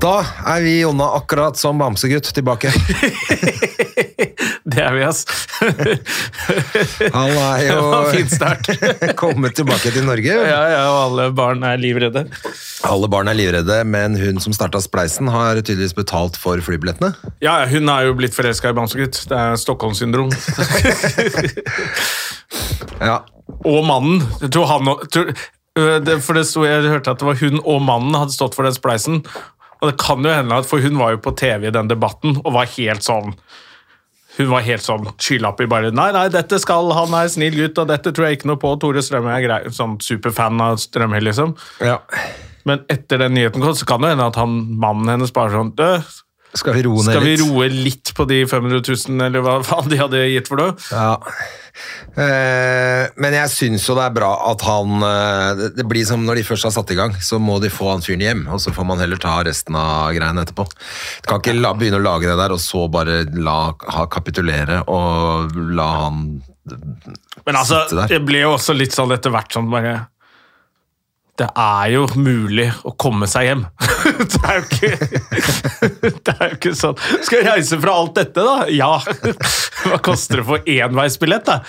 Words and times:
Da 0.00 0.20
er 0.46 0.60
vi 0.62 0.80
Jonna 0.80 1.10
akkurat 1.16 1.56
som 1.56 1.78
bamsegutt 1.78 2.34
tilbake. 2.34 2.72
Det 4.66 4.82
er 4.82 4.94
vi, 4.96 5.02
ass. 5.06 5.22
Han 7.14 7.30
er 7.30 7.60
jo 7.68 7.84
kommet 9.22 9.54
tilbake 9.56 9.92
til 9.94 10.04
Norge. 10.04 10.32
Ja, 10.34 10.62
ja, 10.72 10.80
og 10.90 10.98
alle 11.04 11.26
barn 11.36 11.62
er 11.64 11.78
livredde. 11.80 12.24
Alle 12.84 13.08
barn 13.08 13.30
er 13.30 13.38
livredde, 13.38 13.78
men 13.86 14.18
hun 14.18 14.42
som 14.42 14.52
starta 14.56 14.82
spleisen, 14.82 15.30
har 15.32 15.60
tydeligvis 15.62 15.94
betalt 15.96 16.36
for 16.40 16.60
flybillettene. 16.66 17.12
Ja, 17.44 17.60
hun 17.70 17.88
er 17.92 18.08
jo 18.08 18.16
blitt 18.18 18.34
forelska 18.36 18.74
i 18.74 18.76
Bamsegutt. 18.76 19.22
Det 19.30 19.38
er 19.38 19.56
Stockholm-syndrom. 19.60 20.34
Ja, 23.00 23.20
og 23.62 23.84
mannen. 23.86 24.24
Tror 24.50 24.66
han 24.66 24.90
tror, 25.12 25.30
øh, 25.78 25.96
det, 26.02 26.18
For 26.24 26.34
det 26.34 26.46
sto, 26.48 26.64
Jeg 26.66 26.90
hørte 26.90 27.14
at 27.14 27.22
det 27.22 27.28
var 27.28 27.38
hun 27.40 27.60
og 27.62 27.82
mannen 27.86 28.18
hadde 28.18 28.34
stått 28.34 28.58
for 28.58 28.66
den 28.66 28.74
spleisen. 28.74 29.22
Og 29.86 29.92
det 29.92 30.00
kan 30.02 30.26
jo 30.26 30.32
hende 30.34 30.58
at, 30.58 30.66
For 30.66 30.82
hun 30.82 30.98
var 30.98 31.14
jo 31.14 31.22
på 31.22 31.32
TV 31.38 31.68
i 31.68 31.74
den 31.74 31.88
debatten 31.92 32.40
og 32.42 32.56
var 32.56 32.66
helt 32.74 33.06
sånn 33.06 33.36
Hun 34.36 34.50
var 34.50 34.66
helt 34.66 34.84
sånn 34.84 35.06
skylapp 35.14 35.62
i 35.62 35.68
bare 35.70 35.92
Nei, 35.94 36.08
nei, 36.16 36.26
dette 36.34 36.58
skal 36.62 36.90
Han 36.96 37.14
er 37.16 37.30
snill 37.32 37.54
gutt, 37.56 37.78
og 37.80 37.88
dette 37.92 38.10
tror 38.12 38.28
jeg 38.28 38.40
ikke 38.40 38.50
noe 38.50 38.60
på. 38.60 38.74
Tore 38.82 39.04
Strømme 39.04 39.32
er 39.36 39.46
grei, 39.46 39.60
sånn 39.72 39.96
superfan 40.02 40.60
av 40.64 40.80
Strømme, 40.82 41.22
liksom. 41.24 41.54
ja. 41.84 42.00
Men 42.66 42.82
etter 42.90 43.20
den 43.22 43.36
nyheten 43.36 43.62
kom, 43.62 43.76
så 43.78 43.86
kan 43.86 44.02
det 44.02 44.08
hende 44.10 44.26
at 44.26 44.36
han, 44.40 44.56
mannen 44.82 45.12
hennes 45.12 45.30
bare 45.30 45.52
sånn 45.54 45.68
«Dø, 45.78 45.92
Skal 46.56 46.74
vi 46.78 46.82
roe 46.86 47.02
ned 47.04 47.12
Skal 47.14 47.24
vi 47.24 47.34
litt? 47.36 47.44
roe 47.46 47.68
litt 47.72 48.12
på 48.16 48.26
de 48.30 48.42
500 48.48 48.80
000, 48.82 49.20
eller 49.26 49.44
hva 49.44 49.58
faen 49.66 49.88
de 49.92 49.98
hadde 50.00 50.22
gitt 50.32 50.48
for 50.50 50.62
det? 50.62 50.68
Ja. 50.90 51.12
Eh, 52.16 53.04
men 53.20 53.34
jeg 53.36 53.50
syns 53.52 53.84
jo 53.88 53.96
det 53.98 54.06
er 54.06 54.14
bra 54.16 54.30
at 54.50 54.62
han 54.64 54.94
eh, 55.04 55.64
det- 55.76 55.84
blir 55.88 56.06
som 56.08 56.24
når 56.24 56.40
de 56.40 56.44
først 56.48 56.64
har 56.64 56.72
satt 56.72 56.90
i 56.94 56.96
gang, 56.96 57.12
så 57.20 57.38
må 57.42 57.58
de 57.60 57.68
få 57.72 57.90
han 57.92 58.00
fyren 58.04 58.24
hjem, 58.24 58.46
og 58.48 58.60
så 58.64 58.72
får 58.72 58.86
man 58.88 58.98
heller 59.02 59.20
ta 59.20 59.36
resten 59.44 59.76
av 59.76 60.14
greiene 60.16 60.42
etterpå. 60.46 60.64
Du 61.22 61.28
kan 61.28 61.42
ikke 61.42 61.56
la, 61.60 61.74
begynne 61.76 62.00
å 62.00 62.06
lage 62.06 62.30
det 62.30 62.38
der, 62.40 62.54
og 62.56 62.62
så 62.62 62.86
bare 62.90 63.18
la 63.36 63.58
ha 63.92 64.06
kapitulere 64.08 64.82
og 64.88 65.52
la 65.76 65.90
han 66.06 66.22
Men 67.46 67.54
altså, 67.60 67.84
det 68.08 68.22
ble 68.26 68.40
jo 68.42 68.54
også 68.56 68.74
litt 68.74 68.96
sånn 68.96 69.12
etter 69.14 69.30
hvert 69.30 69.52
sånn 69.54 69.68
bare 69.70 70.06
Det 71.36 71.48
er 71.52 71.90
jo 71.92 72.06
mulig 72.16 72.70
å 72.88 72.94
komme 72.96 73.28
seg 73.28 73.50
hjem. 73.50 73.66
det 74.32 74.40
er 74.40 74.64
ikke 74.64 74.90
Det 76.26 76.32
er 76.32 76.48
jo 76.48 76.56
ikke 76.56 76.72
sånn 76.78 76.96
Skal 77.26 77.42
jeg 77.42 77.46
reise 77.50 77.78
fra 77.82 77.96
alt 78.00 78.16
dette, 78.16 78.40
da? 78.40 78.56
Ja. 78.72 78.94
Hva 79.86 80.00
koster 80.04 80.40
det 80.40 80.46
for 80.48 80.70
enveisbillett, 80.76 81.48
da? 81.48 81.60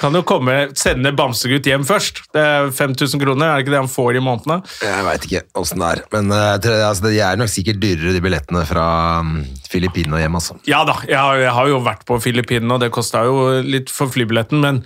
Kan 0.00 0.14
jo 0.16 0.22
komme, 0.24 0.54
sende 0.80 1.10
Bamsegutt 1.12 1.66
hjem 1.68 1.82
først. 1.84 2.22
Det 2.32 2.40
er 2.40 2.70
5000 2.72 3.20
kroner, 3.20 3.50
er 3.50 3.58
det 3.58 3.66
ikke 3.66 3.74
det 3.74 3.82
han 3.82 3.90
får 3.92 4.16
i 4.16 4.22
månedene? 4.24 4.56
Jeg 4.80 5.04
veit 5.04 5.26
ikke 5.26 5.42
åssen 5.60 5.82
det 5.82 5.90
er, 5.90 6.00
men 6.14 6.32
eh, 6.32 6.70
altså, 6.86 7.10
de 7.10 7.20
er 7.20 7.36
nok 7.36 7.52
sikkert 7.52 7.82
dyrere, 7.82 8.14
de 8.16 8.22
billettene 8.24 8.62
fra 8.64 8.86
um, 9.20 9.34
Filippinene 9.68 10.16
og 10.16 10.24
hjem, 10.24 10.38
altså. 10.40 10.56
Ja 10.70 10.80
da, 10.88 10.96
jeg 11.04 11.52
har 11.52 11.68
jo 11.68 11.82
vært 11.84 12.06
på 12.08 12.16
Filippinene, 12.24 12.78
og 12.78 12.80
det 12.80 12.88
kosta 12.96 13.26
jo 13.28 13.44
litt 13.60 13.92
for 13.92 14.08
flybilletten, 14.14 14.64
men 14.64 14.80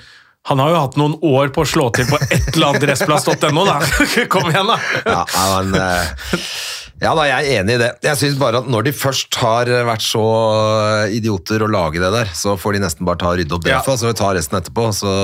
han 0.44 0.60
har 0.60 0.70
jo 0.74 0.80
hatt 0.82 0.96
noen 1.00 1.14
år 1.24 1.48
på 1.56 1.62
å 1.64 1.68
slå 1.68 1.86
til 1.96 2.04
på 2.10 2.18
et 2.20 2.50
eller 2.52 2.66
annet 2.72 2.84
dressplass.no, 2.84 3.64
da. 3.64 3.78
Kom 4.32 4.50
igjen, 4.50 4.68
da. 4.68 4.76
Ja, 5.08 5.22
men, 5.64 5.78
eh, 5.80 6.44
ja 7.00 7.14
da, 7.16 7.24
jeg 7.30 7.34
er 7.48 7.62
enig 7.62 7.78
i 7.78 7.80
det. 7.80 7.90
Jeg 8.04 8.20
synes 8.20 8.36
bare 8.40 8.60
at 8.60 8.68
når 8.70 8.86
de 8.90 8.92
først 8.96 9.38
har 9.40 9.70
vært 9.88 10.04
så 10.04 10.24
idioter 11.16 11.64
å 11.64 11.70
lage 11.72 12.02
det 12.02 12.12
der, 12.14 12.30
så 12.36 12.58
får 12.60 12.76
de 12.76 12.84
nesten 12.84 13.08
bare 13.08 13.20
ta 13.24 13.32
og 13.32 13.40
rydde 13.40 13.56
opp 13.56 13.64
det, 13.64 13.72
Ja. 13.72 13.80
så 13.84 13.96
vi 14.04 14.14
tar 14.20 14.36
resten 14.36 14.60
etterpå, 14.60 14.90
så 14.96 15.14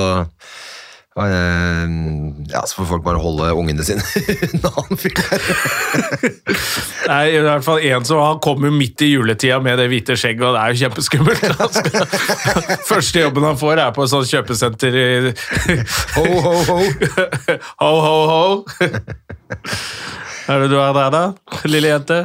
ja, 1.19 2.61
så 2.71 2.77
får 2.79 2.87
folk 2.87 3.03
bare 3.05 3.19
holde 3.21 3.49
ungene 3.59 3.83
sine 3.85 4.03
unna 4.47 4.71
han 4.77 5.01
fyren. 5.01 5.43
Nei, 7.11 7.25
i 7.35 7.41
hvert 7.43 7.65
fall 7.67 7.83
en 7.91 8.05
som 8.07 8.21
Han 8.23 8.39
kom 8.45 8.63
jo 8.65 8.71
midt 8.71 9.03
i 9.03 9.09
juletida 9.11 9.59
med 9.63 9.81
det 9.83 9.89
hvite 9.91 10.15
skjegget, 10.17 10.45
og 10.47 10.55
det 10.55 10.61
er 10.63 10.71
jo 10.71 10.81
kjempeskummelt. 10.85 11.43
Første 12.93 13.25
jobben 13.25 13.49
han 13.49 13.59
får, 13.59 13.83
er 13.83 13.97
på 13.97 14.07
et 14.07 14.13
sånt 14.13 14.31
kjøpesenter 14.31 14.99
i 15.01 15.09
Ho, 16.15 16.25
ho, 16.47 16.55
ho. 16.71 16.79
Ho, 17.83 17.91
ho, 18.07 18.15
ho. 18.31 18.45
Er 20.51 20.63
det 20.63 20.71
du 20.73 20.79
er 20.79 20.95
der, 20.97 21.11
da? 21.15 21.25
Lille 21.67 21.91
jente? 21.97 22.21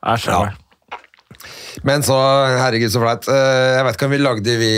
Æsj 0.00 0.30
Ja. 0.32 0.40
Men 1.86 2.02
så, 2.04 2.16
herregud 2.60 2.90
så 2.92 3.00
flaut. 3.00 3.28
Eh, 3.30 3.76
Jeg 3.76 3.84
vet 3.86 3.94
ikke 3.96 4.08
om 4.08 4.12
vi 4.16 4.18
lagde 4.24 4.56
vi 4.60 4.72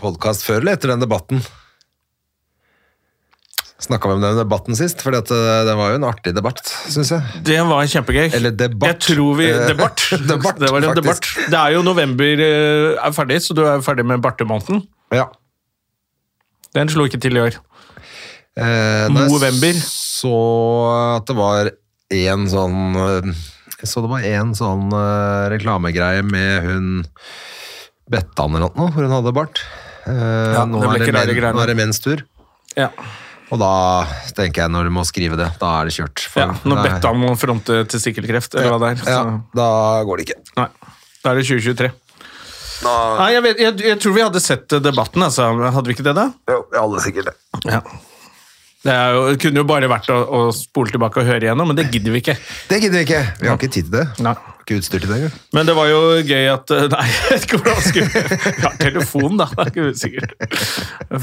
podkast 0.00 0.44
før 0.48 0.58
eller 0.64 0.74
etter 0.76 0.90
den 0.92 1.04
debatten. 1.04 1.44
Snakka 3.84 4.08
vi 4.08 4.14
om 4.16 4.22
den 4.22 4.38
debatten 4.38 4.76
sist? 4.78 5.02
For 5.04 5.12
det 5.12 5.74
var 5.76 5.92
jo 5.92 5.98
en 5.98 6.06
artig 6.08 6.32
debatt, 6.36 6.62
syns 6.88 7.10
jeg. 7.12 7.42
Det 7.44 7.58
var 7.68 7.84
kjempegøy. 7.92 8.30
Eller 8.38 8.54
debatt. 8.56 8.94
Jeg 8.94 9.00
tror 9.10 9.36
vi, 9.40 9.48
Eh, 9.52 9.66
debatt. 9.68 10.04
debatt, 10.32 10.58
det 10.62 10.70
var 10.72 10.86
en 10.88 10.96
debatt. 10.96 11.28
Det 11.52 11.58
er 11.60 11.74
jo 11.76 11.82
november 11.84 12.44
eh, 12.46 12.94
er 12.96 13.12
ferdig, 13.16 13.42
så 13.44 13.56
du 13.56 13.64
er 13.68 13.82
ferdig 13.84 14.06
med 14.08 14.22
bartemåneden. 14.24 14.82
Ja. 15.12 15.26
Den 16.74 16.88
slo 16.90 17.04
ikke 17.06 17.20
til 17.22 17.36
i 17.36 17.42
år. 17.44 17.58
Eh, 18.56 19.06
November. 19.12 19.78
Så 19.84 20.32
at 21.18 21.26
det 21.28 21.36
var 21.36 21.72
en 22.14 22.44
sånn 22.48 22.94
eh, 23.00 23.32
Jeg 23.80 23.90
så 23.90 24.02
det 24.04 24.10
var 24.12 24.24
en 24.28 24.52
sånn 24.54 24.92
uh, 24.94 25.48
reklamegreie 25.52 26.22
med 26.24 26.68
hun 26.68 26.86
Bettan 28.08 28.54
eller 28.54 28.70
noe, 28.70 28.88
hvor 28.94 29.04
hun 29.04 29.12
hadde 29.12 29.32
bart. 29.34 29.60
Uh, 30.06 30.54
Ja, 30.54 30.64
nå, 30.68 30.80
er 30.84 31.04
det 31.04 31.12
men, 31.12 31.52
nå 31.56 31.62
er 31.64 31.72
det 31.72 31.76
menns 31.78 32.00
tur. 32.04 32.22
Ja. 32.78 32.90
Og 33.52 33.60
da 33.60 33.72
tenker 34.36 34.64
jeg, 34.64 34.72
når 34.72 34.88
du 34.88 34.92
må 34.96 35.04
skrive 35.06 35.36
det, 35.38 35.50
da 35.60 35.72
er 35.80 35.90
det 35.90 35.96
kjørt. 35.98 36.22
For 36.32 36.42
ja 36.44 36.54
når 36.64 36.80
Bettan 36.86 37.20
må 37.20 37.34
fronte 37.38 37.82
testikkelkreft, 37.90 38.56
eller 38.56 38.72
hva 38.72 38.80
det 38.82 38.94
er. 38.94 39.02
Så, 39.04 39.10
Ja, 39.12 39.36
da 39.60 39.68
går 40.08 40.20
det 40.22 40.26
ikke. 40.28 40.40
Nei, 40.56 40.70
da 41.20 41.34
er 41.34 41.40
det 41.40 41.44
2023. 41.50 41.92
Da, 42.84 42.94
Nei, 43.20 43.28
jeg, 43.32 43.42
vet, 43.44 43.60
jeg, 43.62 43.76
jeg 43.86 44.00
tror 44.02 44.16
vi 44.16 44.24
hadde 44.24 44.40
sett 44.42 44.74
debatten, 44.82 45.22
altså. 45.24 45.46
Hadde 45.76 45.86
vi 45.88 45.94
ikke 45.96 46.06
det, 46.08 46.16
da? 46.18 46.26
jo, 46.50 46.64
vi 46.72 46.80
hadde 46.80 47.04
sikkert 47.04 47.30
det. 47.30 47.36
Ja. 47.70 47.80
Det, 48.84 48.94
jo, 49.16 49.20
det 49.32 49.38
kunne 49.40 49.62
jo 49.62 49.68
bare 49.68 49.88
vært 49.88 50.10
å, 50.12 50.16
å 50.28 50.40
spole 50.52 50.92
tilbake 50.92 51.22
og 51.22 51.28
høre 51.30 51.46
igjennom, 51.46 51.70
men 51.70 51.78
det 51.78 51.86
gidder 51.88 52.12
vi 52.12 52.20
ikke. 52.20 52.34
Det 52.68 52.82
gidder 52.82 53.00
vi 53.00 53.06
ikke. 53.06 53.22
Vi 53.40 53.48
har 53.48 53.56
ikke 53.56 53.70
tid 53.72 53.88
til 53.88 53.94
det. 53.96 54.04
Nei. 54.24 54.34
Ikke 54.64 54.78
utstyr 54.80 55.02
til 55.02 55.10
det 55.10 55.16
engang. 55.18 55.32
Men 55.56 55.68
det 55.68 55.74
var 55.76 55.88
jo 55.90 56.00
gøy 56.24 56.46
at 56.48 56.70
Nei, 56.94 57.06
jeg 57.12 57.24
vet 57.30 57.46
ikke 57.46 57.58
hvordan 57.60 57.82
skulle 57.84 58.22
Vi 58.44 58.62
har 58.64 58.76
telefon, 58.80 59.34
da. 59.40 59.48
Det 59.52 59.64
er 59.64 59.72
ikke 59.72 59.88
sikkert. 60.00 60.36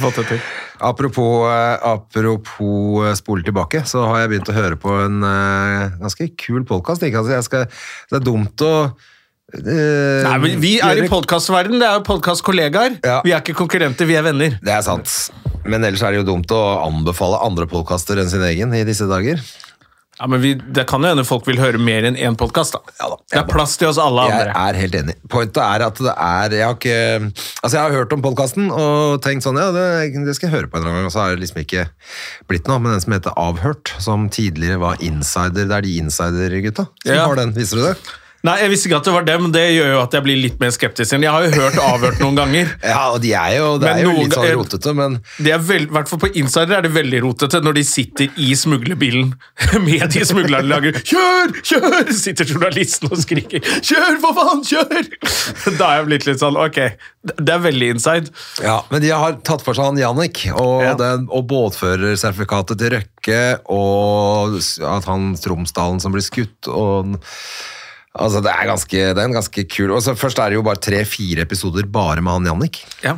Fått 0.03 0.19
det 0.21 0.25
til. 0.29 0.43
Apropos, 0.91 1.47
eh, 1.49 1.77
apropos 1.89 3.05
eh, 3.05 3.15
spole 3.17 3.45
tilbake, 3.45 3.81
så 3.89 4.05
har 4.09 4.23
jeg 4.23 4.33
begynt 4.33 4.53
å 4.53 4.57
høre 4.57 4.77
på 4.81 4.93
en 5.07 5.25
eh, 5.25 5.97
ganske 6.01 6.29
kul 6.41 6.65
podkast. 6.69 7.05
Altså, 7.05 7.65
det 8.09 8.21
er 8.21 8.25
dumt 8.25 8.65
å 8.65 8.73
eh, 9.53 10.23
Nei, 10.27 10.37
men 10.45 10.59
Vi 10.63 10.73
er 10.83 11.03
i 11.03 11.07
podkastverden. 11.11 11.79
Det 11.81 11.87
er 11.87 11.99
jo 11.99 12.05
podkastkollegaer. 12.07 12.99
Ja. 13.03 13.21
Vi 13.25 13.33
er 13.35 13.41
ikke 13.43 13.57
konkurrenter, 13.63 14.07
vi 14.09 14.15
er 14.19 14.23
venner. 14.27 14.57
Det 14.61 14.73
er 14.75 14.81
sant. 14.85 15.31
Men 15.65 15.83
ellers 15.85 16.01
er 16.01 16.11
det 16.15 16.23
jo 16.23 16.29
dumt 16.33 16.51
å 16.55 16.61
anbefale 16.87 17.41
andre 17.45 17.67
podkaster 17.69 18.17
enn 18.21 18.29
sin 18.31 18.41
egen 18.47 18.73
i 18.73 18.83
disse 18.87 19.05
dager. 19.09 19.41
Ja, 20.21 20.27
men 20.29 20.41
vi, 20.43 20.51
Det 20.53 20.83
kan 20.85 21.01
jo 21.01 21.09
hende 21.09 21.23
folk 21.25 21.47
vil 21.47 21.57
høre 21.57 21.79
mer 21.81 22.03
enn 22.05 22.13
én 22.19 22.35
podkast. 22.37 22.75
Ja 22.99 23.07
da. 23.09 23.15
det 23.31 23.39
er 23.39 23.47
plass 23.49 23.73
til 23.79 23.87
oss 23.89 23.97
alle 23.97 24.27
Jeg 24.29 24.35
andre. 24.37 24.51
er 24.67 24.77
helt 24.77 24.97
enig. 24.99 25.15
Pointet 25.31 25.57
er 25.63 25.81
at 25.87 25.97
det 25.97 26.13
er 26.13 26.53
Jeg 26.59 26.65
har 26.67 26.75
ikke 26.75 26.97
Altså, 27.63 27.71
jeg 27.71 27.81
har 27.81 27.95
hørt 27.95 28.13
om 28.13 28.21
podkasten 28.21 28.67
og 28.69 29.21
tenkt 29.25 29.41
sånn 29.47 29.57
Ja, 29.57 29.71
det, 29.73 30.13
det 30.27 30.35
skal 30.37 30.49
jeg 30.51 30.55
høre 30.59 30.69
på 30.69 30.77
en 30.77 30.83
eller 30.83 30.91
annen 30.91 31.01
gang, 31.01 31.09
og 31.09 31.15
så 31.15 31.23
har 31.23 31.33
det 31.33 31.41
liksom 31.41 31.63
ikke 31.63 31.87
blitt 32.51 32.69
noe. 32.69 32.77
Men 32.83 32.93
den 32.93 33.01
som 33.01 33.15
heter 33.17 33.33
Avhørt, 33.39 33.95
som 34.03 34.27
tidligere 34.29 34.77
var 34.83 35.01
Insider, 35.01 35.65
det 35.65 35.79
er 35.79 35.87
de 35.87 35.97
Insider-gutta 36.03 36.85
som 37.01 37.15
Ja. 37.15 37.25
har 37.25 37.35
den. 37.41 37.55
Viser 37.57 37.81
du 37.81 37.87
det? 37.87 37.97
Nei, 38.41 38.55
Jeg 38.63 38.71
visste 38.71 38.89
ikke 38.89 38.97
at 39.01 39.07
det 39.07 39.13
var 39.13 39.25
dem. 39.27 39.47
Det 39.53 39.63
gjør 39.75 39.89
jo 39.93 39.97
at 40.01 40.15
jeg 40.17 40.25
blir 40.25 40.39
litt 40.41 40.55
mer 40.61 40.71
skeptisk. 40.73 41.13
Jeg 41.13 41.29
har 41.29 41.43
jo 41.45 41.51
hørt 41.53 41.77
avhørt 41.77 42.21
noen 42.23 42.39
ganger. 42.39 42.71
Ja, 42.91 43.11
og 43.13 43.19
de 43.23 43.31
er 43.37 43.53
jo, 43.59 43.67
det 43.81 43.89
er 43.91 43.99
jo 44.01 44.09
noen 44.11 44.25
litt 44.25 44.33
sånn 44.35 44.47
rotete, 44.57 44.93
men 44.97 45.17
Det 45.37 45.53
i 45.53 45.77
hvert 45.93 46.09
fall 46.09 46.19
På 46.23 46.29
Insider 46.39 46.79
er 46.79 46.85
det 46.85 46.91
veldig 46.95 47.21
rotete 47.23 47.61
når 47.63 47.77
de 47.77 47.83
sitter 47.87 48.41
i 48.41 48.49
smuglerbilen 48.57 49.31
med 49.85 50.05
de 50.11 50.23
smuglerne 50.27 50.67
lager 50.71 50.97
'Kjør! 50.97 51.53
Kjør!' 51.61 52.11
sitter 52.17 52.49
journalisten 52.49 53.11
og 53.11 53.21
skriker 53.21 53.61
'Kjør, 53.61 54.17
for 54.23 54.37
faen! 54.37 54.63
Kjør!' 54.67 55.11
Da 55.79 55.91
er 55.91 56.01
jeg 56.01 56.07
blitt 56.09 56.27
litt 56.29 56.41
sånn 56.41 56.57
Ok, 56.59 56.79
det 57.23 57.53
er 57.53 57.61
veldig 57.63 57.91
inside. 57.95 58.31
Ja, 58.63 58.79
men 58.91 59.03
de 59.05 59.11
har 59.13 59.37
tatt 59.45 59.63
for 59.65 59.77
seg 59.77 59.91
han 59.91 60.01
Jannik, 60.01 60.43
og, 60.55 60.81
Ja. 60.83 60.95
den, 60.99 61.27
og 61.29 61.45
båtførersertifikatet 61.51 62.81
til 62.81 62.95
Røkke, 62.97 63.41
og 63.71 64.57
at 64.57 65.07
han 65.09 65.31
Tromsdalen 65.41 66.01
som 66.03 66.15
blir 66.15 66.25
skutt, 66.25 66.67
og 66.71 67.15
Altså, 68.11 68.41
det 68.43 68.51
er, 68.51 68.67
ganske, 68.67 69.01
det 69.15 69.21
er 69.21 69.27
en 69.29 69.37
ganske 69.37 69.63
kul 69.71 69.93
Og 69.95 70.01
så 70.03 70.11
Først 70.19 70.39
er 70.43 70.51
det 70.51 70.57
jo 70.57 70.65
bare 70.67 70.81
tre-fire 70.83 71.45
episoder 71.45 71.85
bare 71.87 72.19
med 72.19 72.33
han 72.33 72.49
Jannik. 72.49 72.81
Ja. 73.05 73.15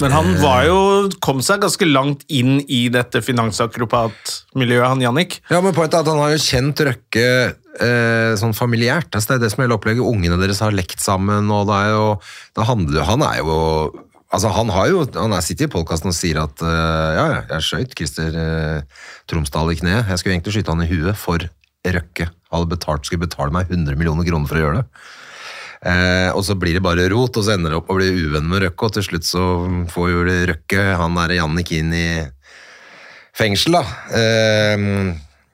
Men 0.00 0.14
han 0.14 0.30
var 0.40 0.62
jo, 0.64 0.78
kom 1.22 1.42
seg 1.44 1.60
ganske 1.62 1.86
langt 1.86 2.24
inn 2.32 2.62
i 2.64 2.86
dette 2.90 3.20
finansakropatmiljøet, 3.22 4.86
han 4.88 5.02
Jannik. 5.04 5.36
Ja, 5.52 5.60
men 5.62 5.76
pointet 5.76 5.98
er 5.98 6.06
at 6.06 6.10
han 6.10 6.22
har 6.22 6.32
jo 6.32 6.40
kjent 6.42 6.80
Røkke 6.88 7.26
eh, 7.52 8.32
sånn 8.40 8.56
familiært. 8.56 9.12
Altså, 9.12 9.34
det 9.34 9.36
er 9.36 9.44
det 9.44 9.52
som 9.52 9.62
hele 9.62 9.76
opplegget. 9.76 10.02
Ungene 10.02 10.40
deres 10.40 10.62
har 10.64 10.74
lekt 10.74 11.04
sammen, 11.04 11.52
og 11.52 11.68
det 11.68 11.76
er 11.76 11.92
jo 11.92 12.08
det 12.56 12.66
handler, 12.72 13.04
Han 13.12 13.28
er 13.28 13.42
jo 13.44 13.60
Altså, 14.32 14.48
han 14.48 14.70
har 14.72 14.86
jo 14.88 15.02
Han 15.12 15.34
er, 15.36 15.44
sitter 15.44 15.68
i 15.68 15.72
podkasten 15.72 16.08
og 16.08 16.16
sier 16.16 16.40
at 16.40 16.62
uh, 16.64 17.08
ja, 17.18 17.24
ja, 17.34 17.40
jeg 17.52 17.66
skjøt 17.68 17.96
Christer 17.98 18.32
uh, 18.32 19.02
Tromsdal 19.28 19.74
i 19.74 19.76
kneet. 19.76 20.08
Jeg 20.08 20.22
skulle 20.22 20.38
egentlig 20.38 20.56
skyte 20.56 20.72
han 20.72 20.86
i 20.86 20.88
huet 20.88 21.20
for 21.20 21.44
Røkke. 21.82 22.28
Hadde 22.52 22.70
betalt, 22.70 23.06
skulle 23.06 23.26
betale 23.26 23.54
meg 23.54 23.70
100 23.70 23.98
millioner 23.98 24.26
kroner 24.28 24.50
for 24.50 24.58
å 24.58 24.64
gjøre 24.64 24.82
det. 24.82 25.02
Eh, 25.82 26.30
og 26.30 26.44
så 26.46 26.54
blir 26.54 26.76
det 26.78 26.84
bare 26.84 27.08
rot, 27.10 27.36
og 27.36 27.42
så 27.42 27.56
ender 27.56 27.72
det 27.72 27.80
opp 27.80 27.90
å 27.90 27.98
bli 27.98 28.10
uvenn 28.28 28.46
med 28.50 28.62
Røkke, 28.62 28.86
og 28.86 28.94
til 28.94 29.06
slutt 29.08 29.26
så 29.26 29.46
får 29.90 30.12
jo 30.12 30.22
Røkke 30.52 30.84
han 31.00 31.18
derre 31.18 31.40
Jannik 31.40 31.72
inn 31.74 31.90
i 31.96 32.06
fengsel, 33.34 33.80
da. 33.80 33.82
Eh, 34.14 34.88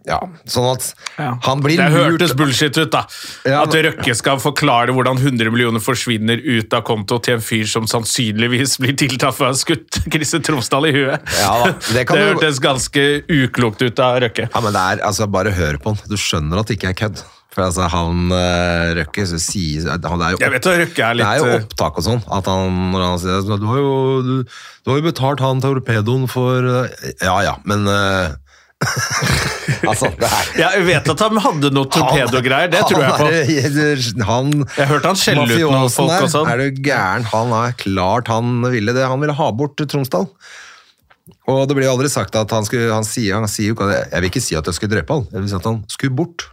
ja, 0.09 0.19
sånn 0.49 0.67
at 0.73 0.87
Ja. 1.19 1.35
han 1.45 1.61
blir 1.63 1.77
lurt. 1.77 1.93
det 1.93 1.99
hørtes 1.99 2.35
bullshit 2.39 2.79
ut, 2.81 2.91
da. 2.95 3.05
Ja, 3.45 3.63
At 3.67 3.75
Røkke 3.77 4.15
skal 4.17 4.41
forklare 4.43 4.95
hvordan 4.97 5.21
100 5.21 5.51
millioner 5.53 5.83
forsvinner 5.85 6.41
ut 6.41 6.73
av 6.75 6.83
konto 6.89 7.19
til 7.23 7.37
en 7.39 7.45
fyr 7.45 7.67
som 7.69 7.85
sannsynligvis 7.91 8.79
blir 8.81 8.97
tiltalt 8.99 9.37
for 9.37 9.49
å 9.49 9.53
ha 9.53 9.59
skutt 9.59 10.01
Christer 10.11 10.41
Tromsdal 10.41 10.89
i 10.91 10.93
huet. 10.97 11.21
Ja 11.39 11.55
da, 11.65 11.73
det 11.93 12.07
det 12.07 12.07
du- 12.09 12.23
hørtes 12.25 12.59
ganske 12.65 13.09
uklokt 13.29 13.83
ut 13.85 13.99
av 14.01 14.23
Røkke. 14.25 14.49
Ja, 14.55 14.61
men 14.65 14.73
det 14.73 14.81
er, 14.81 15.05
altså, 15.07 15.29
bare 15.31 15.53
hør 15.53 15.77
på 15.83 15.93
han. 15.95 16.01
Du 16.09 16.17
skjønner 16.17 16.59
at 16.65 16.67
det 16.73 16.79
ikke 16.81 16.91
er 16.95 16.99
kødd. 17.07 17.23
For 17.55 17.65
altså, 17.65 17.87
han 17.91 18.29
uh, 18.31 18.95
Røkke 18.99 19.25
så 19.27 19.39
sier 19.41 19.89
han, 19.91 20.01
det 20.01 20.27
er 20.29 20.35
jo 20.35 20.41
Jeg 20.43 20.53
vet 20.53 20.67
at 20.69 20.81
Røkke 20.83 21.07
er 21.07 21.15
Det 21.19 21.25
er 21.27 21.39
jo 21.41 21.47
eh, 21.49 21.63
opptak 21.65 21.97
og 21.99 22.05
sånn. 22.05 22.21
At 22.31 22.47
han, 22.47 22.77
når 22.93 23.07
han 23.07 23.19
sier 23.23 23.47
du 23.59 23.65
har, 23.67 23.79
jo, 23.81 23.95
du, 24.23 24.35
du 24.85 24.91
har 24.93 25.01
jo 25.01 25.07
betalt 25.09 25.41
han 25.43 25.61
torpedoen 25.65 26.29
for 26.31 26.69
eh, 26.85 27.15
Ja 27.25 27.39
ja, 27.43 27.57
men 27.65 27.89
eh, 27.89 28.37
Altså, 29.89 30.11
Ja, 30.59 30.71
Jeg 30.77 30.85
vet 30.87 31.11
at 31.13 31.23
han 31.25 31.41
hadde 31.43 31.71
noe 31.75 31.89
torpedogreier, 31.91 32.71
det 32.73 32.85
tror 32.87 33.03
jeg 33.03 33.19
på. 33.19 33.27
Er, 33.27 34.05
Han, 34.29 34.53
Jeg 34.77 34.91
hørte 34.91 35.13
han 35.13 35.19
skjelle 35.19 35.47
ut 35.49 35.65
noen 35.65 35.93
folk 35.93 36.13
der, 36.13 36.27
og 36.27 36.33
sånn. 36.33 36.51
Er 36.53 36.63
du 36.63 36.81
gæren? 36.87 37.27
Han 37.33 37.55
er 37.59 37.77
klart 37.81 38.31
han 38.33 38.59
ville 38.69 38.95
det. 38.97 39.07
Han 39.11 39.23
ville 39.23 39.37
ha 39.39 39.51
bort 39.55 39.79
Tromsdal. 39.83 40.29
Og 41.49 41.63
det 41.69 41.77
blir 41.77 41.89
jo 41.89 41.95
aldri 41.97 42.09
sagt 42.13 42.37
at 42.41 42.53
han 42.55 42.65
skulle 42.65 42.89
Han 42.93 43.05
sier, 43.05 43.35
han 43.37 43.49
sier 43.51 43.75
Jeg 43.77 44.23
vil 44.23 44.31
ikke 44.31 44.41
si 44.41 44.57
at 44.57 44.69
jeg 44.69 44.79
skulle 44.79 44.95
drepe 44.97 45.17
han. 45.17 45.27
Jeg 45.33 45.43
vil 45.45 45.51
si 45.51 45.59
at 45.59 45.69
han 45.69 45.83
skulle 45.93 46.17
bort. 46.17 46.49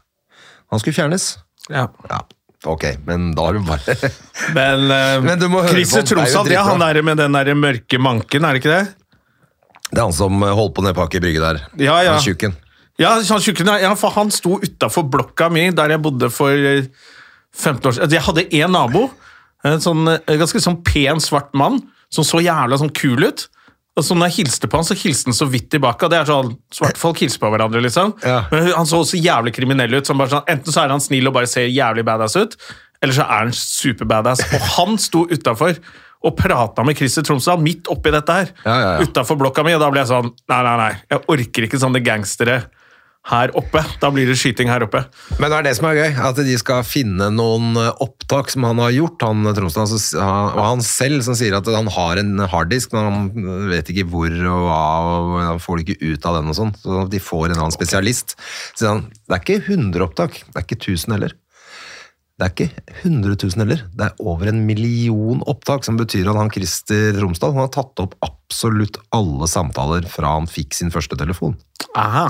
Han 0.74 0.82
skulle 0.82 0.98
fjernes. 0.98 1.30
Ja. 1.70 1.88
Ja, 2.10 2.20
ok, 2.70 2.84
men 3.08 3.32
da 3.38 3.48
har 3.48 3.56
du 3.58 3.64
bare 3.66 3.96
Men, 4.54 4.84
uh, 4.92 5.22
Men 5.26 5.40
du 5.42 5.48
må 5.50 5.64
høre 5.66 5.82
på, 5.82 6.04
Tromsdal, 6.06 6.52
ja, 6.54 6.66
han 6.68 6.84
der 6.84 7.02
med 7.06 7.22
den 7.22 7.38
der 7.38 7.54
mørke 7.58 8.02
manken, 8.02 8.46
er 8.46 8.58
det 8.58 8.62
ikke 8.62 8.76
det? 8.76 8.84
Det 9.96 10.02
er 10.04 10.10
han 10.10 10.16
som 10.16 10.44
holdt 10.44 10.76
på 10.76 10.84
nede 10.84 10.96
på 10.98 11.06
Aker 11.08 11.24
Brygge 11.24 11.42
der. 11.44 11.62
Ja, 11.80 11.98
ja. 12.04 12.18
Han 12.18 12.24
tjukken. 12.24 12.56
Ja, 13.00 13.16
han, 13.16 13.44
tjukken, 13.44 13.70
ja, 13.80 13.92
for 14.00 14.12
han 14.16 14.32
sto 14.32 14.58
utafor 14.64 15.08
blokka 15.12 15.50
mi 15.52 15.68
der 15.76 15.96
jeg 15.96 16.04
bodde 16.04 16.30
for 16.32 16.52
eh, 16.52 16.88
15 17.56 17.90
år 17.90 17.96
siden. 17.98 18.16
Jeg 18.16 18.28
hadde 18.28 18.46
én 18.56 18.72
nabo, 18.76 19.10
en 19.68 19.84
sånn, 19.84 20.08
eh, 20.12 20.38
ganske 20.40 20.62
sånn 20.64 20.82
pen, 20.86 21.20
svart 21.24 21.52
mann, 21.56 21.82
som 22.14 22.28
så 22.28 22.44
jævla 22.44 22.80
sånn 22.80 22.94
kul 22.96 23.28
ut. 23.28 23.48
Og 23.96 24.04
så 24.04 24.16
når 24.16 24.32
jeg 24.32 24.44
hilste 24.44 24.68
på 24.68 24.80
han, 24.80 24.88
så 24.88 24.96
hilste 25.00 25.32
han 25.32 25.38
så 25.38 25.48
vidt 25.48 25.70
tilbake. 25.72 26.10
det 26.12 26.20
er 26.20 26.28
sånn, 26.28 26.56
Svarte 26.76 27.00
folk 27.00 27.22
hilser 27.24 27.40
på 27.40 27.52
hverandre, 27.52 27.80
liksom. 27.84 28.12
Ja. 28.28 28.42
Men 28.52 28.74
han 28.76 28.88
så 28.90 29.00
også 29.04 29.20
jævlig 29.20 29.56
kriminell 29.56 29.96
ut. 29.96 30.08
Som 30.08 30.20
bare 30.20 30.34
sånn, 30.34 30.48
enten 30.52 30.76
så 30.76 30.84
er 30.84 30.92
han 30.92 31.04
snill 31.04 31.32
og 31.32 31.36
bare 31.38 31.48
ser 31.48 31.72
jævlig 31.72 32.04
badass 32.08 32.36
ut, 32.36 32.58
eller 33.00 33.16
så 33.16 33.24
er 33.24 33.46
han 33.46 33.56
superbadass. 33.56 34.44
Og 34.52 34.68
han 34.76 35.00
sto 35.00 35.24
utafor 35.32 35.80
og 36.26 36.36
prata 36.40 36.84
med 36.88 36.98
Christer 36.98 37.24
Tromsdal 37.28 37.62
midt 37.62 37.88
oppi 37.94 38.12
dette 38.16 38.40
her. 38.40 38.50
Ja, 38.66 38.76
ja, 38.82 38.94
ja. 38.98 39.06
Utafor 39.06 39.38
blokka 39.38 39.64
mi, 39.68 39.76
og 39.78 39.84
da 39.86 39.92
ble 39.94 40.02
jeg 40.04 40.10
sånn 40.12 40.32
Nei, 40.50 40.62
nei, 40.66 40.76
nei. 40.82 40.94
Jeg 41.14 41.24
orker 41.36 41.68
ikke 41.70 41.80
sånne 41.82 42.02
gangstere 42.06 42.64
her 43.26 43.50
oppe. 43.58 43.82
Da 43.98 44.12
blir 44.14 44.28
det 44.30 44.36
skyting 44.38 44.70
her 44.70 44.84
oppe. 44.86 45.00
Men 45.42 45.50
det 45.50 45.58
er 45.58 45.64
det 45.66 45.72
som 45.80 45.88
er 45.90 45.96
gøy, 45.98 46.12
at 46.28 46.38
de 46.46 46.58
skal 46.62 46.84
finne 46.86 47.32
noen 47.34 47.72
eh, 47.82 47.88
opptak 48.06 48.52
som 48.54 48.68
han 48.68 48.78
har 48.84 48.92
gjort, 48.94 49.24
han 49.26 49.42
Tromsdal, 49.58 49.88
så 49.90 49.98
s- 49.98 50.12
han- 50.14 50.52
og 50.54 50.62
han 50.62 50.84
selv 50.86 51.24
som 51.26 51.34
sier 51.34 51.56
at 51.58 51.66
han 51.74 51.90
har 51.96 52.22
en 52.22 52.38
harddisk, 52.52 52.94
men 52.94 53.08
han 53.10 53.70
vet 53.72 53.90
ikke 53.90 54.06
hvor 54.12 54.30
og 54.30 54.68
hva, 54.68 54.82
og 55.08 55.34
han 55.42 55.64
får 55.64 55.82
det 55.82 55.88
ikke 55.88 56.12
ut 56.14 56.26
av 56.30 56.38
den 56.38 56.54
og 56.54 56.60
sånn, 56.60 56.76
så 56.84 57.08
de 57.10 57.24
får 57.32 57.48
en 57.50 57.58
annen 57.64 57.74
spesialist. 57.74 58.36
Så 58.78 58.92
han, 58.94 59.02
det 59.26 59.40
er 59.40 59.42
ikke 59.42 59.74
100 59.74 60.06
opptak, 60.06 60.38
det 60.46 60.62
er 60.62 60.68
ikke 60.70 60.78
1000 60.94 61.18
heller. 61.18 61.34
Det 62.36 62.44
er 62.44 62.52
ikke 62.52 62.84
100 63.06 63.38
000 63.40 63.62
heller, 63.64 63.82
det 63.96 64.06
er 64.10 64.18
over 64.20 64.50
en 64.52 64.58
million 64.68 65.40
opptak, 65.48 65.86
som 65.88 65.96
betyr 65.96 66.28
at 66.28 66.36
han 66.36 66.50
Christer 66.52 67.16
Romsdal 67.22 67.54
han 67.56 67.64
har 67.64 67.72
tatt 67.72 68.02
opp 68.04 68.18
absolutt 68.28 68.98
alle 69.16 69.48
samtaler 69.48 70.04
fra 70.12 70.34
han 70.36 70.50
fikk 70.52 70.76
sin 70.76 70.92
første 70.92 71.16
telefon. 71.16 71.56
Aha. 71.96 72.26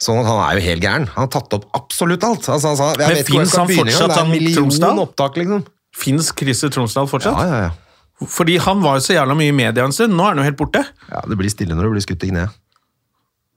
Så 0.00 0.16
han 0.16 0.24
er 0.32 0.56
jo 0.58 0.64
helt 0.64 0.82
gæren. 0.82 1.04
Han 1.12 1.26
har 1.26 1.30
tatt 1.36 1.52
opp 1.58 1.68
absolutt 1.76 2.24
alt. 2.24 2.48
Altså, 2.48 2.72
han 2.72 2.80
sa, 2.80 2.88
jeg 2.96 3.02
Men 3.04 3.12
vet 3.12 3.20
ikke 3.20 3.36
hvor 3.36 3.44
jeg 3.44 3.52
finnes 3.52 3.52
skal 3.52 3.60
han 3.60 3.68
begynne 3.68 3.92
engang. 3.92 4.00
fortsatt, 4.00 4.16
Det 4.16 4.22
er 4.22 4.24
en 4.24 4.32
million 4.32 4.56
Tromsdal? 4.62 5.02
opptak, 5.04 5.36
liksom. 5.42 5.62
Fins 5.94 6.32
Christer 6.40 6.72
Tromsdal 6.74 7.06
fortsatt? 7.12 7.36
Ja, 7.38 7.46
ja, 7.52 7.60
ja. 7.68 8.26
Fordi 8.30 8.56
han 8.64 8.80
var 8.82 8.96
jo 8.96 9.04
så 9.04 9.14
jævla 9.18 9.36
mye 9.36 9.52
i 9.52 9.56
media 9.60 9.84
en 9.84 9.92
stund. 9.92 10.16
Nå 10.16 10.24
er 10.24 10.32
han 10.32 10.40
jo 10.40 10.48
helt 10.48 10.56
borte. 10.58 10.80
ja, 11.12 11.20
det 11.28 11.36
blir 11.38 11.52
stille 11.52 11.76
når 11.76 11.90
du 11.90 11.94
blir 11.98 12.04
skutt 12.08 12.24
i 12.24 12.32
kneet. 12.32 12.56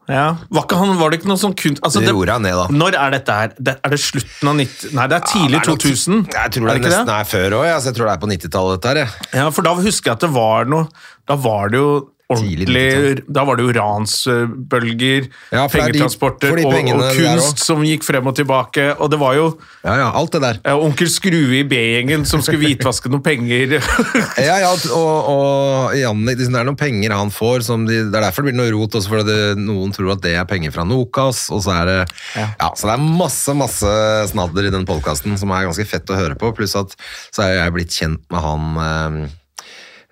Ja. 0.07 0.25
Var, 0.49 0.63
ikke 0.63 0.77
han, 0.79 0.91
var 0.99 1.11
det 1.11 1.17
ikke 1.19 1.27
noe 1.31 1.39
sånn 1.41 1.53
kun... 1.59 1.75
Altså, 1.83 1.99
Det 1.99 2.07
det, 2.07 2.13
roer 2.15 2.29
jeg 2.31 2.43
ned, 2.45 2.55
da. 2.55 2.65
når 2.81 2.95
er 2.95 3.15
dette 3.17 3.37
her? 3.39 3.49
Det, 3.59 3.73
er 3.83 3.93
det 3.93 3.99
slutten 3.99 4.51
av 4.53 4.55
90... 4.61 4.93
Nei, 4.95 5.07
det 5.11 5.17
er 5.17 5.25
tidlig 5.27 5.57
Ja, 5.57 5.59
det 5.59 5.67
er 5.67 5.73
nok- 5.73 5.83
2000. 5.83 6.21
Jeg 6.37 6.53
tror 6.55 6.67
det 6.67 6.73
er 6.73 6.79
ikke 6.81 6.91
nesten 6.93 7.13
er 7.17 7.27
før 7.33 7.55
òg. 7.59 7.65
Jeg 7.67 7.95
tror 7.97 8.05
det 8.07 8.13
er 8.13 8.21
på 8.23 8.29
90-tallet. 8.31 8.77
dette 8.87 8.93
her. 9.03 9.17
Ja, 9.41 9.49
for 9.51 9.67
da 9.67 9.73
husker 9.81 10.11
jeg 10.13 10.15
at 10.19 10.23
det 10.27 10.31
var 10.37 10.69
noe 10.71 10.87
Da 11.27 11.35
var 11.43 11.73
det 11.73 11.81
jo 11.83 11.89
ordentlig 12.29 13.23
Da 13.31 13.43
var 13.47 13.55
det 13.57 13.65
jo 13.67 13.73
ransbølger, 13.77 15.27
Ja, 15.51 15.63
er 15.63 15.67
de- 15.67 15.77
pengetransporter 15.77 16.55
de 16.57 16.65
og, 16.65 16.73
og 16.73 17.15
kunst 17.15 17.63
som 17.63 17.83
gikk 17.87 18.03
frem 18.03 18.27
og 18.27 18.35
tilbake. 18.35 18.89
Og 18.99 19.11
det 19.11 19.19
var 19.19 19.35
jo 19.35 19.47
Ja, 19.83 19.95
ja, 19.95 20.11
alt 20.11 20.31
det 20.35 20.41
der. 20.41 20.59
onkel 20.75 21.07
Skrue 21.09 21.61
i 21.61 21.63
B-gjengen 21.63 22.25
som 22.27 22.41
skulle 22.41 22.59
hvitvaske 22.65 23.09
noen 23.09 23.23
penger. 23.23 23.77
Ja, 24.47 24.59
ja, 24.61 24.71
og, 24.93 25.29
og 25.31 25.95
Jannik, 25.97 26.37
det 26.37 26.47
er 26.51 26.67
noen 26.67 26.77
penger 26.77 27.13
han 27.15 27.31
får, 27.33 27.63
som 27.65 27.85
de, 27.87 28.03
det 28.11 28.15
er 28.15 28.27
derfor 28.27 28.43
det 28.43 28.51
blir 28.51 28.59
noe 28.59 28.73
rot, 28.75 28.95
også 28.97 29.09
fordi 29.11 29.25
det, 29.27 29.57
noen 29.61 29.93
tror 29.95 30.13
at 30.13 30.21
det 30.23 30.35
er 30.37 30.45
penger 30.49 30.73
fra 30.75 30.85
Nokas, 30.87 31.47
og 31.53 31.63
så 31.65 31.73
er 31.81 31.89
det 31.89 31.97
ja. 32.35 32.69
så 32.75 32.89
det 32.89 32.95
er 32.97 33.07
masse, 33.17 33.55
masse 33.57 33.95
snadder 34.31 34.67
i 34.67 34.73
den 34.73 34.85
podkasten 34.87 35.37
som 35.39 35.51
er 35.55 35.67
ganske 35.69 35.87
fett 35.89 36.09
å 36.13 36.19
høre 36.19 36.37
på, 36.39 36.51
pluss 36.57 36.75
at 36.79 36.93
så 37.31 37.47
er 37.47 37.57
jeg 37.61 37.75
blitt 37.75 37.97
kjent 37.97 38.23
med 38.33 38.43
han 38.43 38.81
eh, 38.83 39.35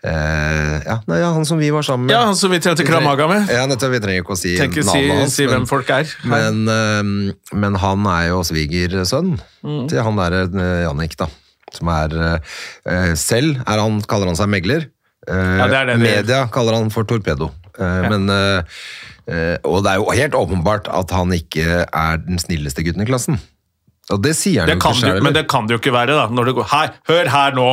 ja, 0.05 0.97
nei, 1.09 1.19
ja, 1.21 1.31
han 1.33 1.45
som 1.47 1.57
vi 1.57 1.69
var 1.73 1.81
sammen 1.85 2.05
med. 2.07 2.13
ja, 2.13 2.25
Han 2.29 2.35
som 2.37 2.51
vi 2.51 2.59
trente 2.59 2.83
Kramaga 2.85 3.27
med. 3.27 3.49
Ja, 3.49 3.65
nettopp, 3.69 3.91
vi 3.95 3.99
trenger 4.03 4.21
ikke 4.23 4.35
å 4.35 4.37
si 4.39 4.55
ikke 4.57 4.83
si, 4.83 4.89
navnet 4.89 5.19
hans, 5.21 5.33
si 5.35 5.45
men- 5.45 5.53
hvem 5.55 5.67
folk 5.69 5.89
er. 5.89 6.05
Men, 6.23 6.67
eh, 6.69 7.33
men 7.57 7.75
han 7.81 8.05
er 8.07 8.27
jo 8.29 8.41
svigersønn 8.43 9.39
Mm. 9.65 9.87
til 9.89 10.03
han 10.03 10.15
derre 10.15 10.43
eh, 10.45 10.83
Jannik, 10.85 11.15
da. 11.17 11.27
Som 11.73 11.87
er 11.89 12.39
eh, 12.85 13.13
Selv 13.15 13.63
er 13.65 13.79
han, 13.81 14.01
kaller 14.01 14.27
han 14.27 14.35
seg 14.37 14.47
megler. 14.49 14.85
Eh, 15.27 15.57
Ja, 15.57 15.67
det 15.67 15.87
det 15.87 15.97
media 15.99 16.47
kaller 16.53 16.73
han 16.77 16.89
for 16.93 17.03
torpedo. 17.03 17.49
Eh, 17.79 18.09
Men 18.09 18.29
eh, 18.29 18.61
eh, 19.27 19.57
Og 19.65 19.83
det 19.83 19.91
er 19.91 19.95
jo 19.97 20.11
helt 20.11 20.33
åpenbart 20.33 20.87
at 20.87 21.09
han 21.11 21.29
ikke 21.33 21.85
er 21.91 22.17
den 22.17 22.37
snilleste 22.37 22.83
gutten 22.85 23.01
i 23.01 23.05
klassen. 23.09 23.39
Og 24.13 24.19
det 24.21 24.35
sier 24.37 24.61
han 24.61 24.69
Det 24.69 24.75
jo 24.75 24.81
ikke 24.83 24.97
sjøl. 24.99 25.23
men 25.25 25.33
det 25.33 25.41
kan 25.49 25.65
det 25.65 25.73
jo 25.73 25.79
ikke 25.79 25.91
være, 25.95 26.13
da. 26.13 26.25
Når 26.29 26.45
det 26.45 26.51
går, 26.59 26.65
Hei, 26.69 26.83
hør 27.09 27.29
her 27.33 27.55
nå! 27.57 27.63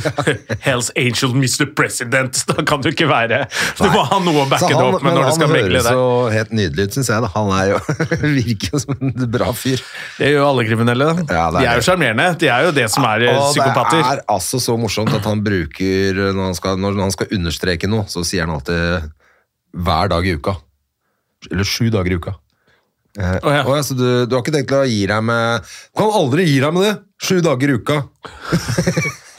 Hells 0.64 0.88
Angel, 0.96 1.34
Mr. 1.36 1.66
President. 1.76 2.38
Da 2.48 2.62
kan 2.64 2.80
det 2.80 2.88
jo 2.88 2.94
ikke 2.96 3.08
være 3.10 3.42
Du 3.76 3.84
må 3.92 4.04
ha 4.08 4.18
noe 4.24 4.46
å 4.46 4.48
backe 4.48 4.70
det 4.70 4.78
opp 4.80 5.04
med 5.04 5.12
når 5.18 5.28
du 5.28 5.34
skal 5.36 5.52
megle 5.52 5.74
høres 5.76 5.88
der. 5.90 5.98
så 5.98 6.32
helt 6.32 6.54
nydelig 6.56 6.86
ut, 6.88 6.96
syns 6.96 7.10
jeg. 7.12 7.24
Da. 7.26 7.30
Han 7.34 7.52
er 7.58 7.74
jo 7.74 7.82
virker 8.38 8.82
som 8.86 8.96
en 8.96 9.12
bra 9.36 9.50
fyr. 9.52 9.84
Det 10.16 10.32
gjør 10.32 10.40
jo 10.40 10.48
alle 10.54 10.66
kriminelle. 10.70 11.10
da. 11.10 11.26
Ja, 11.36 11.44
er 11.50 11.58
de 11.58 11.68
er 11.68 11.68
jo 11.68 11.82
det. 11.82 11.86
sjarmerende. 11.90 12.28
De 12.40 12.50
er 12.56 12.64
jo 12.70 12.72
det 12.80 12.88
som 12.96 13.04
er 13.10 13.26
eh, 13.28 13.36
Og 13.36 13.52
psykopater. 13.52 14.00
det 14.00 14.16
er 14.16 14.24
altså 14.38 14.62
så 14.64 14.78
morsomt 14.80 15.12
at 15.20 15.28
han 15.28 15.44
bruker 15.44 16.22
når 16.32 16.42
han, 16.48 16.56
skal, 16.56 16.80
når 16.80 16.96
han 17.04 17.12
skal 17.18 17.36
understreke 17.36 17.92
noe, 17.92 18.08
så 18.08 18.24
sier 18.24 18.48
han 18.48 18.56
alltid 18.56 19.12
hver 19.84 20.08
dag 20.16 20.24
i 20.24 20.32
uka. 20.40 20.56
Eller 21.52 21.68
sju 21.68 21.90
dager 21.92 22.16
i 22.16 22.18
uka. 22.24 22.38
Eh, 23.16 23.38
Å, 23.40 23.54
ja. 23.54 23.62
«Å 23.64 23.78
du, 23.96 24.08
du 24.28 24.34
har 24.36 24.42
ikke 24.44 24.54
tenkt 24.54 24.74
å 24.76 24.84
gi 24.86 25.06
deg 25.08 25.24
med 25.24 25.64
Du 25.64 26.02
kan 26.02 26.12
aldri 26.20 26.44
gi 26.46 26.58
deg 26.62 26.74
med 26.76 26.84
det! 26.86 26.96
Sju 27.18 27.40
dager 27.42 27.72
i 27.72 27.78
uka. 27.80 28.02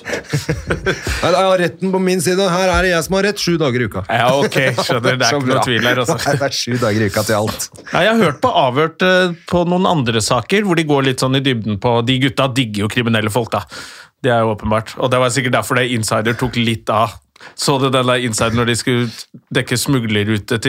Jeg 0.10 1.36
har 1.36 1.60
retten 1.60 1.92
på 1.94 2.00
min 2.02 2.22
side. 2.24 2.42
Her 2.50 2.72
er 2.74 2.86
det 2.86 2.92
jeg 2.94 3.06
som 3.06 3.16
har 3.18 3.26
rett. 3.30 3.42
Sju 3.42 3.58
dager 3.62 3.84
i 3.84 3.88
uka. 3.90 4.04
Ja, 4.10 4.30
ok, 4.40 4.58
skjønner. 4.80 5.18
Det 5.20 5.28
er 5.28 5.38
ikke 5.38 5.52
noe 5.52 5.64
tvil 5.68 5.88
her, 5.88 6.02
altså. 6.04 6.18
Nei, 6.24 6.36
Det 6.40 6.48
er 6.50 6.58
sju 6.60 6.76
dager 6.82 7.06
i 7.06 7.10
uka 7.12 7.24
til 7.28 7.38
alt. 7.38 7.68
Ja, 7.92 8.04
jeg 8.08 8.12
har 8.12 8.22
hørt 8.26 8.42
på 8.44 8.52
avhørt 8.64 9.06
eh, 9.06 9.38
på 9.52 9.64
noen 9.70 9.88
andre 9.90 10.24
saker 10.24 10.68
hvor 10.68 10.80
de 10.80 10.88
går 10.90 11.08
litt 11.12 11.24
sånn 11.24 11.38
i 11.40 11.44
dybden 11.46 11.80
på 11.84 12.00
De 12.08 12.20
gutta 12.26 12.50
digger 12.56 12.86
jo 12.88 12.92
kriminelle 12.92 13.32
folk, 13.34 13.52
da. 13.56 13.64
Det 14.24 14.34
er 14.34 14.44
jo 14.44 14.54
åpenbart. 14.56 14.96
Og 15.00 15.12
det 15.14 15.22
var 15.22 15.32
sikkert 15.36 15.60
derfor 15.60 15.80
det 15.80 15.90
Insider 15.96 16.36
tok 16.40 16.58
litt 16.60 16.90
av 16.92 17.16
Så 17.60 17.78
du 17.80 17.90
den 17.90 18.08
der 18.08 18.26
inside 18.26 18.58
når 18.58 18.70
de 18.70 18.76
skulle 18.80 19.08
dekke 19.56 19.78
smuglerrute 19.78 20.60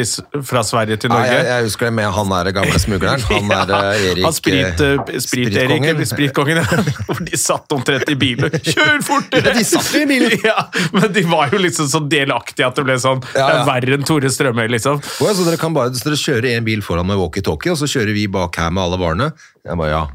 fra 0.47 0.62
Sverige 0.67 0.97
til 1.00 1.12
Norge? 1.12 1.27
Norge? 1.27 1.37
jeg, 1.37 1.47
jeg 1.50 1.67
husker 1.69 1.89
det 1.89 1.95
med 1.99 2.11
han 2.17 2.35
der 2.35 2.53
gamle 2.57 2.81
smugleren. 2.85 3.25
Han 3.31 3.55
er 3.55 3.73
eh, 3.77 4.05
Erik 4.11 4.25
Han 4.27 4.37
sprit, 4.37 4.85
eh, 4.85 4.95
eh, 4.99 5.21
Sprit-Erik, 5.25 6.07
Spritkongen, 6.11 6.62
ja. 6.62 6.85
de 7.31 7.41
satt 7.41 7.75
omtrent 7.77 8.11
i 8.11 8.17
bilen. 8.21 8.55
Kjør 8.71 9.03
fortere! 9.07 9.55
De 9.57 9.67
satt 9.67 9.91
i 10.00 10.07
bilen! 10.11 10.37
Ja, 10.45 10.67
men 10.97 11.11
de 11.15 11.25
var 11.31 11.53
jo 11.53 11.61
liksom 11.62 11.91
så 11.91 12.03
delaktige 12.11 12.69
at 12.69 12.79
det 12.79 12.87
ble 12.87 12.97
sånn 13.00 13.21
Ja, 13.35 13.41
ja. 13.41 13.49
Det 13.50 13.59
er 13.61 13.69
verre 13.69 13.99
enn 13.99 14.07
Tore 14.09 14.31
Strømøy, 14.33 14.67
liksom. 14.77 15.03
Ja, 15.21 15.35
så 15.37 15.47
dere 15.47 15.61
kan 15.61 15.77
bare 15.77 15.93
så 15.95 16.09
dere 16.09 16.21
kjører 16.21 16.53
en 16.55 16.67
bil 16.67 16.85
foran 16.87 17.09
med 17.11 17.21
walkietalkie, 17.21 17.75
og 17.75 17.81
så 17.81 17.91
kjører 17.91 18.17
vi 18.17 18.27
bak 18.31 18.59
her 18.61 18.73
med 18.75 18.87
alle 18.87 19.00
varene? 19.00 19.31
Jeg 19.67 19.79
bare, 19.81 19.93
ja. 19.93 20.07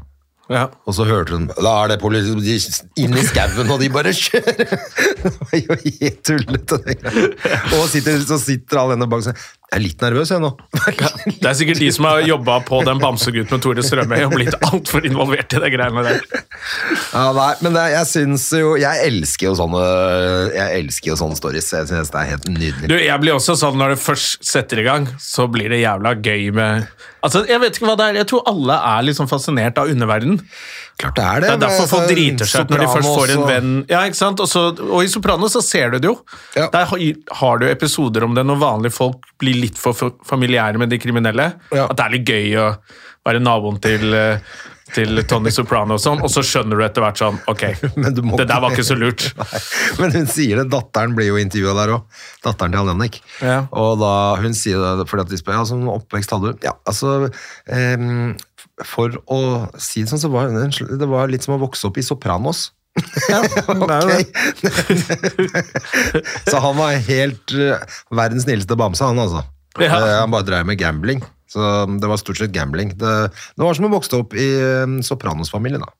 Ja. 0.52 0.68
Og 0.86 0.94
så 0.94 1.02
hørte 1.08 1.34
hun 1.34 1.48
Da 1.50 1.72
er 1.82 1.90
det 1.90 1.96
politi 1.98 2.30
de 2.38 2.56
inn 3.02 3.16
i 3.18 3.24
skauen, 3.26 3.70
og 3.72 3.80
de 3.82 3.88
bare 3.90 4.12
kjører! 4.24 4.76
Det 5.22 5.32
var 5.40 5.56
jo 5.58 5.76
helt 5.84 6.20
tullete. 6.26 6.78
Og 7.80 7.88
sitter, 7.90 8.20
så 8.28 8.38
sitter 8.38 8.78
alle 8.78 8.94
henne 8.94 9.08
bak 9.10 9.24
og 9.24 9.26
sier 9.26 9.40
Jeg 9.66 9.80
er 9.80 9.82
litt 9.82 10.02
nervøs, 10.04 10.30
jeg 10.30 10.38
nå. 10.44 10.48
Det 11.26 11.48
er 11.50 11.56
sikkert 11.58 11.80
de 11.82 11.88
som 11.90 12.06
har 12.06 12.20
jobba 12.22 12.60
på 12.68 12.78
den 12.86 13.00
bamsegutten 13.02 13.56
med 13.56 13.64
Tore 13.64 13.82
Strømøy 13.82 14.20
og 14.28 14.36
blitt 14.36 14.54
altfor 14.68 15.08
involvert 15.08 15.56
i 15.58 15.62
det 15.64 15.70
greiene 15.74 16.04
der. 16.06 16.20
Ja, 17.10 17.24
nei, 17.34 17.48
men 17.66 17.74
det, 17.74 17.82
jeg 17.92 18.08
syns 18.10 18.44
jo 18.56 18.70
Jeg 18.80 19.02
elsker 19.06 19.48
jo 19.50 19.52
sånne 19.58 19.82
Jeg 20.54 20.80
elsker 20.80 21.10
jo 21.12 21.18
sånne 21.18 21.38
stories. 21.38 21.68
Jeg 21.74 21.90
synes 21.90 22.12
det 22.14 22.20
er 22.22 22.30
helt 22.30 22.48
nydelig. 22.52 22.90
Du, 22.92 22.96
jeg 23.00 23.22
blir 23.22 23.34
også 23.36 23.56
sånn 23.58 23.76
Når 23.80 23.94
det 23.96 24.00
først 24.02 24.46
setter 24.46 24.80
i 24.82 24.86
gang, 24.86 25.10
så 25.22 25.48
blir 25.50 25.74
det 25.74 25.82
jævla 25.82 26.14
gøy 26.22 26.48
med 26.56 26.86
Altså, 27.26 27.42
Jeg 27.50 27.58
vet 27.62 27.74
ikke 27.76 27.90
hva 27.90 27.98
det 27.98 28.08
er. 28.12 28.20
Jeg 28.22 28.30
tror 28.30 28.46
alle 28.46 28.78
er 28.94 29.06
liksom 29.08 29.26
fascinert 29.30 29.78
av 29.82 29.90
underverden. 29.90 30.38
Klart 30.96 31.18
det 31.18 31.24
er 31.24 31.42
det. 31.42 31.48
Det 31.48 31.54
er 31.54 31.62
derfor 31.66 31.88
folk 31.90 32.06
driter 32.08 32.48
seg 32.48 32.64
ut 32.64 32.70
når 32.72 32.82
de 32.82 32.86
først 32.88 33.10
får 33.10 33.32
en 33.34 33.42
venn. 33.50 33.72
Ja, 33.90 34.04
ikke 34.08 34.16
sant? 34.16 34.40
Også, 34.40 34.62
og 34.86 35.02
i 35.04 35.10
Soprano 35.12 35.50
så 35.52 35.60
ser 35.64 35.92
du 35.92 35.98
det 36.00 36.08
jo. 36.08 36.14
Ja. 36.56 36.70
Der 36.72 36.88
har, 36.88 37.58
du 37.60 37.66
episoder 37.68 38.24
om 38.24 38.36
det 38.36 38.46
når 38.48 38.62
vanlige 38.62 38.96
folk 38.96 39.28
blir 39.40 39.60
litt 39.66 39.76
for 39.80 40.16
familiære 40.24 40.80
med 40.80 40.94
de 40.94 41.00
kriminelle. 41.02 41.50
Ja. 41.68 41.90
At 41.90 41.98
det 41.98 42.06
er 42.06 42.16
litt 42.16 42.32
gøy 42.32 42.56
å 42.62 42.70
være 43.26 43.42
naboen 43.44 43.76
til, 43.82 44.08
eh, 44.16 44.56
til 44.96 45.20
Tony 45.28 45.52
Soprano 45.52 45.98
og 45.98 46.00
sånn, 46.00 46.24
og 46.24 46.32
så 46.32 46.40
skjønner 46.46 46.78
du 46.80 46.86
etter 46.86 47.02
hvert 47.02 47.18
sånn 47.20 47.40
Ok, 47.50 47.64
det 47.82 48.46
der 48.46 48.60
var 48.62 48.72
ikke 48.72 48.86
så 48.86 48.96
lurt. 48.96 49.28
Nei, 49.40 49.62
Men 50.00 50.16
hun 50.16 50.28
sier 50.32 50.62
det, 50.62 50.68
datteren 50.72 51.16
blir 51.18 51.28
jo 51.28 51.40
intervjua 51.42 51.76
der 51.82 51.96
òg. 51.98 52.20
Datteren 52.46 52.72
til 52.72 52.80
Jan-Henrik. 52.80 53.20
Ja. 53.44 53.62
Og 53.76 53.98
da 54.00 54.14
hun 54.40 54.56
sier 54.56 54.80
det, 54.80 55.08
fordi 55.10 55.26
at 55.26 55.34
de 55.34 55.44
spør 55.44 55.60
ja, 55.60 55.68
sånn 55.68 55.88
oppvekst 55.92 56.32
hadde 56.32 56.54
du. 56.54 56.68
Ja, 56.70 56.78
altså 56.88 57.26
em, 57.68 58.36
For 58.84 59.14
å 59.32 59.40
si 59.80 60.02
det 60.04 60.10
sånn, 60.10 60.20
så 60.20 60.28
var 60.32 60.50
det 60.52 61.08
var 61.08 61.30
litt 61.32 61.46
som 61.46 61.54
å 61.56 61.62
vokse 61.62 61.86
opp 61.88 62.00
i 62.00 62.04
Sopranos. 62.04 62.70
Ja, 63.28 63.42
det. 63.44 64.24
så 66.50 66.60
han 66.64 66.78
var 66.78 66.94
helt 67.04 67.52
eh, 67.52 67.82
verdens 68.08 68.46
snilleste 68.46 68.76
bamse, 68.78 69.04
han 69.04 69.20
altså. 69.20 69.42
Ja. 69.76 69.90
Eh, 69.98 70.14
han 70.22 70.32
bare 70.32 70.46
drev 70.48 70.68
med 70.68 70.80
gambling. 70.80 71.20
Så 71.52 71.60
det 72.00 72.08
var 72.08 72.16
stort 72.20 72.40
sett 72.40 72.54
gambling. 72.54 72.94
Det, 72.96 73.12
det 73.28 73.62
var 73.62 73.76
som 73.76 73.88
å 73.88 73.92
vokse 73.92 74.16
opp 74.16 74.32
i 74.32 74.48
eh, 74.56 74.96
Sopranos-familien, 75.04 75.84
da. 75.84 75.92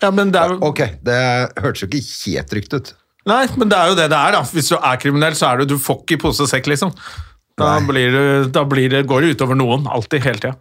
Ja, 0.00 0.12
men 0.14 0.30
det 0.32 0.40
er 0.40 0.54
jo 0.54 0.70
Ok, 0.70 0.80
det 1.04 1.18
hørtes 1.60 1.82
jo 1.84 1.88
ikke 1.88 2.04
helt 2.04 2.52
trygt 2.52 2.76
ut. 2.76 2.92
Nei, 3.28 3.44
men 3.56 3.70
det 3.70 3.78
er 3.78 3.90
jo 3.92 3.96
det 3.98 4.08
det 4.12 4.18
er, 4.18 4.36
da. 4.36 4.44
Hvis 4.52 4.70
du 4.72 4.76
er 4.78 5.00
kriminell, 5.00 5.36
så 5.38 5.52
er 5.52 5.62
du 5.62 5.74
Du 5.74 5.80
får 5.80 6.02
ikke 6.02 6.18
i 6.18 6.22
pose 6.24 6.44
og 6.44 6.50
sekk, 6.50 6.70
liksom. 6.72 6.92
Da, 7.60 7.76
blir 7.84 8.08
det, 8.10 8.28
da 8.54 8.64
blir 8.66 8.88
det, 8.90 9.04
går 9.06 9.22
det 9.22 9.36
utover 9.36 9.58
noen. 9.58 9.84
Alltid, 9.90 10.24
hele 10.24 10.40
tida. 10.40 10.54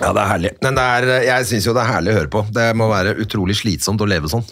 Ja, 0.00 0.12
det 0.12 0.20
er 0.22 0.28
herlig. 0.34 0.50
Men 0.64 0.76
det 0.76 0.84
er, 0.84 1.08
jeg 1.26 1.46
syns 1.50 1.66
jo 1.68 1.74
det 1.76 1.82
er 1.84 1.92
herlig 1.94 2.12
å 2.14 2.18
høre 2.20 2.32
på. 2.32 2.44
Det 2.52 2.66
må 2.76 2.88
være 2.90 3.14
utrolig 3.22 3.56
slitsomt 3.60 4.00
å 4.04 4.08
leve 4.08 4.28
sånn. 4.32 4.44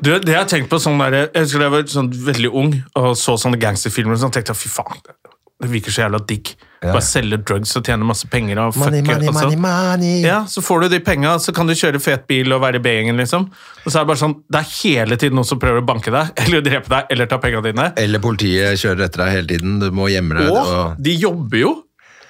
Du, 0.00 0.12
det 0.20 0.30
jeg 0.32 0.38
har 0.38 0.48
tenkt 0.48 0.70
på 0.70 0.78
sånn 0.80 1.00
der, 1.00 1.26
Jeg 1.34 1.42
husker 1.46 1.58
da 1.62 1.66
jeg 1.68 1.74
var 1.74 1.86
sånn 1.90 2.10
veldig 2.30 2.50
ung 2.56 2.74
og 3.00 3.10
så 3.18 3.34
sånne 3.40 3.58
gangsterfilmer, 3.60 4.14
og 4.16 4.22
sånn, 4.22 4.32
tenkte 4.36 4.54
jeg 4.54 4.60
fy 4.62 4.70
faen, 4.72 5.00
det 5.60 5.68
virker 5.68 5.92
så 5.92 6.06
jævla 6.06 6.20
digg. 6.24 6.54
Ja. 6.80 6.94
Bare 6.94 7.04
selge 7.04 7.36
drugs 7.44 7.74
og 7.76 7.84
tjene 7.84 8.06
masse 8.08 8.24
penger. 8.32 8.56
og 8.62 8.76
Money, 8.80 9.02
fucker, 9.02 9.18
money, 9.18 9.28
altså. 9.28 9.48
money, 9.50 9.58
money. 9.60 10.22
Ja, 10.24 10.38
Så 10.48 10.62
får 10.64 10.86
du 10.86 10.88
de 10.94 11.00
penga, 11.04 11.34
så 11.38 11.52
kan 11.52 11.68
du 11.68 11.74
kjøre 11.76 12.00
fet 12.00 12.24
bil 12.30 12.48
og 12.56 12.62
være 12.62 12.80
i 12.80 12.84
B-gjengen, 12.86 13.18
liksom. 13.20 13.44
Og 13.84 13.90
så 13.92 13.98
er 13.98 14.06
det 14.06 14.08
bare 14.12 14.22
sånn, 14.22 14.38
det 14.48 14.62
er 14.62 14.70
hele 14.78 15.18
tiden 15.20 15.36
noen 15.36 15.50
som 15.50 15.60
prøver 15.60 15.82
å 15.82 15.86
banke 15.90 16.14
deg, 16.14 16.32
eller 16.46 16.64
drepe 16.64 16.88
deg, 16.94 17.12
eller 17.12 17.28
ta 17.28 17.36
penga 17.42 17.60
dine. 17.66 17.90
Eller 18.00 18.22
politiet 18.24 18.80
kjører 18.80 19.04
etter 19.10 19.24
deg 19.26 19.34
hele 19.36 19.50
tiden. 19.52 19.76
Du 19.84 19.90
må 19.92 20.08
gjemme 20.08 20.38
deg. 20.40 20.48
Og 20.48 20.72
og- 20.78 20.96
de 21.04 21.18
jobber 21.20 21.60
jo. 21.66 21.74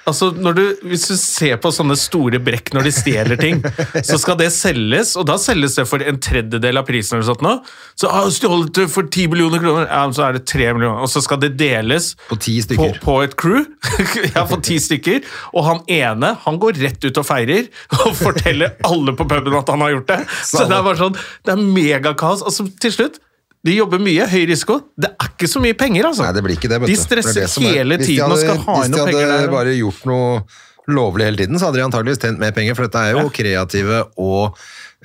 Altså, 0.09 0.31
når 0.33 0.57
du, 0.57 0.63
Hvis 0.91 1.07
du 1.11 1.15
ser 1.19 1.59
på 1.61 1.73
sånne 1.75 1.97
store 1.99 2.41
brekk 2.43 2.73
når 2.77 2.89
de 2.89 2.93
stjeler 2.95 3.41
ting, 3.41 3.61
så 4.09 4.19
skal 4.21 4.39
det 4.41 4.49
selges, 4.55 5.15
og 5.21 5.27
da 5.29 5.37
selges 5.41 5.77
det 5.79 5.87
for 5.91 6.03
en 6.03 6.21
tredjedel 6.23 6.81
av 6.81 6.87
prisen. 6.89 7.19
eller 7.19 7.29
sånt 7.29 7.45
nå. 7.45 7.57
Så 8.01 8.11
ah, 8.11 8.29
stjålet 8.33 8.73
det 8.81 8.87
for 8.93 9.09
10 9.09 9.31
millioner 9.33 9.63
kroner, 9.63 9.89
ja, 9.91 10.03
så 10.17 10.27
er 10.29 10.39
det 10.39 10.45
3 10.51 10.73
millioner. 10.77 11.05
Og 11.05 11.13
så 11.13 11.23
skal 11.25 11.43
det 11.43 11.53
deles 11.61 12.15
På 12.29 12.39
ti 12.41 12.57
på, 12.75 12.91
på 13.03 13.17
et 13.25 13.37
crew. 13.41 13.65
ja, 14.35 14.45
for 14.49 14.63
ti 14.65 14.79
stykker. 14.83 15.25
Og 15.55 15.67
han 15.69 15.83
ene 15.91 16.35
han 16.45 16.61
går 16.61 16.81
rett 16.81 17.05
ut 17.05 17.21
og 17.21 17.27
feirer 17.27 17.69
og 18.01 18.15
forteller 18.19 18.79
alle 18.87 19.15
på 19.17 19.27
puben 19.29 19.59
at 19.59 19.73
han 19.73 19.85
har 19.85 19.97
gjort 19.97 20.13
det. 20.13 20.21
Så 20.47 20.65
det 20.65 20.77
er 20.77 20.87
bare 20.87 21.01
sånn, 21.01 21.19
det 21.47 21.57
er 21.57 21.67
megakaos. 21.81 22.45
Altså, 22.47 22.67
til 22.81 22.95
slutt, 22.95 23.21
de 23.67 23.75
jobber 23.77 24.01
mye, 24.01 24.25
høy 24.31 24.47
risiko. 24.49 24.79
Det 24.97 25.11
er 25.11 25.29
ikke 25.35 25.49
så 25.53 25.61
mye 25.61 25.77
penger, 25.77 26.07
altså. 26.09 26.25
Nei, 26.25 26.33
det 26.33 26.43
blir 26.47 26.57
ikke 26.57 26.71
det. 26.73 26.81
De. 26.81 26.87
Det 26.89 26.97
er 26.97 27.03
stresser 27.03 27.41
det 27.41 27.45
er- 27.51 27.75
hele 27.77 27.99
de 28.01 28.05
tiden 28.09 28.33
og 28.33 28.39
skal 28.41 28.57
ha 28.57 28.77
inn 28.85 28.91
noe 28.95 29.07
Hvis 29.07 29.17
de 29.19 29.31
hadde 29.31 29.51
bare 29.53 29.75
gjort 29.77 30.07
noe 30.07 30.43
lovlig 30.89 31.25
hele 31.29 31.37
tiden, 31.37 31.59
så 31.61 31.69
hadde 31.69 31.77
de 31.81 31.85
antageligvis 31.85 32.19
tjent 32.25 32.39
mer 32.41 32.53
penger, 32.57 32.75
for 32.75 32.89
dette 32.89 33.03
er 33.05 33.13
jo 33.21 33.29
kreative 33.29 33.99
og 34.17 34.57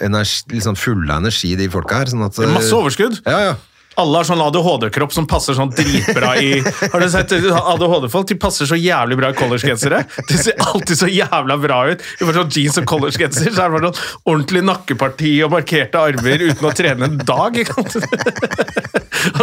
energi, 0.01 0.43
liksom 0.55 0.75
fulle 0.79 1.11
av 1.11 1.21
energi, 1.23 1.55
de 1.59 1.67
folka 1.69 1.99
her. 1.99 2.05
Sånn 2.05 2.25
at, 2.25 2.35
Det 2.35 2.47
er 2.47 2.53
masse 2.55 2.71
overskudd. 2.73 3.21
Ja, 3.25 3.39
ja. 3.51 3.55
Alle 4.01 4.19
har 4.19 4.27
sånn 4.27 4.41
ADHD-kropp 4.43 5.13
som 5.15 5.27
passer 5.29 5.55
sånn 5.57 5.71
dritbra 5.75 6.33
i 6.41 6.59
Har 6.63 6.99
du 6.99 7.07
sett 7.11 7.31
ADHD-folk? 7.35 8.27
De 8.27 8.37
passer 8.41 8.67
så 8.69 8.77
jævlig 8.79 9.17
bra 9.19 9.29
i 9.31 9.37
collegegensere. 9.37 10.01
De 10.29 10.39
ser 10.39 10.59
alltid 10.65 10.99
så 10.99 11.09
jævla 11.11 11.57
bra 11.63 11.79
ut. 11.93 12.03
I 12.19 12.27
sånn 12.27 12.51
jeans 12.51 12.79
og 12.81 12.87
collegegenser 12.91 13.51
så 13.55 13.65
er 13.65 13.71
det 13.71 13.77
bare 13.77 13.91
sånn 13.91 14.31
ordentlig 14.33 14.65
nakkeparti 14.67 15.33
og 15.45 15.53
markerte 15.55 16.01
armer 16.11 16.43
uten 16.49 16.67
å 16.67 16.73
trene 16.75 17.09
en 17.09 17.19
dag. 17.23 17.59
Ikke 17.63 17.85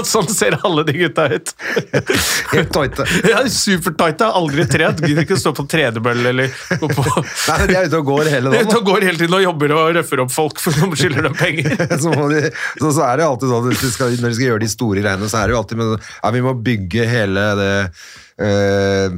sånn 0.13 0.29
ser 0.31 0.59
alle 0.63 0.85
de 0.89 0.95
gutta 1.01 1.27
ut. 1.33 1.53
Helt 2.53 2.73
tighte. 2.75 3.07
Ja, 3.29 3.43
Supertighte, 3.53 4.29
aldri 4.37 4.67
trent. 4.71 5.01
Gidder 5.07 5.25
ikke 5.27 5.39
stå 5.41 5.55
på 5.57 5.65
tredemølle 5.71 6.33
eller 6.33 6.53
gå 6.81 6.91
på 6.93 7.05
Nei, 7.13 7.57
men 7.59 7.67
de 7.71 7.77
er 7.79 7.89
ute 7.89 7.99
og 8.01 8.07
går 8.13 8.31
hele 8.33 8.53
De 8.53 8.61
dagen. 8.61 8.77
og 8.77 8.87
går 8.91 9.07
hele 9.09 9.19
tiden 9.21 9.37
og 9.39 9.43
jobber 9.45 9.75
og 9.77 9.91
røffer 9.97 10.23
opp 10.25 10.33
folk 10.35 10.61
for 10.63 10.77
de 10.77 11.01
skylder 11.01 11.27
dem 11.29 11.37
penger. 11.39 11.75
så, 12.05 12.13
de, 12.33 12.43
så, 12.79 12.93
så 12.93 13.07
er 13.09 13.21
det 13.23 13.27
alltid 13.27 13.53
sånn 13.53 13.71
skal, 13.97 14.15
når 14.21 14.29
de 14.33 14.37
skal 14.39 14.42
gjøre 14.47 14.63
de 14.65 14.71
store 14.71 15.05
greiene, 15.05 15.31
så 15.31 15.41
er 15.41 15.49
det 15.49 15.57
jo 15.57 15.63
alltid 15.63 15.81
med, 15.81 16.11
ja, 16.23 16.31
vi 16.35 16.45
må 16.45 16.55
bygge 16.67 17.07
hele 17.09 17.47
det 17.59 17.73
øh, 18.43 19.17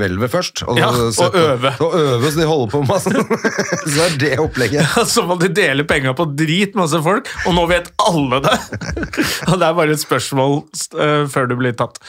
hvelvet 0.00 0.32
først. 0.32 0.64
Og, 0.66 0.78
så 0.78 0.82
Ja, 0.82 0.90
og 1.26 1.38
øve. 1.40 1.74
Og 1.80 1.98
øve, 2.00 2.30
så 2.30 2.40
de 2.40 2.46
holder 2.46 2.70
på 2.72 2.82
med 2.82 2.88
masse. 2.92 3.10
så 3.94 4.06
er 4.06 4.16
det 4.20 4.32
opplegget. 4.42 4.86
Så 5.12 5.26
må 5.26 5.36
de 5.40 5.50
dele 5.54 5.84
penga 5.88 6.14
på 6.16 6.28
drit 6.38 6.76
masse 6.78 7.02
folk, 7.02 7.28
og 7.46 7.56
nå 7.58 7.66
vet 7.70 7.92
alle 8.06 8.40
det! 8.44 8.56
Og 9.50 9.58
det 9.58 9.66
er 9.66 9.76
bare 9.76 9.92
et 9.92 10.02
spørsmål 10.02 10.62
uh, 10.96 11.28
før 11.30 11.50
du 11.50 11.56
blir 11.60 11.76
tatt. 11.76 12.00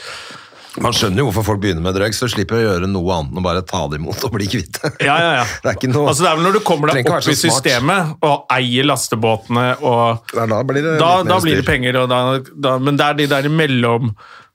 Man 0.81 0.95
skjønner 0.95 1.21
jo 1.21 1.27
hvorfor 1.27 1.45
folk 1.51 1.59
begynner 1.61 1.83
med 1.85 1.93
drugs, 1.93 2.17
så 2.17 2.27
slipper 2.31 2.57
å 2.57 2.61
gjøre 2.63 2.87
noe 2.89 3.17
annet 3.17 3.33
enn 3.33 3.41
å 3.41 3.45
bare 3.45 3.61
ta 3.67 3.83
det 3.91 3.99
imot 3.99 4.23
og 4.25 4.31
bli 4.33 4.47
kvitt. 4.49 4.79
Ja, 5.03 5.17
ja, 5.21 5.33
ja. 5.37 5.43
Det 5.63 5.73
er 5.73 5.91
noe 5.93 6.07
Altså 6.09 6.25
det 6.25 6.29
er 6.31 6.39
vel 6.39 6.47
når 6.47 6.55
du 6.57 6.61
kommer 6.65 6.93
deg 6.93 7.09
opp 7.13 7.27
i 7.29 7.35
systemet 7.37 8.23
og 8.25 8.47
eier 8.53 8.87
lastebåtene 8.87 9.67
og 9.85 10.33
da 10.33 10.61
blir 10.65 10.85
det 10.85 10.95
Da, 11.01 11.11
da 11.27 11.37
blir 11.43 11.61
det 11.61 11.67
penger, 11.67 11.99
og 12.01 12.09
da, 12.09 12.77
men 12.81 12.97
det 12.97 13.05
er 13.05 13.19
de 13.19 13.29
der 13.35 13.49
imellom 13.51 14.09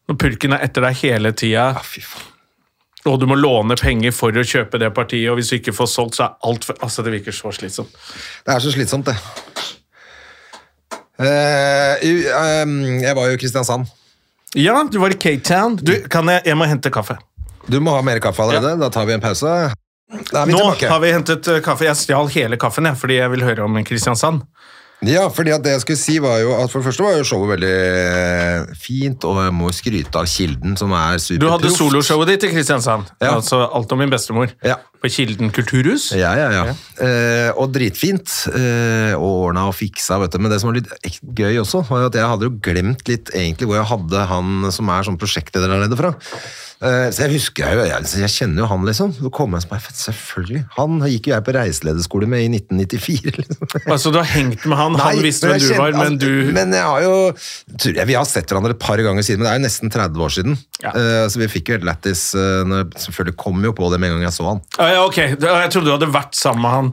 når 0.08 0.18
purken 0.18 0.56
er 0.56 0.64
etter 0.64 0.86
deg 0.86 0.96
hele 1.02 1.34
tida, 1.36 1.68
og 3.06 3.18
du 3.20 3.26
må 3.28 3.36
låne 3.38 3.76
penger 3.78 4.14
for 4.16 4.34
å 4.34 4.44
kjøpe 4.44 4.80
det 4.80 4.88
partiet, 4.96 5.28
og 5.30 5.38
hvis 5.38 5.52
du 5.52 5.58
ikke 5.58 5.76
får 5.76 5.90
solgt, 5.92 6.18
så 6.18 6.26
er 6.26 6.48
alt 6.48 6.64
for 6.66 6.80
Altså, 6.84 7.04
det 7.04 7.12
virker 7.18 7.36
så 7.36 7.52
slitsomt. 7.54 7.92
Det 8.46 8.54
er 8.54 8.64
så 8.64 8.72
slitsomt, 8.72 9.10
det. 9.12 9.16
Uh, 11.18 11.94
uh, 12.00 12.74
jeg 13.04 13.14
var 13.18 13.28
jo 13.28 13.36
i 13.36 13.40
Kristiansand. 13.40 13.88
Ja, 14.56 14.88
du 14.90 14.98
var 14.98 15.10
i 15.10 15.18
K-Town. 15.18 15.76
Du, 15.82 15.92
kan 16.08 16.28
jeg 16.32 16.42
Jeg 16.48 16.56
må 16.56 16.64
hente 16.68 16.90
kaffe. 16.90 17.18
Du 17.68 17.80
må 17.84 17.92
ha 17.92 18.02
mer 18.02 18.20
kaffe 18.24 18.42
allerede. 18.42 18.78
Da 18.80 18.88
tar 18.90 19.04
vi 19.08 19.12
en 19.18 19.20
pause. 19.20 19.50
Da 20.32 20.42
er 20.42 20.46
vi 20.48 20.54
Nå 20.54 20.58
tilbake. 20.62 20.88
har 20.88 21.00
vi 21.04 21.12
hentet 21.12 21.48
eh, 21.52 21.60
kaffe. 21.64 21.84
Jeg 21.84 21.98
stjal 22.00 22.30
hele 22.32 22.56
kaffen, 22.60 22.88
jeg, 22.88 22.96
fordi 22.96 23.18
jeg 23.20 23.32
vil 23.34 23.44
høre 23.44 23.66
om 23.66 23.76
Kristiansand. 23.84 24.40
Ja, 25.06 25.28
fordi 25.30 25.52
at 25.54 25.62
det 25.62 25.76
jeg 25.76 25.82
skulle 25.84 26.00
si 26.00 26.16
var 26.22 26.40
jo 26.42 26.56
at 26.58 26.72
For 26.72 26.80
det 26.80 26.88
første 26.88 27.04
var 27.04 27.14
jo 27.14 27.26
showet 27.26 27.52
veldig 27.52 27.70
eh, 27.70 28.72
fint, 28.78 29.22
og 29.28 29.38
jeg 29.44 29.54
må 29.54 29.70
skryte 29.74 30.18
av 30.18 30.26
Kilden, 30.30 30.74
som 30.80 30.94
er 30.96 31.20
superproft. 31.22 31.44
Du 31.44 31.48
hadde 31.52 31.70
soloshowet 31.76 32.32
ditt 32.32 32.48
i 32.48 32.52
Kristiansand. 32.56 33.12
Ja. 33.22 33.36
Altså 33.36 33.62
Alt 33.78 33.94
om 33.94 34.02
min 34.02 34.10
bestemor. 34.10 34.50
Ja. 34.66 34.80
På 34.98 35.10
Kilden 35.14 35.52
kulturhus? 35.54 36.10
Ja, 36.18 36.32
ja, 36.34 36.48
ja. 36.50 36.64
Eh, 36.98 37.50
og 37.54 37.70
dritfint. 37.76 38.32
Eh, 38.50 39.14
og 39.14 39.48
ordna 39.48 39.68
og 39.70 39.76
fiksa, 39.78 40.18
vet 40.24 40.34
du. 40.34 40.42
Men 40.42 40.50
det 40.50 40.58
som 40.62 40.72
var 40.72 40.80
litt 40.80 41.20
gøy 41.38 41.60
også, 41.62 41.84
var 41.86 42.02
jo 42.02 42.10
at 42.10 42.18
jeg 42.18 42.32
hadde 42.32 42.48
jo 42.50 42.56
glemt 42.66 43.06
litt 43.10 43.30
egentlig 43.36 43.70
hvor 43.70 43.78
jeg 43.78 43.90
hadde 43.92 44.30
han 44.32 44.72
som 44.74 44.90
er 44.90 45.06
sånn 45.06 45.20
prosjektleder 45.20 45.76
der 45.76 45.86
nede 45.86 46.00
fra. 46.00 46.16
Eh, 46.78 47.08
så 47.10 47.24
jeg 47.24 47.32
husker 47.34 47.72
jo, 47.74 47.84
jeg, 47.88 48.06
jeg 48.22 48.30
kjenner 48.30 48.62
jo 48.62 48.68
han, 48.70 48.84
liksom. 48.86 49.10
Så 49.16 49.30
kom 49.34 49.56
jeg 49.56 49.66
bare, 49.70 49.94
selvfølgelig. 49.98 50.60
Han 50.76 51.00
gikk 51.10 51.26
jo 51.26 51.34
jeg 51.34 51.44
på 51.48 51.54
reiselederskole 51.56 52.28
med 52.30 52.44
i 52.44 52.50
1994, 52.60 53.32
liksom. 53.40 53.72
Altså, 53.80 54.12
du 54.14 54.20
har 54.20 54.28
hengt 54.30 54.62
med 54.62 54.78
han, 54.78 54.94
han 55.02 55.18
Nei, 55.18 55.24
visste 55.26 55.50
hvem 55.50 55.58
du 55.58 55.66
du 55.66 55.74
var, 55.74 55.96
men 55.96 56.14
altså, 56.14 56.20
du 56.22 56.54
Men 56.54 56.76
jeg 56.76 56.86
har 56.86 57.02
jo 57.02 57.16
tror 57.82 57.98
jeg, 57.98 58.08
Vi 58.12 58.18
har 58.20 58.30
sett 58.30 58.54
hverandre 58.54 58.76
et 58.76 58.82
par 58.82 59.02
ganger 59.02 59.26
siden, 59.26 59.42
men 59.42 59.48
det 59.48 59.54
er 59.56 59.58
jo 59.58 59.66
nesten 59.66 59.94
30 59.94 60.26
år 60.28 60.34
siden. 60.38 60.58
Ja. 60.84 60.94
Uh, 60.94 61.26
så 61.26 61.42
vi 61.42 61.50
fikk 61.50 61.72
jo 61.72 61.78
helt 61.78 61.88
lættis 61.88 62.28
uh, 62.38 62.78
Selvfølgelig 62.94 63.38
kom 63.42 63.66
jo 63.66 63.74
på 63.74 63.90
det 63.90 63.98
med 63.98 64.12
en 64.12 64.18
gang 64.18 64.28
jeg 64.28 64.38
så 64.38 64.46
han. 64.52 64.62
Uh, 64.78 64.86
ja, 64.86 65.02
ok, 65.02 65.22
jeg 65.34 65.72
trodde 65.74 65.86
du 65.88 65.94
hadde 65.96 66.12
vært 66.14 66.38
sammen 66.38 66.62
med 66.62 66.76
han 66.76 66.92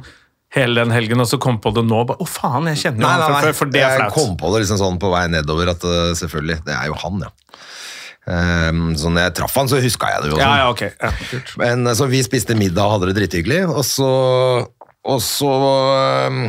hele 0.55 0.81
den 0.81 0.93
helgen, 0.95 1.19
og 1.19 1.27
så 1.27 1.37
kom 1.41 1.59
på 1.61 1.69
det 1.75 1.83
nå. 1.85 2.01
Å, 2.01 2.17
Å, 2.23 2.25
faen, 2.31 2.71
jeg 2.71 2.87
kjenner 2.87 3.05
jo 3.05 3.11
han 3.11 3.23
fra 3.27 3.39
før, 3.43 3.57
for 3.57 3.69
det 3.75 3.81
er 3.83 3.97
flaut. 3.99 4.05
jeg 4.07 4.15
kom 4.15 4.37
på 4.39 4.51
det 4.53 4.61
liksom 4.63 4.79
sånn 4.79 4.99
på 5.01 5.11
vei 5.11 5.25
nedover 5.33 5.73
at 5.75 5.83
selvfølgelig, 6.15 6.61
det 6.65 6.73
er 6.73 6.89
jo 6.89 6.95
han, 7.03 7.25
ja. 7.27 7.33
Um, 8.25 8.95
så 8.97 9.11
når 9.13 9.27
jeg 9.27 9.33
traff 9.37 9.53
han, 9.59 9.67
så 9.69 9.77
huska 9.83 10.09
jeg 10.09 10.23
det 10.23 10.31
jo. 10.31 10.37
Ja, 10.41 10.47
sånn. 10.47 10.57
ja, 10.57 10.69
ok. 10.73 10.81
Ja. 10.97 11.41
Men 11.61 11.85
uh, 11.85 11.93
så 11.97 12.07
vi 12.09 12.23
spiste 12.25 12.57
middag 12.57 12.87
og 12.87 12.95
hadde 12.95 13.11
det 13.11 13.19
drithyggelig, 13.19 13.61
og 13.69 13.83
så 13.85 14.09
Og 15.05 15.19
så 15.21 15.51
um, 16.25 16.39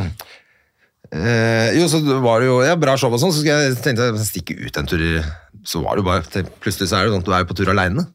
eh, 1.13 1.77
Jo, 1.77 1.85
så 1.91 2.01
var 2.23 2.41
det 2.41 2.49
jo 2.49 2.55
ja, 2.65 2.73
bra 2.79 2.97
show 2.97 3.13
og 3.13 3.21
sånn, 3.21 3.35
så 3.35 3.45
jeg, 3.45 3.77
tenkte 3.85 4.09
jeg 4.09 4.25
stikke 4.25 4.57
ut 4.57 4.81
en 4.81 4.89
tur. 4.89 5.03
Så 5.67 5.83
var 5.83 5.93
det 5.93 6.01
jo 6.01 6.09
bare 6.09 6.45
Plutselig 6.63 6.89
så 6.89 6.97
er 6.97 7.05
det 7.05 7.13
sånn 7.13 7.21
at 7.21 7.29
du 7.29 7.35
er 7.37 7.45
på 7.49 7.57
tur 7.59 7.69
aleine. 7.75 8.07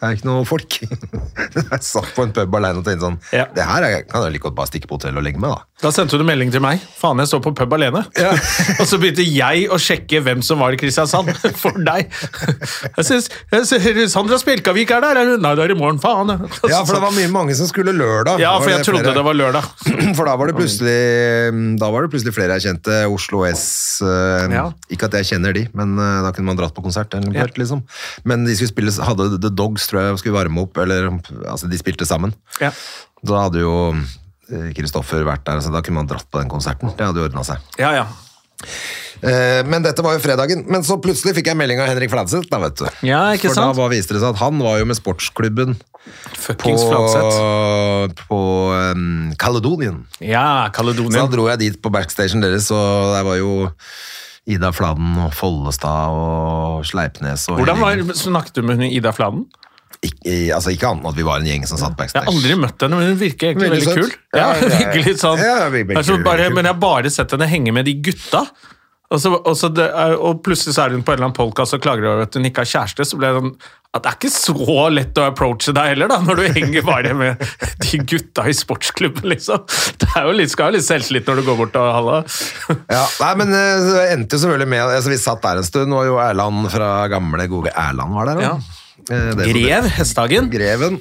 Det 0.00 0.08
er 0.08 0.16
ikke 0.16 0.28
noe 0.30 0.44
folk. 0.48 0.78
jeg 1.60 1.80
satt 1.84 2.12
på 2.16 2.24
en 2.24 2.30
pub 2.36 2.54
alene 2.56 2.80
og 2.80 2.86
tenkte 2.86 3.04
sånn 3.04 3.18
Ja. 3.36 3.44
Det 3.52 3.66
her 3.68 3.84
er, 3.84 3.96
kan 4.08 4.24
jeg 4.24 4.32
like 4.38 4.46
godt 4.48 4.56
bare 4.56 4.70
stikke 4.70 4.88
på 4.88 4.96
hotellet 4.96 5.20
og 5.20 5.26
legge 5.26 5.40
meg, 5.42 5.52
da. 5.52 5.66
Da 5.80 5.90
sendte 5.92 6.18
du 6.20 6.24
melding 6.28 6.50
til 6.52 6.60
meg. 6.60 6.80
Faen, 7.00 7.20
jeg 7.22 7.30
står 7.30 7.40
på 7.44 7.52
pub 7.56 7.74
alene. 7.76 8.02
og 8.80 8.84
så 8.88 8.98
begynte 9.00 9.24
jeg 9.24 9.66
å 9.72 9.78
sjekke 9.80 10.20
hvem 10.24 10.42
som 10.44 10.60
var 10.60 10.76
i 10.76 10.80
Kristiansand 10.80 11.30
for 11.62 11.76
deg. 11.84 12.08
Jeg 12.98 13.06
synes, 13.08 13.30
jeg 13.52 13.68
synes 13.70 14.12
Sandra 14.16 14.36
Spjelkavik 14.40 14.92
er 14.96 15.04
der. 15.04 15.20
Er? 15.22 15.32
Nei, 15.40 15.52
det 15.56 15.64
er 15.66 15.74
i 15.74 15.78
morgen. 15.78 16.00
Faen. 16.02 16.32
Ja, 16.68 16.82
for 16.84 16.96
det 16.96 17.02
var 17.04 17.14
mye 17.16 17.30
mange 17.32 17.56
som 17.56 17.68
skulle 17.70 17.94
lørdag. 17.96 18.40
Ja, 18.42 18.54
for 18.60 18.72
jeg 18.72 18.84
trodde 18.84 19.04
flere- 19.04 19.16
det 19.20 19.24
var 19.28 19.36
lørdag. 19.40 19.68
For 20.20 20.26
da 20.28 20.34
var 20.36 20.50
det 20.50 20.54
plutselig 20.58 20.96
Da 21.80 21.88
var 21.92 22.04
det 22.04 22.10
plutselig 22.12 22.32
flere 22.36 22.56
jeg 22.58 22.66
kjente. 22.68 22.96
Oslo 23.12 23.42
S 23.48 23.64
eh, 24.04 24.46
Ja. 24.52 24.66
Ikke 24.92 25.08
at 25.08 25.16
jeg 25.20 25.28
kjenner 25.32 25.54
de, 25.56 25.64
men 25.76 25.94
eh, 26.00 26.20
da 26.26 26.32
kunne 26.36 26.50
man 26.50 26.58
dratt 26.60 26.74
på 26.76 26.84
konsert. 26.84 27.14
Eller 27.16 27.36
ja. 27.36 27.46
liksom. 27.56 27.82
Men 28.28 28.44
de 28.48 28.56
skulle 28.58 28.72
spille, 28.72 28.94
hadde 29.06 29.30
The 29.40 29.52
Dogs, 29.54 29.89
tror 29.90 30.02
jeg, 30.04 30.22
skulle 30.22 30.38
varme 30.38 30.64
opp. 30.64 30.80
Eller 30.82 31.10
altså, 31.10 31.68
de 31.70 31.80
spilte 31.80 32.08
sammen. 32.08 32.34
Ja. 32.62 32.72
Da 33.26 33.44
hadde 33.44 33.62
jo 33.64 33.74
eh, 33.92 34.70
Kristoffer 34.78 35.26
vært 35.26 35.44
der, 35.48 35.60
så 35.64 35.74
da 35.74 35.82
kunne 35.84 36.00
man 36.00 36.10
dratt 36.10 36.28
på 36.30 36.40
den 36.40 36.50
konserten. 36.52 36.94
Det 36.96 37.10
hadde 37.10 37.22
jo 37.22 37.28
ordna 37.30 37.46
seg. 37.46 37.70
ja, 37.82 37.94
ja. 38.02 38.08
Eh, 39.20 39.60
men 39.68 39.84
dette 39.84 40.00
var 40.04 40.16
jo 40.16 40.22
fredagen. 40.24 40.64
Men 40.70 40.84
så 40.86 40.96
plutselig 41.02 41.34
fikk 41.36 41.50
jeg 41.52 41.58
melding 41.60 41.80
av 41.82 41.90
Henrik 41.90 42.12
Fladseth, 42.12 42.48
da, 42.50 42.60
vet 42.62 42.78
du. 42.80 42.86
Ja, 43.08 43.22
ikke 43.36 43.50
For 43.50 43.58
sant? 43.58 43.74
da 43.74 43.82
var, 43.82 43.92
viste 43.92 44.16
det 44.16 44.22
seg 44.22 44.32
at 44.32 44.40
han 44.40 44.60
var 44.62 44.80
jo 44.80 44.88
med 44.88 44.96
sportsklubben 44.98 45.76
på, 45.80 46.38
Fuckings 46.40 46.84
Fladseth. 46.86 48.24
på 48.30 48.40
um, 48.94 49.34
Caledonian. 49.40 50.04
Ja, 50.24 50.70
Så 50.72 51.10
da 51.12 51.26
dro 51.28 51.50
jeg 51.50 51.60
dit 51.60 51.82
på 51.82 51.92
backstagen 51.92 52.40
deres, 52.44 52.70
og 52.72 53.12
der 53.14 53.26
var 53.28 53.36
jo 53.40 53.52
Ida 54.50 54.72
Fladen 54.72 55.18
og 55.20 55.34
Follestad 55.36 56.16
og 56.16 56.86
Sleipnes 56.88 57.44
og 57.52 57.60
Hvordan 57.60 57.82
var, 57.82 58.00
Snakket 58.16 58.56
du 58.56 58.64
med 58.64 58.86
Ida 58.88 59.12
Fladen? 59.14 59.44
Ikke, 60.00 60.34
altså 60.56 60.72
ikke 60.72 60.88
annet 60.88 61.04
enn 61.04 61.12
at 61.12 61.18
vi 61.18 61.24
var 61.28 61.42
en 61.42 61.48
gjeng 61.50 61.66
som 61.68 61.80
satt 61.80 61.96
backstage. 61.98 62.24
Jeg 62.24 62.32
har 62.32 62.38
aldri 62.38 62.56
møtt 62.56 62.84
henne, 62.86 62.96
men 63.00 63.10
hun 63.12 63.18
virker 63.20 63.50
egentlig 63.50 63.68
Veldig 63.68 63.86
veldig, 63.86 64.04
kul. 64.04 64.14
Ja, 64.32 64.46
Ja, 64.56 64.78
ja, 64.86 64.92
litt 65.04 65.20
sånn 65.20 65.42
Altså, 65.98 66.16
bare. 66.24 66.48
Men 66.54 66.64
jeg 66.64 66.72
har 66.72 66.80
bare 66.80 67.12
sett 67.12 67.34
henne 67.36 67.48
henge 67.50 67.74
med 67.76 67.88
de 67.88 67.98
gutta. 68.08 68.46
Og, 69.10 69.18
så, 69.18 69.32
og, 69.34 69.52
så 69.58 69.68
det 69.74 69.88
og 70.22 70.38
plutselig 70.46 70.76
så 70.76 70.84
er 70.84 70.94
hun 70.94 71.02
på 71.02 71.10
en 71.10 71.18
eller 71.18 71.28
annen 71.28 71.36
podcast 71.36 71.74
og 71.74 71.82
klager 71.82 72.06
over 72.06 72.28
at 72.28 72.36
hun 72.38 72.46
ikke 72.46 72.62
har 72.62 72.70
kjæreste. 72.72 73.06
Så 73.10 73.18
ble 73.18 73.28
det 73.28 73.40
sånn 73.42 73.52
at 73.90 74.04
det 74.04 74.10
er 74.12 74.18
ikke 74.20 74.30
så 74.30 74.82
lett 74.94 75.18
å 75.18 75.24
approache 75.32 75.72
deg 75.74 75.88
heller, 75.90 76.10
da, 76.12 76.20
når 76.22 76.38
du 76.38 76.44
henger 76.60 76.84
bare 76.86 77.14
med 77.18 77.40
de 77.82 77.98
gutta 78.06 78.44
i 78.46 78.54
sportsklubben, 78.54 79.26
liksom. 79.32 79.64
Det 79.98 80.12
er 80.14 80.28
jo 80.28 80.34
litt, 80.38 80.52
skal 80.52 80.70
jo 80.70 80.78
litt 80.78 80.86
selvtillit 80.86 81.26
når 81.26 81.40
du 81.40 81.46
går 81.48 81.58
bort 81.58 81.78
og 81.80 81.88
halla. 81.96 82.20
Ja, 82.86 83.02
nei, 83.02 83.32
men 83.42 83.50
eh, 83.50 83.88
det 83.88 84.04
endte 84.14 84.38
jo 84.38 84.44
selvfølgelig 84.44 84.70
med 84.76 84.84
altså, 84.86 85.10
Vi 85.10 85.18
satt 85.18 85.42
der 85.42 85.58
en 85.58 85.66
stund, 85.66 85.96
og 85.98 86.06
jo 86.06 86.20
Erland 86.22 86.70
fra 86.70 86.92
gamle, 87.10 87.50
gode 87.50 87.74
Erland 87.74 88.14
var 88.14 88.30
der. 88.30 88.38
da. 88.38 88.52
Ja. 88.52 88.78
Eh, 89.10 89.34
det- 89.38 89.48
Grev 89.52 89.84
Hesthagen. 89.96 90.50
Greven. 90.52 91.00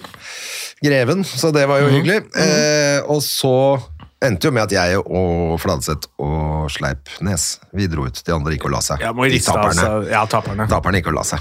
Greven, 0.83 1.23
så 1.25 1.51
det 1.51 1.65
Mhm. 1.65 1.69
var 1.69 1.79
jo 1.81 1.89
hyggelig. 1.89 2.19
Eh, 2.37 3.01
og 3.09 3.21
så 3.21 3.81
endte 4.21 4.45
jo 4.47 4.51
med 4.51 4.63
at 4.63 4.71
jeg 4.71 4.97
og 4.99 5.59
Fladseth 5.59 6.07
og 6.19 6.69
Sleipnes 6.71 7.59
Vi 7.73 7.87
dro 7.87 8.05
ut. 8.05 8.21
De 8.23 8.31
andre 8.33 8.51
gikk 8.55 8.65
og 8.65 8.71
la 8.71 8.79
seg. 8.79 8.99
Ja, 9.01 9.11
De 9.13 9.39
taperne. 9.39 9.67
Altså. 9.83 10.09
Ja, 10.09 10.25
taperne. 10.25 10.67
Taperne 10.67 11.01
gikk 11.01 11.07
og 11.07 11.13
la 11.15 11.21
seg. 11.23 11.39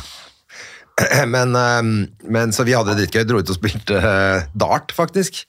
Men, 1.29 1.55
eh, 1.55 1.83
men 2.29 2.51
så 2.51 2.64
vi 2.66 2.73
hadde 2.75 2.97
det 2.97 3.09
dritgøy. 3.11 3.25
Dro 3.29 3.38
ut 3.38 3.49
og 3.51 3.55
spilte 3.57 3.94
eh, 4.03 4.42
dart, 4.57 4.90
faktisk. 4.97 5.44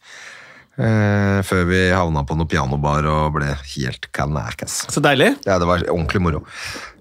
Eh, 0.79 1.41
før 1.43 1.65
vi 1.67 1.79
havna 1.91 2.21
på 2.23 2.37
noe 2.37 2.47
pianobar 2.47 3.03
og 3.09 3.33
ble 3.35 3.49
helt 3.75 4.05
kanakas. 4.15 4.85
Så 4.87 5.01
deilig. 5.03 5.33
Ja, 5.45 5.57
det 5.59 5.67
var 5.67 5.81
ordentlig 5.89 6.21
moro. 6.23 6.43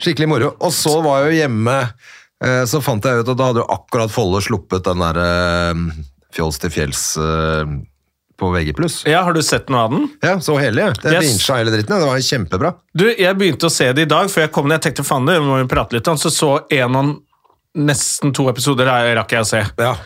Skikkelig 0.02 0.26
moro. 0.32 0.48
Og 0.60 0.72
så 0.74 0.96
var 1.04 1.26
jeg 1.26 1.30
jo 1.36 1.40
hjemme, 1.46 1.76
så 2.70 2.80
fant 2.84 3.04
jeg 3.04 3.22
ut 3.24 3.28
at 3.32 3.38
da 3.38 3.48
hadde 3.50 3.62
jo 3.64 3.68
akkurat 3.74 4.12
Folle 4.14 4.38
sluppet 4.44 4.84
den 4.86 5.00
der 5.02 5.16
eh, 5.22 5.80
Fjols 6.36 6.60
til 6.62 6.70
fjells 6.70 7.02
eh, 7.18 7.72
på 8.38 8.50
VG+. 8.54 8.74
Ja, 9.10 9.24
Har 9.26 9.34
du 9.34 9.42
sett 9.42 9.70
noe 9.72 9.80
av 9.88 9.94
den? 9.96 10.04
Ja, 10.22 10.36
så 10.40 10.54
hele. 10.60 10.92
Det 11.02 11.10
Yes. 11.10 11.24
vinsja 11.24 11.56
hele 11.58 11.72
dritten. 11.74 11.98
Det 11.98 12.06
var 12.06 12.20
kjempebra. 12.22 12.74
Du, 12.94 13.08
Jeg 13.10 13.34
begynte 13.40 13.66
å 13.66 13.72
se 13.72 13.88
det 13.92 14.04
i 14.06 14.10
dag, 14.10 14.30
for 14.30 14.44
jeg 14.44 14.52
kom 14.54 14.68
ned, 14.70 14.78
jeg 14.78 14.92
tenkte 14.92 15.08
faen 15.08 15.26
det, 15.26 15.40
må 15.42 15.58
vi 15.58 15.66
prate 15.70 15.98
litt 15.98 16.06
om, 16.06 16.20
så 16.20 16.30
så 16.30 16.52
en 16.70 16.96
av 17.00 17.16
nesten 17.78 18.32
to 18.34 18.46
episoder 18.50 18.86
rakk 19.18 19.34
jeg 19.34 19.42
å 19.42 19.48
se. 19.48 19.64
Ja. 19.78 19.96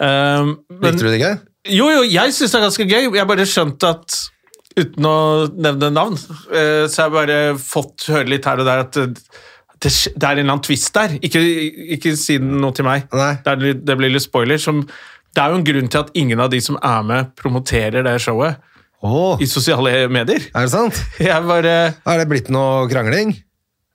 Um, 0.00 0.54
men, 0.72 0.88
Likte 0.94 1.04
du 1.04 1.10
det 1.12 1.20
gøy? 1.20 1.34
Jo, 1.74 1.90
jo, 1.92 2.00
jeg 2.08 2.32
syns 2.36 2.52
det 2.52 2.58
er 2.58 2.64
ganske 2.66 2.86
gøy. 2.88 3.02
Jeg 3.18 3.28
bare 3.28 3.46
skjønte 3.48 3.92
at 3.96 4.22
Uten 4.74 5.06
å 5.06 5.18
nevne 5.54 5.86
navn, 5.94 6.16
eh, 6.50 6.88
så 6.90 7.04
har 7.04 7.06
jeg 7.06 7.14
bare 7.14 7.36
fått 7.62 8.08
høre 8.10 8.26
litt 8.26 8.48
her 8.48 8.58
og 8.58 8.66
der 8.66 8.80
at 8.82 8.96
det, 9.84 9.92
det, 10.14 10.24
er 10.24 10.30
en 10.32 10.40
eller 10.40 10.54
annen 10.54 10.64
twist 10.64 10.94
der. 10.96 11.16
Ikke, 11.24 11.40
ikke 11.96 12.14
si 12.18 12.38
noe 12.40 12.74
til 12.76 12.86
meg. 12.86 13.08
Det, 13.12 13.54
er, 13.54 13.80
det 13.84 13.96
blir 14.00 14.12
litt 14.12 14.24
spoiler. 14.24 14.60
Som, 14.60 14.84
det 15.34 15.42
er 15.42 15.52
jo 15.52 15.60
en 15.60 15.66
grunn 15.66 15.90
til 15.92 16.04
at 16.04 16.12
ingen 16.18 16.40
av 16.40 16.52
de 16.52 16.60
som 16.64 16.78
er 16.80 17.04
med, 17.06 17.34
promoterer 17.38 18.06
det 18.06 18.16
showet 18.24 18.60
oh. 19.04 19.40
i 19.42 19.48
sosiale 19.50 20.06
medier. 20.12 20.48
er 20.50 20.66
det 20.66 20.72
sant? 20.72 21.00
Bare 21.50 21.74
Er 21.92 22.22
det 22.22 22.28
blitt 22.30 22.52
noe 22.54 22.86
krangling? 22.90 23.34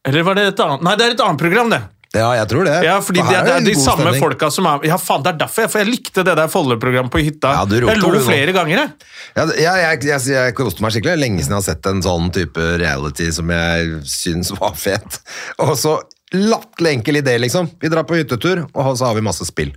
Eller 0.08 0.23
var 0.23 0.38
det 0.38 0.52
et 0.54 0.62
annet 0.63 0.86
Nei, 0.86 0.95
det 0.99 1.08
er 1.08 1.15
et 1.17 1.23
annet 1.25 1.41
program, 1.41 1.73
det. 1.73 1.82
Ja, 2.15 2.32
jeg 2.39 2.48
tror 2.50 2.65
det. 2.65 2.76
Ja, 2.88 2.95
fordi 3.06 3.22
For 3.22 3.30
det, 3.30 3.41
det 3.45 3.54
er 3.54 3.65
de 3.67 3.74
samme 3.78 4.02
stemning. 4.08 4.22
folka 4.24 4.48
som 4.52 4.65
er 4.65 4.86
Ja, 4.89 4.95
faen, 4.98 5.22
det 5.22 5.30
er 5.36 5.38
derfor 5.43 5.62
jeg 5.62 5.69
For 5.69 5.84
jeg 5.84 5.89
likte 5.91 6.24
det 6.26 6.34
der 6.39 6.48
folderprogrammet 6.50 7.12
på 7.13 7.22
hytta. 7.22 7.52
Ja, 7.54 7.65
du 7.69 7.76
roter 7.84 7.93
jeg 7.93 8.02
lo 8.02 8.22
flere 8.26 8.56
ganger, 8.56 8.80
jeg. 8.80 9.10
Ja, 9.38 9.76
jeg, 9.78 10.00
jeg, 10.10 10.22
jeg 10.34 10.56
koste 10.58 10.82
meg 10.82 10.95
skikkelig. 10.95 11.19
Lenge 11.22 11.43
siden 11.45 11.54
jeg 11.54 11.62
har 11.62 11.67
sett 11.69 11.86
en 11.91 12.02
sånn 12.02 12.32
type 12.34 12.65
reality 12.82 13.30
som 13.36 13.54
jeg 13.54 14.00
syns 14.10 14.50
var 14.58 14.74
fet. 14.74 15.19
Og 15.62 15.76
så 15.78 16.00
latterlig 16.34 16.95
enkel 16.98 17.22
idé, 17.22 17.38
liksom. 17.41 17.69
Vi 17.82 17.89
drar 17.93 18.04
på 18.10 18.17
hyttetur, 18.17 18.65
og 18.74 18.89
så 18.98 19.06
har 19.12 19.15
vi 19.17 19.22
masse 19.26 19.45
spill. 19.45 19.69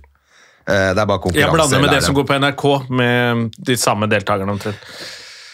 Eh, 0.65 0.89
Det 0.93 1.01
er 1.01 1.05
bare 1.05 1.19
konkurranse. 1.21 1.45
Jeg 1.45 1.53
blander 1.53 1.81
med 1.85 1.93
det 1.93 2.01
som 2.05 2.15
går 2.17 2.25
på 2.29 2.39
NRK, 2.41 2.65
med 2.89 3.51
de 3.69 3.77
samme 3.77 4.09
deltakerne 4.09 4.53
omtrent. 4.57 4.89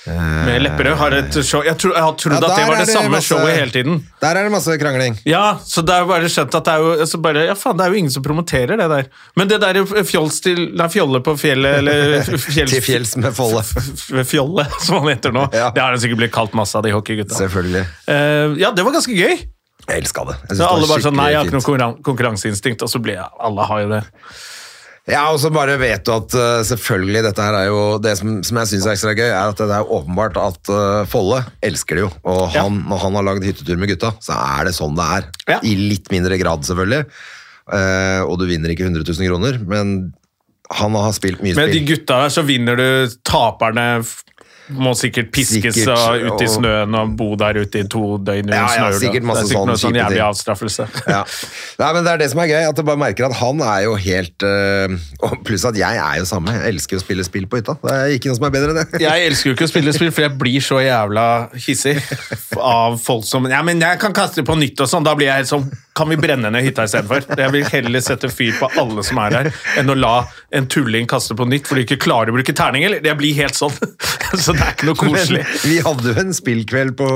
Med 0.09 0.61
Lepperød 0.63 0.95
har 0.99 1.15
et 1.19 1.37
show 1.45 1.61
Jeg, 1.65 1.77
tro, 1.81 1.91
jeg 1.93 2.03
har 2.03 2.15
trodd 2.19 2.35
Ja, 2.35 2.39
at 2.39 2.57
det 2.57 2.65
var 2.67 2.75
det, 2.79 2.85
det 2.87 2.93
samme 2.95 3.11
masse- 3.13 3.29
showet 3.33 3.55
hele 3.57 3.71
tiden. 3.73 3.99
Der 4.21 4.35
er 4.39 4.47
det 4.47 4.51
masse 4.53 4.77
krangling. 4.81 5.17
Ja, 5.29 5.43
så 5.65 5.83
det 5.85 5.93
er 5.95 6.03
jo 6.05 6.09
bare 6.11 6.31
skjønt 6.31 6.55
at 6.59 6.65
det 6.69 6.73
er 6.73 6.83
jo 6.85 6.93
altså 7.05 7.21
bare, 7.21 7.45
Ja, 7.49 7.55
faen, 7.59 7.77
det 7.77 7.85
er 7.85 7.93
jo 7.93 7.99
ingen 8.01 8.13
som 8.15 8.25
promoterer 8.25 8.79
det 8.81 8.87
der. 8.91 9.09
Men 9.39 9.51
det 9.51 9.59
der 9.61 9.81
fjols 10.09 10.41
til 10.45 10.63
Nei, 10.79 10.87
fjolle 10.93 11.21
på 11.25 11.35
fjellet, 11.39 11.79
eller 11.83 12.23
fjells, 12.49 12.73
Til 12.73 12.83
fjells 12.85 13.15
med 13.21 13.35
Folle. 13.37 13.63
Fjolle, 14.33 14.65
som 14.81 14.99
han 14.99 15.11
heter 15.13 15.31
nå. 15.35 15.47
Ja. 15.53 15.69
Det 15.75 15.81
har 15.83 15.93
det 15.95 16.01
sikkert 16.03 16.23
blitt 16.25 16.33
kalt 16.35 16.53
masse 16.57 16.75
av 16.77 16.83
de 16.85 16.91
hockeygutta. 16.95 17.37
Selvfølgelig. 17.39 17.85
Uh, 18.09 18.57
ja, 18.59 18.71
det 18.75 18.85
var 18.85 18.95
ganske 18.97 19.15
gøy. 19.15 19.37
Jeg 19.89 20.03
elska 20.03 20.25
det. 20.27 20.35
Jeg 20.49 20.57
Så 20.57 20.61
det 20.61 20.67
alle 20.69 20.85
var 20.85 20.91
bare 20.95 21.05
sånn 21.07 21.15
Nei, 21.17 21.29
jeg 21.33 21.39
har 21.39 21.47
ikke 21.49 21.59
noe 21.79 21.93
konkurranseinstinkt, 22.05 22.83
og 22.85 22.91
så 22.91 22.99
ble 23.01 23.15
jeg 23.15 23.25
Alle 23.41 23.65
har 23.71 23.79
jo 23.85 23.91
det. 23.95 24.01
Ja, 25.07 25.23
og 25.31 25.39
så 25.41 25.49
bare 25.53 25.77
vet 25.81 26.03
du 26.05 26.11
at 26.13 26.33
uh, 26.37 26.59
selvfølgelig 26.67 27.23
dette 27.25 27.41
her 27.41 27.55
er 27.57 27.69
jo 27.69 27.79
Det 28.03 28.11
som, 28.19 28.35
som 28.45 28.59
jeg 28.61 28.69
syns 28.73 28.85
er 28.85 28.93
ekstra 28.97 29.13
gøy, 29.17 29.25
er 29.31 29.53
at 29.53 29.57
det 29.63 29.73
er 29.73 29.93
åpenbart 29.95 30.37
at 30.41 30.69
uh, 30.73 31.05
Folle 31.09 31.39
elsker 31.65 31.97
det 31.97 32.03
jo. 32.05 32.11
Og 32.29 32.53
Ja. 32.53 32.65
når 32.69 33.01
han 33.05 33.17
har 33.17 33.25
lagd 33.31 33.47
hyttetur 33.47 33.79
med 33.81 33.89
gutta, 33.93 34.11
så 34.21 34.37
er 34.37 34.69
det 34.69 34.75
sånn 34.77 34.97
det 34.99 35.07
er. 35.17 35.29
Ja. 35.55 35.59
I 35.65 35.73
litt 35.93 36.11
mindre 36.13 36.37
grad, 36.41 36.65
selvfølgelig. 36.67 37.05
Uh, 37.69 38.21
og 38.27 38.37
du 38.41 38.47
vinner 38.49 38.73
ikke 38.73 38.85
100 38.89 39.05
000 39.07 39.29
kroner, 39.29 39.59
men 39.69 39.95
han 40.77 40.93
har 40.93 41.13
spilt 41.17 41.41
mye 41.41 41.55
spill. 41.55 41.65
Med 41.65 41.73
de 41.73 41.85
gutta 41.89 42.19
der 42.25 42.33
så 42.33 42.43
vinner 42.45 42.77
du 42.77 43.15
taperne 43.25 43.87
må 44.77 44.93
sikkert 44.97 45.31
piskes 45.33 45.77
Sikkert, 45.79 45.97
og 45.97 46.35
ut 46.35 46.43
i 46.43 46.47
snøen 46.49 46.97
og 46.99 47.13
bo 47.17 47.29
der 47.39 47.57
ute 47.63 47.81
i 47.81 47.87
to 47.89 48.17
døgn 48.21 48.49
under 48.49 48.57
Ja, 48.57 48.67
ja, 48.77 48.99
sikkert 49.01 49.25
masse 49.25 49.45
det 49.45 49.47
er 49.47 49.49
sikkert 49.49 49.59
sånn 49.59 49.71
noe 49.71 49.81
sånn 49.81 49.97
jævlig 49.99 50.21
avstraffelse. 50.25 50.87
Ja. 51.09 51.23
Nei, 51.79 51.89
men 51.95 52.05
Det 52.05 52.11
er 52.11 52.21
det 52.21 52.27
som 52.33 52.41
er 52.43 52.51
gøy, 52.51 52.61
at 52.69 52.77
du 52.77 52.83
bare 52.85 53.01
merker 53.01 53.25
at 53.29 53.37
han 53.39 53.63
er 53.65 53.83
jo 53.87 53.95
helt 53.97 54.45
øh, 54.45 54.95
Pluss 55.47 55.65
at 55.65 55.77
jeg 55.79 55.99
er 56.03 56.19
jo 56.21 56.27
samme. 56.29 56.53
Jeg 56.53 56.75
elsker 56.75 56.99
å 56.99 57.03
spille 57.03 57.25
spill 57.25 57.47
på 57.49 57.61
hytta. 57.61 57.77
Det 57.81 57.95
er 57.95 58.15
ikke 58.17 58.29
noe 58.31 58.39
som 58.39 58.47
er 58.49 58.53
bedre 58.53 58.75
enn 58.75 58.81
det. 58.83 59.01
Jeg 59.07 59.27
elsker 59.29 59.51
jo 59.51 59.57
ikke 59.57 59.67
å 59.67 59.71
spille 59.71 59.93
spill, 59.95 60.11
for 60.13 60.25
jeg 60.25 60.35
blir 60.39 60.63
så 60.63 60.79
jævla 60.83 61.25
hissig 61.65 61.95
av 62.79 62.99
folk 63.01 63.25
som 63.27 63.47
Ja, 63.49 63.61
men 63.65 63.81
jeg 63.81 63.99
kan 64.01 64.13
kaste 64.15 64.41
det 64.41 64.47
på 64.49 64.57
nytt 64.59 64.79
og 64.83 64.89
sånn. 64.91 65.05
Da 65.07 65.15
blir 65.17 65.31
jeg 65.31 65.43
helt 65.43 65.51
sånn 65.51 65.69
Kan 65.97 66.09
vi 66.09 66.17
brenne 66.21 66.51
ned 66.53 66.63
hytta 66.63 66.85
istedenfor? 66.87 67.25
Jeg 67.39 67.53
vil 67.55 67.65
heller 67.73 68.03
sette 68.03 68.29
fyr 68.31 68.53
på 68.59 68.69
alle 68.79 69.03
som 69.05 69.19
er 69.23 69.35
her, 69.39 69.49
enn 69.81 69.89
å 69.91 69.95
la 69.97 70.13
en 70.55 70.67
tulling 70.71 71.07
kaste 71.09 71.35
på 71.37 71.47
nytt 71.49 71.67
for 71.67 71.79
de 71.79 71.85
ikke 71.87 71.99
klarer 72.01 72.31
å 72.31 72.37
bruke 72.37 72.55
terninger. 72.55 72.99
Jeg 73.03 73.17
blir 73.19 73.35
helt 73.41 73.57
sånn. 73.57 73.73
Så 74.43 74.53
det 74.53 74.61
er 74.61 74.75
ikke 74.75 74.89
noe 74.91 74.99
Men 75.01 75.15
koselig. 75.17 75.41
vi 75.65 75.79
hadde 75.81 76.11
jo 76.13 76.21
en 76.21 76.35
spillkveld 76.37 76.93
på 76.99 77.07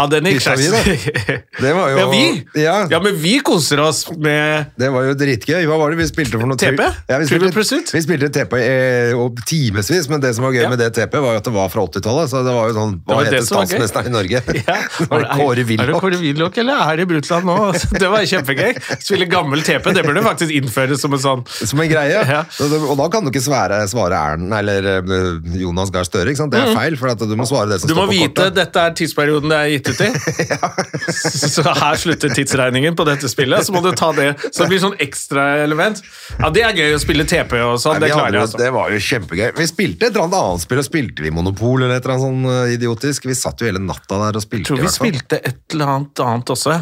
Ja, 0.00 0.06
den 0.10 0.26
gikk 0.26 0.40
Hytta 0.40 0.54
vi, 0.58 0.66
da. 0.72 1.36
Det 1.60 1.72
var 1.76 1.92
jo 1.92 1.98
Ja, 2.00 2.06
vi? 2.10 2.22
Ja, 2.58 2.76
Ja, 2.90 2.98
men 3.04 3.14
vi 3.20 3.36
koser 3.46 3.82
oss 3.84 4.02
med 4.18 4.72
det 4.80 4.88
var 4.90 5.06
jo 5.06 5.14
dritgøy. 5.18 5.62
Hva 5.68 5.78
var 5.78 5.92
det 5.94 6.00
vi 6.00 6.08
spilte 6.10 6.40
for 6.40 6.50
noe? 6.50 6.58
TP? 6.58 6.80
Ja, 7.10 7.20
vi 7.20 7.28
spilte, 7.28 7.80
vi 7.94 8.02
spilte 8.02 8.30
TP 8.34 8.56
eh, 8.58 9.14
timevis, 9.46 10.08
men 10.10 10.22
det 10.24 10.32
som 10.36 10.46
var 10.48 10.56
gøy 10.56 10.66
med 10.72 10.80
det 10.82 10.90
TP, 10.96 11.14
var 11.20 11.36
jo 11.36 11.42
at 11.42 11.46
det 11.46 11.54
var 11.54 11.70
fra 11.72 11.84
80-tallet. 11.86 12.32
Så 12.32 12.42
det 12.46 12.54
var 12.56 12.70
jo 12.72 12.76
sånn 12.78 12.96
Hva 13.04 13.20
var 13.20 13.28
heter 13.28 13.44
var 13.44 13.48
statsministeren 13.52 14.10
i 14.10 14.14
Norge? 14.16 14.42
Ja. 14.60 14.78
Det 15.00 15.08
var 15.10 15.60
Willoch? 15.70 15.84
Er 15.84 15.92
det 15.92 16.00
Kåre 16.02 16.18
Willoch, 16.20 16.58
eller 16.60 16.82
er 16.90 17.00
det 17.00 17.06
Brutland 17.10 17.46
nå? 17.48 17.56
Det 18.00 18.10
var 18.12 18.26
kjempegøy. 18.28 18.74
Spille 19.00 19.28
gammel 19.30 19.62
TP, 19.66 19.90
det 19.96 20.04
burde 20.06 20.22
faktisk 20.24 20.54
innføres 20.56 21.02
som 21.02 21.14
en 21.16 21.22
sånn 21.22 21.44
Som 21.60 21.82
en 21.82 21.90
greie. 21.90 22.20
Ja. 22.30 22.42
Og 22.60 22.96
da- 22.98 23.08
kan 23.10 23.24
du 23.26 23.30
ikke 23.32 23.42
svare, 23.42 23.80
svare 23.90 24.14
Erlend 24.14 24.54
eller 24.54 24.86
eh, 25.00 25.58
Jonas 25.60 25.90
Gahr 25.90 26.06
Støre, 26.06 26.30
ikke 26.30 26.44
sant? 26.44 26.54
Det 26.54 26.60
er 26.62 26.76
feil, 26.76 26.96
for 27.00 27.10
at 27.12 27.18
du 27.18 27.34
må 27.38 27.46
svare 27.48 27.72
det 27.72 27.80
som 27.82 27.90
står 27.90 27.96
på 27.96 28.04
kortet. 28.06 28.12
Du 28.12 28.20
må 28.20 28.28
vite 28.28 28.46
dette 28.54 28.84
er 28.86 28.94
tidsperioden 29.00 29.50
det 29.50 29.58
er 29.58 29.72
gitt 29.74 29.90
ut 29.90 30.02
i. 30.06 30.10
ja. 30.52 30.70
Så 31.10 31.64
her 31.66 31.98
slutter 32.00 32.34
tidsregningen 32.36 32.96
på 32.98 33.06
dette 33.08 33.30
spillet. 33.30 33.66
Så 33.66 33.74
må 33.74 33.82
du 33.84 33.90
ta 33.98 34.12
det. 34.16 34.30
Så 34.50 34.62
det 34.62 34.70
blir 34.72 34.82
sånn 34.82 34.96
ekstraelement. 35.02 36.02
Ja, 36.38 36.52
det 36.54 36.64
er 36.66 36.78
gøy 36.78 36.96
å 36.96 37.02
spille 37.02 37.26
TP 37.28 37.56
og 37.64 37.78
sånn. 37.82 38.00
Det 38.02 38.12
klarer 38.12 38.38
jeg, 38.38 38.46
altså. 38.46 38.60
Det 38.62 38.70
var 38.74 38.94
jo 38.94 39.02
kjempegøy. 39.10 39.48
Vi 39.58 39.68
spilte 39.70 40.08
et 40.08 40.14
eller 40.14 40.28
annet 40.28 40.38
annet 40.40 40.66
spill, 40.66 40.82
og 40.82 40.86
spilte 40.86 41.26
vi 41.26 41.34
Monopol 41.34 41.84
eller 41.84 41.98
et 41.98 42.06
eller 42.06 42.16
annet 42.16 42.26
sånn 42.28 42.50
eh, 42.54 42.74
idiotisk. 42.76 43.28
Vi 43.30 43.38
satt 43.38 43.62
jo 43.62 43.70
hele 43.70 43.82
natta 43.82 44.20
der 44.24 44.38
og 44.38 44.44
spilte. 44.44 44.66
Jeg 44.66 44.70
tror 44.72 44.84
vi 44.84 44.94
spilte 44.94 45.40
et 45.40 45.64
eller 45.74 45.96
annet 45.96 46.24
annet 46.26 46.54
også. 46.56 46.80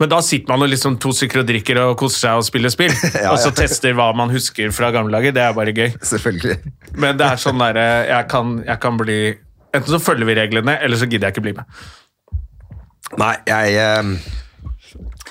Men 0.00 0.10
da 0.12 0.18
sitter 0.20 0.52
man 0.52 0.62
og 0.66 0.68
liksom 0.68 0.98
to 1.00 1.08
stykker 1.16 1.40
og 1.40 1.46
drikker 1.48 1.78
og 1.80 1.94
koser 2.00 2.18
seg 2.26 2.40
og 2.42 2.44
spiller 2.44 2.72
spill. 2.74 2.92
Ja, 3.16 3.30
Og 3.32 3.38
så 3.40 3.48
ja. 3.48 3.56
tester 3.62 3.94
hva 3.96 4.10
man 4.16 4.28
husker 4.34 4.68
fra 4.76 4.90
gamle 4.92 5.14
dager. 5.16 5.32
Det 5.32 5.44
er 5.46 5.54
bare 5.56 5.72
gøy. 5.76 5.94
Selvfølgelig. 6.04 6.58
Men 7.00 7.16
det 7.20 7.30
er 7.30 7.40
sånn 7.40 7.60
derre 7.62 7.86
jeg, 8.10 8.28
kan- 8.32 8.58
jeg 8.66 8.80
kan 8.82 9.00
bli 9.00 9.18
Enten 9.76 9.92
så 9.92 9.98
følger 10.00 10.24
vi 10.24 10.34
reglene, 10.38 10.78
eller 10.80 10.96
så 10.96 11.04
gidder 11.08 11.28
jeg 11.28 11.34
ikke 11.36 11.42
bli 11.44 11.52
med. 11.58 11.66
Nei, 13.20 13.34
jeg 13.46 13.74
eh, 13.76 14.12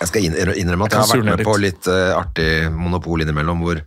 Jeg 0.02 0.10
skal 0.12 0.26
innrømme 0.28 0.86
at 0.86 0.94
jeg 0.94 1.02
har 1.02 1.10
vært 1.10 1.26
med 1.26 1.40
litt. 1.40 1.48
på 1.48 1.56
litt 1.64 1.90
eh, 1.90 2.12
artig 2.14 2.50
monopol 2.76 3.24
innimellom, 3.26 3.64
hvor 3.66 3.82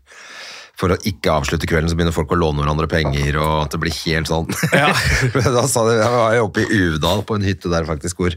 for 0.79 0.95
å 0.95 0.99
ikke 1.11 1.33
avslutte 1.35 1.67
kvelden, 1.67 1.91
så 1.91 1.97
begynner 1.99 2.15
folk 2.15 2.31
å 2.31 2.39
låne 2.39 2.63
hverandre 2.63 2.87
penger, 2.91 3.35
og 3.43 3.65
at 3.65 3.73
det 3.75 3.81
blir 3.83 3.95
helt 4.05 4.29
sånn. 4.31 4.47
Ja. 4.71 4.93
da 5.57 5.65
sa 5.67 5.83
de, 5.89 5.97
jeg 5.99 6.13
var 6.15 6.37
jo 6.37 6.45
oppe 6.47 6.63
i 6.63 6.69
Uvdal, 6.85 7.23
på 7.27 7.35
en 7.39 7.47
hytte 7.49 7.71
der 7.73 7.87
faktisk, 7.89 8.21
hvor 8.23 8.37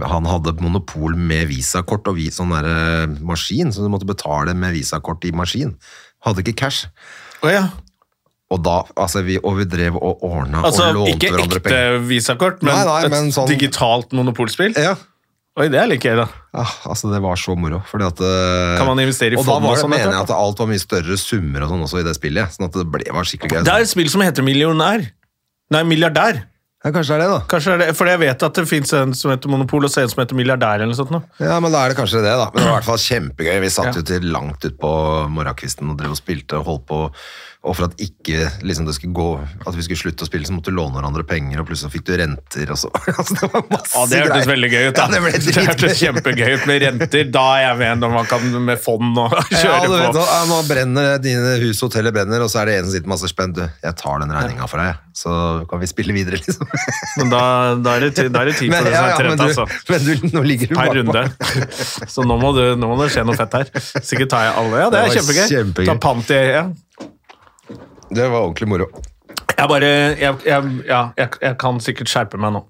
han 0.00 0.24
hadde 0.24 0.54
monopol 0.62 1.14
med 1.18 1.48
visakort 1.50 2.06
og 2.08 2.16
sånn 2.32 2.52
der, 2.54 2.68
eh, 2.70 3.06
maskin, 3.20 3.72
så 3.72 3.84
du 3.84 3.90
måtte 3.92 4.08
betale 4.08 4.54
med 4.56 4.72
visakort 4.74 5.24
i 5.28 5.32
maskin. 5.36 5.74
Hadde 6.24 6.42
ikke 6.44 6.56
cash. 6.56 6.86
Oh, 7.42 7.50
ja. 7.50 7.68
Og 8.52 8.60
da, 8.62 8.82
altså 8.96 9.22
vi, 9.24 9.38
og 9.42 9.56
vi 9.58 9.64
drev 9.64 9.96
og 9.96 10.20
ordna 10.22 10.60
Altså 10.68 10.90
og 10.90 10.94
lånte 11.00 11.14
ikke 11.16 11.30
ekte 11.40 11.60
penger. 11.64 11.98
visakort, 12.08 12.62
men, 12.62 12.74
Nei, 12.74 12.84
nei, 12.84 13.08
men 13.08 13.28
et 13.28 13.34
sånn- 13.34 13.48
digitalt 13.48 14.12
monopolspill? 14.12 14.76
Ja. 14.76 14.94
Oi, 15.56 15.66
det 15.68 15.80
er 15.80 15.86
litt 15.88 16.00
gøy, 16.00 16.16
da. 16.16 16.26
Ja, 16.56 16.64
altså 16.88 17.10
Det 17.12 17.20
var 17.20 17.36
så 17.36 17.52
moro. 17.56 17.82
Fordi 17.90 18.06
at, 18.06 18.20
eh, 18.20 18.78
Kan 18.78 18.86
man 18.86 18.98
investere 19.04 19.32
i 19.32 19.36
og 19.36 19.44
sånn? 19.44 19.52
fond 19.52 19.64
og 19.64 19.68
var 19.68 19.74
det, 19.76 19.82
sånn, 19.82 19.90
mener 19.90 20.12
jeg 20.12 20.22
at 20.22 20.30
alt 20.30 20.58
var 20.58 20.66
mye 20.66 20.80
større 20.80 21.16
summer 21.20 21.62
og 21.62 21.68
sånn 21.68 21.82
også 21.84 22.00
i 22.00 22.02
det 22.04 22.14
spillet. 22.16 22.48
Sånn 22.56 22.64
at 22.68 22.72
det 22.72 22.86
ble, 22.90 23.04
var 23.12 23.24
skikkelig 23.24 23.50
gøy. 23.50 23.64
Det 23.64 23.72
er 23.72 23.80
et 23.84 23.88
spill 23.92 24.08
som 24.08 24.20
heter 24.24 24.42
Millionær. 24.42 25.10
Nei, 25.70 25.82
Milliardær. 25.84 26.42
Ja, 26.82 26.90
kanskje 26.90 27.14
det 27.14 27.18
er 27.18 27.22
det, 27.22 27.30
da. 27.30 27.40
Kanskje 27.46 27.72
er 27.72 27.78
det, 27.78 27.90
For 27.94 28.08
jeg 28.10 28.18
vet 28.18 28.42
at 28.42 28.54
det 28.58 28.64
fins 28.66 28.92
en 28.98 29.12
som 29.14 29.30
heter 29.30 29.48
Monopol, 29.52 29.84
og 29.86 29.98
en 30.02 30.08
som 30.10 30.18
heter 30.22 30.34
Milliardær. 30.34 30.80
eller 30.82 30.90
noe 30.90 30.98
sånt. 30.98 31.12
nå. 31.14 31.20
Ja, 31.38 31.60
men 31.62 31.70
da 31.70 31.84
er 31.84 31.92
det 31.92 31.98
kanskje 32.00 32.22
det, 32.24 32.32
da. 32.40 32.48
Men 32.50 32.58
det 32.58 32.66
var 32.66 32.72
i 32.72 32.78
hvert 32.80 32.88
fall 32.90 33.02
kjempegøy. 33.04 33.60
Vi 33.62 33.70
satt 33.70 33.86
Ja. 33.86 33.92
jo 34.00 34.02
til 34.02 34.26
langt 34.32 34.66
utpå 34.66 34.90
morgenkvisten 35.30 35.90
og 35.90 35.98
drev 35.98 36.10
og 36.10 36.18
spilte 36.18 36.58
og 36.58 36.64
holdt 36.66 36.86
på. 36.90 37.00
Og 37.62 37.76
for 37.78 37.86
at 37.86 37.92
ikke 38.02 38.48
liksom 38.66 38.88
det 38.88 38.96
skulle 38.96 39.14
gå 39.14 39.26
At 39.70 39.76
vi 39.78 39.84
skulle 39.86 40.00
slutte 40.00 40.24
å 40.24 40.26
spille, 40.26 40.42
så 40.48 40.54
måtte 40.56 40.72
du 40.72 40.74
låne 40.74 40.96
hverandre 40.98 41.22
penger, 41.22 41.60
og 41.62 41.68
plutselig 41.68 41.92
fikk 41.94 42.08
du 42.08 42.16
renter 42.18 42.72
og 42.74 42.78
så 42.80 42.88
altså, 43.20 43.36
Det 43.38 43.50
var 43.52 43.62
masse 43.70 43.92
Ja, 43.94 44.02
Det 44.10 44.18
hørtes 44.24 44.48
veldig 44.50 44.70
gøy 44.72 44.86
ut. 44.88 44.96
da. 44.96 45.04
Ja, 45.04 45.12
det 45.12 45.20
ble 45.22 45.30
det 45.46 45.64
hørtes 45.68 46.00
kjempegøy 46.00 46.50
ut 46.56 46.64
med 46.66 46.82
renter. 46.82 47.28
Da 47.36 47.44
er 47.60 47.62
jeg 47.68 47.78
med 47.84 48.02
når 48.02 48.14
man 48.16 48.26
kan 48.32 48.48
med 48.66 48.82
fond 48.82 49.20
og 49.22 49.36
Ja, 49.54 49.60
kjøre 49.62 49.86
du 49.86 49.94
vet, 49.94 50.18
på. 50.18 50.24
ja, 50.32 50.40
nå 50.50 50.58
brenner 50.66 51.22
dine 51.22 51.54
hus 51.62 51.78
og 51.84 51.92
hoteller 51.92 52.16
brenner, 52.18 52.42
og 52.42 52.50
så 52.50 52.64
er 52.64 52.72
det 52.72 52.74
en 52.80 52.88
som 52.88 52.96
sitter 52.96 53.12
masse 53.14 53.30
spent. 53.30 53.54
Du, 53.60 53.62
jeg 53.86 53.96
tar 54.02 54.18
den 54.24 54.34
regninga 54.34 54.66
for 54.70 54.82
deg, 54.82 54.98
så 55.22 55.32
kan 55.70 55.82
vi 55.84 55.90
spille 55.92 56.16
videre, 56.18 56.42
liksom. 56.42 56.66
Men 57.22 57.30
da, 57.32 57.42
da, 57.78 57.94
er 57.94 58.08
det, 58.08 58.12
tid, 58.18 58.32
da 58.34 58.42
er 58.42 58.50
det 58.50 58.58
tid 58.58 58.72
for 58.74 58.78
Men, 58.78 58.90
det 58.90 58.96
som 58.98 59.06
er 59.06 59.18
trent, 59.22 59.46
altså. 59.46 59.66
men 59.92 60.06
du, 60.08 60.30
nå 60.34 60.42
ligger 60.50 60.72
du 60.72 60.78
Per 60.78 60.94
runde. 60.98 61.24
Så 62.10 62.26
nå 62.26 62.38
må, 62.42 62.50
du, 62.58 62.64
nå 62.80 62.90
må 62.90 62.98
det 63.04 63.10
skje 63.14 63.22
noe 63.28 63.38
fett 63.38 63.54
her. 63.60 63.70
Sikkert 64.02 64.32
tar 64.34 64.48
jeg 64.50 64.56
alle. 64.64 64.82
Ja, 64.82 64.88
det 64.90 64.98
Det 64.98 65.12
er 65.12 65.20
kjempegøy. 65.20 65.44
kjempegøy. 65.52 65.90
Ta 65.92 66.00
pant 66.08 66.32
i 66.34 66.40
ja. 66.56 66.64
Det 68.12 68.28
var 68.28 68.44
ordentlig 68.44 68.68
moro. 68.70 68.88
Jeg 69.52 69.68
bare 69.70 69.90
jeg, 70.18 70.38
jeg, 70.46 70.72
Ja, 70.88 71.02
jeg, 71.18 71.36
jeg 71.42 71.56
kan 71.60 71.78
sikkert 71.82 72.10
skjerpe 72.12 72.40
meg 72.40 72.54
nå, 72.54 72.64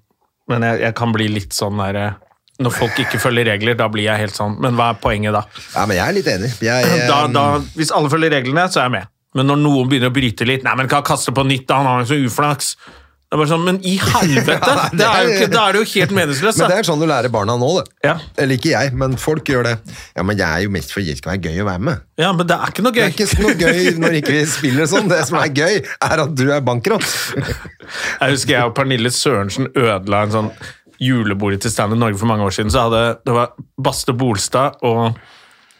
men 0.51 0.65
jeg, 0.67 0.81
jeg 0.85 0.95
kan 0.99 1.13
bli 1.15 1.29
litt 1.31 1.55
sånn 1.55 1.79
der 1.81 1.99
eh, 1.99 2.19
Når 2.63 2.75
folk 2.75 2.99
ikke 3.01 3.21
følger 3.21 3.47
regler, 3.53 3.77
da 3.79 3.87
blir 3.91 4.07
jeg 4.07 4.25
helt 4.25 4.35
sånn 4.35 4.57
Men 4.61 4.77
hva 4.77 4.91
er 4.93 4.99
poenget 5.01 5.35
da? 5.35 5.45
Ja, 5.73 5.85
men 5.89 5.97
jeg 5.97 6.05
er 6.05 6.17
litt 6.19 6.29
enig. 6.33 6.51
Jeg, 6.63 6.91
da, 7.11 7.23
eh, 7.25 7.31
da 7.33 7.45
hvis 7.77 7.93
alle 7.95 8.11
følger 8.13 8.35
reglene, 8.37 8.67
så 8.71 8.83
er 8.83 8.89
jeg 8.89 8.95
med. 8.99 9.11
Men 9.33 9.49
når 9.49 9.63
noen 9.63 9.89
begynner 9.89 10.11
å 10.11 10.15
bryte 10.15 10.45
litt 10.45 10.65
Nei, 10.65 10.75
men 10.77 10.91
kan 10.91 11.05
kaste 11.05 11.33
på 11.35 11.45
nytt, 11.47 11.65
da, 11.69 11.79
han 11.81 11.89
har 11.89 12.03
jo 12.03 12.11
så 12.11 12.19
uflaks. 12.27 12.75
Det 13.33 13.37
er 13.39 13.39
bare 13.41 13.49
sånn, 13.49 13.63
Men 13.65 13.77
i 13.81 13.95
helvete! 13.97 14.73
Ja, 14.77 14.89
det 14.93 15.05
er 15.09 15.27
jo 15.41 15.45
da 15.49 15.61
er 15.65 15.73
det 15.73 15.79
jo 15.81 15.85
helt 15.89 16.11
meningsløst. 16.13 16.59
Men 16.61 16.69
det 16.69 16.75
er 16.83 16.85
sånn 16.85 16.99
du 17.01 17.07
lærer 17.09 17.31
barna 17.33 17.55
nå, 17.57 17.69
det. 17.79 17.95
Ja. 18.05 18.11
Eller 18.37 18.59
ikke 18.59 18.69
jeg, 18.75 18.91
men 19.01 19.15
folk 19.17 19.49
gjør 19.49 19.65
det. 19.65 19.71
Ja, 20.13 20.21
men 20.27 20.37
jeg 20.37 20.45
er 20.45 20.67
jo 20.67 20.73
mest 20.75 20.93
fordi 20.93 21.07
det 21.09 21.15
skal 21.17 21.31
være 21.33 21.49
gøy 21.49 21.63
å 21.63 21.65
være 21.71 21.81
med. 21.87 22.03
Ja, 22.21 22.29
men 22.37 22.45
det 22.51 22.59
er 22.61 22.75
ikke 22.75 22.85
noe 22.85 22.93
gøy. 22.93 23.01
Det 23.01 23.07
er 23.09 23.25
ikke 23.25 23.41
noe 23.41 23.55
gøy 23.57 23.97
når 24.03 24.17
ikke 24.19 24.35
vi 24.35 24.43
spiller 24.53 24.91
sånn. 24.93 25.09
Det 25.09 25.17
som 25.31 25.39
er 25.41 25.49
gøy, 25.57 25.79
er 25.81 26.23
at 26.27 26.35
du 26.37 26.45
er 26.53 26.61
bankerott. 26.69 27.09
Jeg 27.41 28.35
husker 28.35 28.53
jeg 28.59 28.69
og 28.69 28.75
Pernille 28.77 29.09
Sørensen 29.17 29.71
ødela 29.73 30.21
en 30.27 30.35
sånn 30.37 30.51
julebordet 31.01 31.63
til 31.65 31.73
Stand 31.73 31.97
Up 31.97 32.03
Norge 32.05 32.21
for 32.21 32.29
mange 32.29 32.45
år 32.45 32.53
siden. 32.53 32.69
så 32.71 32.85
hadde, 32.85 33.01
Det 33.25 33.33
var 33.33 33.57
Baste 33.81 34.13
Bolstad 34.13 34.77
og 34.85 35.17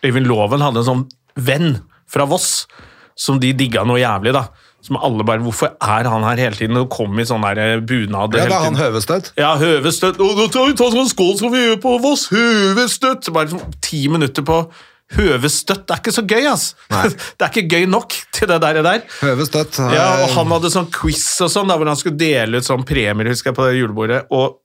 Øyvind 0.03 0.25
Loven 0.27 0.65
hadde 0.65 0.81
en 0.81 0.89
sånn 0.89 1.05
venn 1.37 1.75
fra 2.09 2.25
Voss 2.33 2.65
som 3.13 3.37
de 3.39 3.53
digga 3.53 3.85
noe 3.85 4.01
jævlig. 4.01 4.33
da. 4.33 4.47
Som 4.83 4.97
alle 4.99 5.23
bare 5.23 5.39
Hvorfor 5.43 5.73
er 5.79 6.07
han 6.11 6.25
her 6.27 6.41
hele 6.43 6.57
tiden? 6.59 6.77
Og 6.81 6.89
kom 6.91 7.19
i 7.21 7.25
sånn 7.27 7.45
der 7.45 7.79
bunad 7.79 8.35
Ja, 8.35 8.47
det 8.49 8.55
er 8.57 8.65
han. 8.65 8.79
Høvestøt. 8.79 9.29
Ja, 9.39 9.53
høvestøtt. 9.59 10.19
Og 10.23 10.35
nå 10.39 10.49
tar 10.51 10.67
vi 10.67 10.75
ta 10.79 10.89
sånn 10.91 11.11
skål 11.11 11.37
som 11.39 11.53
vi 11.53 11.61
gjør 11.63 11.77
på 11.83 11.93
Voss! 12.03 12.25
Høvestøtt! 12.33 13.29
Bare 13.35 13.53
sånn 13.53 13.77
ti 13.83 14.05
minutter 14.11 14.45
på 14.47 14.65
høvestøtt. 15.13 15.85
Det 15.87 15.95
er 15.95 16.01
ikke 16.01 16.15
så 16.15 16.23
gøy, 16.25 16.47
ass! 16.51 16.65
Nei. 16.91 17.05
Det 17.37 17.47
er 17.47 17.51
ikke 17.53 17.77
gøy 17.77 17.87
nok 17.91 18.17
til 18.35 18.49
det 18.51 18.59
der. 18.63 18.81
der. 18.85 19.05
Høvestøt. 19.21 19.79
Ja, 19.93 20.07
og 20.23 20.27
eh, 20.27 20.35
han 20.35 20.53
hadde 20.57 20.73
sånn 20.73 20.91
quiz 20.93 21.25
og 21.45 21.51
sånn, 21.53 21.69
da, 21.71 21.77
hvor 21.79 21.91
han 21.91 21.99
skulle 21.99 22.19
dele 22.19 22.59
ut 22.59 22.67
sånn 22.67 22.85
premier 22.87 23.31
husker 23.31 23.51
jeg, 23.51 23.59
på 23.59 23.67
det 23.69 23.79
julebordet, 23.79 24.23
og 24.33 24.59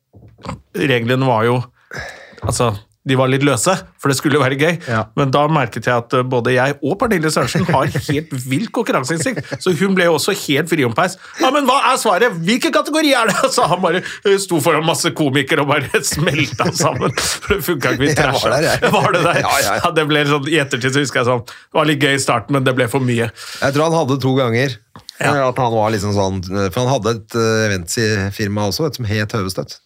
reglene 0.78 1.26
var 1.28 1.46
jo 1.48 1.60
Altså, 2.38 2.68
de 3.08 3.16
var 3.16 3.30
litt 3.30 3.44
løse, 3.46 3.72
for 4.00 4.10
det 4.10 4.16
skulle 4.18 4.36
jo 4.36 4.42
være 4.42 4.56
gøy. 4.58 4.74
Ja. 4.90 5.04
Men 5.16 5.30
da 5.32 5.44
merket 5.48 5.86
jeg 5.88 5.94
at 6.02 6.12
eh, 6.18 6.24
både 6.28 6.52
jeg 6.52 6.74
og 6.82 6.96
Pernille 7.00 7.30
Sørensen 7.32 7.64
har 7.70 7.88
helt 8.08 8.32
vilt 8.50 8.72
konkurranseinstinkt, 8.74 9.46
så 9.62 9.72
hun 9.78 9.94
ble 9.96 10.08
jo 10.08 10.16
også 10.18 10.34
helt 10.36 10.68
frihåndpeis. 10.68 11.16
Ja, 11.40 11.48
men 11.54 11.64
hva 11.68 11.78
er 11.92 12.00
svaret? 12.02 12.36
Hvilken 12.44 12.74
kategori 12.74 13.14
er 13.16 13.30
det? 13.30 13.36
Så 13.54 13.64
han 13.70 13.80
bare 13.80 14.02
eh, 14.02 14.36
sto 14.42 14.58
foran 14.64 14.84
masse 14.86 15.12
komikere 15.16 15.64
og 15.64 15.70
bare 15.70 16.02
smelta 16.12 16.68
sammen. 16.76 17.14
For 17.16 17.56
det 17.56 17.64
funka 17.68 17.94
ikke, 17.96 18.02
vi 18.02 18.10
Jeg 18.12 18.34
var 18.34 18.52
der, 18.56 18.66
jeg. 18.68 18.92
Var 18.98 19.10
det 19.16 19.22
der? 19.24 19.40
Ja, 19.44 19.54
ja, 19.64 19.78
ja. 19.80 19.92
det 19.96 20.06
ble 20.10 20.24
sånn, 20.28 20.50
I 20.52 20.60
ettertid 20.66 20.94
så 20.98 21.02
husker 21.04 21.22
jeg 21.22 21.28
sånn 21.30 21.42
Det 21.48 21.78
var 21.80 21.88
litt 21.88 22.04
gøy 22.04 22.16
i 22.18 22.22
starten, 22.22 22.56
men 22.58 22.66
det 22.66 22.74
ble 22.76 22.88
for 22.92 23.04
mye. 23.04 23.30
Jeg 23.62 23.76
tror 23.76 23.88
han 23.88 23.96
hadde 24.02 24.18
to 24.22 24.34
ganger. 24.36 24.76
Ja. 25.18 25.32
eh, 25.32 25.42
At 25.48 25.58
han 25.58 25.72
var 25.74 25.90
liksom 25.94 26.12
sånn 26.14 26.42
For 26.46 26.78
han 26.82 26.92
hadde 26.92 27.16
et 27.16 27.34
uh, 27.38 27.66
eventfirma 27.66 28.68
også, 28.70 28.84
vet, 28.84 28.98
du, 28.98 29.00
som 29.00 29.08
het 29.10 29.34
Høvestøt. 29.38 29.78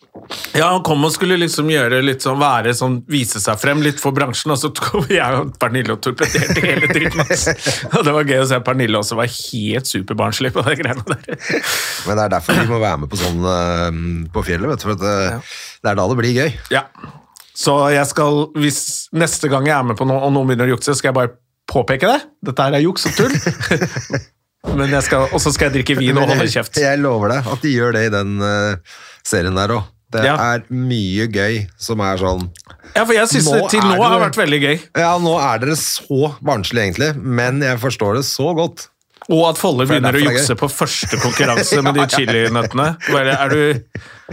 Ja, 0.52 0.66
han 0.66 0.82
kom 0.84 1.00
og 1.06 1.12
skulle 1.14 1.38
liksom 1.40 1.70
gjøre 1.72 2.02
litt 2.04 2.20
sånn, 2.24 2.36
være 2.40 2.74
sånn, 2.76 2.98
vise 3.08 3.40
seg 3.40 3.56
frem 3.60 3.80
litt 3.80 4.00
for 4.00 4.12
bransjen, 4.12 4.52
og 4.52 4.58
så 4.60 4.68
kom 4.76 5.06
jeg 5.12 5.38
og 5.38 5.54
Pernille 5.60 5.94
og 5.94 6.02
torpederte 6.04 6.60
hele 6.60 6.90
dritten. 6.90 7.22
Og 7.96 8.04
det 8.04 8.12
var 8.18 8.28
gøy 8.28 8.42
å 8.42 8.48
se 8.50 8.58
Pernille 8.64 9.00
også 9.00 9.16
var 9.16 9.30
helt 9.32 9.88
superbarnslig 9.88 10.52
på 10.52 10.64
de 10.66 10.76
greiene 10.82 11.06
der. 11.08 11.40
Men 12.06 12.20
det 12.20 12.26
er 12.26 12.34
derfor 12.36 12.60
vi 12.60 12.68
må 12.68 12.82
være 12.82 13.02
med 13.04 13.12
på 13.12 13.20
sånn 13.22 13.48
eh, 13.54 13.88
på 14.34 14.44
fjellet, 14.44 14.68
vet 14.74 14.84
du. 14.84 14.86
For 14.90 15.00
det, 15.00 15.14
eh, 15.30 15.56
det 15.80 15.92
er 15.92 15.98
da 16.02 16.06
det 16.10 16.18
blir 16.20 16.36
gøy. 16.36 16.52
Ja. 16.74 16.84
Så 17.56 17.78
jeg 17.92 18.04
skal, 18.12 18.44
hvis 18.58 18.82
neste 19.16 19.48
gang 19.52 19.68
jeg 19.68 19.76
er 19.78 19.88
med 19.88 19.96
på 19.96 20.08
noe, 20.08 20.20
og 20.26 20.36
noen 20.36 20.52
begynner 20.52 20.68
å 20.68 20.74
jukse, 20.74 20.96
skal 20.98 21.12
jeg 21.12 21.18
bare 21.22 21.34
påpeke 21.72 22.12
det. 22.12 22.20
Dette 22.50 22.68
her 22.68 22.76
er 22.76 22.84
juks 22.84 23.08
og 23.08 23.16
tull. 23.16 24.20
Men 24.76 24.92
jeg 24.92 25.08
skal, 25.08 25.26
og 25.32 25.40
så 25.42 25.50
skal 25.54 25.70
jeg 25.70 25.80
drikke 25.80 25.96
vin 25.98 26.20
og 26.20 26.28
holde 26.30 26.46
kjeft. 26.52 26.78
Jeg 26.80 27.00
lover 27.00 27.34
deg 27.34 27.50
at 27.56 27.64
de 27.64 27.72
gjør 27.72 27.96
det 27.96 28.06
i 28.06 28.12
den 28.12 28.36
uh, 28.44 29.00
serien 29.26 29.56
der 29.58 29.74
òg. 29.78 29.91
Det 30.12 30.24
Ja. 30.26 30.36
er 30.54 30.62
mye 30.70 31.26
gøy 31.32 31.66
som 31.80 32.00
er 32.04 32.16
sånn 32.20 32.48
Ja, 32.94 33.04
for 33.04 33.12
jeg 33.16 33.28
synes 33.32 33.50
det 33.52 33.70
til 33.70 33.80
nå 33.80 33.96
har 34.02 34.18
det- 34.18 34.24
vært 34.28 34.36
veldig 34.44 34.60
gøy. 34.62 34.80
Ja, 35.00 35.16
nå 35.18 35.36
er 35.40 35.58
dere 35.62 35.76
så 35.76 36.34
barnslige, 36.44 36.84
egentlig, 36.92 37.16
men 37.16 37.60
jeg 37.62 37.78
forstår 37.80 38.16
det 38.20 38.24
så 38.28 38.54
godt. 38.54 38.88
Og 39.30 39.44
at 39.48 39.56
Folle 39.56 39.84
er 39.84 39.86
begynner 39.86 40.16
å 40.18 40.20
jukse 40.20 40.56
på 40.58 40.66
første 40.68 41.16
konkurranse 41.22 41.80
med 41.82 41.94
de 41.94 42.06
chilinøttene. 42.16 42.88
Er 43.14 43.48
du 43.48 43.82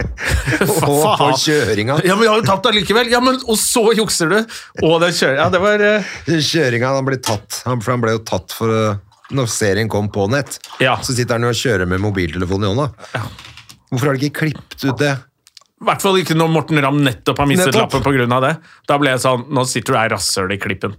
Og 0.60 1.18
på 1.20 1.28
kjøringa. 1.38 2.00
Ja, 2.04 2.16
men 2.16 2.24
jeg 2.26 2.32
har 2.32 2.40
jo 2.40 2.46
tapt 2.48 2.66
allikevel! 2.70 3.10
Ja, 3.12 3.20
men, 3.20 3.36
og 3.46 3.56
så 3.60 3.84
jukser 3.96 4.28
du! 4.32 4.38
Og 4.82 5.00
den 5.00 5.12
kjører 5.12 5.36
Ja, 5.36 5.48
det 5.52 5.60
var 5.62 5.80
eh, 5.84 6.02
Kjøringa, 6.26 6.94
han 6.96 7.06
ble 7.06 7.16
tatt. 7.22 7.62
Han, 7.68 7.80
for 7.84 7.92
han 7.94 8.02
ble 8.04 8.16
jo 8.16 8.22
tatt 8.26 8.50
for 8.56 8.68
uh, 8.72 8.96
Når 9.30 9.46
serien 9.52 9.88
kom 9.92 10.08
på 10.10 10.26
nett, 10.32 10.58
Ja. 10.82 10.96
så 10.98 11.14
sitter 11.14 11.38
han 11.38 11.42
jo 11.46 11.52
og 11.54 11.60
kjører 11.60 11.86
med 11.86 12.00
mobiltelefonen 12.02 12.66
i 12.66 12.72
hånda. 12.74 12.88
Hvorfor 13.92 14.06
har 14.10 14.16
de 14.18 14.26
ikke 14.30 14.40
klippet 14.50 14.84
ut 14.90 14.98
det? 14.98 15.12
I 15.80 15.86
hvert 15.88 16.02
fall 16.04 16.18
ikke 16.20 16.34
når 16.36 16.50
Morten 16.52 16.80
Ramm 16.84 16.98
nettopp 17.06 17.38
har 17.40 17.46
mistet 17.48 17.70
Nettopp. 17.72 17.94
lappen 17.94 18.28
pga. 18.28 18.40
det. 18.44 18.50
Da 18.88 18.98
ble 19.00 19.14
jeg 19.14 19.22
sånn 19.22 19.46
Nå 19.48 19.62
sitter 19.68 19.94
du 19.94 19.98
er 20.02 20.10
rasshøl 20.12 20.52
i 20.52 20.58
klippen. 20.60 20.96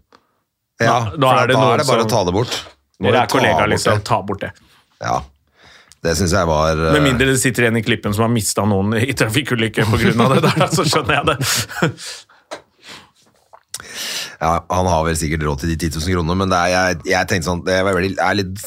Ja, 0.81 1.11
da, 1.13 1.17
da 1.21 1.33
er 1.43 1.51
det 1.51 1.55
da 1.59 1.67
er 1.73 1.77
det 1.77 1.87
bare 1.87 2.01
som- 2.01 2.07
å 2.07 2.09
ta 2.09 2.23
det 2.25 2.33
bort. 2.33 2.55
Må 3.01 3.11
Dere 3.11 3.21
er 3.23 3.29
kollegaer, 3.29 3.69
liksom. 3.69 4.01
Ta 4.05 4.21
bort 4.25 4.41
det. 4.41 4.51
Ja, 5.01 5.19
det 6.01 6.15
syns 6.17 6.33
jeg 6.33 6.45
var 6.49 6.77
uh, 6.77 6.91
Med 6.93 7.01
mindre 7.05 7.27
det 7.29 7.39
sitter 7.41 7.67
en 7.69 7.77
i 7.77 7.81
klippen 7.85 8.13
som 8.13 8.25
har 8.25 8.33
mista 8.33 8.65
noen 8.65 8.93
i 8.97 9.13
trafikkulykke 9.13 9.85
pga. 9.85 10.27
det. 10.33 10.41
Der, 10.49 10.67
så 10.73 10.85
skjønner 10.85 11.19
jeg 11.19 11.25
det. 11.29 11.37
Ja, 14.41 14.65
Han 14.69 14.87
har 14.89 15.03
vel 15.05 15.17
sikkert 15.19 15.43
råd 15.45 15.61
til 15.61 15.69
de 15.75 15.77
10 15.89 15.99
000 16.01 16.15
kronene, 16.15 16.37
men 16.41 16.49
det 16.49 16.57
er, 16.57 16.71
jeg, 16.73 17.01
jeg 17.11 17.29
tenkte 17.29 17.49
sånn 17.51 17.61
det 17.65 17.75
er, 17.77 17.85
veldig, 17.85 18.15
er 18.17 18.37
litt, 18.39 18.63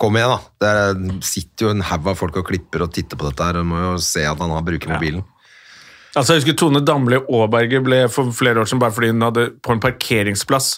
Kom 0.00 0.18
igjen, 0.18 0.32
da. 0.34 0.40
Det 0.58 0.72
er, 0.72 1.20
sitter 1.26 1.68
jo 1.68 1.74
en 1.76 1.84
haug 1.92 2.08
av 2.10 2.18
folk 2.18 2.40
og 2.42 2.48
klipper 2.50 2.82
og 2.86 2.90
titter 2.96 3.20
på 3.20 3.28
dette 3.30 3.46
her. 3.46 3.60
og 3.62 3.68
må 3.70 3.82
jo 3.84 3.92
se 4.02 4.24
at 4.26 4.42
han 4.42 4.50
har 4.50 4.66
bruker 4.66 4.90
mobilen. 4.96 5.22
Altså, 6.12 6.34
jeg 6.34 6.42
husker 6.42 6.58
Tone 6.60 6.82
Damli 6.84 7.16
Aaberge 7.22 7.80
ble 7.84 8.02
for 8.12 8.34
flere 8.36 8.60
år 8.60 8.68
siden 8.68 8.82
bare 8.82 8.92
fordi 8.92 9.12
hun 9.14 9.24
hadde 9.24 9.46
på 9.64 9.72
en 9.72 9.80
parkeringsplass 9.80 10.74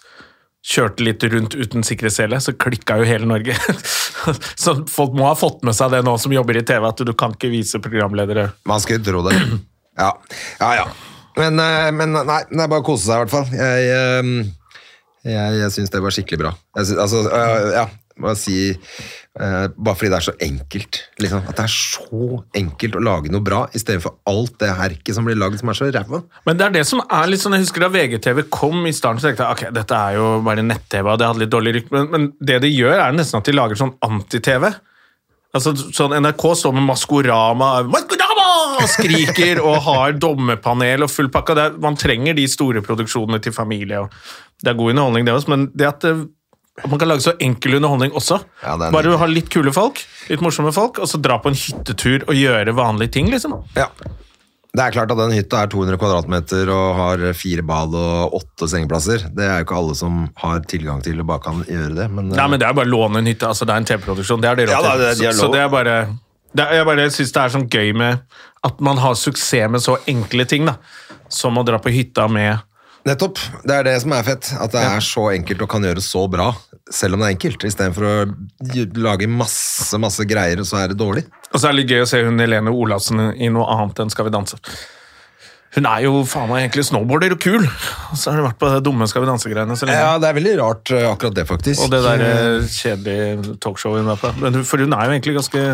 kjørte 0.65 1.05
litt 1.05 1.25
rundt 1.29 1.55
uten 1.59 1.85
sikkerhetssele, 1.85 2.39
så 2.41 2.55
klikka 2.57 2.97
jo 3.01 3.09
hele 3.09 3.29
Norge. 3.29 3.57
så 4.63 4.77
folk 4.89 5.17
må 5.17 5.27
ha 5.29 5.35
fått 5.37 5.61
med 5.67 5.77
seg 5.77 5.93
det 5.93 6.01
nå 6.07 6.15
som 6.21 6.33
jobber 6.33 6.57
i 6.57 6.65
TV, 6.65 6.87
at 6.89 7.03
du 7.05 7.13
kan 7.13 7.35
ikke 7.37 7.53
vise 7.53 7.81
programledere 7.85 8.49
Man 8.69 8.81
skulle 8.81 9.05
tro 9.05 9.21
det. 9.27 9.37
Ja, 9.99 10.15
ja. 10.63 10.71
ja. 10.81 10.87
Men, 11.37 11.59
eh, 11.61 11.91
men 11.95 12.15
nei, 12.17 12.41
det 12.49 12.63
er 12.63 12.71
bare 12.71 12.83
å 12.83 12.87
kose 12.87 13.05
seg, 13.05 13.15
i 13.15 13.25
hvert 13.25 13.35
fall. 13.35 13.53
Jeg, 13.59 13.91
eh, 13.93 15.29
jeg, 15.29 15.61
jeg 15.61 15.75
syns 15.77 15.93
det 15.93 16.01
var 16.03 16.17
skikkelig 16.17 16.41
bra. 16.41 16.55
Jeg 16.79 16.97
altså, 17.03 17.21
øh, 17.29 17.69
ja, 17.75 17.85
må 18.21 18.31
jeg 18.31 18.39
si 18.39 18.57
eh, 18.71 19.67
Bare 19.75 19.97
fordi 19.99 20.11
det 20.13 20.19
er 20.19 20.27
så 20.29 20.35
enkelt. 20.47 21.01
Liksom, 21.23 21.43
at 21.51 21.59
det 21.59 21.65
er 21.65 21.73
så 21.75 22.41
enkelt 22.61 22.99
å 22.99 23.03
lage 23.03 23.33
noe 23.35 23.45
bra, 23.45 23.65
istedenfor 23.75 24.17
alt 24.31 24.57
det 24.63 24.71
herket 24.79 25.17
som 25.17 25.27
blir 25.27 25.39
lagd 25.41 25.59
som 25.61 25.73
er 25.73 25.79
så 25.79 25.91
ræva. 25.91 26.23
Men 26.47 26.61
det 26.61 26.69
er 26.69 26.77
det 26.79 26.85
som 26.89 27.03
er 27.05 27.31
litt 27.31 27.43
sånn, 27.43 27.57
jeg 27.59 27.67
husker 27.67 27.87
da 27.87 27.91
VGTV 27.95 28.45
kom 28.55 28.87
i 28.87 28.95
starten, 28.95 29.23
så 29.23 29.31
tenkte 29.31 29.47
jeg 29.47 29.59
ok, 29.59 29.77
dette 29.81 30.01
er 30.01 30.19
jo 30.19 30.29
bare 30.47 30.67
nett-TV, 30.67 31.11
og 31.11 31.21
det 31.21 31.31
hadde 31.31 31.45
litt 31.45 31.55
dårlig 31.55 31.77
rykte, 31.79 32.05
men, 32.15 32.31
det 32.39 32.61
de 32.65 32.71
gjør 32.71 32.99
er 32.99 33.17
nesten 33.17 33.41
at 33.41 33.51
de 33.51 33.57
lager 33.57 33.81
sånn 33.81 33.97
anti-TV. 34.07 34.71
Altså, 35.55 35.75
sånn 35.95 36.17
NRK 36.19 36.47
står 36.59 36.75
med 36.79 36.89
Maskorama, 36.89 37.75
Maskorama! 37.91 38.25
og 38.75 38.89
skriker 38.91 39.61
og 39.63 39.77
har 39.87 40.17
dommerpanel 40.19 41.05
og 41.07 41.13
full 41.13 41.31
pakke. 41.33 41.57
Er, 41.59 41.77
man 41.83 41.99
trenger 41.99 42.37
de 42.37 42.47
store 42.51 42.83
produksjonene 42.85 43.41
til 43.43 43.55
familie, 43.55 44.05
og 44.05 44.65
det 44.65 44.73
er 44.73 44.79
god 44.79 44.95
underholdning 44.95 45.29
det 45.29 45.37
også, 45.37 45.53
men 45.53 45.69
det 45.75 45.89
at, 45.89 46.05
det, 46.05 46.29
at 46.83 46.91
man 46.91 46.99
kan 46.99 47.09
lage 47.09 47.23
så 47.23 47.37
enkel 47.39 47.77
underholdning 47.79 48.13
også. 48.19 48.41
Ja, 48.65 48.75
Bare 48.91 49.17
ha 49.21 49.27
litt 49.31 49.49
kule 49.53 49.71
folk, 49.75 50.01
litt 50.29 50.43
morsomme 50.43 50.73
folk, 50.75 50.99
og 50.99 51.07
så 51.11 51.21
dra 51.23 51.39
på 51.39 51.53
en 51.53 51.59
hyttetur 51.59 52.25
og 52.27 52.35
gjøre 52.35 52.75
vanlige 52.75 53.13
ting, 53.15 53.31
liksom. 53.31 53.61
Ja. 53.79 53.87
Det 54.75 54.83
er 54.83 54.91
klart 54.91 55.13
at 55.15 55.21
den 55.21 55.31
hytta 55.37 55.61
er 55.63 55.69
200 55.71 56.01
kvadratmeter 56.03 56.71
og 56.75 56.97
har 56.99 57.21
fire 57.39 57.63
bad 57.63 57.93
og 57.95 58.33
åtte 58.41 58.67
sengeplasser. 58.67 59.29
Det 59.31 59.45
er 59.47 59.61
jo 59.61 59.67
ikke 59.69 59.77
alle 59.79 59.95
som 59.95 60.17
har 60.43 60.65
tilgang 60.67 60.99
til 61.05 61.21
og 61.23 61.29
bare 61.31 61.45
kan 61.45 61.61
gjøre 61.69 61.95
det. 61.95 62.09
Men, 62.11 62.33
Nei, 62.35 62.47
men 62.51 62.59
det 62.59 62.67
er 62.67 62.75
bare 62.75 62.91
å 62.91 62.91
låne 62.91 63.23
en 63.23 63.31
hytte. 63.31 63.47
altså 63.47 63.69
Det 63.69 63.71
er 63.77 63.85
en 63.85 63.87
TV-produksjon. 63.93 64.43
Det 64.43 64.51
er 64.51 64.57
det 64.59 64.67
Ja, 64.73 64.81
da, 64.83 64.97
det- 64.99 65.19
de 65.21 65.27
har 65.31 65.33
så, 65.39 65.47
så 65.47 65.53
det 65.53 65.61
er 65.63 65.69
bare 65.71 65.95
det 66.55 66.65
er, 66.65 66.75
Jeg 66.75 66.87
bare 66.87 67.07
syns 67.11 67.33
det 67.33 67.43
er 67.45 67.49
sånn 67.55 67.69
gøy 67.71 67.95
med 67.95 68.21
at 68.65 68.81
man 68.81 68.97
har 68.99 69.15
suksess 69.15 69.71
med 69.71 69.81
så 69.81 69.95
enkle 70.09 70.45
ting, 70.45 70.67
da. 70.67 70.75
Som 71.29 71.55
å 71.57 71.65
dra 71.65 71.79
på 71.79 71.95
hytta 71.95 72.27
med 72.29 72.59
Nettopp. 73.05 73.39
Det 73.69 73.75
er 73.77 73.85
det 73.85 73.99
som 74.01 74.15
er 74.17 74.25
fett. 74.25 74.49
At 74.57 74.73
det 74.73 74.81
er 74.81 75.05
så 75.05 75.27
enkelt 75.35 75.63
og 75.67 75.71
kan 75.75 75.85
gjøres 75.85 76.07
så 76.09 76.25
bra, 76.33 76.49
selv 76.89 77.17
om 77.17 77.21
det 77.25 77.29
er 77.29 77.37
enkelt. 77.37 77.67
Istedenfor 77.69 78.07
å 78.09 78.15
lage 79.05 79.29
masse 79.29 79.99
masse 80.01 80.25
greier, 80.29 80.63
og 80.63 80.69
så 80.69 80.81
er 80.81 80.93
det 80.93 81.01
dårlig. 81.01 81.27
Og 81.53 81.61
så 81.61 81.69
er 81.69 81.75
det 81.75 81.83
litt 81.83 81.93
gøy 81.93 82.05
å 82.07 82.11
se 82.11 82.23
hun 82.25 82.41
Helene 82.41 82.73
Olavsen 82.73 83.27
i 83.37 83.51
noe 83.53 83.69
annet 83.77 84.01
enn 84.05 84.13
Skal 84.13 84.29
vi 84.31 84.33
danse. 84.35 84.57
Hun 85.75 85.89
er 85.91 86.05
jo 86.05 86.21
faen 86.31 86.47
meg 86.49 86.63
egentlig 86.63 86.85
snowboarder 86.87 87.35
og 87.35 87.41
kul, 87.43 87.65
og 87.67 88.19
så 88.19 88.31
har 88.31 88.39
hun 88.39 88.47
vært 88.47 88.61
på 88.61 88.69
det 88.71 88.83
dumme 88.87 89.09
Skal 89.11 89.25
vi 89.25 89.29
danse-greiene 89.33 89.77
så 89.77 89.89
lenge. 89.89 90.05
Ja, 90.07 90.13
det 90.23 90.29
er 90.31 90.37
veldig 90.39 90.53
rart, 90.61 90.93
eh, 90.95 91.07
akkurat 91.11 91.35
det, 91.35 91.45
faktisk. 91.51 91.83
Og 91.83 91.91
det 91.91 92.01
der 92.05 92.23
eh, 92.29 92.69
kjedelige 92.71 93.57
talkshowet 93.63 94.05
hun 94.05 94.13
er 94.15 94.21
på. 94.23 94.31
Men 94.39 94.61
For 94.63 94.85
hun 94.85 94.95
er 94.95 95.11
jo 95.11 95.17
egentlig 95.19 95.37
ganske 95.41 95.65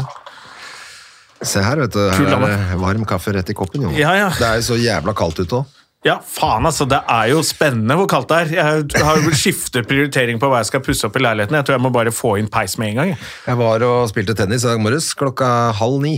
Se 1.40 1.60
her, 1.64 1.80
vet 1.80 1.94
du. 1.94 2.00
Her 2.12 2.34
er 2.36 2.42
det 2.42 2.80
varm 2.82 3.04
kaffe 3.08 3.32
rett 3.32 3.48
i 3.48 3.54
koppen, 3.56 3.86
jo. 3.86 3.92
Ja, 3.96 4.10
ja. 4.18 4.26
Det 4.36 4.44
er 4.44 4.58
jo 4.60 4.64
så 4.66 4.76
jævla 4.76 5.14
kaldt 5.16 5.38
ute 5.40 5.62
òg. 5.62 5.76
Ja, 6.00 6.14
faen 6.24 6.64
altså, 6.64 6.86
det 6.88 6.96
er 7.12 7.26
jo 7.28 7.42
spennende 7.44 7.92
hvor 8.00 8.06
kaldt 8.08 8.30
det 8.30 8.36
er. 8.38 8.52
Jeg 8.56 9.04
har 9.04 9.18
jo 9.20 9.32
skiftet 9.36 9.84
prioritering 9.88 10.38
på 10.40 10.48
hva 10.48 10.62
jeg 10.62 10.70
skal 10.70 10.80
pusse 10.86 11.04
opp 11.04 11.18
i 11.20 11.24
leiligheten. 11.26 11.58
Jeg 11.58 11.68
tror 11.68 11.76
jeg 11.76 11.84
må 11.84 11.90
bare 11.92 12.14
få 12.14 12.38
inn 12.40 12.48
peis 12.48 12.78
med 12.80 12.94
en 12.94 13.00
gang. 13.02 13.10
jeg. 13.12 13.20
Jeg 13.50 13.60
var 13.60 13.84
og 13.84 14.06
spilte 14.08 14.36
tennis 14.38 14.64
i 14.64 14.70
dag 14.70 14.80
morges. 14.80 15.10
Klokka 15.18 15.50
halv 15.76 16.00
ni 16.00 16.14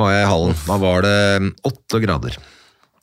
var 0.00 0.14
jeg 0.14 0.24
i 0.24 0.30
hallen. 0.32 0.56
Da 0.64 0.80
var 0.80 1.04
det 1.04 1.18
åtte 1.68 2.00
grader. 2.06 2.40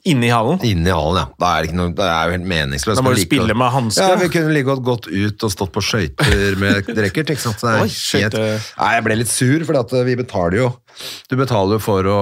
Inne 0.08 0.30
i 0.30 0.34
hallen. 0.34 0.60
Inne 0.66 0.90
i 0.90 0.98
hallen, 0.98 1.20
ja. 1.20 1.28
Da 1.38 1.54
er 1.54 1.62
det, 1.62 1.70
ikke 1.70 1.78
noe, 1.84 1.94
det 1.94 2.10
er 2.10 2.26
jo 2.26 2.36
helt 2.40 2.50
meningsløst. 2.50 2.98
Da 2.98 3.06
må 3.06 3.12
du 3.14 3.20
like 3.20 3.30
spille 3.30 3.52
godt- 3.52 3.62
med 3.62 3.74
hansker. 3.78 4.10
Ja, 4.10 4.20
vi 4.22 4.34
kunne 4.34 4.54
like 4.56 4.70
godt 4.72 4.86
gått 4.88 5.08
ut 5.12 5.44
og 5.46 5.52
stått 5.54 5.74
på 5.78 5.84
skøyter 5.84 6.56
med 6.62 6.90
racket, 7.06 7.34
ikke 7.36 7.44
sant. 7.44 7.66
Oi, 7.86 7.90
helt, 8.18 8.38
nei, 8.40 8.94
jeg 8.98 9.06
ble 9.06 9.20
litt 9.22 9.30
sur, 9.30 9.66
for 9.68 10.06
vi 10.08 10.16
betaler 10.18 10.64
jo 10.64 10.70
Du 11.30 11.36
betaler 11.38 11.78
jo 11.78 11.84
for 11.84 12.10
å 12.10 12.22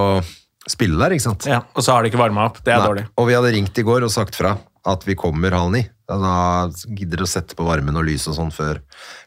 spille 0.67 0.97
der, 0.97 1.11
ikke 1.15 1.27
sant. 1.27 1.45
Ja, 1.49 1.61
og 1.75 1.83
så 1.85 1.93
har 1.93 2.03
det 2.03 2.11
ikke 2.13 2.21
varma 2.23 2.45
opp. 2.49 2.61
Det 2.63 2.73
er 2.73 2.79
Nei. 2.81 2.87
dårlig. 2.87 3.07
Og 3.17 3.27
vi 3.27 3.33
hadde 3.37 3.51
ringt 3.53 3.77
i 3.77 3.83
går 3.85 4.03
og 4.07 4.11
sagt 4.11 4.35
fra 4.35 4.57
at 4.85 5.03
vi 5.05 5.15
kommer 5.17 5.51
halv 5.51 5.71
ni. 5.73 5.83
Da 6.07 6.67
gidder 6.93 7.23
å 7.23 7.27
sette 7.29 7.55
på 7.57 7.65
varmen 7.65 7.95
og 7.97 8.05
lys 8.05 8.27
og 8.29 8.35
sånn 8.37 8.51
før, 8.53 8.79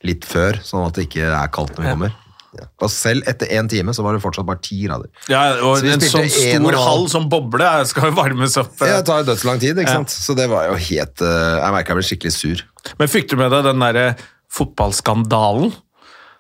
litt 0.07 0.24
før, 0.24 0.61
sånn 0.62 0.87
at 0.87 0.94
det 0.94 1.09
ikke 1.09 1.27
er 1.31 1.48
kaldt 1.55 1.74
når 1.77 1.85
vi 1.85 1.90
kommer. 1.96 2.12
Ja. 2.59 2.64
Og 2.81 2.88
selv 2.90 3.27
etter 3.29 3.51
én 3.59 3.68
time 3.68 3.92
så 3.92 4.03
var 4.03 4.14
det 4.16 4.22
fortsatt 4.22 4.46
bare 4.48 4.59
ti 4.64 4.79
grader. 4.87 5.11
Ja, 5.29 5.59
og 5.62 5.79
Så 5.83 5.90
En 5.92 6.01
sånn 6.01 6.24
og 6.24 6.31
stor 6.31 6.72
halv- 6.72 6.87
hall 6.87 7.09
som 7.12 7.29
boble 7.29 7.87
skal 7.87 8.09
jo 8.09 8.14
varmes 8.16 8.57
opp. 8.57 8.72
Det 8.79 9.05
tar 9.05 9.22
jo 9.22 9.35
dødslang 9.35 9.61
tid, 9.61 9.77
ikke 9.77 9.90
Ja. 9.90 9.98
sant? 10.01 10.09
Så 10.11 10.35
det 10.35 10.48
var 10.48 10.66
jo 10.70 10.74
helt 10.74 11.20
eh, 11.20 11.61
Jeg 11.61 11.72
merka 11.74 11.92
jeg 11.92 11.98
ble 11.98 12.09
skikkelig 12.09 12.33
sur. 12.33 12.62
Men 12.98 13.09
fikk 13.09 13.29
du 13.29 13.37
med 13.37 13.51
deg 13.53 13.64
den 13.64 13.79
derre 13.79 14.16
fotballskandalen? 14.51 15.72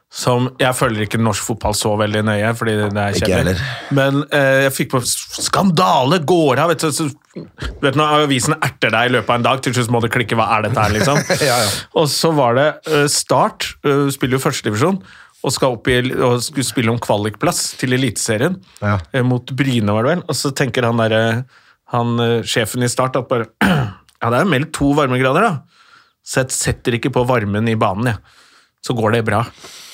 Som 0.08 0.46
Jeg 0.56 0.72
følger 0.72 1.04
ikke 1.04 1.18
norsk 1.20 1.44
fotball 1.50 1.74
så 1.76 1.90
veldig 2.00 2.22
nøye, 2.24 2.52
fordi 2.56 2.74
det 2.80 3.02
er 3.02 3.16
kjedelig. 3.18 3.52
Men 3.94 4.22
eh, 4.32 4.64
jeg 4.64 4.72
fikk 4.72 4.94
på 4.94 5.02
Skandale 5.04 6.22
går 6.24 6.62
av! 6.62 6.72
Vet 6.72 6.86
du, 6.86 6.88
så, 6.96 7.08
du 7.36 7.84
vet 7.84 7.98
Når 7.98 8.24
avisen 8.24 8.56
erter 8.56 8.94
deg 8.94 9.10
i 9.10 9.12
løpet 9.18 9.34
av 9.34 9.36
en 9.36 9.44
dag, 9.44 9.60
til 9.64 9.74
slutt 9.76 9.90
må 9.92 10.00
du 10.00 10.08
klikke 10.12 10.38
'hva 10.38 10.46
er 10.56 10.64
dette 10.64 10.80
her', 10.80 10.94
liksom. 10.96 11.20
Ja, 11.50 11.58
ja. 11.60 11.68
Og 12.00 12.08
så 12.08 12.32
var 12.32 12.56
det 12.56 12.68
eh, 12.88 13.04
Start, 13.12 13.68
uh, 13.84 14.08
spiller 14.14 14.38
jo 14.38 14.44
førstedivisjon, 14.46 14.96
og 15.44 15.52
skal 15.54 15.76
opp 15.76 15.90
i, 15.92 15.98
og 16.16 16.40
skulle 16.42 16.66
spille 16.66 16.94
om 16.94 17.00
kvalikplass 17.04 17.76
til 17.78 17.92
Eliteserien. 17.92 18.56
Ja. 18.80 18.96
eh, 19.12 19.22
Mot 19.22 19.52
Bryne, 19.52 19.92
var 19.92 20.08
det 20.08 20.14
vel. 20.14 20.22
Og 20.24 20.38
så 20.38 20.54
tenker 20.56 20.88
han 20.88 21.02
derre 21.04 21.44
han 21.92 22.16
sjefen 22.44 22.84
i 22.84 22.88
Start 22.88 23.16
at 23.16 23.28
bare 23.28 23.46
Ja, 24.18 24.32
det 24.32 24.40
er 24.40 24.48
meldt 24.50 24.72
to 24.76 24.88
varmegrader, 24.96 25.44
da. 25.44 25.52
Så 26.24 26.42
jeg 26.42 26.56
setter 26.56 26.96
ikke 26.96 27.12
på 27.12 27.22
varmen 27.28 27.68
i 27.68 27.76
banen, 27.78 28.10
jeg. 28.10 28.40
Så 28.84 28.96
går 28.96 29.14
det 29.14 29.22
bra. 29.28 29.44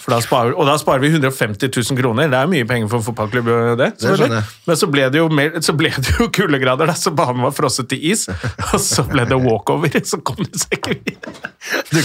Da 0.05 0.19
sparer, 0.21 0.53
og 0.53 0.67
da 0.69 0.75
sparer 0.77 1.01
vi 1.01 1.09
150 1.15 1.71
000 1.73 1.97
kroner. 1.97 2.29
Det 2.29 2.37
er 2.37 2.49
mye 2.51 2.67
penger 2.69 2.91
for 2.93 3.01
en 3.01 3.07
fotballklubb. 3.07 3.47
Det, 3.81 3.87
det. 4.03 4.41
Men 4.69 4.77
så 4.77 4.89
ble 4.93 5.07
det 5.13 5.23
jo, 5.23 5.31
mer, 5.33 5.55
så 5.65 5.73
ble 5.77 5.93
det 5.97 6.13
jo 6.19 6.29
kuldegrader, 6.35 6.93
så 6.99 7.13
banen 7.17 7.41
var 7.47 7.55
frosset 7.57 7.89
til 7.93 8.05
is. 8.13 8.27
Og 8.75 8.83
så 8.85 9.07
ble 9.09 9.25
det 9.31 9.39
walkover, 9.41 9.97
så 10.05 10.21
kom 10.21 10.43
det 10.45 10.61
seg 10.61 10.77
ikke 10.77 10.99
videre. 10.99 11.53
Du. 11.89 12.01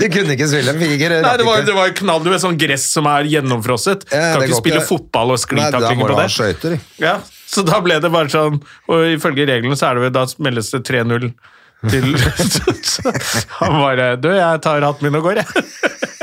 Du 0.00 0.06
kunne 0.10 0.34
ikke 0.34 0.48
spille. 0.50 0.74
en 0.74 0.82
ikke 0.96 1.10
Nei, 1.22 1.34
det 1.38 1.46
var, 1.46 1.62
det 1.66 1.74
var 1.76 1.94
knall, 2.02 2.24
du 2.24 2.32
vet, 2.32 2.42
sånn 2.42 2.58
gress 2.58 2.88
som 2.90 3.06
er 3.10 3.28
gjennomfrosset. 3.30 4.08
Ja, 4.10 4.32
kan 4.34 4.46
ikke 4.48 4.62
spille 4.64 4.80
ikke. 4.82 4.90
fotball 4.90 5.36
og 5.36 5.42
sklitaklinger 5.42 6.10
på 6.10 6.18
det. 6.18 6.30
skøyter. 6.34 6.78
Ja, 7.02 7.18
så 7.46 7.62
da 7.66 7.78
ble 7.84 8.00
det 8.02 8.10
bare 8.10 8.32
sånn, 8.32 8.58
og 8.90 9.12
ifølge 9.14 9.46
reglene 9.46 9.78
så 9.78 9.92
er 9.92 10.00
det 10.00 10.08
vel, 10.08 10.16
da 10.16 10.26
meldes 10.42 10.72
det 10.74 10.82
3-0 10.90 11.30
til 11.86 12.06
Han 13.60 13.74
bare 13.82 14.06
Du, 14.18 14.30
jeg 14.32 14.62
tar 14.64 14.82
hatten 14.86 15.06
min 15.06 15.18
og 15.18 15.26
går, 15.28 15.42
jeg. 15.42 15.66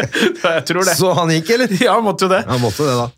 Jeg 0.04 0.64
tror 0.70 0.88
det. 0.88 0.96
Så 1.00 1.12
han 1.18 1.34
gikk, 1.34 1.54
eller? 1.56 1.76
Ja, 1.88 1.98
måtte 2.04 2.28
jo 2.28 2.34
det. 2.34 2.44
Han 2.50 2.62
måtte 2.64 2.88
det, 2.88 2.96
da. 3.00 3.10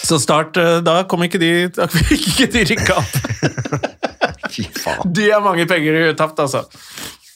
Så 0.00 0.18
Start, 0.22 0.56
eh, 0.56 0.78
da 0.84 1.02
kom 1.04 1.22
ikke 1.26 1.38
de 1.40 1.50
Da 1.76 1.86
fikk 1.92 2.30
ikke 2.32 2.48
de 2.54 2.66
rykka 2.72 3.00
opp. 3.00 3.18
Fy 4.54 4.66
faen. 4.74 5.12
De 5.16 5.28
er 5.30 5.42
mange 5.44 5.66
penger 5.70 6.14
tapt, 6.18 6.40
altså. 6.42 6.64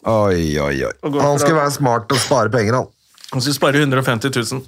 Oi, 0.04 0.56
oi, 0.60 0.76
oi. 0.84 0.94
Han 1.16 1.40
skal 1.40 1.56
være 1.56 1.72
smart 1.76 2.12
og 2.12 2.20
spare 2.20 2.52
penger, 2.52 2.80
han. 2.80 2.88
Han 3.32 3.42
skulle 3.42 3.56
spare 3.56 3.80
150 3.80 4.34
000. 4.52 4.64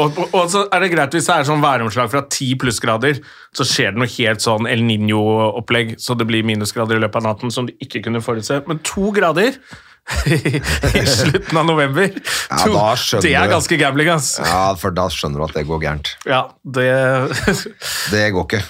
Og, 0.00 0.16
og, 0.16 0.28
og 0.32 0.46
så 0.52 0.62
er 0.72 0.84
det 0.84 0.90
greit 0.94 1.14
hvis 1.16 1.26
det 1.28 1.34
er 1.34 1.48
sånn 1.48 1.62
væromslag 1.64 2.08
fra 2.12 2.22
10 2.24 2.54
plussgrader, 2.62 3.18
så 3.56 3.66
skjer 3.68 3.92
det 3.92 4.00
noe 4.00 4.12
helt 4.14 4.44
sånn 4.44 4.68
El 4.70 4.84
Niño-opplegg, 4.86 5.96
så 6.00 6.16
det 6.16 6.26
blir 6.28 6.46
minusgrader 6.48 6.96
i 6.96 7.02
løpet 7.02 7.20
av 7.20 7.26
natten 7.28 7.52
som 7.52 7.68
du 7.68 7.74
ikke 7.82 8.00
kunne 8.06 8.22
forutse. 8.24 8.62
Men 8.68 8.80
to 8.86 9.10
grader 9.16 9.58
i 10.26 11.02
slutten 11.06 11.58
av 11.60 11.64
november, 11.68 12.08
Ja, 12.50 12.58
to, 12.96 13.20
det 13.22 13.32
er 13.38 13.48
ganske 13.50 13.76
gambling, 13.80 14.10
ass. 14.12 14.32
Ja, 14.42 14.72
for 14.78 14.94
da 14.94 15.06
skjønner 15.12 15.40
du 15.40 15.44
at 15.46 15.54
det 15.56 15.62
går 15.68 15.80
gærent. 15.84 16.10
Ja, 16.28 16.40
det 16.66 16.88
Det 18.12 18.24
går 18.34 18.46
ikke. 18.48 18.62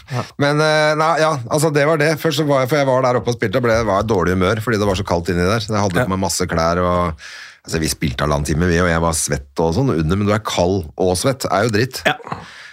Men 0.42 0.61
eh, 0.62 0.92
nei, 1.01 1.12
ja, 1.25 1.33
altså 1.49 1.73
det 1.75 1.87
var 1.88 2.01
det. 2.03 2.12
Først 2.23 2.42
så 2.42 2.47
var 2.49 2.62
jeg, 2.64 2.71
for 2.73 2.83
jeg 2.83 2.88
var 2.90 3.07
der 3.09 3.21
oppe 3.23 3.33
og 3.33 3.38
spilte, 3.38 3.59
og 3.62 3.66
ble, 3.66 3.79
var 3.88 4.05
i 4.05 4.09
dårlig 4.12 4.37
humør 4.37 4.61
fordi 4.64 4.81
det 4.83 4.88
var 4.92 5.01
så 5.01 5.07
kaldt 5.09 5.33
inni 5.33 5.47
der. 5.49 5.64
Så 5.64 5.73
jeg 5.75 5.83
hadde 5.87 6.05
på 6.05 6.14
meg 6.14 6.23
masse 6.29 6.49
klær 6.51 6.83
og 6.85 7.27
Altså, 7.62 7.79
vi 7.79 7.87
spilte 7.87 8.25
halvannen 8.25 8.42
time, 8.42 8.66
vi, 8.66 8.81
og 8.83 8.88
jeg 8.90 8.99
var 9.05 9.12
svett 9.14 9.61
og 9.62 9.68
sånn 9.77 9.92
under, 9.92 10.18
men 10.18 10.27
du 10.27 10.33
er 10.35 10.40
kald 10.42 10.81
og 10.99 11.12
svett, 11.14 11.45
er 11.47 11.68
jo 11.68 11.71
dritt. 11.77 12.01
Ja. 12.09 12.16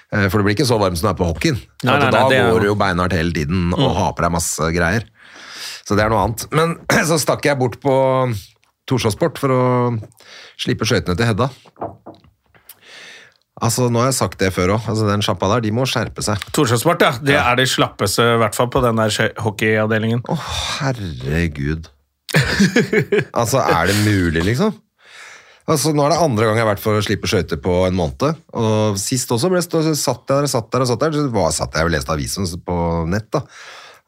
Eh, 0.09 0.23
For 0.33 0.41
det 0.41 0.47
blir 0.47 0.55
ikke 0.55 0.65
så 0.65 0.79
varmt 0.81 0.97
som 0.97 1.05
det 1.05 1.11
er 1.11 1.19
på 1.19 1.27
hockeyen. 1.29 1.59
Nei, 1.85 1.93
nei, 1.93 2.07
nei, 2.07 2.09
da 2.15 2.23
det 2.31 2.39
Mm. 2.41 2.47
går 2.55 2.63
du 2.65 2.67
jo 2.71 2.77
beinhardt 2.79 3.13
hele 3.13 3.29
tiden 3.35 3.67
og 3.77 3.91
har 3.99 4.15
på 4.17 4.25
deg 4.25 4.33
masse 4.33 4.71
greier. 4.73 5.05
Så 5.89 5.97
det 5.97 6.05
er 6.05 6.13
noe 6.13 6.21
annet. 6.21 6.45
Men 6.53 6.77
så 7.09 7.17
stakk 7.17 7.47
jeg 7.49 7.57
bort 7.57 7.79
på 7.81 7.93
Torshov-sport 8.89 9.41
for 9.41 9.53
å 9.53 9.63
slippe 10.61 10.85
skøytene 10.85 11.17
til 11.17 11.29
Hedda. 11.31 11.49
Altså, 13.59 13.89
Nå 13.91 14.03
har 14.03 14.11
jeg 14.11 14.19
sagt 14.19 14.37
det 14.39 14.51
før 14.55 14.75
òg. 14.77 14.85
Altså, 14.85 15.07
den 15.09 15.23
sjappa 15.25 15.49
der, 15.55 15.63
de 15.65 15.71
må 15.75 15.87
skjerpe 15.89 16.23
seg. 16.23 16.45
Torshov-sport, 16.55 17.01
ja. 17.03 17.09
Det 17.25 17.39
er 17.41 17.57
det 17.59 17.65
slappeste, 17.73 18.27
i 18.35 18.43
hvert 18.43 18.55
fall 18.55 18.69
på 18.71 18.83
den 18.85 19.01
der 19.01 19.33
hockeyavdelingen. 19.41 20.21
Å, 20.29 20.37
herregud. 20.77 21.89
altså, 23.41 23.65
er 23.65 23.89
det 23.89 23.97
mulig, 24.05 24.45
liksom? 24.45 24.77
Altså, 25.69 25.91
Nå 25.93 26.05
er 26.05 26.13
det 26.13 26.21
andre 26.23 26.47
gang 26.47 26.57
jeg 26.57 26.65
har 26.65 26.71
vært 26.71 26.85
for 26.85 26.97
å 26.97 27.03
slippe 27.05 27.29
skøyter 27.29 27.59
på 27.61 27.81
en 27.89 27.97
måned. 27.97 28.39
Og 28.61 29.01
Sist 29.01 29.33
også 29.33 29.51
ble 29.51 29.65
stå, 29.65 29.83
satt 29.97 30.23
der 30.29 30.45
og 30.45 30.53
satt 30.53 30.71
der 30.71 30.85
og 30.85 30.93
satt 30.93 31.03
der. 31.03 31.17
Så 31.17 31.27
var, 31.33 31.51
satt 31.53 31.75
jeg 31.77 31.89
og 31.89 31.93
leste 31.97 32.15
avisen 32.15 32.47
på 32.65 32.79
nett. 33.09 33.27
da. 33.33 33.43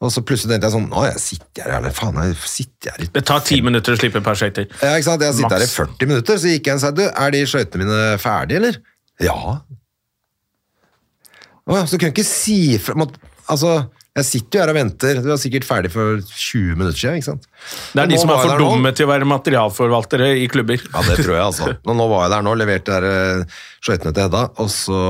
Og 0.02 0.10
så 0.10 0.22
plutselig 0.26 0.56
tenkte 0.56 0.66
jeg 0.66 0.74
sånn 0.74 0.88
Å, 0.90 1.04
jeg 1.06 1.20
sitter 1.22 1.68
her, 1.68 1.76
eller 1.78 1.94
faen, 1.94 2.16
jeg 2.26 2.38
sitter 2.50 2.96
her 2.96 3.04
i 3.04 3.10
Det 3.14 3.22
tar 3.28 3.44
ti 3.46 3.60
minutter 3.62 3.94
å 3.94 4.00
slippe 4.00 4.22
per 4.24 4.38
skøyter. 4.38 4.66
Ja, 4.82 4.96
ikke 4.98 5.08
sant? 5.12 5.22
Jeg 5.28 5.38
sitter 5.38 5.56
her 5.60 5.66
i 5.66 5.70
40 5.70 6.10
minutter, 6.10 6.40
så 6.42 6.54
gikk 6.54 6.70
jeg 6.72 6.80
og 6.80 6.82
sa 6.82 6.90
du, 6.96 7.04
er 7.06 7.34
de 7.36 7.42
skøytene 7.52 7.86
mine 7.86 8.00
ferdige, 8.22 8.62
eller? 8.62 8.80
Ja. 9.22 9.38
Å 11.62 11.76
ja, 11.78 11.84
så 11.86 11.98
kunne 11.98 12.10
jeg 12.10 12.16
ikke 12.16 12.26
si 12.26 12.58
fra 12.82 12.98
måtte- 12.98 13.28
Altså, 13.52 13.72
jeg 14.16 14.24
sitter 14.24 14.58
jo 14.58 14.62
her 14.62 14.70
og 14.70 14.76
venter. 14.76 15.18
Du 15.20 15.30
er 15.32 15.38
sikkert 15.40 15.64
ferdig 15.66 15.90
for 15.92 16.20
20 16.22 16.76
minutter 16.78 16.98
siden, 16.98 17.16
ikke 17.18 17.30
sant? 17.30 17.46
Det 17.92 18.02
er 18.02 18.10
de 18.10 18.18
som 18.20 18.30
er 18.30 18.42
for 18.42 18.60
dumme 18.60 18.90
nå. 18.90 18.94
til 18.96 19.06
å 19.06 19.10
være 19.10 19.28
materialforvaltere 19.28 20.28
i 20.42 20.46
klubber. 20.52 20.82
Ja, 20.84 21.02
det 21.08 21.16
tror 21.24 21.34
jeg, 21.34 21.42
altså. 21.46 21.70
Nå, 21.86 21.96
nå 21.98 22.06
var 22.10 22.26
jeg 22.26 22.34
der 22.36 22.46
nå, 22.46 22.54
leverte 22.60 22.98
der 22.98 23.08
eh, 23.08 23.58
skøytene 23.82 24.14
til 24.14 24.26
Hedda, 24.26 24.44
og, 24.62 24.70
så, 24.72 25.00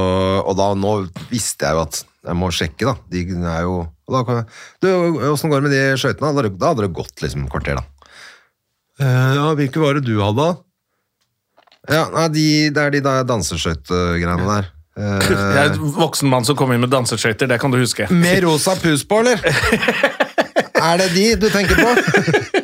og 0.43 0.57
da 0.59 0.71
nå 0.79 0.95
visste 1.33 1.69
jeg 1.69 1.77
jo 1.77 1.85
at 1.85 2.01
jeg 2.03 2.39
må 2.39 2.53
sjekke, 2.55 2.89
da. 2.89 2.97
De 3.13 3.25
er 3.53 3.67
jo 3.67 3.77
og 4.09 4.27
da 4.27 4.43
Du, 4.83 4.88
åssen 5.33 5.51
går 5.53 5.62
det 5.62 5.69
med 5.71 5.75
de 5.77 5.83
skøytene? 6.01 6.21
Da 6.21 6.33
hadde 6.33 6.43
det- 6.49 6.59
Da 6.61 6.73
hadde 6.73 6.87
det 6.88 6.93
gått 6.97 7.23
liksom 7.23 7.49
kvarter, 7.53 7.77
da. 7.81 7.85
«Eh, 9.01 9.35
ja, 9.38 9.55
hvilke 9.57 9.81
var 9.81 9.95
det 9.95 10.05
du 10.05 10.19
hadde, 10.21 10.37
da? 10.37 10.57
Ja, 11.91 12.03
nei, 12.15 12.29
de, 12.29 12.45
det 12.71 12.83
er 12.83 12.91
de 12.95 13.01
da 13.03 13.15
danseskøytegreiene 13.27 14.45
der. 14.47 14.69
Eh, 14.93 15.29
Det 15.33 15.62
er 15.62 15.73
en 15.73 15.95
voksen 15.97 16.29
mann 16.29 16.45
som 16.45 16.55
kommer 16.59 16.77
inn 16.77 16.85
med 16.85 16.93
danseskøyter, 16.93 17.49
det 17.49 17.59
kan 17.62 17.73
du 17.73 17.79
huske. 17.81 18.07
med 18.12 18.43
rosa 18.45 18.77
pus 18.77 19.03
på, 19.09 19.23
eller? 19.25 19.41
er 20.88 21.01
det 21.01 21.09
de 21.17 21.25
du 21.41 21.49
tenker 21.51 21.81
på? 21.81 21.91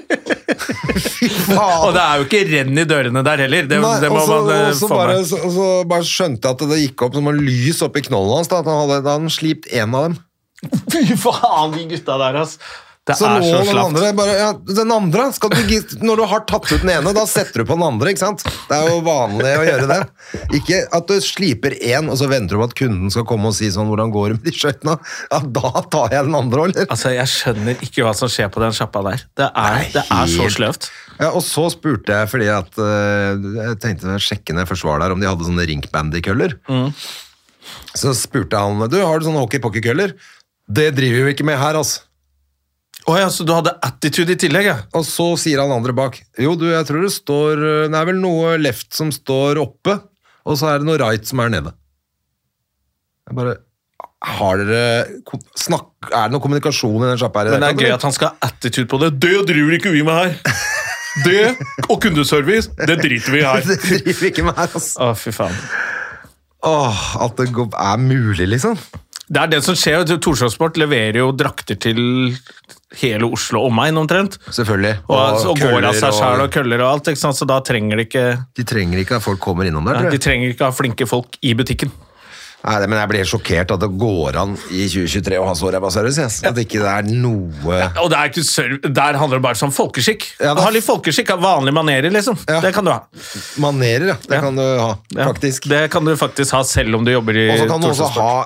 Og 1.58 1.92
det 1.96 2.02
er 2.02 2.20
jo 2.20 2.24
ikke 2.26 2.40
renn 2.50 2.78
i 2.78 2.84
dørene 2.88 3.22
der 3.24 3.40
heller. 3.44 3.66
Det, 3.68 3.78
Nei, 3.82 3.94
det 4.02 4.10
må 4.12 4.20
og 4.20 4.28
man 4.28 4.68
også 4.68 4.88
få 4.88 4.94
bare, 4.94 5.16
så, 5.26 5.38
så 5.54 5.66
bare 5.88 6.06
skjønte 6.06 6.44
jeg 6.44 6.56
at 6.58 6.64
det 6.70 6.78
gikk 6.82 7.04
opp 7.06 7.16
som 7.16 7.30
en 7.30 7.40
lys 7.44 7.80
oppi 7.86 8.02
knollen 8.06 8.36
hans. 8.38 8.50
Da, 8.52 8.60
at 8.62 8.68
han 8.68 8.80
hadde, 8.84 8.98
da 9.06 9.14
han 9.16 9.30
slipt 9.32 9.68
én 9.72 9.94
av 9.96 10.08
dem. 10.10 10.16
Fy 10.92 11.16
faen, 11.16 11.74
de 11.76 11.88
gutta 11.94 12.18
der, 12.20 12.42
ass. 12.42 12.58
Det 13.08 13.14
Så 13.16 13.24
er 13.24 13.40
nå 13.40 13.46
så 13.46 13.60
den 13.62 13.70
slapt. 13.70 13.86
andre 13.88 14.08
bare, 14.12 14.32
ja, 14.36 14.48
Den 14.68 14.90
andre 14.92 15.28
du, 15.32 15.94
Når 16.04 16.20
du 16.20 16.24
har 16.28 16.42
tatt 16.44 16.66
ut 16.68 16.82
den 16.82 16.90
ene, 16.92 17.12
da 17.16 17.24
setter 17.24 17.62
du 17.62 17.68
på 17.70 17.78
den 17.78 17.86
andre. 17.86 18.12
ikke 18.12 18.20
sant? 18.20 18.42
Det 18.44 18.76
er 18.76 18.90
jo 18.90 18.98
vanlig 19.06 19.52
å 19.56 19.62
gjøre 19.64 19.86
det. 19.88 19.98
Ikke 20.58 20.82
at 20.92 21.08
du 21.08 21.16
sliper 21.24 21.76
én, 21.78 22.10
og 22.12 22.18
så 22.20 22.28
venter 22.28 22.58
du 22.58 22.60
på 22.60 22.66
at 22.68 22.76
kunden 22.76 23.14
skal 23.14 23.24
komme 23.28 23.48
og 23.48 23.56
si 23.56 23.70
sånn 23.72 23.88
'Hvordan 23.88 24.12
går 24.12 24.28
det 24.28 24.36
med 24.36 24.44
de 24.44 24.52
skøytene?' 24.58 24.98
Ja, 25.32 25.38
da 25.40 25.70
tar 25.88 26.12
jeg 26.12 26.28
den 26.28 26.36
andre 26.36 26.64
eller? 26.68 26.86
Altså, 26.86 27.14
Jeg 27.16 27.32
skjønner 27.32 27.80
ikke 27.80 28.04
hva 28.04 28.14
som 28.14 28.28
skjer 28.28 28.52
på 28.52 28.60
den 28.60 28.76
sjappa 28.76 29.02
der. 29.02 29.24
Det 29.40 29.48
er, 29.56 29.88
det 29.94 30.04
er 30.04 30.26
så 30.28 30.50
sløvt. 30.52 30.90
Ja, 31.18 31.30
og 31.32 31.42
så 31.42 31.64
spurte 31.72 32.12
jeg 32.12 32.28
fordi 32.28 32.48
at 32.52 32.76
uh, 32.76 33.32
Jeg 33.40 33.80
tenkte 33.80 34.12
å 34.12 34.20
sjekke 34.20 34.52
ned 34.52 34.66
jeg 34.68 34.76
først 34.76 34.84
var 34.84 35.00
der, 35.00 35.12
om 35.16 35.20
de 35.20 35.26
hadde 35.26 35.48
sånne 35.48 35.64
rinkbandy-køller. 35.64 36.58
Så 37.96 38.12
spurte 38.16 38.58
han 38.60 38.84
du, 38.90 39.00
har 39.00 39.18
du 39.18 39.26
sånne 39.26 39.40
hockey-pocky-køller. 39.42 40.12
Det 40.68 40.90
driver 40.96 41.26
vi 41.26 41.34
ikke 41.34 41.46
med 41.48 41.58
her, 41.60 41.78
altså. 41.80 42.04
Å 43.08 43.14
ja, 43.16 43.28
så 43.32 43.44
du 43.46 43.54
hadde 43.54 43.72
attitude 43.86 44.34
i 44.34 44.40
tillegg, 44.40 44.66
ja? 44.68 44.76
Og 44.98 45.04
så 45.06 45.30
sier 45.40 45.62
han 45.62 45.72
andre 45.72 45.94
bak 45.96 46.18
Jo, 46.36 46.52
du, 46.58 46.66
jeg 46.68 46.84
tror 46.84 47.06
det 47.06 47.12
står 47.14 47.62
Det 47.88 47.96
er 47.96 48.08
vel 48.10 48.18
noe 48.20 48.56
left 48.60 48.90
som 48.92 49.08
står 49.14 49.60
oppe, 49.62 49.94
og 50.44 50.58
så 50.60 50.74
er 50.74 50.82
det 50.82 50.88
noe 50.90 50.98
right 51.00 51.24
som 51.24 51.40
er 51.40 51.54
nede. 51.54 51.72
Jeg 53.28 53.38
bare 53.38 53.54
Har 54.34 54.60
dere 54.60 54.82
snakk, 55.56 55.88
Er 56.10 56.28
det 56.28 56.34
noe 56.34 56.44
kommunikasjon 56.44 57.00
i 57.00 57.08
den 57.14 57.22
sjappa 57.22 57.46
her? 57.46 57.54
Men 57.56 57.64
det 57.64 57.72
er 57.72 57.86
gøy 57.86 57.96
at 57.96 58.06
han 58.10 58.16
skal 58.18 58.34
ha 58.34 58.50
attitude 58.50 58.90
på 58.90 59.00
det. 59.00 59.14
Det 59.24 59.34
driver 59.54 59.78
ikke 59.78 59.94
vi 59.94 60.04
med 60.04 60.20
her! 60.20 60.58
Det 61.24 61.56
og 61.88 61.96
kundeservice, 62.02 62.70
det 62.86 63.00
driter 63.00 63.32
vi 63.34 63.40
i 63.40 63.46
her. 63.46 63.64
Det 63.68 63.78
driver 63.82 64.20
vi 64.20 64.28
ikke 64.30 64.44
med 64.46 64.58
her, 64.58 64.68
altså. 64.68 65.00
Å, 65.02 65.14
fy 65.18 65.32
faen. 65.34 65.56
Åh, 66.68 67.00
at 67.24 67.38
det 67.40 67.48
er 67.48 68.00
mulig, 68.02 68.46
liksom. 68.52 68.76
Det 69.28 69.42
er 69.42 69.50
det 69.52 69.60
som 69.64 69.76
skjer. 69.76 70.06
Torshov-sport 70.08 70.78
leverer 70.80 71.20
jo 71.20 71.30
drakter 71.36 71.76
til 71.80 72.00
hele 72.96 73.28
Oslo 73.28 73.66
og 73.66 73.74
meg, 73.76 73.92
omtrent. 74.00 74.38
Selvfølgelig. 74.48 74.94
Og, 75.08 75.46
og, 75.50 75.60
går 75.60 75.88
av 75.90 75.98
seg 75.98 76.16
sjæl 76.16 76.44
og 76.46 76.52
køller 76.54 76.84
og 76.84 76.92
alt, 76.96 77.12
så 77.20 77.48
da 77.48 77.60
trenger 77.64 78.00
de 78.00 78.08
ikke 78.08 78.26
De 78.56 78.64
trenger 78.68 79.02
ikke 79.02 79.18
at 79.18 79.24
folk 79.24 79.40
kommer 79.44 79.68
innom 79.68 79.88
der, 79.88 80.06
ja, 80.06 80.12
De 80.12 80.20
trenger 80.22 80.54
ikke 80.54 80.70
ha 80.70 80.74
flinke 80.74 81.08
folk 81.08 81.36
i 81.44 81.52
butikken. 81.58 81.92
Nei, 82.64 82.80
det- 82.82 82.88
men 82.90 82.98
jeg 82.98 83.08
blir 83.08 83.24
sjokkert 83.24 83.70
at 83.70 83.78
det 83.80 83.88
går 83.98 84.34
an 84.36 84.56
i 84.74 84.88
2023 84.90 85.36
å 85.38 85.44
ha 85.46 85.52
så 85.54 85.70
ræva 85.72 85.90
service. 85.94 86.18
Yes. 86.18 86.40
At 86.44 86.56
ikke 86.58 86.80
det 86.82 86.90
er 86.90 87.02
noe 87.14 87.78
Og 88.02 88.10
det 88.10 88.18
er 88.18 88.28
ikke 88.32 88.42
serv 88.44 88.80
Der 88.82 89.14
handler 89.20 89.38
det 89.38 89.42
bare 89.44 89.62
om 89.64 89.70
folkeskikk. 89.70 90.26
Ja, 90.42 90.54
ha 90.58 90.70
litt 90.74 90.84
folkeskikk, 90.84 91.30
av 91.30 91.38
vanlige 91.40 91.74
manerer, 91.78 92.10
liksom. 92.10 92.36
Ja. 92.48 92.58
Det 92.60 92.74
kan 92.74 92.84
du 92.84 92.90
ha. 92.90 93.00
manerer, 93.58 94.06
ja. 94.08 94.14
Det 94.26 94.34
Ja. 94.34 94.40
kan 94.40 94.56
du 94.56 94.62
ha, 94.62 94.98
Ja, 95.14 95.24
faktisk. 95.32 95.68
Det 95.68 95.88
kan 95.90 96.04
du 96.04 96.16
faktisk 96.16 96.50
ha 96.52 96.62
selv 96.64 96.94
om 96.96 97.04
du 97.04 97.12
jobber 97.12 97.36
i 97.36 97.48
Og 97.50 97.58
så 97.58 97.66
kan 97.68 97.80
du 97.80 97.86
også 97.88 98.08
ha 98.10 98.44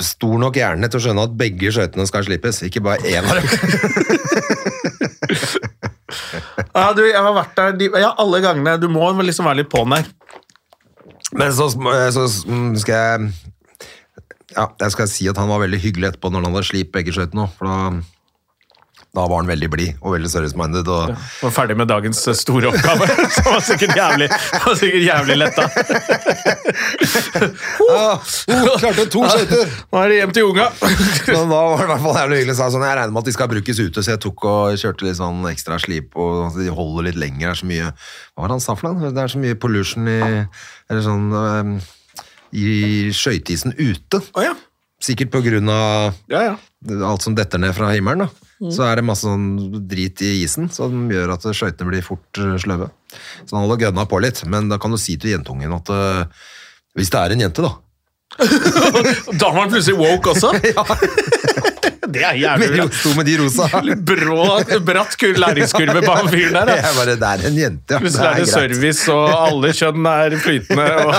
stor 0.00 0.38
nok 0.38 0.54
hjerne 0.54 0.88
til 0.90 1.00
å 1.00 1.02
skjønne 1.04 1.22
at 1.28 1.36
begge 1.36 1.70
skøytene 1.70 2.06
skal 2.06 2.24
slippes, 2.24 2.62
ikke 2.62 2.80
bare 2.82 2.98
én 3.04 3.24
av. 3.28 3.36
Ja, 6.74 6.92
du, 6.94 7.02
jeg 7.06 7.18
har 7.18 7.34
vært 7.34 7.56
der 7.58 8.00
ja, 8.00 8.12
alle 8.18 8.40
gangene. 8.42 8.76
Du 8.80 8.88
må 8.88 9.10
liksom 9.22 9.46
være 9.48 9.62
litt 9.62 9.70
på'n 9.72 9.90
der. 9.94 10.04
Men 11.38 11.52
så, 11.54 11.68
så 11.70 12.24
skal 12.80 12.94
jeg 12.94 13.18
Ja, 14.56 14.68
jeg 14.80 14.94
skal 14.96 15.10
si 15.10 15.28
at 15.30 15.38
han 15.38 15.50
var 15.50 15.62
veldig 15.62 15.78
hyggelig 15.82 16.12
etterpå 16.12 16.30
når 16.32 16.42
han 16.46 16.56
hadde 16.56 16.70
slipt 16.72 16.94
begge 16.94 17.14
skøytene 17.14 17.44
òg, 17.44 17.52
for 17.58 17.70
da, 17.70 17.76
da 19.14 19.24
var 19.30 19.40
han 19.40 19.48
veldig 19.50 19.68
blid 19.70 20.00
og 20.02 20.14
veldig 20.16 20.30
service-minded. 20.30 20.88
Og, 20.90 21.12
Var 21.42 21.52
ferdig 21.54 21.76
med 21.78 21.88
dagens 21.90 22.20
eh, 22.30 22.36
store 22.38 22.70
oppgave. 22.70 23.06
Så 23.36 23.44
var 23.46 23.62
sikkert 23.66 23.94
jævlig, 23.98 24.28
var 24.30 24.76
sikkert 24.78 25.04
jævlig 25.06 25.36
letta. 25.40 25.66
ah, 27.90 28.18
oh, 28.18 28.74
klarte 28.78 29.06
to 29.10 29.22
skøyter! 29.26 29.70
Nå 29.90 30.02
er 30.02 30.12
det 30.12 30.18
hjem 30.20 30.34
til 30.36 30.48
unga. 30.50 30.66
Men 30.82 31.54
da 31.54 31.60
var 31.62 31.78
det 31.78 31.86
i 31.86 31.90
hvert 31.92 32.04
fall 32.06 32.18
jævlig 32.20 32.40
hyggelig. 32.42 32.58
Sa 32.60 32.70
sånn, 32.74 32.86
jeg 32.86 32.98
regner 33.00 33.14
med 33.14 33.22
at 33.22 33.30
de 33.30 33.36
skal 33.38 33.52
brukes 33.54 33.82
ute, 33.82 34.02
så 34.02 34.14
jeg 34.14 34.22
tok 34.26 34.46
og 34.50 34.82
kjørte 34.82 35.06
litt 35.06 35.20
sånn 35.20 35.46
ekstra 35.50 35.78
slip, 35.82 36.18
og 36.18 36.58
de 36.58 36.70
holder 36.74 37.10
litt 37.10 37.22
lenger. 37.22 37.46
Det 37.46 37.54
er 37.54 37.62
så 37.62 37.70
mye 37.70 37.88
Hva 37.94 38.42
var 38.44 38.50
det 38.52 38.58
han 38.58 38.66
sa 38.66 38.76
for 38.78 38.90
noe? 38.90 39.14
Det 39.14 39.24
er 39.24 39.32
så 39.34 39.40
mye 39.42 39.58
pollution 39.58 40.10
i 40.10 40.20
Eller 40.90 41.02
sånn 41.06 41.30
øhm, 41.34 41.74
I 42.52 43.10
skøyteisen 43.14 43.76
ute. 43.78 44.20
Oh, 44.34 44.44
ja. 44.44 44.54
Sikkert 45.00 45.30
på 45.32 45.40
grunn 45.44 45.68
av 45.72 46.16
Ja, 46.28 46.42
ja. 46.50 46.54
alt 47.08 47.24
som 47.24 47.36
detter 47.36 47.60
ned 47.62 47.72
fra 47.76 47.92
himmelen. 47.94 48.26
da. 48.26 48.50
Så 48.68 48.84
er 48.84 49.00
det 49.00 49.06
masse 49.08 49.24
sånn 49.24 49.84
drit 49.88 50.20
i 50.20 50.42
isen 50.42 50.68
som 50.72 51.06
gjør 51.08 51.32
at 51.38 51.46
skøytene 51.56 51.88
blir 51.88 52.04
fort 52.04 52.40
øh, 52.42 52.58
sløve. 52.60 52.90
Så 53.46 53.56
han 53.56 53.64
holder 53.64 53.86
gønna 53.86 54.04
på 54.10 54.20
litt, 54.20 54.42
men 54.44 54.68
da 54.68 54.76
kan 54.80 54.92
du 54.92 54.98
si 55.00 55.16
til 55.16 55.32
jentungen 55.32 55.72
at 55.72 55.88
uh, 55.88 56.50
hvis 56.98 57.08
det 57.12 57.22
er 57.22 57.36
en 57.36 57.46
jente, 57.46 57.64
da 57.64 57.72
Da 59.40 59.48
var 59.48 59.62
han 59.62 59.72
plutselig 59.72 59.96
woke 59.96 60.34
også. 60.34 60.52
Det 62.14 62.22
er 62.26 62.38
jævlig 62.40 62.86
Sto 62.94 63.12
med 63.16 63.28
de 63.28 63.36
rosa. 63.40 63.66
Brå, 64.10 64.44
bratt 64.86 65.16
læringskurve 65.22 66.02
på 66.02 66.16
han 66.16 66.30
fyren 66.32 66.56
der. 66.58 66.72
Jeg 66.80 66.96
bare, 66.96 67.16
det 67.20 67.28
er 67.28 67.46
en 67.48 67.58
jente, 67.58 67.94
ja. 67.94 68.00
Plutselig 68.02 68.26
er 68.26 68.34
det 68.34 68.46
greit. 68.46 68.54
service, 68.54 69.12
og 69.14 69.28
alle 69.46 69.72
kjønn 69.76 70.08
er 70.10 70.36
flytende. 70.44 70.88
Og... 71.06 71.14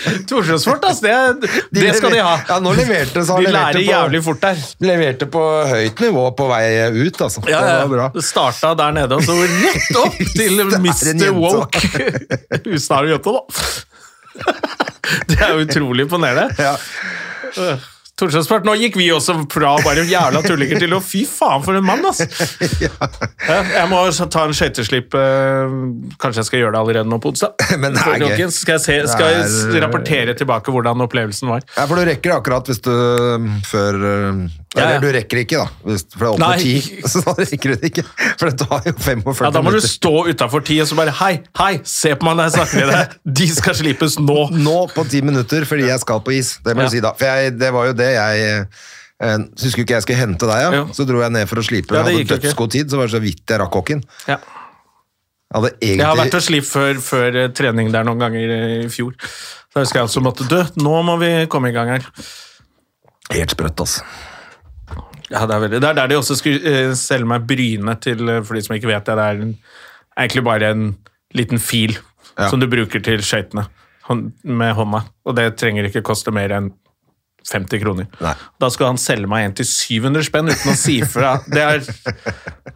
Torsjøsfort, 0.30 0.84
altså. 0.88 1.14
det, 1.40 1.50
det 1.76 1.94
skal 1.98 2.14
de 2.14 2.20
ha. 2.24 2.34
Ja, 2.48 2.58
nå 2.64 2.72
leverte 2.78 3.24
så 3.26 3.36
han 3.36 3.44
De 3.44 3.50
leverte 3.50 3.56
lærer 3.56 3.80
på- 3.80 3.90
jævlig 3.90 4.22
fort 4.24 4.40
der. 4.44 4.62
Leverte 4.86 5.28
på 5.34 5.42
høyt 5.70 6.00
nivå 6.06 6.24
på 6.38 6.48
vei 6.50 6.64
ut, 7.00 7.20
altså. 7.26 7.42
Ja, 7.50 7.60
Det 7.66 7.76
var 7.82 7.92
bra. 7.94 8.08
Det 8.14 8.24
starta 8.24 8.72
der 8.80 8.96
nede, 8.96 9.18
og 9.20 9.22
så 9.26 9.36
rett 9.36 10.00
opp 10.00 10.18
til 10.38 10.64
Mr. 10.80 11.30
Woke. 11.36 11.82
Husnære 12.66 13.14
jente, 13.14 13.36
da. 13.36 13.40
Det 15.28 15.40
er 15.42 15.56
utrolig 15.64 16.06
imponerende. 16.06 16.48
Ja. 16.60 16.76
Torsteinsport, 18.20 18.66
nå 18.68 18.74
gikk 18.76 18.98
vi 19.00 19.06
også 19.14 19.38
fra 19.52 19.72
bare 19.84 20.04
jævla 20.08 20.42
tullinger 20.44 20.82
til 20.82 20.92
å 20.96 21.00
fy 21.04 21.22
faen 21.28 21.62
for 21.64 21.78
en 21.78 21.86
mann, 21.86 22.04
ass! 22.10 22.20
Ja, 22.84 23.56
Jeg 23.80 23.86
må 23.90 24.00
ta 24.30 24.44
en 24.46 24.54
skøyteslipp. 24.56 25.14
eh, 25.16 25.74
Kanskje 26.20 26.42
jeg 26.42 26.48
skal 26.50 26.62
gjøre 26.64 26.74
det 26.76 26.80
allerede 26.84 27.08
nå 27.10 27.18
på 27.24 27.32
onsdag. 27.32 27.56
Men 27.82 27.96
det 27.96 28.04
er 28.04 28.24
gøy. 28.44 28.46
Skal 28.52 28.76
jeg, 28.78 28.84
se, 28.84 28.98
skal 29.14 29.32
jeg 29.34 29.44
er- 29.48 29.80
rapportere 29.86 30.34
tilbake 30.38 30.72
hvordan 30.74 31.00
opplevelsen 31.06 31.48
var? 31.50 31.64
Ja, 31.76 31.86
for 31.88 31.96
du 32.00 32.04
rekker 32.08 32.34
det 32.34 32.38
akkurat 32.40 32.68
hvis 32.70 32.82
du 32.84 32.92
før 33.70 34.00
um, 34.30 34.42
Ja. 34.76 34.84
Eller 34.84 35.00
du 35.02 35.08
rekker 35.10 35.40
ikke, 35.42 35.58
da. 35.58 35.66
For 35.82 35.90
det 35.90 36.20
er 36.20 36.28
opp 36.30 36.42
mot 36.44 36.60
ti. 36.62 36.74
Så 37.10 37.22
da 37.26 37.32
rekker 37.40 37.72
du 37.72 37.80
det 37.82 37.88
ikke. 37.90 38.04
For 38.38 38.46
det 38.52 38.60
tar 38.60 38.84
jo 38.86 38.92
45 38.94 39.24
minutter. 39.24 39.44
Ja, 39.48 39.50
Da 39.56 39.62
må 39.66 39.72
du 39.74 39.80
stå 39.82 40.12
utafor 40.30 40.62
ti 40.68 40.76
og 40.82 40.86
så 40.86 40.98
bare 40.98 41.10
Hei, 41.18 41.32
hei, 41.58 41.72
se 41.90 42.12
på 42.14 42.28
meg 42.28 42.36
når 42.38 42.46
jeg 42.46 42.54
snakker 42.54 42.84
med 42.84 42.92
deg! 42.94 43.16
De 43.40 43.48
skal 43.50 43.74
slippes 43.80 44.14
nå! 44.22 44.36
Nå 44.68 44.76
på 44.94 45.02
ti 45.10 45.24
minutter 45.26 45.66
fordi 45.66 45.88
jeg 45.90 45.98
skal 46.04 46.22
på 46.22 46.36
is. 46.38 46.52
Det 46.62 46.76
må 46.78 46.84
Ja. 46.86 46.86
du 46.86 46.94
si, 46.94 47.02
da. 47.02 47.10
For 47.18 47.26
jeg, 47.42 47.56
det 47.58 47.72
var 47.74 47.90
jo 47.90 47.96
det 47.98 48.10
jeg 48.14 48.46
eh, 48.54 48.86
Husker 49.60 49.82
du 49.82 49.84
ikke 49.88 49.98
jeg 49.98 50.06
skulle 50.06 50.20
hente 50.22 50.46
deg, 50.52 50.62
ja? 50.62 50.70
Jo. 50.78 50.86
Så 50.96 51.04
dro 51.10 51.18
jeg 51.20 51.34
ned 51.34 51.50
for 51.50 51.60
å 51.60 51.66
slipe. 51.66 51.92
Ja, 51.98 52.06
jeg 52.06 52.22
hadde 52.22 52.38
dødsgod 52.46 52.70
tid, 52.78 52.94
så 52.94 53.00
var 53.02 53.10
det 53.10 53.16
så 53.18 53.24
vidt 53.26 53.42
jeg 53.50 53.60
rakk 53.60 53.74
hockeyen. 53.82 54.06
Ja. 54.30 54.38
Jeg 55.50 55.58
hadde 55.58 55.72
egentlig 55.82 55.98
Jeg 55.98 56.06
har 56.06 56.18
vært 56.22 56.38
og 56.38 56.46
slipt 56.46 56.70
før, 56.70 57.02
før 57.10 57.40
eh, 57.42 57.50
trening 57.58 57.90
der 57.90 58.06
noen 58.06 58.22
ganger 58.22 58.54
i 58.54 58.88
fjor. 58.94 59.18
Da 59.74 59.82
husker 59.82 59.98
jeg 60.04 60.08
også 60.12 60.22
måtte 60.24 60.46
dø. 60.46 60.62
Nå 60.78 60.94
må 61.10 61.18
vi 61.20 61.34
komme 61.50 61.74
i 61.74 61.74
gang 61.74 61.90
her. 61.96 62.06
helt 63.34 63.52
sprøtt, 63.58 63.82
altså. 63.82 64.06
Ja, 65.30 65.44
Det 65.46 65.54
er, 65.54 65.60
veldig, 65.66 65.80
det 65.80 65.88
er 65.90 65.94
der 66.00 66.10
de 66.10 66.18
også 66.18 66.36
skulle 66.40 66.60
eh, 66.66 66.92
selge 66.98 67.28
meg 67.30 67.46
Bryne 67.46 67.94
til, 68.02 68.22
eh, 68.28 68.42
for 68.42 68.54
de 68.58 68.62
som 68.66 68.74
ikke 68.76 68.90
vet 68.90 69.06
det. 69.06 69.16
Det 69.20 69.26
er 69.28 69.42
en, 69.44 69.52
egentlig 70.18 70.44
bare 70.44 70.70
en 70.74 70.88
liten 71.34 71.58
fil 71.62 71.96
Ja. 72.38 72.48
som 72.48 72.60
du 72.60 72.66
bruker 72.70 73.02
til 73.04 73.20
skøytene 73.22 73.66
med 74.44 74.74
hånda. 74.74 75.04
Og 75.26 75.36
det 75.36 75.56
trenger 75.60 75.84
ikke 75.86 76.02
koste 76.06 76.32
mer 76.34 76.50
enn 76.56 76.70
50 77.50 77.80
kroner. 77.82 78.06
Nei. 78.20 78.32
Da 78.60 78.68
skal 78.70 78.90
han 78.90 78.98
selge 79.00 79.26
meg 79.30 79.44
en 79.46 79.54
til 79.56 79.64
700 79.66 80.26
spenn 80.26 80.50
uten 80.50 80.70
å 80.72 80.76
si 80.76 80.98
fra. 81.08 81.38
Det 81.54 81.62
er, 81.62 81.80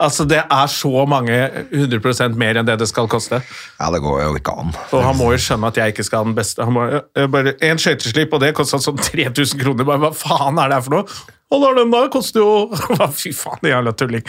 altså, 0.00 0.24
det 0.26 0.40
er 0.42 0.70
så 0.72 1.04
mange 1.06 1.36
100% 1.70 2.34
mer 2.40 2.56
enn 2.58 2.66
det 2.66 2.78
det 2.80 2.88
skal 2.90 3.06
koste. 3.12 3.42
Ja, 3.80 3.90
det 3.92 4.00
går 4.02 4.22
jo 4.24 4.32
ikke 4.40 4.54
an. 4.64 4.72
Og 4.94 5.04
han 5.04 5.16
må 5.20 5.30
jo 5.34 5.40
skjønne 5.44 5.68
at 5.70 5.76
jeg 5.82 5.94
ikke 5.94 6.06
skal 6.08 6.22
ha 6.24 6.28
den 6.30 6.36
beste. 6.38 6.64
Han 6.64 6.74
må, 6.76 6.86
eh, 6.96 7.26
bare 7.30 7.54
En 7.62 7.78
skøyteslip, 7.82 8.32
og 8.34 8.40
det 8.40 8.54
kosta 8.56 8.80
sånn 8.82 8.98
3000 8.98 9.60
kroner. 9.62 9.84
Bare, 9.84 10.00
hva 10.06 10.12
faen 10.16 10.58
er 10.58 10.72
det 10.72 10.80
her 10.80 10.86
for 10.88 10.96
noe? 10.96 11.33
Da, 11.62 11.70
den 11.78 11.92
der 11.92 12.08
koster 12.12 12.40
jo 12.40 12.50
Fy 13.20 13.32
faen, 13.36 13.68
jævla 13.70 13.92
tulling. 13.96 14.24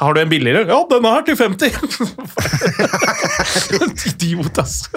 Har 0.00 0.14
du 0.14 0.20
en 0.20 0.30
billigere? 0.32 0.66
Ja, 0.68 0.80
denne 0.90 1.12
her 1.14 1.22
til 1.26 1.36
50. 1.36 1.72
Idiot, 4.12 4.58
ass. 4.62 4.88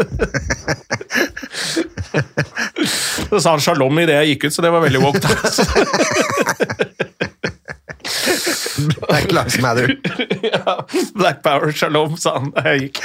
Så 3.30 3.39
sa 3.39 3.56
han 3.56 3.64
shalom 3.64 3.99
idet 4.03 4.16
jeg 4.22 4.36
gikk 4.36 4.47
ut, 4.49 4.56
så 4.56 4.66
det 4.66 4.72
var 4.76 4.84
veldig 4.86 5.01
woke. 5.03 5.20
da. 5.24 5.30
Black 9.08 9.32
Lives 9.32 9.58
Matter. 9.62 9.95
ja, 10.53 10.86
Black 11.16 11.43
Power, 11.43 11.72
shalom, 11.72 12.18
sa 12.20 12.38
han 12.39 12.51
da 12.56 12.74
jeg 12.74 12.89
gikk. 12.89 13.01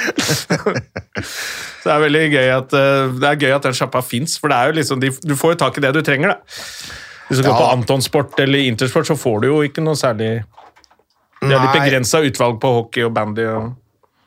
Så 1.81 1.85
det 1.87 1.95
er 1.95 2.03
veldig 2.05 2.25
gøy 2.35 2.49
at, 2.57 2.75
eh, 2.77 3.13
det 3.21 3.29
er 3.31 3.39
gøy 3.45 3.55
at 3.57 3.69
den 3.69 3.77
sjappa 3.77 4.03
fins, 4.05 4.37
for 4.41 4.53
det 4.53 4.59
er 4.59 4.71
jo 4.71 4.79
liksom, 4.81 5.01
du 5.01 5.37
får 5.39 5.55
jo 5.55 5.61
tak 5.63 5.79
i 5.79 5.85
det 5.87 5.95
du 5.97 6.03
trenger. 6.07 6.35
da. 6.35 6.37
Hvis 7.31 7.39
du 7.41 7.47
går 7.47 7.55
Ja. 7.55 7.59
på 7.63 7.69
Antonsport 7.79 8.41
eller 8.43 8.67
Intersport, 8.67 9.07
så 9.07 9.15
får 9.17 9.45
du 9.45 9.47
jo 9.53 9.61
ikke 9.63 9.83
noe 9.85 9.95
særlig 9.99 10.43
Det 11.41 11.53
er 11.55 11.63
litt 11.63 11.77
begrensa 11.79 12.21
utvalg 12.27 12.59
på 12.61 12.73
hockey 12.75 13.07
og 13.07 13.15
bandy. 13.17 13.47
og... 13.47 13.71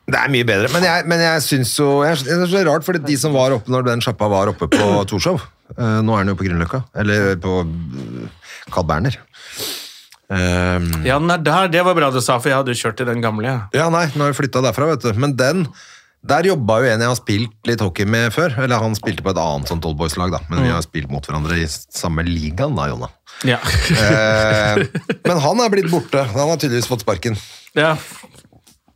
Det 0.04 0.18
er 0.20 0.28
mye 0.32 0.44
bedre, 0.44 0.68
men 0.72 0.82
jeg, 0.84 1.04
men 1.08 1.20
jeg 1.22 1.42
syns 1.46 1.70
jo 1.78 2.02
jeg, 2.04 2.18
Det 2.26 2.34
er 2.36 2.50
så 2.52 2.64
rart, 2.66 2.84
for 2.84 2.96
de 2.98 3.16
som 3.16 3.32
var 3.36 3.54
oppe 3.56 3.70
når 3.72 3.86
den 3.86 4.02
sjappa 4.04 4.28
var 4.28 4.50
oppe 4.52 4.68
på 4.72 4.88
Torshov 5.12 5.38
uh, 5.78 6.00
Nå 6.04 6.16
er 6.16 6.24
den 6.24 6.34
jo 6.34 6.40
på 6.40 6.44
Grünerløkka, 6.48 6.82
eller 7.00 7.36
på 7.40 7.54
uh, 7.64 8.26
Carl 8.72 8.88
Berner. 8.88 9.16
Um, 10.28 10.88
Ja, 11.04 11.18
den 11.20 11.30
er 11.30 11.40
der, 11.44 11.68
det 11.72 11.84
var 11.84 11.96
bra 11.96 12.10
du 12.12 12.20
sa, 12.24 12.38
for 12.40 12.48
jeg 12.50 12.56
hadde 12.60 12.72
jo 12.74 12.80
kjørt 12.80 13.00
i 13.04 13.08
den 13.08 13.20
gamle. 13.24 13.44
Ja. 13.48 13.58
ja, 13.76 13.88
nei, 13.92 14.06
nå 14.16 14.24
har 14.24 14.32
vi 14.32 14.38
flytta 14.42 14.62
derfra, 14.64 14.88
vet 14.94 15.04
du. 15.04 15.12
Men 15.20 15.36
den 15.36 15.66
Der 16.24 16.46
jobba 16.48 16.78
jo 16.80 16.88
en 16.88 17.02
jeg 17.04 17.10
har 17.10 17.18
spilt 17.18 17.68
litt 17.68 17.82
hockey 17.84 18.06
med 18.08 18.32
før. 18.32 18.54
Eller 18.64 18.80
han 18.80 18.94
spilte 18.96 19.22
på 19.26 19.34
et 19.34 19.40
annet 19.42 19.68
sånt 19.68 19.84
oldboys-lag, 19.84 20.30
da. 20.32 20.40
Men 20.48 20.62
vi 20.64 20.70
har 20.72 20.80
spilt 20.86 21.10
mot 21.12 21.24
hverandre 21.28 21.58
i 21.60 21.66
samme 21.68 22.24
ligaen, 22.24 22.72
da, 22.78 22.86
Jonna. 22.88 23.10
Ja. 23.44 23.58
Eh, 23.92 24.84
men 25.28 25.42
han 25.44 25.60
er 25.60 25.74
blitt 25.74 25.90
borte. 25.92 26.22
Han 26.32 26.48
har 26.54 26.56
tydeligvis 26.56 26.88
fått 26.88 27.04
sparken. 27.04 27.36
ja. 27.76 27.96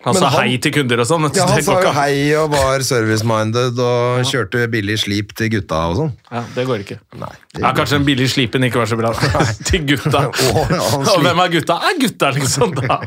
Han 0.07 0.14
Men 0.14 0.22
sa 0.22 0.29
han- 0.31 0.47
hei 0.47 0.59
til 0.62 0.70
kunder 0.72 1.01
og 1.03 1.07
sånn. 1.11 1.24
Ja, 1.35 1.45
Han 1.51 1.62
sa 1.66 1.74
jo 1.83 1.91
hei 1.97 2.31
og 2.39 2.53
var 2.53 2.79
service-minded 2.87 3.81
og 3.83 4.20
kjørte 4.31 4.61
billig 4.70 4.95
slip 5.03 5.33
til 5.37 5.51
gutta 5.51 5.81
og 5.91 5.97
sånn. 5.99 6.12
Ja, 6.31 6.43
det 6.55 6.64
går 6.68 6.85
ikke. 6.85 7.01
Nei, 7.18 7.33
det 7.53 7.64
Ja, 7.64 7.72
Kanskje 7.74 7.99
den 7.99 8.07
billige 8.07 8.31
slipen 8.31 8.62
ikke 8.68 8.79
var 8.79 8.87
så 8.87 8.97
bra 8.97 9.11
til 9.68 9.83
gutta. 9.91 10.22
Ja, 10.31 10.85
Og 11.03 11.18
hvem 11.26 11.43
er 11.43 11.51
gutta? 11.59 11.81
Er 11.91 11.99
gutta, 11.99 12.31
liksom. 12.39 12.76
da. 12.79 13.01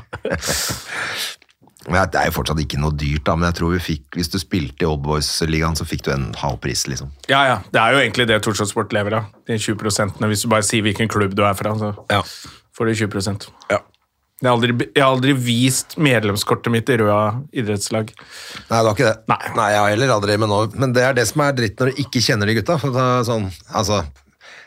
Det 1.82 2.20
er 2.20 2.28
jo 2.30 2.34
fortsatt 2.36 2.60
ikke 2.62 2.78
noe 2.78 2.94
dyrt, 2.94 3.24
da, 3.26 3.34
men 3.36 3.48
jeg 3.50 3.58
tror 3.58 3.72
vi 3.74 3.80
fikk, 3.82 4.04
hvis 4.14 4.30
du 4.30 4.38
spilte 4.42 4.86
i 4.86 4.90
Oldboys-ligaen, 4.90 5.78
så 5.80 5.88
fikk 5.90 6.04
du 6.06 6.12
en 6.14 6.28
halv 6.38 6.60
pris, 6.62 6.84
liksom. 6.88 7.10
Ja, 7.32 7.42
ja. 7.50 7.56
Det 7.74 7.82
er 7.82 7.96
jo 7.96 8.02
egentlig 8.04 8.28
det 8.30 8.38
Torshov 8.46 8.70
Sport 8.70 8.94
lever 8.94 9.18
av. 9.18 9.32
De 9.50 9.58
20 9.58 9.80
prosentene. 9.82 10.30
Hvis 10.30 10.46
du 10.46 10.52
bare 10.52 10.68
sier 10.68 10.86
hvilken 10.86 11.10
klubb 11.10 11.34
du 11.38 11.42
er 11.48 11.58
fra, 11.58 11.74
så 11.80 11.96
Ja. 12.14 12.22
får 12.78 12.86
du 12.92 12.94
20 13.08 13.50
ja. 13.72 13.80
jeg 14.42 14.48
har, 14.50 14.54
aldri, 14.54 14.76
jeg 14.94 15.02
har 15.04 15.10
aldri 15.16 15.34
vist 15.34 15.98
medlemskortet 15.98 16.72
mitt 16.72 16.90
i 16.90 16.98
Røa 17.02 17.42
idrettslag. 17.52 18.14
Nei, 18.70 18.78
det 18.78 18.86
var 18.86 18.94
ikke 18.94 19.10
det. 19.10 19.18
Nei. 19.28 19.72
jeg 19.72 19.80
har 19.82 19.90
heller 19.90 20.14
aldri, 20.20 20.38
men, 20.38 20.50
nå, 20.50 20.62
men 20.76 20.94
det 20.94 21.04
er 21.04 21.14
det 21.18 21.28
som 21.28 21.42
er 21.42 21.58
dritt 21.58 21.80
når 21.82 21.92
du 21.96 22.04
ikke 22.06 22.22
kjenner 22.22 22.46
de 22.46 22.60
gutta. 22.62 22.78
For 22.78 22.94
det 22.94 23.02
er 23.02 23.26
sånn, 23.26 23.50
altså, 23.74 24.04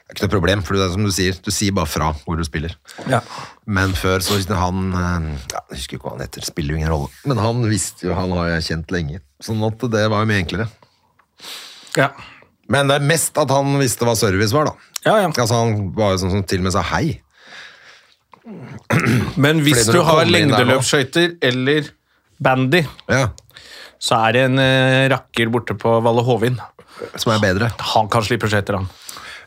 det 0.05 0.12
er 0.12 0.18
ikke 0.18 0.26
noe 0.26 0.32
problem, 0.34 0.62
for 0.62 0.76
det 0.76 0.84
er 0.84 0.90
som 0.92 1.07
du 1.07 1.11
sier, 1.16 1.36
du 1.40 1.48
sier 1.55 1.72
bare 1.72 1.88
fra 1.88 2.11
hvor 2.26 2.36
du 2.36 2.44
spiller. 2.44 2.74
Ja. 3.09 3.22
Men 3.64 3.94
før 3.96 4.20
så 4.20 4.36
han 4.52 4.90
eh, 4.92 5.28
ja, 5.48 5.62
Jeg 5.70 5.78
husker 5.78 5.96
ikke 5.96 6.11
hva 6.11 6.18
han 6.18 6.24
heter, 6.26 6.44
spiller 6.44 6.74
jo 6.74 6.80
ingen 6.80 6.92
rolle. 6.92 7.09
Men 7.24 7.40
han 7.40 7.62
visste 7.70 8.11
jo, 8.11 8.12
han 8.18 8.34
har 8.36 8.50
jeg 8.52 8.66
kjent 8.68 8.92
lenge. 8.92 9.22
Sånn 9.42 9.64
at 9.64 9.86
det 9.94 10.02
var 10.12 10.20
jo 10.20 10.28
mye 10.28 10.42
enklere. 10.42 10.66
Ja. 11.96 12.11
Men 12.68 12.92
det 12.92 12.98
er 13.00 13.07
mest 13.09 13.40
at 13.40 13.52
han 13.52 13.78
visste 13.80 14.05
hva 14.05 14.12
service 14.18 14.52
var, 14.52 14.68
da. 14.68 14.92
Ja, 15.05 15.14
ja. 15.24 15.30
Altså 15.32 15.57
Han 15.57 15.88
var 15.96 16.14
jo 16.14 16.20
sånn 16.22 16.32
som 16.36 16.44
til 16.48 16.61
og 16.61 16.68
med 16.68 16.76
sa 16.76 16.84
hei. 16.94 17.07
Men 19.40 19.64
hvis 19.64 19.86
du 19.88 19.96
du 19.96 20.02
har 20.05 20.28
lengdeløpsskøyter 20.28 21.38
eller 21.48 21.88
bandy, 22.44 22.84
Ja, 23.09 23.30
så 24.05 24.18
er 24.26 24.36
det 24.36 24.40
en 24.50 24.61
eh, 24.61 25.07
rakker 25.09 25.48
borte 25.52 25.76
på 25.80 25.96
Valle 26.05 26.24
Hovin. 26.26 26.59
Som 27.16 27.32
er 27.32 27.40
bedre. 27.40 27.70
Han 27.94 28.11
kan 28.12 28.24
slippe 28.26 28.50
skøyter, 28.52 28.76
han. 28.82 28.90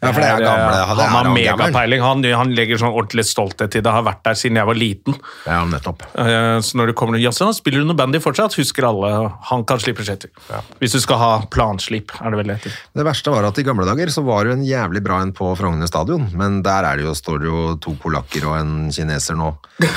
Ja, 0.02 0.12
for 0.12 0.22
det 0.22 0.28
er 0.30 0.42
eh, 0.42 0.46
gamle. 0.46 0.74
Han, 0.88 1.00
er 1.00 1.10
Han 1.10 1.16
har 1.16 1.30
megapeiling. 1.34 2.04
Han, 2.04 2.24
han 2.38 2.54
legger 2.58 2.82
sånn 2.82 2.94
ordentlig 2.94 3.26
stolthet 3.26 3.78
i 3.80 3.82
det. 3.82 3.94
Har 3.94 4.06
vært 4.06 4.24
der 4.28 4.38
siden 4.38 4.60
jeg 4.60 4.70
var 4.70 4.78
liten. 4.78 5.18
Ja, 5.48 5.64
nettopp. 5.70 6.06
Eh, 6.14 6.60
Så 6.66 6.78
når 6.78 6.92
du 6.92 6.96
kommer 6.98 7.18
ja, 7.22 7.32
så 7.34 7.50
spiller 7.56 7.82
du 7.82 7.90
noe 7.90 7.98
bandy 7.98 8.22
fortsatt, 8.24 8.58
husker 8.60 8.88
alle 8.90 9.12
han 9.50 9.66
kan 9.68 9.82
slippe 9.82 10.06
Ja. 10.08 10.62
Hvis 10.80 10.94
du 10.94 11.00
skal 11.02 11.18
ha 11.22 11.32
planslip, 11.52 12.14
er 12.22 12.32
det 12.32 12.38
vel 12.42 12.54
det. 12.54 12.74
Det 12.94 13.06
verste 13.06 13.34
var 13.34 13.48
at 13.50 13.58
i 13.58 13.66
gamle 13.66 13.88
dager 13.88 14.12
så 14.14 14.24
var 14.26 14.46
det 14.46 14.54
jo 14.54 14.58
en 14.60 14.68
jævlig 14.68 15.02
bra 15.04 15.22
en 15.22 15.34
på 15.34 15.50
Frogner 15.58 15.90
stadion, 15.90 16.30
men 16.38 16.62
der 16.66 16.86
er 16.86 16.98
det 16.98 17.08
jo, 17.08 17.16
står 17.18 17.42
det 17.42 17.50
jo 17.50 17.64
to 17.82 17.96
polakker 18.02 18.46
og 18.48 18.60
en 18.60 18.92
kineser 18.94 19.38
nå. 19.40 19.54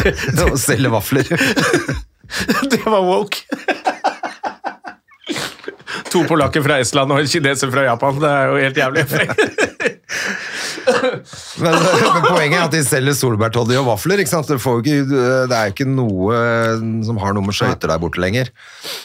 Og 0.50 0.58
selger 0.60 0.92
vafler. 0.92 1.28
Det 2.70 2.84
var 2.86 3.02
woke. 3.04 3.44
To 6.10 6.24
polakker 6.26 6.62
fra 6.64 6.80
Estland 6.82 7.12
og 7.14 7.22
en 7.22 7.30
kineser 7.30 7.70
fra 7.72 7.84
Japan. 7.86 8.18
Det 8.22 8.30
er 8.30 8.50
jo 8.50 8.60
helt 8.64 8.80
jævlig. 8.82 9.06
Men, 11.60 11.74
men 11.76 12.24
poenget 12.24 12.56
er 12.56 12.64
at 12.64 12.72
de 12.72 12.80
selger 12.84 13.14
solbærtoddy 13.14 13.76
og 13.78 13.86
vafler, 13.86 14.22
ikke 14.22 14.32
sant? 14.32 14.48
Det, 14.48 14.56
får 14.62 14.80
ikke, 14.80 14.96
det 15.50 15.54
er 15.54 15.68
jo 15.68 15.74
ikke 15.74 15.86
noe 15.86 16.40
som 17.06 17.20
har 17.22 17.36
noe 17.36 17.46
med 17.46 17.54
skøyter 17.56 17.92
der 17.92 18.00
borte 18.02 18.20
lenger. 18.22 18.50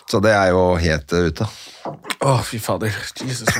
Så 0.09 0.21
det 0.23 0.33
er 0.33 0.53
jo 0.55 0.63
helt 0.81 1.13
eh, 1.13 1.29
ute. 1.29 1.47
Å, 2.25 2.37
fy 2.47 2.61
fader. 2.63 2.95
Jesus. 3.21 3.49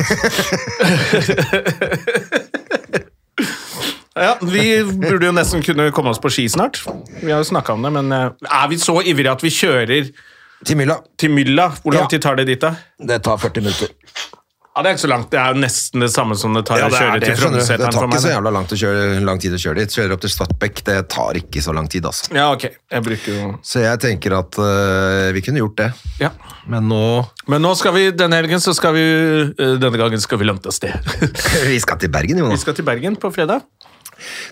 Ja, 4.16 4.38
Vi 4.40 4.80
burde 4.96 5.28
jo 5.28 5.34
nesten 5.36 5.60
kunne 5.60 5.90
komme 5.92 6.14
oss 6.14 6.22
på 6.24 6.30
ski 6.32 6.46
snart. 6.48 6.80
Vi 7.20 7.34
har 7.34 7.42
jo 7.42 7.50
snakka 7.50 7.74
om 7.76 7.84
det, 7.84 7.92
men 7.98 8.14
eh, 8.16 8.30
er 8.48 8.70
vi 8.72 8.78
så 8.80 9.02
ivrige 9.04 9.34
at 9.36 9.44
vi 9.44 9.52
kjører 9.52 10.08
Til 10.66 10.78
Mylla. 10.80 11.00
til 11.18 11.30
Mylla? 11.32 11.70
Hvor 11.84 11.94
lang 11.94 12.04
Ja. 12.08 12.08
tid 12.08 12.22
tar 12.22 12.36
det 12.36 12.48
dit, 12.48 12.60
da? 12.60 12.76
Det 13.00 13.22
tar 13.24 13.38
40 13.38 13.62
minutter. 13.62 13.88
Ja, 14.76 14.82
Det 14.84 14.90
er 14.90 14.94
ikke 14.98 15.06
så 15.06 15.08
langt. 15.08 15.30
Det 15.32 15.40
er 15.40 15.54
jo 15.54 15.60
nesten 15.62 16.02
det 16.04 16.10
samme 16.12 16.36
som 16.36 16.52
det 16.54 16.66
tar 16.68 16.76
å 16.84 16.90
det, 16.90 16.98
kjøre 17.00 17.20
det, 17.22 17.28
til 17.30 17.36
skjønner 17.38 17.54
du. 17.56 17.56
det 17.56 17.64
Frognerseteren 17.70 17.92
tar 17.94 18.00
for 18.02 18.08
ikke 18.10 18.16
meg. 18.18 18.24
så 18.26 18.32
jævla 18.36 18.52
langt 18.52 18.72
å 18.76 18.78
kjøre, 18.82 19.24
lang 19.24 19.40
tid 19.40 19.54
å 19.56 19.60
kjøre 19.64 19.76
dit. 19.80 19.90
Kjører 19.96 20.12
opp 20.18 20.22
til 20.26 20.30
Svartbekk, 20.34 20.82
det 20.84 20.98
tar 21.14 21.34
ikke 21.40 21.62
så 21.64 21.74
lang 21.78 21.88
tid, 21.88 22.04
altså. 22.04 22.34
Ja, 22.36 22.52
ok. 22.52 22.66
Jeg 22.92 23.04
bruker 23.06 23.32
jo 23.38 23.60
Så 23.64 23.80
jeg 23.80 24.00
tenker 24.04 24.36
at 24.38 24.58
eh, 24.60 25.32
vi 25.32 25.42
kunne 25.48 25.62
gjort 25.64 25.78
det. 25.78 25.88
Ja. 26.20 26.32
Men 26.68 26.90
nå 26.90 27.02
Men 27.48 27.62
nå 27.62 27.72
skal 27.78 27.94
vi, 27.94 28.12
denne 28.12 28.36
helgen 28.36 28.60
så 28.60 28.74
skal 28.76 28.92
vi 28.98 29.06
eh, 29.48 29.78
Denne 29.80 29.96
gangen 29.98 30.20
skal 30.20 30.38
vi 30.40 30.46
langt 30.50 30.66
av 30.68 30.74
sted. 30.76 30.92
Vi 31.72 31.80
skal 31.80 31.98
til 31.98 32.10
Bergen, 32.10 32.36
Vi 32.36 32.42
Jonas. 32.44 32.60
skal 32.66 32.74
til 32.74 32.84
Bergen 32.84 33.16
på 33.16 33.32
fredag. 33.32 33.62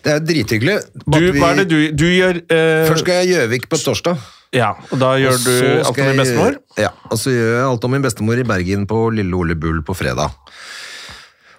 Det 0.04 0.12
er 0.12 0.20
jo 0.20 0.26
drithyggelig. 0.32 0.78
Du, 1.06 1.18
At 1.18 1.22
vi- 1.34 1.40
hva 1.40 1.52
er 1.52 1.56
det 1.64 1.68
du, 1.68 1.92
du 1.92 2.06
gjør? 2.06 2.40
eh, 2.50 2.88
Først 2.88 3.00
skal 3.04 3.26
jeg 3.26 3.36
Gjøvik 3.36 3.68
på 3.68 3.76
torsdag. 3.84 4.18
Ja, 4.54 4.74
og 4.92 5.00
da 5.02 5.16
gjør 5.18 5.40
du 5.42 5.54
alt 5.82 5.90
om 5.90 5.96
din 5.98 6.06
jeg- 6.12 6.20
bestemor. 6.22 6.58
Ja, 6.78 6.92
og 7.10 7.18
så 7.18 7.32
gjør 7.34 7.52
jeg 7.58 7.66
alt 7.72 7.84
om 7.88 7.92
min 7.96 8.04
bestemor 8.06 8.38
i 8.38 8.46
Bergen 8.46 8.86
på 8.90 9.00
Lille 9.16 9.34
Ole 9.34 9.56
Bull 9.58 9.82
på 9.86 9.96
fredag. 9.98 10.30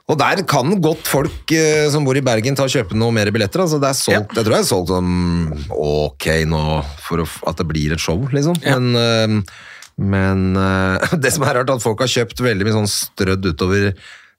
Og 0.04 0.18
der 0.20 0.42
kan 0.44 0.68
godt 0.84 1.08
folk 1.08 1.50
eh, 1.56 1.88
som 1.90 2.04
bor 2.04 2.16
i 2.16 2.20
Bergen 2.20 2.54
ta 2.54 2.66
og 2.66 2.72
kjøpe 2.74 2.92
noe 2.94 3.10
mer 3.16 3.30
billetter. 3.32 3.62
Altså 3.64 3.78
det 3.80 3.88
er 3.88 3.96
solgt, 3.96 4.34
Jeg 4.36 4.44
tror 4.44 4.54
jeg 4.58 4.64
er 4.66 4.68
solgt 4.68 4.90
sånn 4.92 5.68
ok 5.72 6.26
nå 6.50 6.64
for 7.06 7.22
å, 7.24 7.28
at 7.48 7.56
det 7.62 7.66
blir 7.70 7.94
et 7.96 8.02
show, 8.04 8.20
liksom. 8.30 8.58
Ja. 8.62 8.76
Men, 8.78 8.94
eh, 9.00 9.62
men 9.96 10.44
eh, 10.60 11.16
det 11.24 11.32
som 11.32 11.46
er 11.48 11.56
rart, 11.56 11.72
at 11.72 11.82
folk 11.82 12.04
har 12.04 12.12
kjøpt 12.12 12.44
veldig 12.44 12.68
mye 12.68 12.76
sånn 12.76 12.90
strødd 12.90 13.48
utover 13.54 13.94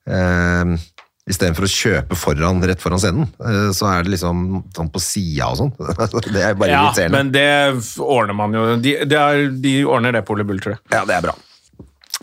uh, 0.05 0.77
Istedenfor 1.25 1.65
å 1.65 1.69
kjøpe 1.71 2.15
foran, 2.21 2.59
rett 2.69 2.81
foran 2.83 2.99
scenen, 3.01 3.25
eh, 3.41 3.71
så 3.73 3.87
er 3.89 4.03
det 4.05 4.11
liksom 4.13 4.43
sånn 4.77 4.91
på 4.93 5.01
sida 5.01 5.47
og 5.49 5.57
sånn. 5.57 5.71
det 6.35 6.43
er 6.43 6.53
bare 6.59 6.69
Ja, 6.69 6.83
irriterende. 6.85 7.17
men 7.17 7.31
det 7.33 7.97
ordner 8.05 8.37
man 8.37 8.53
jo. 8.53 8.65
De, 8.77 8.93
de, 9.09 9.17
er, 9.17 9.47
de 9.49 9.73
ordner 9.89 10.13
det 10.19 10.21
på 10.27 10.35
Ole 10.37 10.45
Bull, 10.45 10.61
tror 10.61 10.75
jeg. 10.75 10.83
Ja, 10.93 11.01
det 11.09 11.17
er 11.17 11.25
bra. 11.25 11.33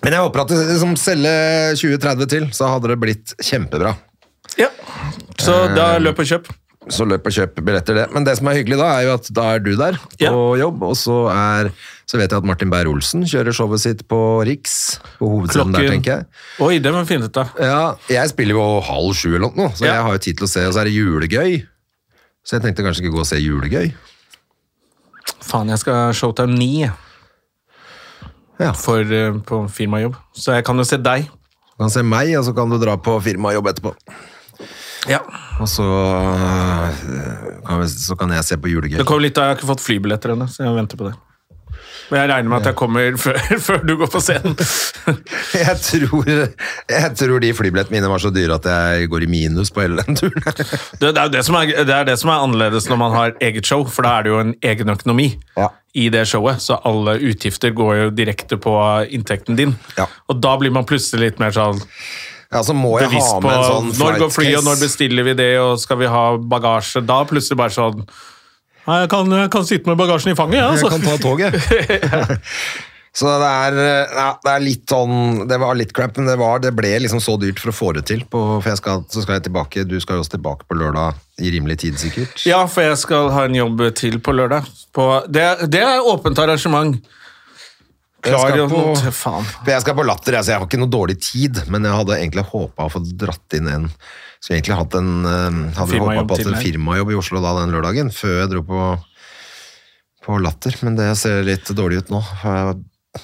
Men 0.02 0.14
jeg 0.16 0.22
håper 0.22 0.44
at 0.44 0.52
det 0.54 0.60
liksom 0.70 0.94
selge 0.98 1.34
20-30 1.82 2.30
til, 2.30 2.46
så 2.54 2.70
hadde 2.76 2.92
det 2.94 2.98
blitt 3.02 3.34
kjempebra. 3.42 3.96
Ja. 4.58 4.70
Så 5.38 5.54
Eh, 5.66 5.74
da 5.74 5.96
løp 6.02 6.18
og 6.22 6.26
kjøp. 6.30 6.50
Så 6.90 7.04
løp 7.06 7.26
og 7.26 7.34
kjøp 7.34 7.58
billetter 7.62 7.94
det. 8.00 8.06
Men 8.14 8.24
det 8.26 8.36
som 8.38 8.48
er 8.50 8.56
hyggelig 8.58 8.78
da, 8.80 8.88
er 9.00 9.04
jo 9.06 9.12
at 9.18 9.28
da 9.34 9.44
er 9.56 9.60
du 9.62 9.72
der 9.78 9.98
på 9.98 10.22
Ja. 10.22 10.32
jobb, 10.62 10.82
og 10.82 10.94
så, 10.98 11.18
er, 11.30 11.70
så 12.12 12.18
vet 12.20 12.28
jeg 12.34 12.42
at 12.42 12.44
Martin 12.44 12.68
Beyer-Olsen 12.68 13.22
kjører 13.24 13.54
showet 13.56 13.80
sitt 13.80 14.02
på 14.10 14.18
Riks, 14.44 14.98
på 15.16 15.30
hovedscenen 15.32 15.72
der, 15.72 15.86
tenker 15.88 16.18
jeg. 16.18 16.26
Oi, 16.60 16.74
det 16.84 16.92
var 16.92 17.06
fint 17.08 17.24
ut, 17.24 17.32
da. 17.32 17.46
Ja, 17.56 17.78
jeg 18.12 18.28
spiller 18.34 18.58
jo 18.58 18.66
halv 18.84 19.14
sju 19.16 19.30
eller 19.38 19.48
noe, 19.56 19.70
så 19.72 19.86
Ja. 19.86 19.94
jeg 19.94 20.02
har 20.04 20.12
jo 20.18 20.24
tid 20.26 20.36
til 20.42 20.44
å 20.44 20.50
se, 20.52 20.66
og 20.68 20.74
så 20.76 20.82
er 20.82 20.90
det 20.90 20.92
julegøy. 20.98 21.62
Så 22.44 22.58
jeg 22.58 22.66
tenkte 22.66 22.84
kanskje 22.84 23.06
ikke 23.06 23.14
gå 23.16 23.22
og 23.24 23.30
se 23.30 23.40
julegøy. 23.40 23.94
Faen, 25.42 25.68
jeg 25.72 25.78
skal 25.80 26.12
Showtime 26.12 26.58
9 26.58 26.90
Ja, 28.60 28.72
for, 28.76 29.00
eh, 29.00 29.32
på 29.48 29.62
firmajobb. 29.72 30.14
Så 30.36 30.52
jeg 30.54 30.64
kan 30.68 30.76
jo 30.76 30.84
se 30.84 30.96
deg. 30.98 31.24
du 31.24 31.76
kan 31.80 31.90
se 31.90 32.02
meg, 32.02 32.36
og 32.38 32.44
så 32.44 32.54
kan 32.54 32.68
du 32.70 32.78
dra 32.78 32.96
på 33.00 33.16
firmajobb 33.22 33.66
etterpå. 33.72 33.94
Ja. 35.08 35.18
Og 35.58 35.66
så, 35.66 35.82
øh, 35.82 37.64
kan 37.66 37.80
vi, 37.80 37.86
så 37.88 38.14
kan 38.18 38.30
jeg 38.30 38.44
se 38.44 38.56
på 38.56 38.68
julegøy. 38.70 38.98
Det 38.98 39.06
kommer 39.06 39.22
litt 39.22 39.34
Jeg 39.36 39.44
har 39.44 39.56
ikke 39.56 39.66
fått 39.72 39.80
flybilletter 39.82 40.34
ennå, 40.36 40.46
så 40.46 40.62
jeg 40.68 40.74
venter 40.76 40.96
på 41.00 41.08
det. 41.10 41.16
Men 42.10 42.20
jeg 42.20 42.28
regner 42.32 42.50
med 42.50 42.58
at 42.60 42.66
jeg 42.70 42.76
kommer 42.78 43.16
før, 43.24 43.38
før 43.66 43.82
du 43.88 43.92
går 44.00 44.10
på 44.12 44.20
scenen. 44.24 44.56
Jeg 45.52 45.76
tror, 45.82 46.28
jeg 46.88 47.08
tror 47.18 47.40
de 47.42 47.48
flybillettene 47.56 47.96
mine 47.98 48.08
var 48.10 48.20
så 48.22 48.30
dyre 48.32 48.54
at 48.56 48.66
jeg 48.70 49.08
går 49.10 49.24
i 49.26 49.28
minus 49.30 49.70
på 49.74 49.82
hele 49.82 49.98
den 50.04 50.16
turen. 50.16 50.38
Det, 51.00 51.10
det, 51.10 51.18
er 51.18 51.30
det, 51.32 51.42
som 51.44 51.56
er, 51.58 51.72
det 51.84 51.94
er 51.96 52.06
det 52.06 52.14
som 52.20 52.30
er 52.32 52.44
annerledes 52.44 52.86
når 52.90 53.00
man 53.00 53.14
har 53.16 53.34
eget 53.42 53.66
show, 53.66 53.82
for 53.90 54.06
da 54.06 54.14
er 54.20 54.26
det 54.26 54.32
jo 54.32 54.38
en 54.42 54.52
egen 54.62 54.92
økonomi 54.94 55.26
Ja. 55.58 55.68
i 55.98 56.06
det 56.14 56.22
showet. 56.30 56.62
Så 56.62 56.78
alle 56.88 57.16
utgifter 57.32 57.74
går 57.76 57.94
jo 58.04 58.10
direkte 58.14 58.58
på 58.62 58.74
inntekten 59.10 59.58
din. 59.58 59.74
Ja. 59.98 60.06
Og 60.30 60.40
da 60.44 60.54
blir 60.60 60.72
man 60.74 60.86
plutselig 60.88 61.32
litt 61.32 61.42
mer 61.42 61.54
sånn 61.56 61.80
Ja, 62.52 62.62
så 62.62 62.76
må 62.76 62.94
jeg 63.00 63.10
bevisst 63.10 63.32
ha 63.34 63.40
med 63.42 63.56
en 63.58 63.68
sånn 63.68 63.92
når 63.98 64.20
går 64.26 64.34
flyet, 64.38 64.58
og 64.62 64.68
når 64.70 64.82
bestiller 64.86 65.26
vi 65.32 65.34
det, 65.42 65.50
og 65.62 65.78
skal 65.82 65.98
vi 66.04 66.10
ha 66.12 66.24
bagasje? 66.38 67.02
Da 67.08 67.22
plutselig 67.28 67.58
bare 67.60 67.74
sånn 67.74 68.04
Nei, 68.86 68.96
jeg 69.04 69.10
kan, 69.12 69.30
jeg 69.30 69.50
kan 69.54 69.66
sitte 69.68 69.86
med 69.92 69.98
bagasjen 70.00 70.32
i 70.32 70.38
fanget, 70.38 70.58
ja, 70.58 70.72
Jeg 70.74 70.82
altså. 70.82 70.90
kan 70.90 71.04
ta 71.06 71.16
toget. 71.22 71.54
Så 73.12 73.28
det 73.28 73.48
er, 73.48 73.74
ja, 74.16 74.28
det 74.40 74.52
er 74.54 74.62
litt 74.64 74.88
sånn 74.88 75.42
Det 75.44 75.58
var 75.60 75.76
litt 75.76 75.90
crap, 75.92 76.16
men 76.16 76.30
det, 76.30 76.36
var, 76.40 76.62
det 76.64 76.70
ble 76.72 76.94
liksom 77.04 77.20
så 77.20 77.34
dyrt 77.36 77.58
for 77.60 77.68
å 77.68 77.74
få 77.76 77.90
det 77.98 78.06
til. 78.08 78.22
På, 78.24 78.40
for 78.62 78.70
jeg 78.72 78.80
skal, 78.80 79.02
så 79.12 79.20
skal 79.20 79.36
jeg 79.36 79.44
tilbake 79.50 79.84
Du 79.84 79.98
skal 80.00 80.16
jo 80.16 80.22
også 80.24 80.38
tilbake 80.38 80.64
på 80.64 80.78
lørdag 80.80 81.18
i 81.44 81.50
rimelig 81.52 81.76
tid, 81.82 81.98
sikkert. 82.00 82.40
Ja, 82.48 82.62
for 82.70 82.86
jeg 82.86 82.96
skal 83.02 83.28
ha 83.34 83.44
en 83.48 83.58
jobb 83.58 83.82
til 83.98 84.16
på 84.24 84.32
lørdag. 84.36 84.64
På, 84.96 85.06
det, 85.28 85.44
det 85.72 85.80
er 85.84 86.08
åpent 86.08 86.38
arrangement. 86.40 86.96
Jeg 88.22 88.38
skal 88.38 88.68
på- 88.70 89.12
Faen. 89.18 89.48
Jeg 89.66 89.82
skal 89.82 89.96
på 89.98 90.04
Latter, 90.06 90.36
altså 90.38 90.52
jeg 90.54 90.60
har 90.62 90.68
ikke 90.68 90.78
noe 90.80 90.92
dårlig 90.92 91.16
tid, 91.20 91.58
men 91.72 91.84
jeg 91.88 91.96
hadde 91.98 92.16
egentlig 92.20 92.44
håpa 92.52 92.86
å 92.86 92.92
få 92.94 93.02
dratt 93.18 93.56
inn 93.58 93.68
en 93.72 93.88
Skulle 94.42 94.58
egentlig 94.58 94.78
hatt 94.80 94.94
en 94.98 95.10
eh, 95.28 95.58
Hadde 95.78 95.98
håpa 96.02 96.24
på 96.34 96.38
en 96.42 96.56
firmajobb 96.58 97.12
i 97.14 97.18
Oslo 97.20 97.42
da 97.44 97.54
den 97.60 97.74
lørdagen, 97.74 98.10
før 98.14 98.40
jeg 98.40 98.50
dro 98.50 98.62
på, 98.66 98.86
på 100.26 100.38
Latter, 100.42 100.74
men 100.82 100.98
det 100.98 101.12
ser 101.20 101.44
litt 101.46 101.70
dårlig 101.78 102.02
ut 102.02 102.10
nå. 102.10 102.22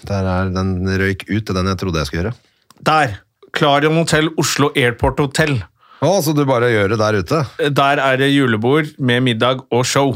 Der 0.06 0.28
er 0.30 0.52
den 0.54 0.76
røyk 1.00 1.26
ut, 1.26 1.50
den 1.50 1.72
jeg 1.72 1.80
trodde 1.80 2.04
jeg 2.04 2.10
skulle 2.10 2.22
gjøre. 2.28 2.38
Der. 2.86 3.18
Clarion 3.56 3.96
Hotel 3.96 4.28
Oslo 4.38 4.68
Airport 4.76 5.18
Hotel. 5.24 5.56
Å, 6.04 6.10
så 6.22 6.34
du 6.36 6.44
bare 6.46 6.68
gjør 6.70 6.92
det 6.92 6.98
der 7.00 7.16
ute? 7.18 7.38
Der 7.74 7.98
er 8.04 8.18
det 8.20 8.28
julebord 8.30 8.92
med 9.00 9.24
middag 9.26 9.64
og 9.74 9.86
show. 9.88 10.12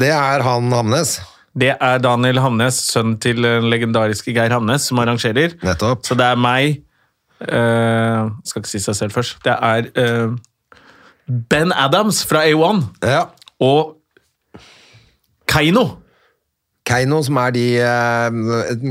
Det 0.00 0.08
er 0.10 0.42
han 0.42 0.72
Hamnes. 0.74 1.18
Det 1.58 1.74
er 1.74 2.00
Daniel 2.02 2.40
Hamnes, 2.42 2.80
sønnen 2.88 3.18
til 3.22 3.44
den 3.44 3.68
legendariske 3.70 4.34
Geir 4.34 4.50
Hamnes, 4.54 4.88
som 4.90 4.98
arrangerer. 5.02 5.54
Nettopp. 5.62 6.02
Så 6.06 6.16
det 6.18 6.26
er 6.26 6.40
meg 6.40 6.80
eh, 7.40 8.28
Skal 8.44 8.62
ikke 8.62 8.72
si 8.72 8.80
seg 8.82 8.96
selv 8.98 9.14
først. 9.16 9.38
Det 9.44 9.54
er 9.54 9.88
uh, 9.98 10.34
Ben 11.28 11.72
Adams 11.76 12.24
fra 12.26 12.44
A1 12.48 12.82
Ja. 13.04 13.24
og 13.60 13.94
Keiino. 15.48 15.86
Keiino, 16.88 17.18
som 17.24 17.36
er 17.42 17.52
de 17.52 17.64
eh, 17.84 18.38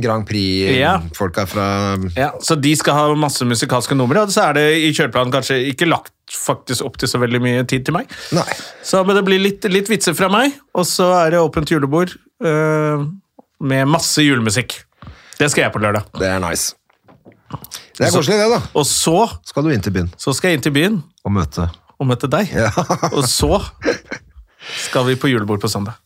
Grand 0.03 0.27
Ja. 0.29 0.97
Prix-folka 1.01 1.47
fra 1.49 1.65
Ja, 2.13 2.29
så 2.45 2.55
de 2.61 2.75
skal 2.77 2.93
ha 2.93 3.05
masse 3.17 3.45
musikalske 3.49 3.97
numre, 3.97 4.21
og 4.21 4.33
så 4.33 4.49
er 4.51 4.57
det 4.59 4.65
i 4.85 4.91
kjøreplanen 4.93 5.33
kanskje 5.33 5.57
ikke 5.71 5.89
lagt 5.89 6.13
faktisk 6.29 6.85
opp 6.85 6.99
til 7.01 7.09
så 7.09 7.17
veldig 7.23 7.41
mye 7.41 7.63
tid 7.65 7.87
til 7.87 7.95
meg. 7.97 8.11
Nei. 8.37 8.45
Så 8.85 9.01
men 9.07 9.17
det 9.17 9.25
blir 9.25 9.41
litt, 9.41 9.65
litt 9.73 9.89
vitser 9.89 10.13
fra 10.17 10.29
meg, 10.29 10.53
og 10.77 10.85
så 10.85 11.09
er 11.23 11.33
det 11.33 11.41
åpent 11.41 11.73
julebord 11.73 12.13
eh, 12.45 13.05
med 13.65 13.89
masse 13.89 14.21
julemusikk. 14.21 14.77
Det 15.39 15.49
skal 15.49 15.65
jeg 15.67 15.73
på 15.73 15.81
lørdag. 15.81 16.05
Det 16.21 16.29
er 16.29 16.41
nice. 16.43 16.76
Det 17.97 18.07
er 18.07 18.13
koselig, 18.13 18.37
det, 18.37 18.47
da. 18.51 18.61
Og 18.77 18.85
så, 18.85 19.17
Skal 19.47 19.65
du 19.65 19.73
inn 19.73 19.83
til 19.83 19.95
byen 19.95 20.09
så 20.19 20.33
skal 20.35 20.51
jeg 20.51 20.59
inn 20.59 20.65
til 20.67 20.75
byen 20.75 20.99
og 21.25 21.33
møte 21.33 21.69
og 21.97 22.05
møte 22.05 22.29
deg. 22.29 22.51
Ja. 22.53 22.69
Og 23.09 23.23
så 23.25 23.57
skal 24.83 25.07
vi 25.07 25.15
på 25.17 25.31
julebord 25.31 25.61
på 25.63 25.71
søndag. 25.71 25.97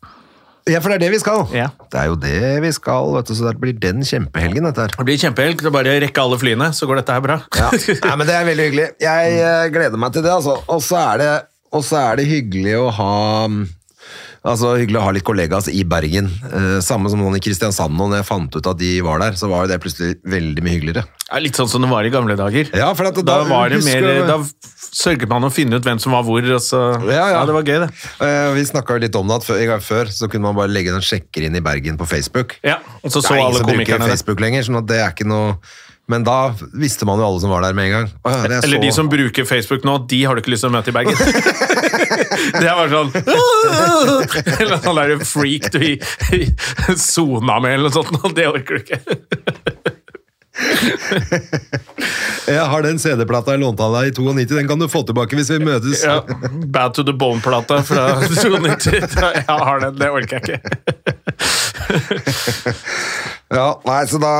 Ja, 0.69 0.77
for 0.77 0.93
det 0.93 0.99
er 0.99 1.03
det 1.07 1.15
vi 1.15 1.19
skal. 1.19 1.47
Ja. 1.57 1.71
Det 1.91 1.97
er 1.97 2.09
jo 2.11 2.17
det 2.21 2.61
vi 2.63 2.69
skal, 2.75 3.09
vet 3.15 3.31
du, 3.31 3.33
så 3.35 3.49
det 3.49 3.55
blir 3.59 3.73
den 3.81 4.05
kjempehelgen, 4.05 4.67
dette 4.69 4.85
her. 4.85 4.93
Det 4.93 5.05
blir 5.07 5.17
kjempehelg. 5.19 5.57
Det 5.57 5.67
er 5.71 5.73
bare 5.73 5.95
å 5.95 6.01
rekke 6.03 6.23
alle 6.23 6.37
flyene, 6.39 6.69
så 6.77 6.87
går 6.87 7.01
dette 7.01 7.15
her 7.17 7.23
bra. 7.25 7.39
Ja. 7.57 7.71
Nei, 8.05 8.13
men 8.21 8.29
det 8.29 8.35
er 8.37 8.47
veldig 8.47 8.67
hyggelig. 8.69 8.87
Jeg 9.01 9.39
eh, 9.41 9.67
gleder 9.73 10.03
meg 10.03 10.13
til 10.13 10.25
det, 10.25 10.33
altså. 10.35 10.59
Og 10.69 10.83
så 10.85 10.99
er 11.01 11.23
det, 11.23 11.31
og 11.73 11.85
så 11.87 12.03
er 12.03 12.21
det 12.21 12.27
hyggelig 12.29 12.77
å 12.77 12.87
ha 12.99 13.15
mm, 13.49 13.63
Altså, 14.41 14.71
Hyggelig 14.79 14.97
å 14.97 15.03
ha 15.05 15.11
litt 15.13 15.25
kollegaer 15.27 15.67
i 15.69 15.83
Bergen. 15.85 16.25
Eh, 16.49 16.79
samme 16.81 17.11
som 17.13 17.19
noen 17.21 17.37
i 17.37 17.41
Kristiansand. 17.43 17.93
Og 18.01 18.09
når 18.09 18.23
jeg 18.23 18.27
fant 18.31 18.55
ut 18.57 18.69
at 18.71 18.79
de 18.79 18.89
var 19.05 19.21
der, 19.21 19.37
så 19.37 19.49
var 19.51 19.67
jo 19.67 19.69
det 19.69 19.77
plutselig 19.83 20.15
veldig 20.25 20.63
mye 20.65 20.77
hyggeligere. 20.79 21.03
Er 21.31 21.43
litt 21.45 21.59
sånn 21.59 21.69
som 21.69 21.85
det 21.85 21.91
var 21.91 22.07
i 22.07 22.13
gamle 22.13 22.33
dager. 22.39 22.71
Ja, 22.73 22.89
for 22.97 23.05
at 23.11 23.19
Da, 23.21 23.43
var 23.45 23.69
det 23.69 23.83
mer, 23.85 24.07
da 24.25 24.39
sørget 24.91 25.29
man 25.29 25.45
å 25.45 25.51
finne 25.53 25.77
ut 25.77 25.85
hvem 25.85 26.01
som 26.01 26.15
var 26.17 26.25
hvor. 26.25 26.41
Og 26.41 26.63
så, 26.65 26.81
Ja, 27.05 27.29
ja. 27.35 27.45
det 27.45 27.53
var 27.53 27.69
gøy, 27.69 27.85
det. 27.85 27.91
Eh, 28.25 28.53
Vi 28.57 28.65
snakka 28.71 28.97
litt 28.99 29.15
om 29.15 29.29
det 29.29 29.37
at 29.37 29.45
før, 29.45 29.77
før 29.85 30.09
så 30.09 30.27
kunne 30.27 30.49
man 30.49 30.57
bare 30.57 30.73
legge 30.73 30.89
en 30.95 31.05
sjekker 31.05 31.45
inn 31.45 31.55
i 31.55 31.61
Bergen 31.61 32.01
på 32.01 32.09
Facebook. 32.09 32.57
Ja, 32.65 32.79
og 33.03 33.13
så 33.13 33.21
så 33.21 33.37
alle 33.37 33.61
komikerne. 33.61 33.61
Det 33.61 33.69
er 33.69 33.85
ingen 33.85 33.85
som 33.85 33.85
bruker. 34.01 34.09
Facebook 34.17 34.39
lenger, 34.41 34.63
sånn 34.67 34.81
at 34.81 34.89
det 34.89 34.99
er 35.05 35.13
ikke 35.13 35.29
noe 35.29 35.55
Men 36.11 36.25
da 36.27 36.37
visste 36.75 37.07
man 37.07 37.21
jo 37.21 37.27
alle 37.29 37.39
som 37.43 37.53
var 37.53 37.63
der 37.63 37.77
med 37.77 37.87
en 37.87 37.93
gang. 37.95 38.09
Å, 38.21 38.33
ja, 38.33 38.41
det 38.43 38.57
er 38.57 38.67
Eller 38.67 38.83
de 38.83 38.91
som 38.95 39.09
bruker 39.11 39.47
Facebook 39.47 39.85
nå, 39.87 39.97
de 40.11 40.19
har 40.27 40.35
du 40.35 40.43
ikke 40.43 40.53
lyst 40.53 40.65
til 40.65 40.71
å 40.71 40.75
møte 40.75 40.91
i 40.91 40.95
Bergen. 40.95 41.15
det 42.59 42.67
er 42.67 42.75
bare 42.75 42.91
sånn 42.91 43.11
Eller 44.57 44.77
sånn 44.83 44.97
derre 44.99 45.17
freak 45.27 45.71
du 45.73 45.79
i 45.87 45.95
i 46.31 46.45
sona 46.97 47.59
med, 47.59 47.73
eller 47.73 47.89
noe 47.89 47.95
sånt. 47.95 48.15
og 48.23 48.35
Det 48.35 48.47
orker 48.49 48.77
du 48.77 48.81
ikke. 48.83 48.99
Jeg 52.51 52.65
har 52.73 52.83
den 52.83 52.99
CD-plata 52.99 53.53
jeg 53.55 53.61
lånte 53.61 53.85
av 53.85 53.93
deg 53.95 54.11
i 54.11 54.13
92, 54.17 54.55
den 54.57 54.67
kan 54.69 54.81
du 54.81 54.87
få 54.91 55.03
tilbake 55.07 55.37
hvis 55.37 55.51
vi 55.53 55.59
møtes. 55.63 56.03
Ja, 56.03 56.19
Bad 56.73 56.95
to 56.97 57.05
the 57.07 57.13
Bone-plata 57.15 57.81
fra 57.87 58.03
92. 58.25 58.91
Jeg 59.37 59.45
har 59.47 59.83
den, 59.85 59.95
det 60.01 60.09
orker 60.11 60.41
jeg 60.41 60.59
ikke. 60.59 60.59
Ja, 63.51 63.65
nei, 63.83 63.99
så 64.07 64.15
da 64.21 64.33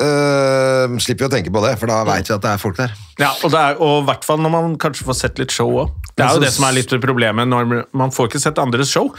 øh, 0.00 0.94
slipper 1.04 1.26
vi 1.26 1.28
å 1.28 1.32
tenke 1.34 1.50
på 1.52 1.60
det, 1.60 1.74
for 1.76 1.90
da 1.92 1.98
veit 2.08 2.24
vi 2.24 2.32
at 2.32 2.40
det 2.40 2.52
er 2.54 2.60
folk 2.60 2.78
der. 2.78 2.94
Ja, 3.20 3.34
og, 3.44 3.50
det 3.52 3.60
er, 3.60 3.76
i 3.76 4.04
hvert 4.08 4.24
fall 4.24 4.40
når 4.40 4.52
man 4.54 4.78
kanskje 4.80 5.04
får 5.04 5.18
sett 5.18 5.42
litt 5.42 5.52
show 5.52 5.74
òg. 5.82 5.90
Det 6.16 6.24
er 6.24 6.38
jo 6.38 6.42
det 6.42 6.50
som 6.52 6.64
er 6.68 6.74
litt 6.78 6.92
problemet. 7.02 7.48
når 7.48 7.84
Man 7.96 8.12
får 8.12 8.30
ikke 8.30 8.40
sett 8.40 8.58
andres 8.60 8.92
show. 8.92 9.10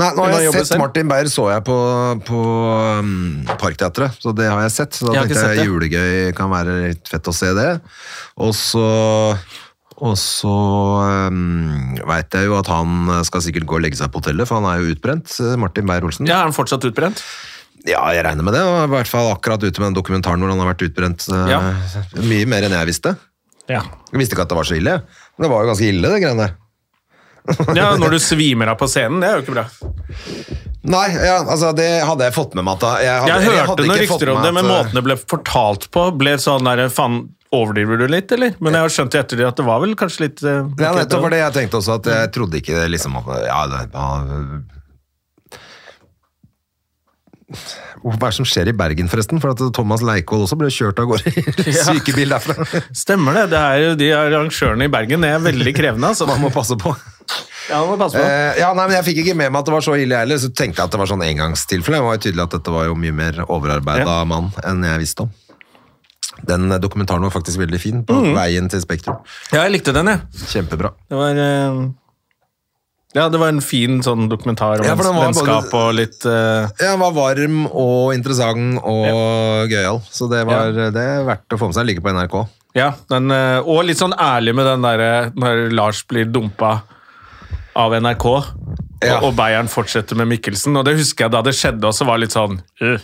Nei, 0.00 0.10
nå 0.16 0.24
har 0.24 0.46
jeg 0.46 0.54
sett 0.56 0.72
selv? 0.72 0.82
Martin 0.82 1.12
Beyer 1.12 1.28
så 1.32 1.46
jeg 1.52 1.64
på, 1.68 1.76
på 2.24 2.40
um, 3.00 3.12
Parkteatret, 3.60 4.16
så 4.20 4.32
det 4.36 4.48
har 4.48 4.64
jeg 4.64 4.74
sett. 4.78 4.96
Så 4.96 5.08
da 5.08 5.18
Jeg 5.18 5.28
tenkte 5.28 5.54
jeg 5.60 5.68
julegøy 5.68 6.32
kan 6.36 6.52
være 6.52 6.80
litt 6.88 7.12
fett 7.12 7.28
å 7.28 7.36
se 7.36 7.52
det. 7.56 7.70
Og 8.40 8.56
så 8.56 8.86
og 10.00 10.14
så 10.20 10.50
um, 11.28 11.94
veit 12.08 12.32
jeg 12.36 12.46
jo 12.48 12.54
at 12.58 12.68
han 12.72 13.10
skal 13.28 13.42
sikkert 13.44 13.66
gå 13.68 13.76
og 13.78 13.82
legge 13.84 13.98
seg 14.00 14.10
på 14.12 14.22
hotellet, 14.22 14.48
for 14.48 14.60
han 14.60 14.68
er 14.70 14.80
jo 14.82 14.94
utbrent. 14.94 15.32
eh, 15.44 15.56
Martin 15.60 15.86
Beyer-Olsen. 15.88 16.28
Ja, 16.30 16.38
Er 16.40 16.48
han 16.48 16.56
fortsatt 16.56 16.84
utbrent? 16.88 17.20
Ja, 17.88 18.02
jeg 18.12 18.24
regner 18.26 18.44
med 18.44 18.52
det. 18.56 18.62
Og 18.64 18.78
i 18.84 18.90
hvert 18.92 19.08
fall 19.08 19.30
akkurat 19.32 19.62
ute 19.64 19.80
med 19.80 19.90
den 19.90 19.98
dokumentaren 20.00 20.40
hvor 20.42 20.50
han 20.52 20.60
har 20.60 20.72
vært 20.74 20.86
utbrent. 20.88 21.24
Ja. 21.48 21.60
Uh, 21.72 22.24
Mye 22.28 22.48
mer 22.48 22.66
enn 22.68 22.74
jeg 22.76 22.90
visste. 22.90 23.14
Ja. 23.70 23.84
Jeg 24.10 24.20
visste 24.24 24.34
ikke 24.36 24.44
at 24.48 24.52
det 24.52 24.58
var 24.58 24.68
så 24.68 24.76
ille. 24.80 24.96
Men 25.36 25.46
det 25.46 25.52
var 25.52 25.62
jo 25.64 25.70
ganske 25.72 25.88
ille, 25.92 26.10
det 26.12 26.22
greiene 26.24 26.48
der. 26.48 26.56
ja, 27.78 27.92
Når 28.00 28.16
du 28.16 28.18
svimer 28.30 28.72
av 28.74 28.80
på 28.80 28.88
scenen, 28.90 29.20
det 29.22 29.30
er 29.30 29.38
jo 29.38 29.44
ikke 29.46 29.56
bra. 29.60 29.66
Nei, 30.82 31.08
ja, 31.12 31.42
altså 31.44 31.74
det 31.76 31.88
hadde 32.08 32.24
jeg 32.24 32.32
fått 32.32 32.54
med 32.56 32.64
meg. 32.64 32.78
da- 32.80 32.94
Jeg, 33.04 33.20
hadde, 33.20 33.28
Jeg 33.34 33.48
hørte 33.50 33.66
hadde 33.68 33.86
noen 33.86 33.98
rykter 34.00 34.30
om 34.32 34.42
det, 34.42 34.52
men 34.54 34.64
at- 34.64 34.70
måten 34.86 34.94
det 34.94 35.02
ble 35.04 35.16
fortalt 35.16 35.90
på, 35.92 36.06
ble 36.16 36.32
sånn 36.40 36.64
der 36.64 36.88
Faen, 36.88 37.18
overdriver 37.52 37.98
du 37.98 38.06
litt, 38.08 38.30
eller? 38.32 38.54
Men 38.60 38.72
jeg 38.78 38.80
har 38.86 38.88
skjønt 38.94 39.14
i 39.14 39.18
ettertid 39.18 39.46
at 39.48 39.56
det 39.56 39.64
var 39.66 39.80
vel 39.82 39.94
kanskje 39.98 40.20
litt 40.20 40.42
uh, 40.46 40.64
Ja, 40.78 40.92
nettopp 40.94 41.20
var 41.26 41.30
det- 41.30 41.40
det 41.40 41.44
jeg 41.44 41.56
tenkte 41.58 41.80
også, 41.82 41.98
at 42.00 42.04
jeg 42.06 42.32
trodde 42.32 42.54
ikke 42.62 42.88
liksom 42.88 43.16
at 43.18 43.26
Ja, 43.44 43.66
det 43.66 43.90
ja 43.92 44.08
Hva 48.00 48.14
er 48.14 48.30
det 48.30 48.34
som 48.36 48.46
skjer 48.46 48.68
i 48.70 48.72
Bergen, 48.78 49.08
forresten? 49.10 49.40
For 49.42 49.50
at 49.50 49.60
Thomas 49.74 50.04
Leikvoll 50.06 50.44
også 50.46 50.56
ble 50.60 50.68
kjørt 50.70 51.00
av 51.02 51.08
gårde 51.10 51.32
i 51.66 51.72
sykebil 51.88 52.30
derfra. 52.30 52.54
Stemmer 52.94 53.34
det. 53.40 53.48
det 53.50 53.58
er 53.60 53.80
jo 53.82 53.94
De 53.98 54.10
arrangørene 54.14 54.86
i 54.86 54.92
Bergen 54.92 55.26
det 55.26 55.32
er 55.34 55.42
veldig 55.42 55.74
krevende, 55.76 56.12
altså. 56.14 56.28
Man 56.30 56.40
må 56.44 56.52
passe 56.54 56.78
på. 56.78 56.94
Ja, 57.70 57.80
må 57.86 57.96
passe 58.00 58.18
på. 58.18 58.24
Eh, 58.26 58.58
ja, 58.60 58.72
nei, 58.74 58.86
men 58.88 58.96
Jeg 58.98 59.06
fikk 59.06 59.20
ikke 59.24 59.36
med 59.38 59.52
meg 59.54 59.60
at 59.62 59.68
det 59.70 59.74
var 59.76 59.84
så 59.86 59.94
ille, 59.98 60.16
heller. 60.24 60.40
Så 60.42 60.50
tenkte 60.50 60.80
jeg 60.82 60.88
at 60.90 60.94
det 60.96 60.98
var 61.00 61.10
sånn 61.10 61.22
engangstilfelle. 61.26 62.00
Det 62.00 62.06
var 62.08 62.18
jo 62.18 62.24
tydelig 62.26 62.42
at 62.48 62.56
dette 62.58 62.74
var 62.74 62.88
jo 62.90 62.96
mye 62.98 63.14
mer 63.14 63.44
overarbeida 63.46 64.18
Ja. 64.20 64.24
mann 64.26 64.50
enn 64.66 64.82
jeg 64.84 64.98
visste 65.04 65.26
om. 65.28 65.30
Den 66.46 66.70
eh, 66.72 66.78
dokumentaren 66.82 67.22
var 67.22 67.30
faktisk 67.34 67.58
veldig 67.60 67.80
fin, 67.80 68.04
på 68.04 68.14
Mm. 68.16 68.34
veien 68.34 68.68
til 68.70 68.80
Spektrum. 68.80 69.18
Ja, 69.52 69.64
jeg 69.64 69.72
likte 69.78 69.92
den, 69.92 70.06
jeg. 70.06 70.20
Kjempebra. 70.52 70.92
Det 71.08 71.16
var 71.18 71.30
eh, 71.36 71.80
Ja, 73.12 73.28
det 73.28 73.40
var 73.40 73.48
en 73.50 73.60
fin 73.60 74.00
sånn 74.06 74.28
dokumentar 74.30 74.78
om 74.80 74.86
Ja, 74.86 74.94
vennskap 74.94 75.72
og 75.74 75.94
litt 75.98 76.24
uh... 76.26 76.68
Ja, 76.78 76.92
den 76.92 77.00
var 77.00 77.10
varm 77.16 77.64
og 77.66 78.14
interessant 78.14 78.78
og 78.86 79.66
gøyal, 79.68 79.98
så 80.10 80.28
det 80.30 80.44
var 80.46 80.70
det 80.70 80.94
er 81.02 81.24
verdt 81.26 81.50
å 81.50 81.58
få 81.58 81.66
med 81.66 81.74
seg. 81.74 81.86
Ligger 81.90 82.02
på 82.06 82.12
NRK. 82.14 82.36
Ja, 82.78 82.92
den, 83.10 83.32
og 83.66 83.82
litt 83.84 83.98
sånn 83.98 84.14
ærlig 84.14 84.54
med 84.54 84.64
den 84.64 84.82
derre 84.86 85.32
når 85.34 85.72
Lars 85.74 86.04
blir 86.06 86.24
dumpa 86.30 86.82
av 87.80 87.94
NRK, 87.98 88.26
Ja. 89.00 89.14
og, 89.16 89.30
og 89.30 89.34
Bayern 89.38 89.68
fortsetter 89.72 90.18
med 90.20 90.28
Mikkelsen. 90.28 90.74
Og 90.76 90.84
det 90.84 90.92
husker 90.98 91.24
jeg 91.24 91.32
da 91.32 91.40
det 91.46 91.54
skjedde 91.56 91.88
også, 91.88 92.04
var 92.04 92.18
litt 92.20 92.34
sånn 92.36 92.58
uh, 92.60 92.98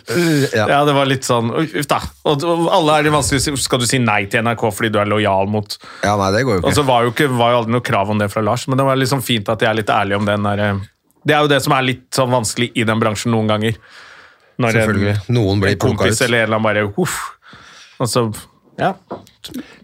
ja. 0.52 0.66
Ja, 0.68 0.80
det 0.84 0.92
var 0.92 1.08
litt 1.08 1.24
sånn 1.24 1.48
Uff 1.56 1.86
da. 1.88 2.02
Og, 2.28 2.44
og 2.44 2.66
alle 2.76 2.98
er 2.98 3.06
de 3.06 3.12
vanskelige 3.14 3.56
Skal 3.62 3.80
du 3.80 3.86
si 3.88 3.96
nei 4.02 4.26
til 4.28 4.44
NRK 4.44 4.66
fordi 4.76 4.90
du 4.92 4.98
er 5.00 5.08
lojal 5.08 5.48
mot 5.48 5.78
Ja, 6.04 6.12
nei, 6.20 6.28
det 6.36 6.42
går 6.44 6.58
jo 6.58 6.60
ikke. 6.60 6.68
Og 6.68 6.76
så 6.76 6.84
var 6.84 7.06
jo 7.06 7.14
ikke, 7.14 7.30
var 7.32 7.54
jo 7.54 7.62
aldri 7.62 7.72
noe 7.78 7.86
krav 7.88 8.12
om 8.12 8.20
det 8.20 8.28
fra 8.34 8.44
Lars, 8.44 8.66
men 8.68 8.76
det 8.76 8.84
var 8.90 9.00
liksom 9.00 9.24
fint 9.24 9.48
at 9.48 9.64
de 9.64 9.70
er 9.70 9.78
litt 9.80 9.92
ærlige 9.94 10.20
om 10.20 10.28
den 10.28 10.44
der 10.50 10.64
eh, 10.66 10.82
Det 11.24 11.38
er 11.38 11.46
jo 11.46 11.50
det 11.54 11.62
som 11.64 11.72
er 11.78 11.88
litt 11.88 12.04
sånn 12.20 12.34
vanskelig 12.34 12.68
i 12.76 12.84
den 12.92 13.00
bransjen 13.00 13.32
noen 13.32 13.48
ganger. 13.54 13.80
Når 14.60 14.68
en, 14.68 14.76
Selvfølgelig. 14.76 15.16
Noen 15.36 15.64
blir 15.64 15.72
en 15.78 15.80
kompis 15.80 15.96
plukka 16.04 16.12
ut. 16.12 16.26
eller 16.28 16.38
en 16.44 16.44
eller 16.50 16.60
annen 16.60 16.68
bare 16.68 16.84
uff. 17.06 17.16
Og 18.04 18.08
så 18.12 18.26
ja. 18.76 18.92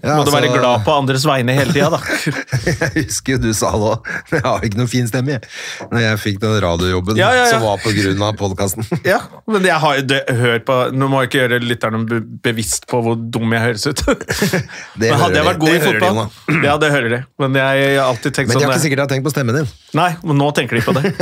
Ja, 0.03 0.17
Må 0.19 0.25
du 0.27 0.33
være 0.33 0.49
altså- 0.49 0.59
glad 0.59 0.85
på 0.85 0.95
andres 0.99 1.25
vegne 1.27 1.55
hele 1.55 1.73
tida, 1.73 1.89
da. 1.95 2.01
Jeg 2.67 2.91
husker 2.97 3.39
du 3.39 3.53
sa 3.55 3.71
det 3.79 3.91
òg. 3.93 4.09
Jeg 4.33 4.43
har 4.45 4.65
ikke 4.67 4.81
noen 4.81 4.91
fin 4.91 5.07
stemme, 5.09 5.37
jeg. 5.37 5.51
Når 5.93 6.03
jeg 6.03 6.21
fikk 6.23 6.41
den 6.43 6.57
radiojobben 6.65 7.21
Ja, 7.21 7.31
ja, 7.37 7.45
som 7.51 7.63
var 7.63 7.79
på 7.83 7.93
grunn 7.95 8.25
av 8.27 8.35
podkasten. 8.41 8.89
Ja, 9.13 9.21
men 9.47 9.65
jeg 9.67 9.79
har 9.85 10.01
jo 10.01 10.19
hørt 10.43 10.67
på 10.67 10.77
Nå 10.97 11.09
må 11.11 11.23
jeg 11.23 11.31
ikke 11.31 11.41
gjøre 11.45 11.61
lytterne 11.63 12.03
be 12.11 12.21
bevisst 12.43 12.89
på 12.91 13.01
hvor 13.05 13.17
dum 13.17 13.55
jeg 13.55 13.65
høres 13.69 13.87
ut. 13.87 14.05
men 15.01 15.23
hadde 15.23 15.39
jeg 15.39 15.49
vært 15.53 15.63
god 15.63 15.73
i 15.77 15.81
fotball 15.87 16.21
de 16.25 16.61
Ja, 16.67 16.77
det 16.83 16.93
hører 16.95 17.17
de. 17.17 17.23
Men 17.43 17.59
jeg, 17.63 17.81
jeg 17.87 17.99
har 18.01 18.11
alltid 18.11 18.35
tenkt 18.35 18.51
Men 18.51 18.57
de 18.57 18.61
sånn 18.61 18.69
har 18.69 18.77
ikke 18.77 18.87
sikkert 18.89 19.15
tenkt 19.15 19.29
på 19.29 19.35
stemmen 19.35 19.61
din. 19.61 19.73
Nei, 19.99 20.11
men 20.27 20.41
nå 20.43 20.51
tenker 20.57 20.79
de 20.79 20.85
på 20.85 20.97
det. 20.99 21.15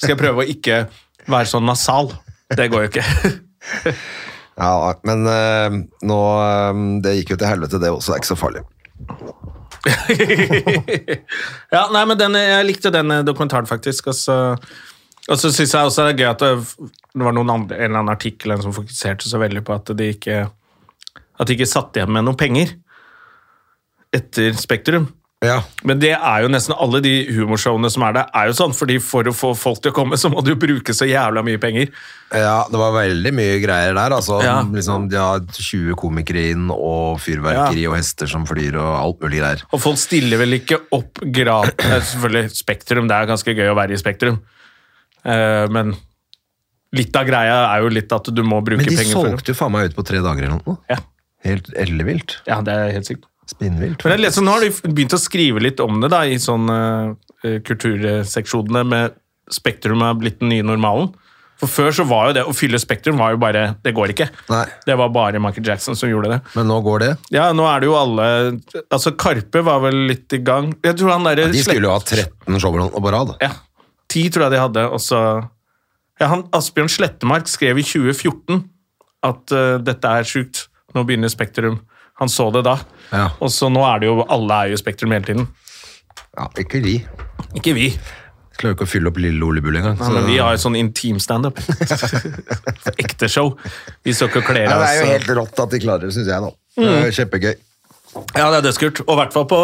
Skal 0.00 0.14
jeg 0.14 0.20
prøve 0.24 0.44
å 0.44 0.48
ikke 0.56 0.84
være 1.28 1.52
sånn 1.52 1.68
nasal? 1.68 2.14
Det 2.52 2.68
går 2.72 2.88
jo 2.88 2.92
ikke. 2.92 3.96
Ja, 4.62 4.94
men 5.02 5.26
eh, 5.26 5.80
nå 6.06 6.20
eh, 6.38 6.82
Det 7.02 7.16
gikk 7.18 7.34
jo 7.34 7.40
til 7.40 7.50
helvete, 7.50 7.80
det 7.82 7.90
også. 7.90 8.12
Det 8.12 8.16
er 8.16 8.22
ikke 8.22 8.30
så 8.30 8.38
farlig. 8.38 8.62
ja, 11.74 11.82
nei, 11.90 12.02
men 12.06 12.18
den, 12.20 12.38
jeg 12.38 12.68
likte 12.68 12.92
den 12.94 13.10
eh, 13.10 13.24
dokumentaren, 13.26 13.66
faktisk. 13.66 14.12
Og 14.12 14.18
så, 14.18 14.36
og 15.26 15.40
så 15.40 15.50
syns 15.50 15.74
jeg 15.74 15.90
også 15.90 16.06
det 16.06 16.14
er 16.14 16.20
gøy 16.20 16.30
at 16.30 16.44
det, 16.44 16.52
det 17.10 17.26
var 17.26 17.34
andre, 17.34 17.78
en 17.78 17.88
eller 17.88 18.04
annen 18.04 18.14
artikkel 18.14 18.54
som 18.62 18.76
fokuserte 18.76 19.26
så 19.30 19.42
veldig 19.42 19.64
på 19.66 19.74
at 19.74 19.90
de 19.98 20.12
ikke 20.14 20.44
At 20.46 21.48
de 21.48 21.56
ikke 21.56 21.66
satt 21.66 21.96
igjen 21.98 22.12
med 22.14 22.26
noen 22.28 22.38
penger 22.38 22.76
etter 24.12 24.52
Spektrum. 24.60 25.08
Ja, 25.42 25.56
Men 25.82 25.98
det 25.98 26.12
er 26.14 26.44
jo 26.44 26.50
nesten 26.52 26.74
alle 26.78 27.00
de 27.02 27.12
humorshowene 27.34 27.88
som 27.90 28.04
er 28.06 28.12
der, 28.14 28.28
er 28.38 28.46
jo 28.46 28.54
sånn, 28.54 28.74
fordi 28.78 29.00
for 29.02 29.26
å 29.26 29.32
få 29.34 29.48
folk 29.58 29.80
til 29.82 29.90
å 29.90 29.96
komme, 29.96 30.14
så 30.20 30.30
må 30.30 30.38
du 30.46 30.52
bruke 30.54 30.94
så 30.94 31.08
jævla 31.08 31.42
mye 31.42 31.58
penger. 31.58 31.90
ja, 32.30 32.60
det 32.70 32.78
var 32.78 32.94
veldig 32.94 33.32
mye 33.34 33.56
greier 33.64 33.96
der. 33.98 34.14
Altså, 34.14 34.38
Ja. 34.44 34.62
liksom, 34.62 35.08
De 35.10 35.18
har 35.18 35.40
20 35.40 35.96
komikere 35.98 36.52
inn, 36.52 36.70
og 36.70 37.18
fyrverkeri 37.18 37.88
og 37.90 37.96
hester 37.98 38.30
som 38.30 38.46
flyr, 38.46 38.78
og 38.78 38.92
alt 39.00 39.18
mulig 39.20 39.40
greier. 39.42 39.64
Og 39.72 39.82
folk 39.82 39.98
stiller 39.98 40.38
vel 40.38 40.60
ikke 40.60 40.78
opp 40.92 41.18
gratis 41.18 41.74
eh, 41.90 42.00
Selvfølgelig 42.12 42.54
Spektrum, 42.62 43.08
det 43.10 43.18
er 43.18 43.26
ganske 43.34 43.56
gøy 43.58 43.72
å 43.72 43.76
være 43.76 43.98
i 43.98 44.00
Spektrum. 44.00 44.38
uh, 45.26 45.66
men 45.74 45.96
litt 46.92 47.16
av 47.16 47.26
greia 47.26 47.58
er 47.74 47.82
jo 47.82 47.88
litt 47.88 48.12
at 48.12 48.30
du 48.30 48.42
må 48.44 48.62
bruke 48.62 48.78
penger. 48.78 48.94
Men 48.94 48.96
de 48.96 49.02
penger 49.02 49.30
solgte 49.32 49.54
jo 49.54 49.58
faen 49.58 49.72
meg 49.74 49.90
ut 49.90 49.96
på 49.98 50.06
tre 50.06 50.22
dager 50.22 50.46
eller 50.46 50.62
noe. 50.62 50.78
Ja. 50.88 51.02
Helt 51.42 51.72
ellevilt. 51.74 52.38
ja, 52.46 52.60
det 52.62 52.72
er 52.78 52.92
helt 52.94 53.10
sykt. 53.10 53.26
Spinnvilt. 53.50 54.04
Men 54.04 54.16
jeg 54.16 54.24
leser, 54.26 54.44
nå 54.46 54.54
har 54.54 54.62
de 54.64 54.92
begynt 54.92 55.16
å 55.16 55.20
skrive 55.20 55.62
litt 55.64 55.80
om 55.82 55.98
det 56.02 56.12
da, 56.12 56.22
i 56.28 56.38
sånn 56.40 56.70
uh, 56.70 57.58
kulturseksjonene 57.66 58.84
med 58.86 59.18
Spektrum 59.52 60.04
er 60.06 60.14
blitt 60.16 60.38
den 60.40 60.52
nye 60.52 60.64
normalen. 60.64 61.10
For 61.62 61.70
før 61.70 61.92
så 61.94 62.04
var 62.08 62.30
jo 62.30 62.36
det 62.38 62.42
å 62.48 62.54
fylle 62.56 62.78
Spektrum 62.82 63.20
var 63.20 63.34
jo 63.34 63.38
bare 63.42 63.60
Det 63.84 63.92
går 63.94 64.14
ikke. 64.14 64.26
Nei, 64.50 64.64
Det 64.86 64.96
var 64.98 65.12
bare 65.14 65.38
Michael 65.42 65.68
Jackson 65.68 65.98
som 65.98 66.10
gjorde 66.10 66.32
det. 66.32 66.38
men 66.56 66.66
nå 66.66 66.80
går 66.82 67.04
det. 67.04 67.10
Ja, 67.34 67.50
nå 67.54 67.66
er 67.70 67.82
det 67.82 67.90
jo 67.90 67.94
alle 67.98 68.26
Altså, 68.88 69.12
Karpe 69.14 69.62
var 69.62 69.82
vel 69.84 70.00
litt 70.10 70.32
i 70.34 70.40
gang. 70.42 70.72
Jeg 70.82 70.98
tror 70.98 71.14
han 71.14 71.28
derre 71.28 71.50
De 71.52 71.62
skulle 71.62 71.86
jo 71.86 71.94
ha 71.94 72.00
13 72.02 72.58
show 72.58 72.74
på 72.74 73.14
rad. 73.14 73.36
Ja. 73.42 73.52
10 74.10 74.32
tror 74.34 74.48
jeg 74.48 74.56
de 74.56 74.62
hadde, 74.62 74.88
og 74.92 75.00
så 75.00 75.20
ja, 76.20 76.28
han, 76.28 76.44
Asbjørn 76.54 76.90
Slettemark 76.92 77.48
skrev 77.50 77.78
i 77.80 77.86
2014 77.86 78.60
at 79.26 79.54
uh, 79.54 79.78
dette 79.82 80.10
er 80.18 80.26
sjukt, 80.28 80.66
nå 80.94 81.06
begynner 81.08 81.30
Spektrum. 81.32 81.80
Han 82.22 82.30
så 82.32 82.46
det 82.54 82.62
da. 82.66 82.76
Ja. 83.12 83.26
Og 83.42 83.50
så 83.52 83.68
nå 83.72 83.82
er 83.90 84.00
det 84.02 84.08
jo 84.08 84.22
Alle 84.24 84.62
er 84.64 84.72
jo 84.72 84.78
Spektrum 84.80 85.12
hele 85.12 85.26
tiden. 85.26 85.48
Ja, 86.38 86.46
ikke 86.62 86.80
vi. 86.84 87.00
Ikke 87.58 87.74
vi, 87.76 87.90
Klarer 88.60 88.76
ikke 88.76 88.84
å 88.84 88.88
fylle 88.92 89.08
opp 89.10 89.16
Lille 89.20 89.42
Ole 89.44 89.62
Bull 89.64 89.74
engang. 89.80 89.96
ja, 89.98 90.20
vi 90.26 90.34
har 90.38 90.52
jo 90.54 90.60
sånn 90.60 90.76
intim 90.78 91.16
standup. 91.20 91.56
Ekte 93.02 93.28
show. 93.32 93.54
Vi 94.04 94.12
skal 94.14 94.28
ikke 94.30 94.42
kle 94.46 94.64
oss 94.66 94.72
ja, 94.72 94.78
det 94.82 94.88
er 94.90 94.98
jo 95.00 95.06
helt 95.12 95.30
rått 95.40 95.62
at 95.64 95.72
de 95.74 95.80
klarer 95.82 96.06
det, 96.08 96.14
syns 96.16 96.28
jeg. 96.30 96.40
nå. 96.44 96.52
Det 96.76 96.88
Mm. 96.88 97.04
er 97.04 97.14
Kjempegøy. 97.16 97.54
Ja, 98.36 98.46
det 98.52 98.58
er 98.60 98.66
dødskult. 98.68 99.00
Og 99.08 99.16
hvert 99.18 99.32
på 99.32 99.58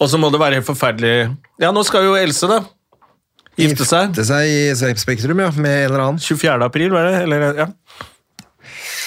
Og 0.00 0.08
så 0.08 0.16
må 0.20 0.30
det 0.32 0.40
være 0.40 0.54
helt 0.56 0.64
forferdelig 0.68 1.36
Ja, 1.60 1.70
nå 1.72 1.82
skal 1.84 2.04
jo 2.06 2.14
Else, 2.16 2.46
da. 2.48 2.60
Gifte 3.60 3.84
seg. 3.84 4.14
Gifte 4.14 4.24
seg 4.24 4.94
i 4.94 5.00
Spektrum, 5.00 5.40
ja, 5.42 5.50
med 5.52 5.70
en 5.84 5.90
eller 5.90 6.00
annen. 6.06 6.18
24. 6.20 6.64
april, 6.64 6.90
var 6.94 7.04
det? 7.10 7.16
Eller, 7.26 7.44
ja. 7.58 7.66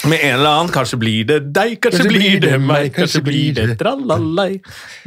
Med 0.09 0.19
en 0.19 0.33
eller 0.35 0.49
annen. 0.49 0.71
Kanskje 0.73 0.99
blir 0.99 1.27
det 1.27 1.39
deg, 1.55 1.77
kanskje, 1.83 2.07
blir 2.09 2.39
det 2.43 2.57
meg, 2.59 2.89
kanskje 2.95 3.21
blir 3.23 3.53
det 3.55 3.77
tralalei. 3.79 4.57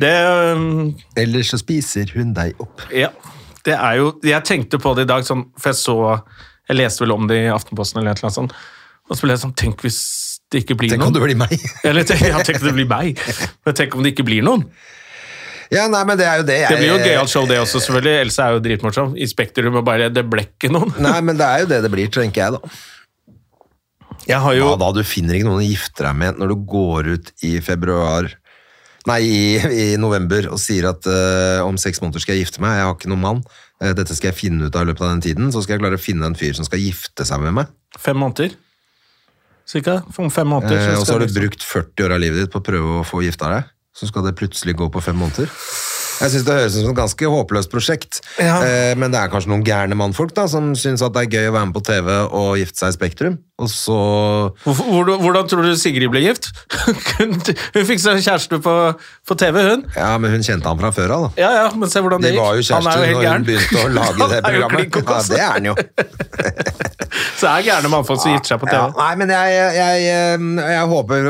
Det 0.00 0.12
um, 0.56 0.94
Ellers 1.18 1.52
så 1.52 1.60
spiser 1.60 2.12
hun 2.16 2.32
deg 2.36 2.56
opp. 2.62 2.86
Ja. 2.94 3.12
Det 3.66 3.74
er 3.74 3.98
jo 3.98 4.12
Jeg 4.22 4.46
tenkte 4.46 4.78
på 4.78 4.92
det 4.94 5.08
i 5.08 5.10
dag, 5.10 5.24
sånn, 5.26 5.48
for 5.58 5.72
jeg 5.72 5.78
så 5.80 5.96
Jeg 6.68 6.76
leste 6.78 7.02
vel 7.02 7.16
om 7.16 7.24
det 7.26 7.40
i 7.40 7.48
Aftenposten 7.50 7.98
eller 7.98 8.14
et 8.14 8.20
eller 8.20 8.30
annet 8.30 8.38
sånt. 8.38 8.58
Og 9.10 9.18
så 9.18 9.26
ble 9.26 9.34
jeg 9.34 9.42
sånn 9.42 9.56
Tenk 9.58 9.82
hvis 9.82 10.00
det 10.54 10.62
ikke 10.62 10.76
blir 10.78 10.92
Tenk 10.94 11.06
om 11.08 11.14
det 11.14 11.22
blir 11.24 11.38
meg. 11.38 11.54
Eller 11.88 12.06
tenk, 12.06 12.22
ja, 12.28 12.38
tenk 12.46 12.60
om 12.60 12.68
det 12.68 12.76
blir 12.76 12.86
meg. 12.86 13.18
Men 13.66 13.74
tenk 13.74 13.96
om 13.98 14.04
det 14.06 14.12
ikke 14.14 14.26
blir 14.28 14.44
noen. 14.46 14.62
Ja, 15.74 15.88
nei, 15.90 16.04
men 16.06 16.18
det 16.20 16.26
er 16.30 16.36
jo 16.38 16.44
det 16.46 16.58
jeg 16.60 16.70
Det 16.70 16.76
blir 16.78 16.92
jo 16.92 16.98
gøyalt 17.02 17.32
show, 17.32 17.46
det 17.50 17.56
også, 17.58 17.80
selvfølgelig. 17.82 18.20
Else 18.22 18.44
er 18.44 18.54
jo 18.54 18.60
dritmorsom. 18.62 19.16
I 19.18 19.26
Spektrum 19.26 19.80
og 19.80 19.82
bare 19.88 20.06
Det 20.14 20.22
ble 20.30 20.44
ikke 20.46 20.70
noen. 20.70 20.92
Nei, 21.02 21.16
men 21.26 21.40
det 21.40 21.48
er 21.48 21.64
jo 21.64 21.70
det 21.72 21.80
det 21.82 21.90
blir, 21.90 22.12
tenker 22.14 22.44
jeg, 22.44 22.60
da. 22.60 22.76
Jo 24.26 24.72
Hva 24.72 24.78
da 24.80 24.90
du 24.96 25.04
finner 25.06 25.36
ikke 25.36 25.46
noen 25.48 25.62
å 25.62 25.68
gifte 25.68 26.02
deg 26.02 26.18
med 26.18 26.40
når 26.40 26.52
du 26.52 26.66
går 26.68 27.12
ut 27.14 27.32
i 27.46 27.56
februar 27.64 28.32
Nei, 29.06 29.20
i, 29.22 29.42
i 29.70 29.84
november 30.02 30.48
og 30.50 30.58
sier 30.58 30.88
at 30.90 31.06
uh, 31.06 31.62
om 31.62 31.76
seks 31.78 32.00
måneder 32.02 32.24
skal 32.24 32.34
jeg 32.34 32.42
gifte 32.42 32.58
meg, 32.58 32.72
jeg 32.74 32.88
har 32.88 32.96
ikke 32.96 33.10
noen 33.12 33.22
mann. 33.22 33.42
Uh, 33.78 33.92
dette 33.94 34.16
skal 34.18 34.32
jeg 34.32 34.38
finne 34.40 34.66
ut 34.66 34.74
av 34.74 34.82
i 34.82 34.88
løpet 34.88 35.04
av 35.06 35.12
den 35.12 35.22
tiden, 35.22 35.52
så 35.54 35.62
skal 35.62 35.76
jeg 35.76 35.84
klare 35.84 36.00
å 36.00 36.02
finne 36.02 36.26
en 36.26 36.34
fyr 36.34 36.56
som 36.58 36.66
skal 36.66 36.82
gifte 36.82 37.22
seg 37.28 37.44
med 37.44 37.54
meg. 37.60 37.70
fem 38.02 38.18
måneder. 38.18 38.56
Cirka. 39.70 40.00
Om 40.10 40.32
fem 40.34 40.50
måneder. 40.50 40.82
Så 40.82 40.90
uh, 40.90 40.98
og 40.98 41.06
så 41.06 41.14
har 41.14 41.22
du 41.22 41.38
brukt 41.38 41.62
40 41.62 42.08
år 42.08 42.16
av 42.16 42.22
livet 42.24 42.42
ditt 42.42 42.50
på 42.50 42.58
å 42.58 42.66
prøve 42.66 42.98
å 42.98 43.06
få 43.06 43.22
gifta 43.22 43.52
deg, 43.52 43.70
så 43.94 44.10
skal 44.10 44.26
det 44.26 44.34
plutselig 44.42 44.74
gå 44.82 44.90
på 44.90 45.04
fem 45.06 45.22
måneder. 45.22 45.54
Jeg 46.16 46.30
synes 46.32 46.44
Det 46.46 46.54
høres 46.56 46.76
ut 46.76 46.82
som 46.86 46.90
et 46.94 46.96
ganske 47.00 47.28
håpløst 47.32 47.70
prosjekt, 47.72 48.20
Ja. 48.40 48.60
eh, 48.64 48.94
men 48.96 49.10
det 49.12 49.20
er 49.20 49.28
kanskje 49.32 49.50
noen 49.52 49.64
gærne 49.66 49.94
mannfolk 49.98 50.32
da, 50.34 50.46
som 50.48 50.72
syns 50.74 51.02
at 51.04 51.12
det 51.12 51.26
er 51.26 51.32
gøy 51.36 51.50
å 51.50 51.56
være 51.58 51.66
med 51.70 51.74
på 51.76 51.82
TV 51.84 52.08
og 52.32 52.56
gifte 52.56 52.78
seg 52.80 52.88
i 52.94 52.96
Spektrum. 52.96 53.36
Og 53.58 53.68
så 53.72 53.96
Hvordan, 54.64 55.20
hvordan 55.22 55.46
tror 55.48 55.62
du 55.64 55.76
Sigrid 55.80 56.10
ble 56.12 56.20
gift? 56.26 56.50
Hun 57.18 57.84
fikk 57.88 58.00
seg 58.02 58.20
kjæreste 58.20 58.58
på, 58.60 58.74
på 59.28 59.36
TV, 59.40 59.62
hun. 59.70 59.84
Ja, 59.96 60.10
men 60.20 60.30
hun 60.34 60.44
kjente 60.44 60.68
han 60.68 60.76
fra 60.80 60.90
før 60.92 61.14
av, 61.16 61.22
da. 61.24 61.30
Ja, 61.40 61.50
ja, 61.62 61.70
men 61.72 61.88
se 61.88 62.02
hvordan 62.04 62.20
det 62.20 62.34
gikk. 62.34 62.42
var 62.42 62.58
jo 62.60 62.66
Han 62.68 62.86
er 62.86 63.00
kjærester 63.00 63.16
når 63.16 63.32
hun 63.32 63.46
begynte 63.48 63.80
å 63.80 63.88
lage 63.96 64.28
det 64.34 64.42
programmet. 64.44 65.00
Ja, 65.00 65.22
det 65.30 65.40
er 65.40 65.52
han 65.56 65.70
jo. 65.70 65.74
Så 67.40 67.48
er 67.50 67.64
gærne 67.66 67.90
mannfolk 67.92 68.20
som 68.22 68.32
gifter 68.32 68.54
seg 68.54 68.60
på 68.62 68.68
TV. 68.70 68.78
Ja, 68.78 68.86
nei, 68.96 69.10
men 69.20 69.32
jeg, 69.34 69.56
jeg, 69.76 70.04
jeg, 70.06 70.86
håper, 70.88 71.26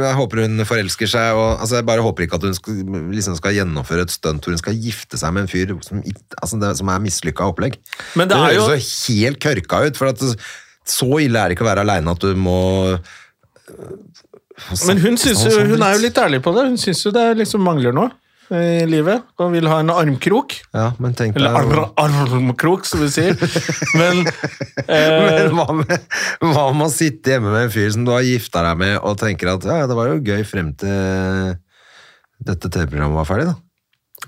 jeg 0.00 0.14
håper 0.16 0.42
hun 0.46 0.64
forelsker 0.68 1.10
seg. 1.12 1.36
Og, 1.36 1.48
altså, 1.60 1.76
jeg 1.80 1.86
bare 1.90 2.04
håper 2.06 2.24
ikke 2.24 2.38
at 2.40 2.46
hun 2.48 2.56
skal, 2.56 2.78
liksom 3.12 3.36
skal 3.36 3.56
gjennomføre 3.58 4.06
et 4.06 4.14
stunt 4.14 4.46
hvor 4.46 4.56
hun 4.56 4.62
skal 4.62 4.78
gifte 4.80 5.20
seg 5.20 5.34
med 5.36 5.44
en 5.44 5.52
fyr 5.52 5.74
som, 5.84 6.00
altså, 6.40 6.60
det, 6.62 6.72
som 6.80 6.92
er 6.94 7.04
mislykka 7.04 7.50
opplegg. 7.52 7.76
Men 8.16 8.30
det 8.32 8.38
er 8.38 8.56
jo- 8.56 8.68
høres 8.70 8.88
så 8.88 9.18
helt 9.20 9.42
kørka 9.44 9.82
ut. 9.86 10.00
For 10.00 10.14
at 10.14 10.24
så 10.90 11.10
ille 11.20 11.38
er 11.38 11.50
det 11.50 11.58
ikke 11.58 11.66
å 11.66 11.70
være 11.70 11.84
aleine 11.84 12.16
at 12.16 12.24
du 12.24 12.32
må 12.40 12.56
Men 14.88 14.98
hun, 15.00 15.16
syns 15.20 15.44
jo, 15.44 15.52
Sånn 15.54 15.70
hun 15.72 15.84
er 15.84 15.94
jo 15.96 16.02
litt 16.06 16.18
ærlig 16.20 16.40
på 16.44 16.52
det. 16.56 16.66
Hun 16.72 16.80
syns 16.80 17.04
jo 17.04 17.12
det 17.14 17.26
liksom 17.38 17.62
mangler 17.64 17.94
noe 17.96 18.10
i 18.50 18.84
livet, 18.90 19.22
og 19.38 19.52
vil 19.54 19.68
ha 19.70 19.78
en 19.82 19.92
armkrok. 19.94 20.56
Ja, 20.74 20.90
men 21.02 21.14
tenk 21.18 21.38
Eller 21.38 21.54
ar 21.54 21.94
armkrok, 22.02 22.84
som 22.88 23.04
du 23.04 23.08
sier. 23.12 23.38
Men 24.00 24.24
eh, 24.26 25.16
Men 25.22 25.54
hva 25.54 25.66
med, 25.78 25.94
hva 26.42 26.66
med 26.74 26.88
å 26.88 26.92
sitte 26.92 27.36
hjemme 27.36 27.52
med 27.52 27.68
en 27.68 27.74
fyr 27.74 27.90
som 27.94 28.06
du 28.06 28.12
har 28.14 28.26
gifta 28.26 28.64
deg 28.66 28.80
med, 28.82 28.98
og 28.98 29.18
tenker 29.22 29.54
at 29.54 29.66
ja, 29.70 29.84
det 29.86 29.98
var 29.98 30.10
jo 30.10 30.22
gøy 30.26 30.42
frem 30.48 30.74
til 30.80 31.56
dette 32.40 32.70
TV-programmet 32.72 33.20
var 33.20 33.28
ferdig, 33.28 33.50
da. 33.52 33.58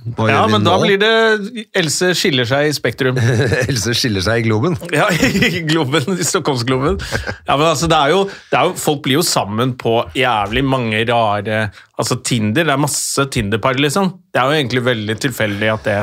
Ja, 0.03 0.47
men 0.51 0.65
da 0.67 0.73
nå? 0.75 0.83
blir 0.83 0.99
det 0.99 1.67
Else 1.79 2.09
skiller 2.19 2.47
seg 2.49 2.69
i 2.69 2.73
Spektrum. 2.75 3.19
Else 3.69 3.95
skiller 3.95 4.25
seg 4.25 4.43
i 4.43 4.47
Globen. 4.49 4.75
Ja, 4.91 5.07
i 5.15 5.63
Globen, 5.69 6.17
i 6.19 6.27
Stockholmsgloben. 6.27 6.99
Ja, 7.47 7.55
men 7.57 7.67
altså, 7.69 7.87
det 7.91 7.99
er, 7.99 8.15
jo, 8.15 8.25
det 8.51 8.59
er 8.59 8.71
jo 8.71 8.75
Folk 8.83 9.05
blir 9.07 9.21
jo 9.21 9.27
sammen 9.27 9.77
på 9.79 9.95
jævlig 10.19 10.65
mange 10.67 11.05
rare 11.09 11.61
Altså, 12.01 12.19
Tinder, 12.27 12.67
det 12.67 12.75
er 12.75 12.83
masse 12.83 13.29
Tinder-par, 13.31 13.79
liksom. 13.79 14.11
Det 14.35 14.43
er 14.43 14.51
jo 14.51 14.59
egentlig 14.59 14.83
veldig 14.91 15.19
tilfeldig 15.23 15.71
at 15.77 15.87
det 15.87 15.99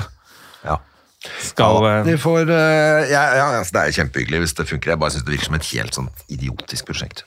Ja. 0.64 0.78
skal 1.44 1.84
Ja, 1.84 1.94
eh, 2.00 2.06
de 2.08 2.18
får, 2.22 2.48
eh, 2.56 3.12
ja, 3.12 3.24
ja, 3.42 3.48
altså, 3.60 3.76
det 3.76 3.82
er 3.82 3.92
jo 3.92 3.98
kjempehyggelig 4.00 4.44
hvis 4.46 4.56
det 4.62 4.70
funker. 4.72 4.94
Jeg 4.96 5.02
bare 5.04 5.16
syns 5.18 5.28
det 5.28 5.36
virker 5.36 5.50
som 5.52 5.60
et 5.60 5.72
helt 5.74 5.98
sånn 6.00 6.12
idiotisk 6.32 6.88
prosjekt. 6.88 7.26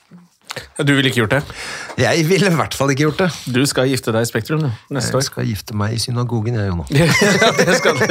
Du 0.82 0.90
ville 0.94 1.08
ikke 1.08 1.22
gjort 1.22 1.32
det? 1.36 1.42
Jeg 2.02 2.24
ville 2.28 2.48
i 2.50 2.54
hvert 2.56 2.74
fall 2.76 2.90
ikke 2.92 3.04
gjort 3.06 3.20
det. 3.22 3.28
Du 3.54 3.60
skal 3.68 3.86
gifte 3.90 4.12
deg 4.14 4.24
i 4.24 4.28
Spektrum 4.28 4.60
du, 4.64 4.70
neste 4.92 5.12
Jeg 5.12 5.20
år. 5.20 5.24
skal 5.28 5.46
gifte 5.48 5.76
meg 5.78 5.94
i 5.96 6.00
synagogen, 6.02 6.56
jeg, 6.58 6.68
Jonas. 6.68 6.90
ja, 6.92 7.50
det 7.60 7.76
skal 7.78 7.94
du. 8.00 8.04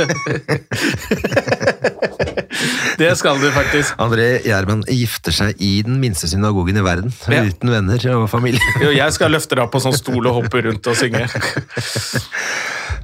det 3.02 3.12
skal 3.20 3.40
du 3.42 3.48
faktisk. 3.56 3.96
André 4.02 4.28
Gjerman 4.46 4.84
gifter 4.90 5.34
seg 5.36 5.62
i 5.64 5.72
den 5.86 6.00
minste 6.02 6.30
synagogen 6.32 6.78
i 6.78 6.86
verden, 6.86 7.14
Ja. 7.32 7.44
uten 7.48 7.72
venner 7.74 8.06
og 8.16 8.28
familie. 8.32 8.62
Jo, 8.84 8.92
jeg 8.94 9.14
skal 9.18 9.34
løfte 9.34 9.56
deg 9.58 9.66
opp 9.66 9.74
på 9.76 9.82
sånn 9.84 9.98
stol 9.98 10.28
og 10.30 10.42
hoppe 10.44 10.62
rundt 10.66 10.88
og 10.92 10.98
synge. 11.00 11.26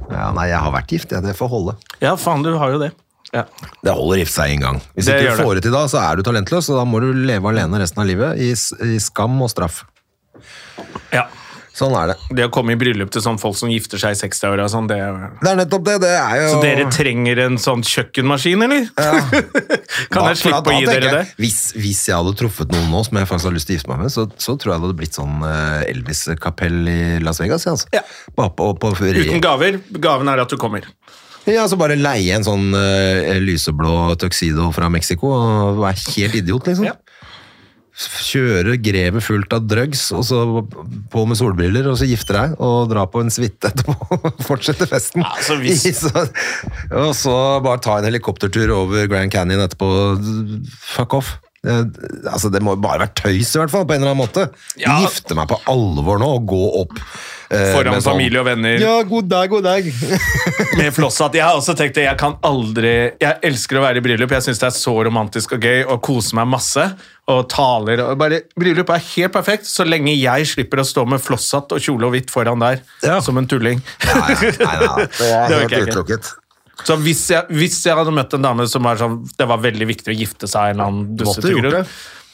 Ja, 0.08 0.30
nei, 0.32 0.48
jeg 0.54 0.60
har 0.64 0.72
vært 0.72 0.92
gift, 0.94 1.12
jeg. 1.12 1.24
det 1.26 1.36
får 1.38 1.50
holde. 1.52 1.74
Ja, 2.02 2.16
faen, 2.20 2.44
du 2.46 2.54
har 2.58 2.72
jo 2.76 2.80
det. 2.86 2.92
Ja. 3.34 3.44
Det 3.84 3.92
holder 3.98 4.22
gifte 4.24 4.38
seg 4.42 4.54
en 4.56 4.62
gang. 4.68 4.78
Hvis 4.96 5.06
Det 5.10 5.18
ikke 5.20 5.36
du 5.36 5.44
får 5.44 5.56
det 5.60 5.64
til 5.68 5.76
da, 5.76 5.82
så 5.92 6.00
er 6.04 6.16
du 6.16 6.24
talentløs, 6.28 6.70
og 6.72 6.80
da 6.80 6.86
må 6.88 7.02
du 7.04 7.10
leve 7.28 7.50
alene 7.52 7.82
resten 7.82 8.00
av 8.04 8.08
livet 8.08 8.40
i, 8.40 8.54
i 8.54 9.00
skam 9.04 9.36
og 9.44 9.52
straff. 9.52 9.84
ja. 11.12 11.28
Sånn 11.78 11.94
er 11.94 12.08
det. 12.10 12.14
Det 12.34 12.46
å 12.48 12.50
komme 12.50 12.74
i 12.74 12.78
bryllup 12.82 13.12
til 13.14 13.22
sånn 13.22 13.36
folk 13.38 13.54
som 13.54 13.70
gifter 13.70 14.00
seg 14.02 14.16
i 14.16 14.18
60-åra 14.18 14.64
sånn, 14.74 14.88
det 14.90 14.96
Det 15.44 15.52
er 15.52 15.60
nettopp 15.60 15.84
det. 15.86 15.98
Det 16.02 16.10
er 16.10 16.40
jo 16.42 16.48
Så 16.56 16.62
dere 16.64 16.88
trenger 16.90 17.38
en 17.44 17.60
sånn 17.62 17.84
kjøkkenmaskin, 17.86 18.64
eller? 18.66 18.88
kan 20.10 20.24
Da- 20.24 20.32
jeg 20.32 20.40
slippe 20.42 20.64
da 20.66 20.74
å 20.74 20.80
gi 20.80 20.88
dere 20.90 21.12
det? 21.20 21.36
Hvis, 21.38 21.60
hvis 21.78 22.02
jeg 22.10 22.18
hadde 22.18 22.34
truffet 22.40 22.74
noen 22.74 22.90
nå 22.90 23.04
som 23.06 23.20
jeg 23.22 23.30
faktisk 23.30 23.52
har 23.52 23.54
lyst 23.60 23.70
til 23.70 23.76
å 23.76 23.78
gifte 23.78 23.92
meg 23.94 24.02
med, 24.08 24.10
så, 24.16 24.26
så 24.42 24.56
tror 24.58 24.74
jeg 24.74 24.82
det 24.82 24.88
hadde 24.88 24.98
blitt 25.04 25.20
sånn 25.20 25.38
eh, 25.52 25.86
Elvis-kapell 25.92 26.80
i 26.90 26.98
Las 27.22 27.44
Vegas. 27.46 27.68
Altså. 27.70 27.94
Ja. 27.94 28.02
På, 28.34 28.50
på, 28.58 28.72
på 28.82 28.96
Uten 28.98 29.46
gaver. 29.46 29.78
Gaven 30.02 30.34
er 30.34 30.42
at 30.48 30.50
du 30.50 30.58
kommer. 30.58 30.90
Ja, 31.48 31.64
så 31.72 31.78
bare 31.80 31.96
leie 31.96 32.36
en 32.36 32.44
sånn 32.44 32.70
uh, 32.76 33.38
lyseblå 33.40 34.16
tuxedo 34.20 34.70
fra 34.76 34.90
Mexico 34.92 35.30
og 35.32 35.80
være 35.80 36.02
helt 36.18 36.36
idiot, 36.42 36.68
liksom. 36.68 36.90
Ja. 36.90 36.98
Kjøre 37.98 38.76
grevet 38.78 39.24
fullt 39.26 39.56
av 39.58 39.64
drugs, 39.66 40.04
og 40.14 40.22
så 40.28 40.42
på 41.10 41.24
med 41.26 41.40
solbriller, 41.40 41.88
og 41.90 41.96
så 41.98 42.06
gifte 42.06 42.36
deg, 42.36 42.54
og 42.62 42.92
dra 42.92 43.08
på 43.10 43.24
en 43.24 43.32
suite 43.34 43.72
etterpå. 43.72 44.20
Fortsette 44.46 44.86
festen. 44.92 45.24
Ja, 45.26 45.32
så 45.42 45.58
hvis- 45.58 45.88
I 45.90 45.96
så, 46.04 46.28
og 46.94 47.16
så 47.18 47.34
bare 47.66 47.82
ta 47.82 47.96
en 47.98 48.06
helikoptertur 48.06 48.70
over 48.76 49.08
Grand 49.10 49.34
Canyon 49.34 49.64
etterpå. 49.66 49.90
Fuck 50.94 51.18
off. 51.18 51.34
Det, 51.68 52.12
altså, 52.32 52.48
det 52.54 52.62
må 52.64 52.78
jo 52.78 52.82
bare 52.84 53.02
være 53.04 53.14
tøys, 53.20 53.50
i 53.56 53.60
hvert 53.60 53.74
fall, 53.74 53.84
på 53.90 53.96
en 53.98 54.00
eller 54.04 54.14
annen 54.14 54.24
måte. 54.24 54.46
Ja. 54.80 54.98
Gifte 55.04 55.36
meg 55.36 55.50
på 55.52 55.58
alvor 55.68 56.22
nå, 56.22 56.30
og 56.38 56.46
gå 56.48 56.62
opp 56.84 56.94
eh, 57.02 57.74
Foran 57.76 57.98
sånn- 58.00 58.14
familie 58.14 58.40
og 58.40 58.48
venner. 58.48 58.78
Ja, 58.80 58.94
god 59.10 59.28
dag, 59.32 59.50
god 59.52 59.68
dag. 59.68 59.90
Med 60.80 60.94
flosshatt. 60.96 61.36
Jeg 61.36 61.44
har 61.44 61.60
også 61.60 61.76
tenkt 61.76 61.98
det, 62.00 62.06
jeg 62.08 62.20
kan 62.22 62.38
aldri 62.48 62.94
Jeg 63.20 63.40
elsker 63.50 63.80
å 63.80 63.84
være 63.84 64.00
i 64.00 64.06
bryllup. 64.06 64.32
Jeg 64.38 64.46
syns 64.48 64.62
det 64.64 64.70
er 64.70 64.76
så 64.78 64.96
romantisk 65.10 65.58
og 65.58 65.68
gøy 65.68 65.84
og 65.90 66.00
koser 66.08 66.40
meg 66.40 66.48
masse. 66.56 66.88
Og 67.28 67.44
taler 67.52 68.00
og 68.06 68.14
bare 68.22 68.38
Bryllup 68.56 68.88
er 68.96 69.02
helt 69.04 69.34
perfekt 69.36 69.68
så 69.68 69.84
lenge 69.84 70.14
jeg 70.16 70.48
slipper 70.48 70.80
å 70.80 70.86
stå 70.88 71.04
med 71.12 71.20
flosshatt 71.20 71.74
og 71.76 71.82
kjole 71.84 72.08
og 72.08 72.14
hvitt 72.16 72.32
foran 72.32 72.62
der 72.64 72.80
Ja. 73.04 73.18
som 73.20 73.36
en 73.42 73.50
tulling. 73.52 73.82
Nei, 74.08 74.20
nei, 74.22 74.52
nei, 74.62 74.78
nei. 74.86 75.08
Det 75.20 75.32
er 75.58 75.66
helt 75.66 75.90
utelukket. 75.90 76.30
Så 76.86 76.96
hvis 77.02 77.24
jeg, 77.32 77.46
hvis 77.50 77.80
jeg 77.86 77.96
hadde 77.98 78.12
møtt 78.14 78.34
en 78.38 78.42
dame 78.46 78.68
som 78.70 78.84
var 78.86 79.00
sånn 79.00 79.16
Det 79.38 79.48
var 79.50 79.58
veldig 79.64 79.88
viktig 79.90 80.14
å 80.14 80.18
gifte 80.18 80.48
seg 80.48 80.70
en 80.70 80.76
eller 80.78 80.92
annen 80.92 81.16
dustete 81.18 81.56
grunn. 81.58 81.86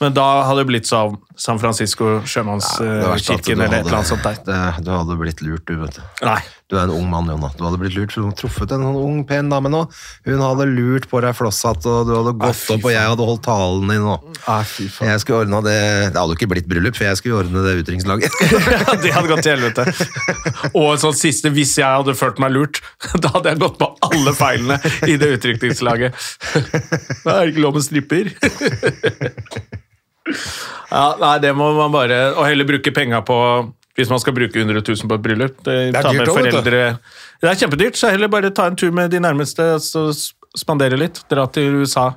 Men 0.02 0.14
da 0.18 0.26
hadde 0.44 0.64
det 0.66 0.68
blitt 0.68 0.88
sånn 0.90 1.16
San 1.40 1.60
Francisco 1.62 2.18
sjømannskirken 2.28 3.58
ja, 3.58 3.66
eller 3.68 3.78
et 3.80 3.86
eller 3.86 4.00
annet 4.02 4.10
sånt 4.10 4.24
der. 4.24 4.40
det- 4.46 4.84
Du 4.84 4.92
hadde 4.92 5.18
blitt 5.18 5.42
lurt, 5.42 5.66
du, 5.66 5.78
vet 5.80 5.96
du. 5.96 6.02
Nei. 6.26 6.42
Du 6.74 6.80
er 6.80 6.88
en 6.88 6.94
ung 6.96 7.06
mann, 7.06 7.28
Jonna. 7.30 7.52
Du 7.54 7.62
hadde 7.68 7.78
blitt 7.78 7.94
lurt, 7.94 8.10
for 8.10 8.24
du 8.24 8.28
hadde 8.32 8.40
truffet 8.40 8.72
en 8.74 8.82
sånn 8.82 8.96
ung, 8.98 9.18
pen 9.30 9.52
dame 9.52 9.70
nå. 9.70 9.84
Hun 10.26 10.40
hadde 10.42 10.66
lurt 10.72 11.04
på 11.12 11.20
deg 11.22 11.36
flosshatt, 11.38 11.86
og 11.86 12.08
du 12.10 12.14
hadde 12.16 12.32
gått 12.42 12.64
opp, 12.74 12.88
og 12.88 12.94
jeg 12.96 13.12
hadde 13.12 13.28
holdt 13.28 13.44
talen 13.46 13.92
din 13.94 14.02
nå. 14.02 14.16
Ah. 14.50 14.66
Jeg 14.82 15.22
skulle 15.22 15.44
ordne 15.44 15.60
det 15.68 15.76
Det 15.76 16.18
hadde 16.18 16.34
jo 16.34 16.38
ikke 16.40 16.50
blitt 16.56 16.70
bryllup, 16.72 16.98
for 16.98 17.06
jeg 17.06 17.20
skulle 17.20 17.44
ordne 17.44 17.62
det 17.62 17.76
utdrikningslaget. 17.84 18.40
Det 19.04 19.12
hadde 19.14 19.30
gått 19.30 19.46
til 19.46 19.54
helvete. 19.54 19.86
Og 20.72 20.88
en 20.96 21.04
sånn 21.04 21.16
siste, 21.20 21.52
hvis 21.54 21.76
jeg 21.78 21.86
hadde 21.86 22.18
følt 22.18 22.42
meg 22.42 22.56
lurt, 22.56 22.82
da 23.22 23.36
hadde 23.36 23.54
jeg 23.54 23.62
gått 23.68 23.78
på 23.78 23.92
alle 24.10 24.34
feilene 24.38 24.80
i 25.06 25.20
det 25.22 25.30
utrykningslaget. 25.38 26.18
Da 27.24 27.38
er 27.38 27.46
det 27.46 27.54
ikke 27.54 27.64
lov 27.64 27.78
med 27.78 27.86
stripper. 27.86 28.34
Ja, 30.90 31.06
nei, 31.22 31.38
det 31.44 31.52
må 31.58 31.70
man 31.76 31.92
bare 31.92 32.18
Og 32.32 32.46
heller 32.48 32.68
bruke 32.68 32.94
penga 32.96 33.20
på 33.28 33.38
hvis 33.98 34.10
man 34.10 34.22
skal 34.22 34.34
bruke 34.36 34.58
100 34.58 34.82
000 34.82 35.10
på 35.10 35.18
et 35.20 35.26
bryllup. 35.26 35.60
Det, 35.66 35.76
er 35.94 36.08
dyrt 36.10 36.32
foreldre. 36.32 36.86
Det 37.42 37.50
er 37.50 37.60
kjempedyrt, 37.60 38.00
så 38.00 38.10
heller 38.14 38.32
bare 38.32 38.54
ta 38.56 38.66
en 38.70 38.78
tur 38.80 38.94
med 38.96 39.14
de 39.14 39.22
nærmeste 39.22 39.68
og 39.78 40.16
spandere 40.58 40.98
litt. 41.00 41.22
Dra 41.30 41.46
til 41.54 41.84
USA. 41.84 42.10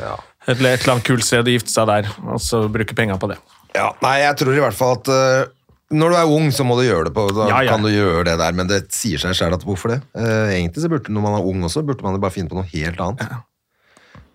Ja. 0.00 0.18
et 0.48 0.58
eller 0.58 0.92
annet 0.92 1.06
kult 1.06 1.24
sted, 1.24 1.48
gifte 1.48 1.72
seg 1.72 1.88
der, 1.90 2.10
og 2.24 2.40
så 2.42 2.66
bruke 2.72 2.96
penga 2.96 3.16
på 3.20 3.30
det. 3.32 3.40
Ja, 3.76 3.90
nei, 4.02 4.20
jeg 4.24 4.38
tror 4.40 4.56
i 4.56 4.62
hvert 4.62 4.76
fall 4.76 4.96
at 4.98 5.10
uh, 5.12 5.50
når 5.90 6.12
du 6.12 6.16
er 6.20 6.32
ung, 6.36 6.48
så 6.54 6.64
må 6.66 6.76
du 6.78 6.84
gjøre 6.86 7.08
det 7.08 7.14
på. 7.16 7.26
Da 7.34 7.48
Ja, 7.50 7.60
ja. 7.66 7.74
kan 7.74 7.84
du 7.84 7.90
gjøre 7.90 8.24
det 8.28 8.36
der, 8.40 8.56
men 8.56 8.70
det 8.70 8.80
sier 8.94 9.20
seg 9.22 9.36
selv 9.38 9.58
at 9.58 9.66
hvorfor 9.66 9.94
det? 9.94 10.00
Uh, 10.14 10.50
egentlig 10.52 10.84
så 10.84 10.90
burde, 10.92 11.12
når 11.12 11.24
man 11.26 11.38
er 11.38 11.48
ung 11.52 11.64
også, 11.66 11.84
burde 11.86 12.06
man 12.06 12.20
bare 12.22 12.34
finne 12.34 12.50
på 12.50 12.58
noe 12.58 12.68
helt 12.72 13.00
annet. 13.02 13.24
Eh, 13.24 13.40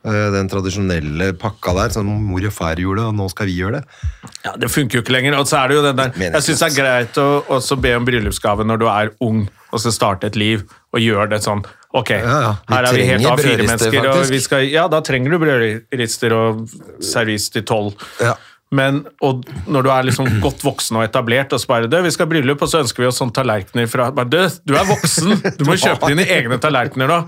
den 0.05 0.49
tradisjonelle 0.51 1.31
pakka 1.41 1.73
der, 1.79 1.93
som 1.95 2.05
mor 2.05 2.45
og 2.45 2.53
far 2.53 2.79
gjorde, 2.81 3.07
og 3.09 3.15
nå 3.17 3.25
skal 3.31 3.49
vi 3.49 3.57
gjøre 3.57 3.79
det. 3.79 4.01
Ja, 4.45 4.55
Det 4.61 4.69
funker 4.71 4.99
jo 4.99 5.05
ikke 5.05 5.15
lenger. 5.15 5.37
Og 5.39 5.47
så 5.49 5.63
er 5.63 5.71
det 5.71 5.79
jo 5.79 5.85
den 5.87 5.97
der, 5.97 6.11
jeg 6.27 6.45
syns 6.45 6.61
det 6.61 6.67
er 6.71 6.75
greit 6.77 7.17
å 7.21 7.27
også 7.57 7.79
be 7.81 7.95
om 7.97 8.05
bryllupsgave 8.05 8.67
når 8.67 8.81
du 8.83 8.85
er 8.91 9.13
ung 9.25 9.47
og 9.71 9.81
skal 9.81 9.95
starte 9.95 10.29
et 10.29 10.37
liv, 10.39 10.61
og 10.95 11.01
gjøre 11.03 11.31
det 11.33 11.41
sånn 11.43 11.65
Ok, 11.95 12.09
ja. 12.11 12.39
ja. 12.43 12.51
her 12.71 12.85
er 12.89 12.95
vi 12.97 13.03
helt 13.07 13.25
av 13.27 13.39
A4-mennesker, 13.39 13.93
faktisk. 13.95 14.19
og 14.19 14.31
vi 14.33 14.39
skal 14.43 14.65
Ja, 14.67 14.83
da 14.91 14.99
trenger 15.05 15.31
du 15.31 15.37
brødrister 15.39 16.33
og 16.35 16.65
servis 17.03 17.47
til 17.53 17.63
tolv. 17.67 17.95
Ja. 18.19 18.33
Men 18.73 19.03
og 19.23 19.43
når 19.69 19.85
du 19.85 19.89
er 19.93 20.07
liksom 20.07 20.29
godt 20.41 20.63
voksen 20.65 20.97
og 20.97 21.03
etablert, 21.05 21.53
og 21.53 21.61
så 21.61 21.69
bare 21.69 21.89
du, 21.91 21.95
vi 22.01 22.09
skal 22.11 22.25
ha 22.25 22.31
bryllup, 22.31 22.63
og 22.65 22.71
så 22.71 22.81
ønsker 22.81 23.03
vi 23.03 23.09
oss 23.11 23.19
sånne 23.21 23.35
tallerkener 23.37 23.85
fra 23.91 24.07
bare, 24.15 24.25
du, 24.31 24.39
du 24.65 24.73
er 24.75 24.87
voksen! 24.89 25.35
Du 25.59 25.63
må 25.69 25.77
kjøpe 25.79 26.09
dine 26.11 26.25
egne 26.33 26.57
tallerkener 26.61 27.11
nå! 27.11 27.19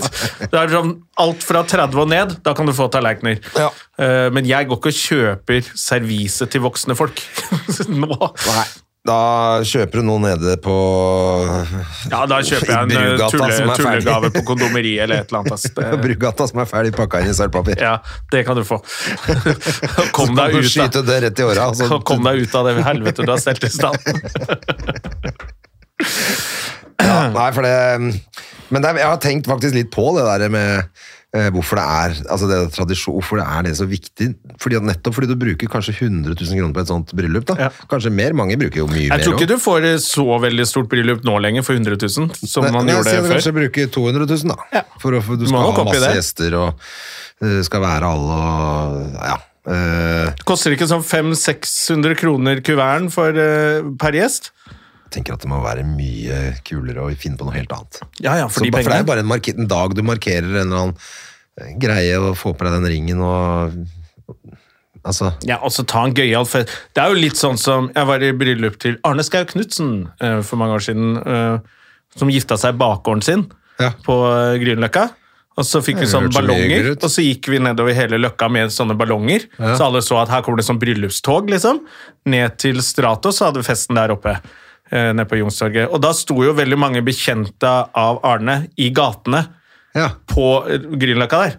Det 0.50 0.56
er 0.56 0.72
sånn 0.72 0.94
alt 1.20 1.44
fra 1.46 1.62
30 1.68 2.00
og 2.00 2.08
ned, 2.10 2.34
da 2.46 2.54
kan 2.56 2.68
du 2.68 2.72
få 2.76 2.88
tallerkener. 2.92 3.38
Ja. 3.58 3.68
Eh, 4.00 4.26
Men 4.34 4.48
jeg 4.48 4.70
går 4.70 4.80
ikke 4.80 4.92
og 4.94 4.98
kjøper 5.02 5.70
servise 5.76 6.48
til 6.50 6.64
voksne 6.64 6.96
folk. 6.98 7.20
Nå. 7.92 8.16
Nei, 8.48 8.66
da 9.06 9.18
kjøper 9.66 10.00
du 10.00 10.06
noe 10.06 10.20
nede 10.22 10.56
på 10.62 10.74
Ja, 12.10 12.24
da 12.28 12.40
kjøper 12.44 12.72
jeg 12.72 12.88
en 12.88 12.92
eh, 12.92 13.04
Brugata 13.12 13.38
tulle, 13.38 13.76
tullegave 13.78 14.30
på 14.34 14.42
kondomeriet 14.50 15.04
eller 15.06 15.22
et 15.22 15.30
eller 15.30 15.44
annet. 15.44 15.56
Altså. 15.56 15.72
Det, 15.76 16.00
Brugata 16.02 16.48
som 16.50 16.62
er 16.62 16.70
ferdig 16.70 16.92
pakka 16.96 17.22
inn 17.22 17.30
i 17.32 17.36
sølvpapir. 17.36 17.80
ja, 17.82 17.96
det 18.32 18.42
kan 18.48 18.58
du 18.58 18.64
få. 18.66 18.80
Kom 20.16 20.34
deg 20.38 20.58
ut, 20.58 20.72
da. 20.76 21.04
det 21.10 21.20
rett 21.28 21.42
i 21.42 21.46
året, 21.46 21.62
altså. 21.68 22.00
Kom 22.06 22.24
deg 22.26 22.44
ut 22.44 22.58
av 22.58 22.70
det 22.70 22.76
helvete 22.86 23.26
du 23.26 23.32
har 23.34 23.42
stelt 23.42 23.66
i 23.66 23.72
stand. 23.72 24.00
Ja, 27.06 27.28
nei, 27.30 27.50
for 27.54 27.64
det 27.64 27.74
Men 28.72 28.82
det 28.82 28.88
er, 28.88 28.98
jeg 28.98 29.08
har 29.08 29.20
tenkt 29.22 29.48
faktisk 29.48 29.76
litt 29.76 29.90
på 29.94 30.08
det 30.16 30.24
der 30.26 30.50
med 30.52 31.04
hvorfor 31.54 31.78
det 31.80 31.84
er 31.84 32.14
altså 32.32 32.46
det 32.50 32.56
er 32.58 33.00
hvorfor 33.06 33.40
det 33.40 33.46
er 33.46 33.62
det 33.66 33.72
så 33.78 33.86
viktig. 33.90 34.28
Fordi 34.62 34.80
Nettopp 34.86 35.16
fordi 35.18 35.28
du 35.32 35.36
bruker 35.40 35.70
kanskje 35.72 35.94
100 35.98 36.34
000 36.34 36.60
kroner 36.60 36.74
på 36.76 36.82
et 36.84 36.90
sånt 36.92 37.12
bryllup. 37.18 37.46
da. 37.50 37.56
Ja. 37.66 37.68
Kanskje 37.90 38.12
mer. 38.14 38.32
Mange 38.38 38.56
bruker 38.60 38.82
jo 38.82 38.86
mye 38.90 39.06
Jeg 39.06 39.10
mer. 39.14 39.24
tror 39.24 39.34
ikke 39.36 39.46
også. 39.46 39.52
du 39.54 39.64
får 39.66 39.88
så 40.06 40.26
veldig 40.46 40.66
stort 40.66 40.88
bryllup 40.92 41.24
nå 41.26 41.36
lenger 41.42 41.66
for 41.66 41.74
100 41.78 41.98
000, 41.98 42.30
som 42.46 42.64
Nei, 42.64 42.72
man 42.72 42.86
nei, 42.86 42.94
gjorde 42.96 43.12
jeg 43.16 43.24
før. 43.26 43.34
Kanskje 43.36 43.54
bruke 43.58 43.86
200 43.98 44.30
000, 44.32 44.54
da. 44.54 44.56
Ja. 44.78 44.82
For, 45.02 45.16
å, 45.18 45.22
for 45.26 45.36
du 45.40 45.46
skal 45.46 45.66
ha 45.70 45.84
masse 45.90 46.02
det. 46.06 46.14
gjester, 46.20 46.56
og 46.60 46.88
det 47.42 47.64
skal 47.68 47.84
være 47.84 48.14
alle 48.16 48.40
og 48.46 49.20
Ja. 49.32 49.36
Uh, 49.66 50.30
Koster 50.46 50.70
det 50.70 50.76
ikke 50.78 50.86
sånn 50.86 51.02
500-600 51.02 52.14
kroner 52.20 52.60
kuverten 52.62 53.08
for, 53.10 53.34
eh, 53.34 53.82
per 53.98 54.14
gjest? 54.14 54.52
Tenker 55.16 55.34
at 55.36 55.42
det 55.42 55.50
må 55.50 55.58
være 55.64 55.82
mye 55.88 56.40
kulere 56.66 57.02
å 57.06 57.10
finne 57.18 57.40
på 57.40 57.48
noe 57.48 57.56
helt 57.56 57.72
annet. 57.74 58.02
Ja, 58.20 58.36
ja, 58.42 58.46
for 58.48 58.60
Så, 58.60 58.68
de 58.68 58.74
ba- 58.74 58.82
for 58.84 58.92
det 58.92 59.00
er 59.00 59.02
pengene. 59.02 59.10
bare 59.10 59.24
en, 59.24 59.30
mark 59.32 59.48
en 59.52 59.70
dag 59.72 59.96
du 59.96 60.02
markerer 60.06 60.50
en 60.60 60.66
eller 60.68 60.82
annen 60.84 60.96
eh, 61.60 61.72
greie 61.82 62.18
og 62.20 62.36
får 62.38 62.54
på 62.60 62.68
deg 62.68 62.76
den 62.78 62.90
ringen 62.94 63.22
og 63.24 63.80
Altså 65.06 65.28
Ja, 65.46 65.60
og 65.62 65.70
så 65.70 65.84
ta 65.86 66.00
en 66.06 66.14
gøyal 66.16 66.46
fest. 66.50 66.72
Det 66.96 67.02
er 67.02 67.12
jo 67.12 67.20
litt 67.20 67.38
sånn 67.38 67.58
som 67.60 67.90
Jeg 67.94 68.08
var 68.08 68.24
i 68.26 68.32
bryllup 68.34 68.78
til 68.82 68.96
Arne 69.06 69.22
Skau 69.22 69.44
Knutsen 69.46 69.92
uh, 70.18 70.40
for 70.42 70.58
mange 70.58 70.74
år 70.80 70.82
siden, 70.82 71.12
uh, 71.22 71.60
som 72.16 72.32
gifta 72.32 72.58
seg 72.58 72.74
i 72.74 72.80
bakgården 72.80 73.22
sin 73.22 73.46
Ja. 73.78 73.92
på 74.02 74.16
uh, 74.26 74.56
Grünerløkka. 74.58 75.04
Og 75.56 75.64
så 75.64 75.80
fikk 75.80 76.02
vi 76.02 76.08
sånne 76.10 76.28
ballonger, 76.34 76.90
og 76.98 77.06
så 77.08 77.22
gikk 77.24 77.46
vi 77.48 77.58
nedover 77.64 77.94
hele 77.96 78.18
løkka 78.20 78.50
med 78.52 78.74
sånne 78.74 78.92
ballonger. 78.98 79.46
Så 79.56 79.86
alle 79.86 80.02
så 80.04 80.18
at 80.20 80.28
her 80.28 80.42
kommer 80.44 80.60
det 80.60 80.66
sånn 80.66 80.80
bryllupstog, 80.82 81.48
liksom. 81.48 81.78
Ned 82.28 82.58
til 82.60 82.82
Stratos, 82.84 83.38
så 83.38 83.46
hadde 83.46 83.62
vi 83.62 83.68
festen 83.70 83.96
der 83.96 84.12
oppe. 84.12 84.34
Eh, 84.90 85.12
Nede 85.12 85.26
på 85.30 85.38
Youngstorget. 85.40 85.88
Og 85.92 86.00
da 86.04 86.12
sto 86.16 86.36
jo 86.44 86.52
veldig 86.56 86.78
mange 86.78 87.02
bekjente 87.06 87.70
av 87.94 88.20
Arne 88.26 88.66
i 88.76 88.90
gatene 88.94 89.46
Ja. 89.96 90.10
på 90.28 90.50
eh, 90.68 90.78
Grünerløkka 90.92 91.42
der. 91.46 91.56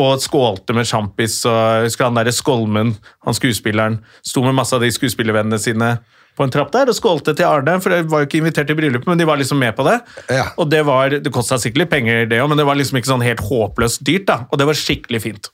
Og 0.00 0.16
skålte 0.22 0.72
med 0.72 0.86
sjampis. 0.88 1.42
og 1.44 1.84
husker 1.84 2.06
han 2.08 2.14
derre 2.16 2.32
Skolmen, 2.32 2.94
han 3.26 3.34
skuespilleren, 3.36 3.98
sto 4.24 4.42
med 4.46 4.54
masse 4.56 4.72
av 4.72 4.80
de 4.80 4.88
skuespillervennene 4.94 5.58
sine 5.60 5.98
på 6.34 6.42
en 6.42 6.50
trapp 6.50 6.72
der 6.74 6.88
og 6.90 6.96
skålte 6.96 7.30
til 7.36 7.46
Arne, 7.46 7.76
for 7.84 7.92
de 7.94 8.00
var 8.10 8.24
jo 8.24 8.26
ikke 8.26 8.40
invitert 8.40 8.66
til 8.66 8.74
bryllupet, 8.74 9.06
men 9.06 9.20
de 9.20 9.26
var 9.28 9.36
liksom 9.38 9.60
med 9.60 9.76
på 9.76 9.84
det. 9.86 10.00
Ja. 10.34 10.48
Og 10.58 10.66
det 10.72 10.80
var, 10.88 11.12
det 11.22 11.30
kosta 11.30 11.60
sikkert 11.62 11.84
litt 11.84 11.90
penger, 11.92 12.24
det 12.26 12.40
òg, 12.42 12.48
men 12.50 12.58
det 12.58 12.64
var 12.66 12.74
liksom 12.80 12.98
ikke 12.98 13.12
sånn 13.12 13.22
helt 13.22 13.44
håpløst 13.44 14.02
dyrt, 14.02 14.24
da. 14.26 14.40
Og 14.50 14.58
det 14.58 14.66
var 14.66 14.74
skikkelig 14.80 15.20
fint. 15.22 15.50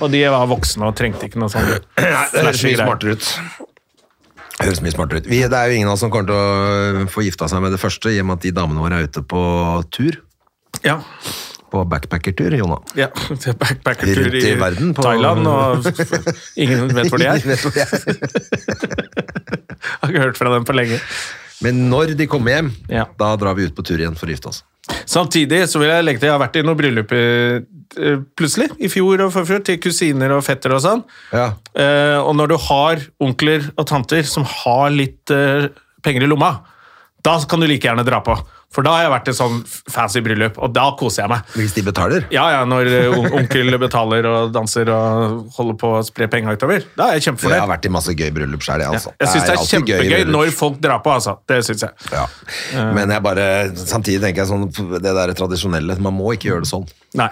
Og 0.00 0.08
de 0.14 0.22
var 0.32 0.46
voksne 0.48 0.86
og 0.88 0.96
trengte 0.96 1.28
ikke 1.28 1.42
noe 1.42 1.52
sånt. 1.52 1.84
Nei, 2.00 2.24
det 2.32 2.40
høres 2.46 2.62
mye 2.64 2.78
smartere 2.80 3.18
ut. 3.18 3.28
Høres 4.60 4.80
mye 4.84 4.92
smartere 4.94 5.22
ut. 5.24 5.26
Vi, 5.30 5.40
det 5.50 5.58
er 5.58 5.70
jo 5.72 5.78
ingen 5.80 5.88
av 5.90 5.96
oss 5.96 6.02
som 6.04 6.12
kommer 6.14 6.28
til 6.30 6.36
å 6.36 7.08
få 7.10 7.24
gifta 7.26 7.48
seg 7.50 7.62
med 7.64 7.74
det 7.74 7.80
første, 7.82 8.12
i 8.14 8.20
og 8.22 8.28
med 8.28 8.38
at 8.38 8.44
de 8.46 8.52
damene 8.54 8.84
våre 8.84 9.00
er 9.02 9.08
ute 9.08 9.22
på 9.26 9.40
tur. 9.94 10.20
Ja. 10.86 11.00
På 11.74 11.82
backpackertur, 11.90 12.54
Jonna. 12.54 12.76
ja. 12.94 13.08
er 13.34 13.56
Backpackertur 13.58 14.28
Rundt 14.28 14.46
i 14.46 14.52
verden 14.60 14.92
på- 14.94 15.02
Thailand, 15.02 15.46
og 15.50 15.88
ingen 16.62 16.86
vet 16.94 17.10
hvor 17.10 17.18
de 17.18 17.26
er. 17.32 17.42
Vet 17.42 17.64
hvor 17.66 17.74
de 17.74 17.82
er. 17.82 17.90
Jeg 19.74 19.96
har 20.04 20.12
ikke 20.12 20.22
hørt 20.28 20.38
fra 20.38 20.52
dem 20.54 20.64
på 20.68 20.76
lenge. 20.78 21.00
Men 21.64 21.84
når 21.90 22.14
de 22.18 22.26
kommer 22.30 22.54
hjem, 22.54 22.70
Ja. 22.92 23.08
da 23.18 23.32
drar 23.40 23.54
vi 23.58 23.66
ut 23.66 23.74
på 23.74 23.82
tur 23.86 23.98
igjen 23.98 24.14
for 24.18 24.30
å 24.30 24.34
gifte 24.36 24.52
oss. 24.52 24.62
Samtidig 25.08 25.64
så 25.70 25.80
vil 25.82 25.90
jeg 25.90 26.04
legge 26.06 26.20
til 26.22 26.28
jeg 26.30 26.36
har 26.36 26.42
vært 26.44 26.58
i 26.60 26.64
noen 26.66 26.78
bryllup 26.78 27.12
plutselig, 28.36 28.70
i 28.78 28.88
fjor 28.92 29.22
og 29.26 29.32
forfjor, 29.34 29.62
til 29.66 29.78
kusiner 29.82 30.34
og 30.36 30.44
fettere 30.46 30.78
og 30.78 30.84
sånn. 30.84 31.04
Ja. 31.32 31.50
Eh, 31.78 32.18
og 32.20 32.34
når 32.38 32.54
du 32.54 32.58
har 32.68 33.04
onkler 33.24 33.70
og 33.76 33.86
tanter 33.90 34.22
som 34.28 34.44
har 34.64 34.90
litt 34.94 35.30
eh, 35.34 35.68
penger 36.04 36.26
i 36.26 36.30
lomma, 36.30 36.56
da 37.24 37.38
kan 37.48 37.60
du 37.62 37.66
like 37.70 37.86
gjerne 37.88 38.04
dra 38.04 38.18
på. 38.20 38.34
For 38.74 38.82
da 38.82 38.90
har 38.96 39.04
jeg 39.04 39.10
vært 39.12 39.28
i 39.30 39.32
sånn 39.38 39.60
fancy 39.94 40.18
bryllup, 40.20 40.56
og 40.58 40.72
da 40.74 40.88
koser 40.98 41.22
jeg 41.22 41.30
meg. 41.30 41.44
Hvis 41.54 41.76
de 41.76 41.82
betaler. 41.86 42.24
Ja, 42.34 42.48
ja, 42.50 42.64
når 42.66 42.88
eh, 42.90 43.14
on- 43.14 43.28
onkel 43.38 43.70
betaler 43.78 44.26
og 44.26 44.50
danser 44.52 44.90
og 44.90 45.44
holder 45.54 45.76
på 45.78 45.92
å 45.94 46.00
spre 46.04 46.26
penger 46.32 46.58
utover. 46.58 46.82
Da 46.98 47.12
er 47.14 47.20
jeg 47.22 47.36
For 47.38 47.54
jeg 47.54 47.62
har 47.62 47.70
vært 47.70 47.86
i 47.86 47.92
masse 47.94 48.10
gøy 48.18 48.32
bryllup 48.34 48.66
sjøl, 48.66 48.82
jeg, 48.82 48.90
Ja, 48.90 48.98
altså. 48.98 49.14
jeg 49.22 49.30
syns 49.30 49.46
det 49.46 49.54
er 49.54 49.60
det 49.60 49.62
er 49.62 49.70
kjempegøy 49.70 50.26
når 50.34 50.50
folk 50.58 50.80
drar 50.82 50.98
på, 51.06 51.14
altså. 51.14 51.36
Det 51.46 51.60
syns 51.68 51.86
jeg. 51.86 52.10
Ja. 52.10 52.26
Men 52.98 53.14
jeg 53.14 53.22
bare 53.22 53.46
Samtidig 53.78 54.20
tenker 54.26 54.42
jeg 54.42 54.50
sånn 54.50 54.66
Det 54.98 55.14
der 55.20 55.32
tradisjonelle 55.38 55.96
Man 56.02 56.18
må 56.18 56.34
ikke 56.34 56.50
gjøre 56.50 56.66
det 56.66 56.72
sånn. 56.74 56.84
Nei. 57.14 57.30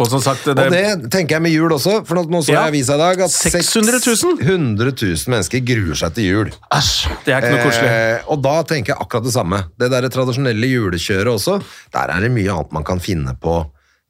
Og 0.00 0.06
som 0.08 0.22
sagt, 0.24 0.46
det, 0.48 0.56
Og 0.56 0.72
det 0.72 1.10
tenker 1.12 1.36
jeg 1.36 1.42
med 1.44 1.52
jul 1.52 1.72
også, 1.76 1.98
for 2.08 2.16
nå- 2.16 2.40
så 2.42 2.52
Ja. 2.54 2.62
jeg 2.64 2.72
avisa 2.72 2.94
i 2.94 2.98
dag 3.02 3.20
at 3.26 3.30
600 3.30 3.98
000? 4.00 4.38
600 4.40 4.92
000 4.96 5.28
mennesker 5.34 5.60
gruer 5.68 5.94
seg 6.00 6.14
til 6.14 6.24
jul. 6.24 6.50
Æsj, 6.72 7.08
det 7.26 7.34
er 7.34 7.42
ikke 7.42 7.50
noe 7.52 7.66
koselig. 7.66 7.90
Eh, 7.92 8.20
og 8.32 8.40
da 8.42 8.54
tenker 8.62 8.94
jeg 8.94 8.98
akkurat 9.04 9.24
det 9.24 9.32
samme. 9.34 9.60
Det 9.78 9.90
der 9.92 10.08
tradisjonelle 10.08 10.70
julekjøret 10.70 11.28
også, 11.34 11.58
der 11.92 12.08
er 12.16 12.20
det 12.24 12.32
mye 12.32 12.48
annet 12.54 12.72
man 12.72 12.84
kan 12.88 12.98
finne 13.04 13.36
på 13.38 13.58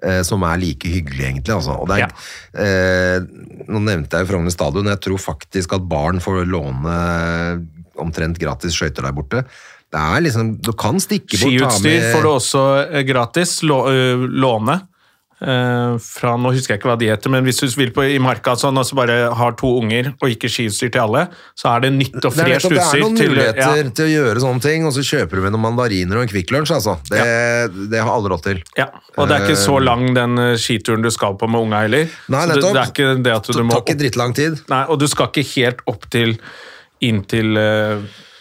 eh, 0.05 0.22
som 0.22 0.43
er 0.43 0.57
like 0.59 0.87
hyggelig, 0.87 1.26
egentlig. 1.33 1.55
Altså. 1.55 1.74
Er, 1.91 2.11
eh, 2.62 3.20
nå 3.68 3.83
nevnte 3.83 4.18
jeg 4.18 4.26
jo 4.26 4.33
Frogner 4.33 4.51
stadion, 4.55 4.87
jeg 4.87 5.01
tror 5.01 5.18
faktisk 5.18 5.72
at 5.74 5.89
barn 5.89 6.18
får 6.22 6.47
låne 6.47 7.66
omtrent 7.99 8.39
gratis 8.39 8.74
skøyter 8.78 9.03
der 9.03 9.12
borte. 9.12 9.43
Det 9.93 10.01
er 10.01 10.22
liksom, 10.24 10.55
Du 10.62 10.72
kan 10.72 10.97
stikke 11.03 11.37
bort 11.39 11.59
ta 11.59 11.68
Skiutstyr 11.76 12.12
får 12.14 12.22
du 12.22 12.28
også 12.33 12.62
eh, 12.95 13.03
gratis. 13.03 13.59
Låne. 13.62 14.80
Eh, 15.43 15.95
fra, 15.99 16.36
nå 16.38 16.53
husker 16.55 16.76
jeg 16.76 16.78
ikke 16.78 16.86
hva 16.93 16.95
de 17.01 17.09
heter, 17.11 17.30
men 17.34 17.43
hvis 17.43 17.57
du 17.59 17.66
vil 17.80 17.90
på 17.90 18.05
i 18.07 18.18
marka 18.22 18.53
sånn, 18.55 18.76
og 18.78 18.84
så 18.86 18.95
bare 18.95 19.16
har 19.34 19.57
to 19.59 19.72
unger 19.80 20.12
og 20.22 20.28
ikke 20.30 20.47
skiutstyr 20.53 20.93
til 20.95 21.03
alle, 21.03 21.24
så 21.59 21.72
er 21.72 21.82
det 21.82 21.90
nytt 21.97 22.14
og 22.14 22.20
det 22.22 22.30
utstyr 22.30 22.45
fresht 22.47 22.68
nettopp, 22.68 22.76
det 22.76 22.84
er 22.84 23.03
noen 23.03 23.16
til- 23.18 23.32
muligheter 23.32 23.80
ja, 23.82 23.90
til 23.99 24.07
å 24.07 24.12
gjøre 24.12 24.45
sånne 24.45 24.62
ting, 24.68 24.86
og 24.86 24.95
så 24.95 25.03
kjøper 25.09 25.40
du 25.40 25.43
med 25.49 25.55
noen 25.57 25.64
mandariner 25.66 26.20
og 26.20 26.22
en 26.22 26.30
Kvikk 26.30 26.55
Lunsj. 26.55 26.74
Altså. 26.78 26.95
Det, 27.11 27.90
det 27.90 28.01
har 28.05 28.12
alle 28.14 28.30
råd 28.36 28.43
til. 28.47 28.62
ja. 28.78 28.86
Og 29.18 29.26
det 29.28 29.34
er 29.36 29.45
ikke 29.49 29.59
så 29.61 29.74
lang 29.82 30.07
den 30.16 30.38
eh, 30.38 30.55
skituren 30.57 31.03
du 31.05 31.11
skal 31.12 31.34
på 31.36 31.49
med 31.51 31.66
unga 31.66 31.82
heller. 31.84 32.07
Nei, 32.32 32.47
nettopp. 32.49 32.62
det, 32.62 32.72
det 32.72 32.82
er 32.86 32.93
ikke 32.95 33.22
det 33.26 33.32
at 33.34 33.49
du 33.51 33.53
Det 33.59 33.64
må 33.66 33.74
tar 33.74 33.82
ikke 33.84 33.99
drittlang 34.01 34.32
tid. 34.38 34.62
Nei, 34.72 34.84
og 34.88 34.99
du 35.03 35.09
skal 35.11 35.28
ikke 35.32 35.45
helt 35.57 35.82
opp 35.90 36.07
til 36.14 36.38
inn 37.03 37.24
til 37.28 37.59
eh, 37.59 37.99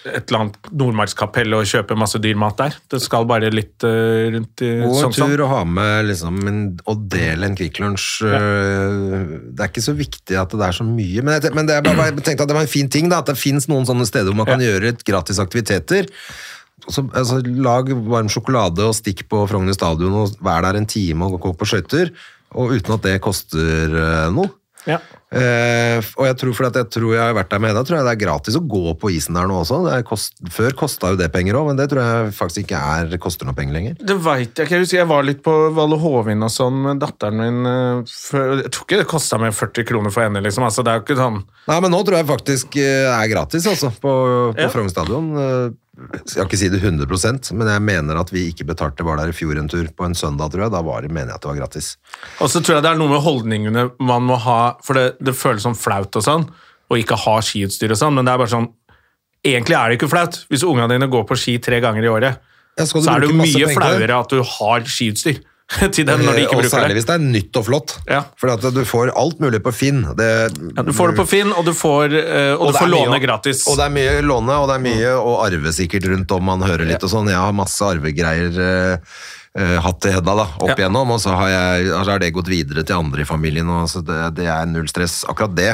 et 0.08 0.32
eller 0.32 0.39
annet 0.39 0.70
Nordmarkskapell 0.74 1.54
og 1.54 1.68
kjøpe 1.70 1.97
masse 1.99 2.20
dyr 2.22 2.38
mat 2.39 2.58
der. 2.58 2.78
Det 2.89 2.99
skal 3.04 3.28
bare 3.30 3.52
litt 3.54 3.86
uh, 3.86 4.32
rundt 4.34 4.64
i 4.66 4.72
sånn, 4.82 5.14
sånn. 5.14 5.34
tur 5.34 5.43
å 5.45 5.49
ha 5.52 5.62
med 5.68 6.08
liksom 6.10 6.39
en, 6.49 6.62
å 6.89 6.95
dele 6.97 7.49
en 7.49 7.58
Kvikk 7.58 7.82
Lunsj. 7.84 8.08
øh, 8.26 9.36
Det 9.52 9.66
er 9.66 9.70
ikke 9.70 9.86
så 9.86 9.95
viktig 9.97 10.39
at 10.41 10.56
det 10.58 10.68
er 10.68 10.78
så 10.80 10.88
mye, 10.88 11.26
men 11.26 11.38
jeg, 11.38 11.54
men 11.58 11.70
det 11.70 11.78
er 11.78 11.86
bare, 11.86 12.10
jeg 12.10 12.26
tenkte 12.26 12.47
at 12.47 12.54
det 12.54 12.58
var 12.58 12.66
en 12.66 12.74
fin 12.74 12.89
ting, 12.91 13.12
da, 13.12 13.22
at 13.22 13.30
det 13.30 13.38
finnes 13.39 13.70
noen 13.72 13.86
sånne 13.89 14.08
steder 14.10 14.32
hvor 14.32 14.41
man 14.41 14.49
kan 14.49 14.64
gjøre 14.64 14.95
et 14.95 15.06
gratis 15.08 15.41
aktiviteter. 15.43 16.10
Så, 16.88 17.06
altså, 17.14 17.38
lag 17.45 17.91
varm 18.10 18.30
sjokolade 18.32 18.88
og 18.88 18.95
stikk 18.97 19.28
på 19.30 19.43
Frogner 19.49 19.78
stadion 19.78 20.16
og 20.24 20.39
vær 20.41 20.66
der 20.66 20.80
en 20.80 20.89
time 20.89 21.30
og 21.30 21.38
gå 21.43 21.54
på 21.58 21.68
skøyter, 21.70 22.10
og 22.58 22.74
uten 22.74 22.97
at 22.97 23.06
det 23.06 23.20
koster 23.24 23.93
øh, 23.93 24.32
noe. 24.34 24.49
Ja. 24.90 24.98
Uh, 25.32 26.04
og 26.20 26.26
jeg 26.28 26.36
tror, 26.42 26.58
at 26.68 26.78
jeg 26.82 26.88
tror 26.92 27.14
jeg 27.16 27.24
har 27.24 27.36
vært 27.38 27.52
der 27.54 27.62
med 27.64 27.76
da 27.78 27.84
tror 27.88 28.02
jeg 28.02 28.08
det 28.08 28.14
er 28.18 28.20
gratis 28.20 28.58
å 28.60 28.64
gå 28.68 28.96
på 29.00 29.12
isen 29.16 29.38
der 29.38 29.48
nå 29.48 29.62
også. 29.62 29.78
Det 29.86 30.00
kost, 30.10 30.36
før 30.52 30.76
kosta 30.76 31.14
jo 31.14 31.20
det 31.20 31.30
penger 31.32 31.56
òg, 31.60 31.70
men 31.70 31.80
det 31.80 31.88
tror 31.92 32.02
jeg 32.04 32.34
faktisk 32.36 32.66
ikke 32.66 32.82
er, 32.96 33.16
koster 33.22 33.48
noe 33.48 33.56
penger 33.56 33.78
lenger. 33.78 34.00
Det 34.02 34.18
veit 34.26 34.50
jeg 34.52 34.68
ikke. 34.68 34.76
Jeg 34.76 34.86
husker 34.88 35.00
jeg 35.00 35.12
var 35.12 35.28
litt 35.28 35.44
på 35.46 35.56
Valle 35.78 36.00
Hovin 36.02 36.44
og 36.44 36.52
sånn 36.52 36.82
med 36.88 37.00
datteren 37.04 37.40
min. 37.40 38.08
For, 38.12 38.58
Jeg 38.64 38.74
tror 38.74 38.88
ikke 38.88 39.02
det 39.04 39.10
kosta 39.14 39.40
meg 39.42 39.56
40 39.56 39.88
kroner 39.88 40.14
for 40.14 40.28
henne, 40.28 40.44
liksom. 40.44 40.66
Altså, 40.68 40.84
det 40.84 40.92
er 40.92 41.00
jo 41.00 41.06
ikke 41.08 41.20
sånn 41.22 41.40
Nei, 41.70 41.78
men 41.86 41.94
nå 41.94 42.02
tror 42.04 42.18
jeg 42.18 42.28
faktisk 42.28 42.76
det 42.76 42.90
er 43.06 43.32
gratis, 43.32 43.70
altså, 43.70 43.94
på, 44.02 44.12
på 44.52 44.66
Ja. 44.66 44.68
Frogn 44.74 44.92
stadion. 44.92 45.32
Skal 46.26 46.47
ikke 46.47 46.60
si 46.60 46.70
det 46.72 46.82
100% 46.82 47.52
men 47.58 47.70
jeg 47.70 47.84
mener 47.86 48.20
at 48.22 48.32
vi 48.34 48.47
ikke 48.49 48.68
betalte 48.70 49.06
var 49.06 49.20
der 49.20 49.32
i 49.32 49.36
fjor 49.36 49.60
en 49.60 49.70
tur 49.72 49.88
på 49.95 50.08
en 50.08 50.18
søndag, 50.18 50.52
tror 50.54 50.66
jeg. 50.66 50.74
Da 50.74 50.82
var 50.86 51.06
det, 51.06 51.12
mener 51.14 51.34
jeg 51.34 51.39
at 51.39 51.45
det 51.45 51.52
var 51.52 51.60
gratis. 51.62 51.93
Og 52.39 52.52
så 52.52 52.62
tror 52.62 52.78
jeg 52.78 52.86
det 52.86 52.91
er 52.91 52.99
noe 53.02 53.12
med 53.12 53.24
holdningene 53.26 53.88
man 54.02 54.28
må 54.28 54.39
ha, 54.41 54.60
for 54.86 54.99
det, 54.99 55.08
det 55.24 55.38
føles 55.38 55.66
som 55.66 55.78
flaut 55.78 56.16
og 56.18 56.26
sånn, 56.26 56.47
å 56.91 56.99
ikke 56.99 57.20
ha 57.24 57.38
skiutstyr 57.45 57.93
og 57.93 58.02
sånn, 58.02 58.18
men 58.18 58.28
det 58.28 58.36
er 58.36 58.43
bare 58.43 58.56
sånn 58.58 58.72
Egentlig 59.41 59.74
er 59.74 59.89
det 59.89 59.95
ikke 59.97 60.12
flaut. 60.12 60.36
Hvis 60.54 60.62
ungene 60.62 60.86
dine 60.91 61.08
går 61.10 61.24
på 61.26 61.34
ski 61.34 61.56
tre 61.66 61.80
ganger 61.82 62.06
i 62.06 62.10
året, 62.12 62.43
så 62.78 62.99
er 63.10 63.24
det 63.24 63.32
jo 63.32 63.38
mye 63.39 63.72
flauere 63.74 64.20
at 64.22 64.30
du 64.30 64.43
har 64.45 64.86
skiutstyr 64.86 65.39
til 65.96 66.06
dem 66.08 66.22
når 66.26 66.36
de 66.38 66.44
ikke 66.46 66.52
Eh, 66.52 66.58
og 66.58 66.64
bruker 66.64 66.72
særlig 66.74 66.96
hvis 67.00 67.08
det 67.10 67.16
er 67.16 67.26
nytt 67.26 67.60
og 67.62 67.66
flott. 67.68 67.96
Ja. 68.10 68.22
For 68.40 68.52
at 68.54 68.66
du 68.76 68.82
får 68.88 69.12
alt 69.16 69.40
mulig 69.44 69.62
på 69.64 69.72
Finn. 69.76 70.02
Det, 70.18 70.30
Ja, 70.76 70.84
du 70.84 70.94
får 70.94 71.14
det 71.14 71.20
på 71.22 71.28
Finn, 71.32 71.52
og 71.56 71.66
du 71.66 71.74
får, 71.74 72.16
og 72.16 72.62
og 72.68 72.74
du 72.74 72.80
får 72.80 72.90
låne 72.92 73.12
mye- 73.16 73.22
gratis. 73.26 73.66
Og 73.72 73.78
det 73.80 73.86
er 73.90 73.94
mye 73.96 74.16
låne, 74.26 74.58
og 74.62 74.68
det 74.72 74.76
er 74.80 74.86
mye 74.88 75.14
å 75.20 75.38
arve 75.46 75.72
sikkert 75.76 76.10
rundt 76.12 76.32
om 76.36 76.44
man 76.52 76.62
hører 76.68 76.86
litt 76.90 77.04
og 77.04 77.10
sånn. 77.14 77.30
Jeg 77.32 77.40
har 77.40 77.54
masse 77.56 77.82
arvegreier 77.88 78.60
eh, 78.66 79.14
eh, 79.62 79.78
hatt 79.84 80.02
til 80.04 80.12
Hedda 80.16 80.36
da, 80.42 80.48
opp 80.60 80.70
Ja. 80.74 80.76
igjennom, 80.76 81.12
og 81.16 81.20
så 81.24 81.36
har, 81.36 81.50
jeg, 81.54 81.88
så 81.92 82.04
har 82.12 82.20
det 82.24 82.34
gått 82.36 82.48
videre 82.52 82.84
til 82.88 82.96
andre 83.00 83.22
i 83.24 83.30
familien, 83.30 83.70
og 83.72 83.88
så 83.92 84.04
det, 84.04 84.20
det 84.42 84.48
er 84.52 84.66
null 84.72 84.88
stress. 84.92 85.22
Akkurat 85.32 85.56
det. 85.56 85.72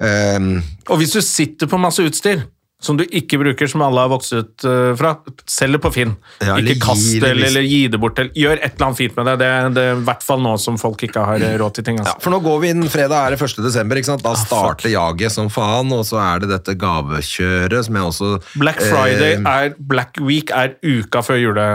Um, 0.00 0.62
Og 0.90 0.98
hvis 1.00 1.14
du 1.16 1.20
sitter 1.24 1.66
på 1.70 1.78
masse 1.80 2.02
utstyr 2.04 2.42
som 2.82 2.98
du 2.98 3.04
ikke 3.08 3.38
bruker, 3.40 3.68
som 3.70 3.80
alle 3.86 4.02
har 4.04 4.10
vokst 4.12 4.34
ut 4.36 4.64
eh, 4.68 4.90
fra, 4.98 5.14
selg 5.48 5.78
det 5.78 5.80
på 5.80 5.90
Finn. 5.94 6.12
Ja, 6.44 6.58
ikke 6.60 6.76
kast 6.82 7.08
det, 7.22 7.30
eller, 7.30 7.48
eller 7.48 7.64
gi 7.64 7.80
det 7.92 8.00
bort. 8.02 8.20
Eller, 8.20 8.36
gjør 8.36 8.60
et 8.60 8.76
eller 8.76 8.88
annet 8.90 9.00
fint 9.00 9.16
med 9.16 9.30
det. 9.30 9.36
Det, 9.40 9.48
det 9.78 9.84
er 9.86 9.96
i 9.96 10.04
hvert 10.10 10.26
fall 10.26 10.44
nå 10.44 10.52
som 10.60 10.76
folk 10.80 11.06
ikke 11.08 11.24
har 11.24 11.40
eh, 11.40 11.56
råd 11.60 11.78
til 11.78 11.88
ting. 11.88 12.00
ja, 12.00 12.04
Altså. 12.06 12.20
for 12.26 12.36
nå 12.36 12.42
går 12.44 12.60
vi 12.62 12.72
inn, 12.74 12.84
fredag 12.92 13.16
er 13.16 13.36
det 13.36 13.40
1. 13.48 13.64
desember, 13.64 13.98
ikke 14.00 14.10
sant? 14.12 14.24
Da 14.26 14.36
starter 14.38 14.92
jaget 14.92 15.32
som 15.32 15.48
faen, 15.52 15.94
og 15.96 16.04
så 16.06 16.20
er 16.20 16.44
det 16.44 16.52
dette 16.52 16.76
gavekjøret 16.84 17.88
som 17.88 17.96
jeg 17.98 18.10
også... 18.12 18.32
Black 18.60 18.84
Friday 18.84 19.38
eh, 19.38 19.50
er 19.54 19.76
Black 19.78 20.20
Week 20.20 20.52
er 20.54 20.76
uka 20.84 21.24
før 21.24 21.40
jule. 21.40 21.70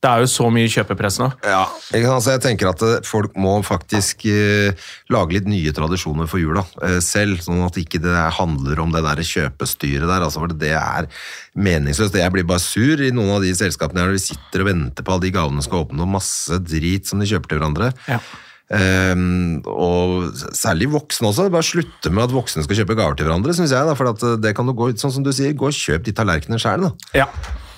Det 0.00 0.08
er 0.08 0.22
jo 0.22 0.28
så 0.32 0.46
mye 0.48 0.68
kjøpepress 0.72 1.18
nå. 1.20 1.26
Ja, 1.44 1.66
ikke 1.92 2.08
sant? 2.08 2.24
så 2.24 2.32
jeg 2.32 2.40
tenker 2.46 2.70
at 2.70 2.84
eh, 2.86 3.02
folk 3.04 3.34
må 3.36 3.58
faktisk 3.66 4.24
eh, 4.32 4.72
lage 5.12 5.36
litt 5.36 5.50
nye 5.50 5.74
tradisjoner 5.76 6.30
for 6.30 6.40
jula 6.40 6.64
eh, 6.86 6.98
selv, 7.04 7.42
sånn 7.44 7.60
at 7.66 7.76
ikke 7.76 8.00
det 8.00 8.16
handler 8.38 8.80
om 8.80 8.94
det 8.94 9.04
der 9.04 9.20
kjøpestyret 9.20 10.08
der, 10.08 10.24
altså, 10.24 10.40
for 10.40 10.56
det 10.56 10.72
er 10.72 11.10
meningsløst. 11.52 12.16
Jeg 12.16 12.32
blir 12.32 12.48
bare 12.48 12.64
sur 12.64 13.04
i 13.04 13.12
noen 13.12 13.34
av 13.36 13.44
de 13.44 13.52
selskapene 13.58 14.00
der 14.00 14.08
når 14.08 14.16
vi 14.16 14.24
sitter 14.30 14.64
og 14.64 14.70
venter 14.70 15.04
på 15.04 15.12
alle 15.12 15.26
de 15.26 15.34
gavene 15.36 15.66
skal 15.68 15.84
åpne, 15.84 16.06
og 16.06 16.14
masse 16.16 16.62
drit 16.64 17.10
som 17.10 17.20
de 17.20 17.28
kjøper 17.28 17.52
til 17.52 17.60
hverandre. 17.60 17.92
Ja. 18.08 18.22
Ehm, 18.70 19.62
og 19.66 20.36
særlig 20.54 20.90
voksne 20.92 21.30
også. 21.32 21.48
Bare 21.50 21.66
slutte 21.66 22.12
med 22.14 22.28
at 22.28 22.34
voksne 22.34 22.62
skal 22.66 22.82
kjøpe 22.82 22.96
gaver 22.98 23.18
til 23.18 23.26
hverandre, 23.26 23.54
syns 23.56 23.74
jeg. 23.74 23.88
Da, 23.88 23.96
for 23.98 24.12
at 24.12 24.22
eh, 24.26 24.36
det 24.42 24.54
kan 24.58 24.68
du 24.68 24.74
gå, 24.78 24.92
sånn 25.00 25.14
som 25.16 25.26
du 25.26 25.32
sier, 25.34 25.56
gå 25.58 25.70
og 25.70 25.74
kjøp 25.74 26.06
de 26.06 26.14
tallerkenene 26.14 26.60
sjøl. 26.62 26.86
Ja. 27.16 27.26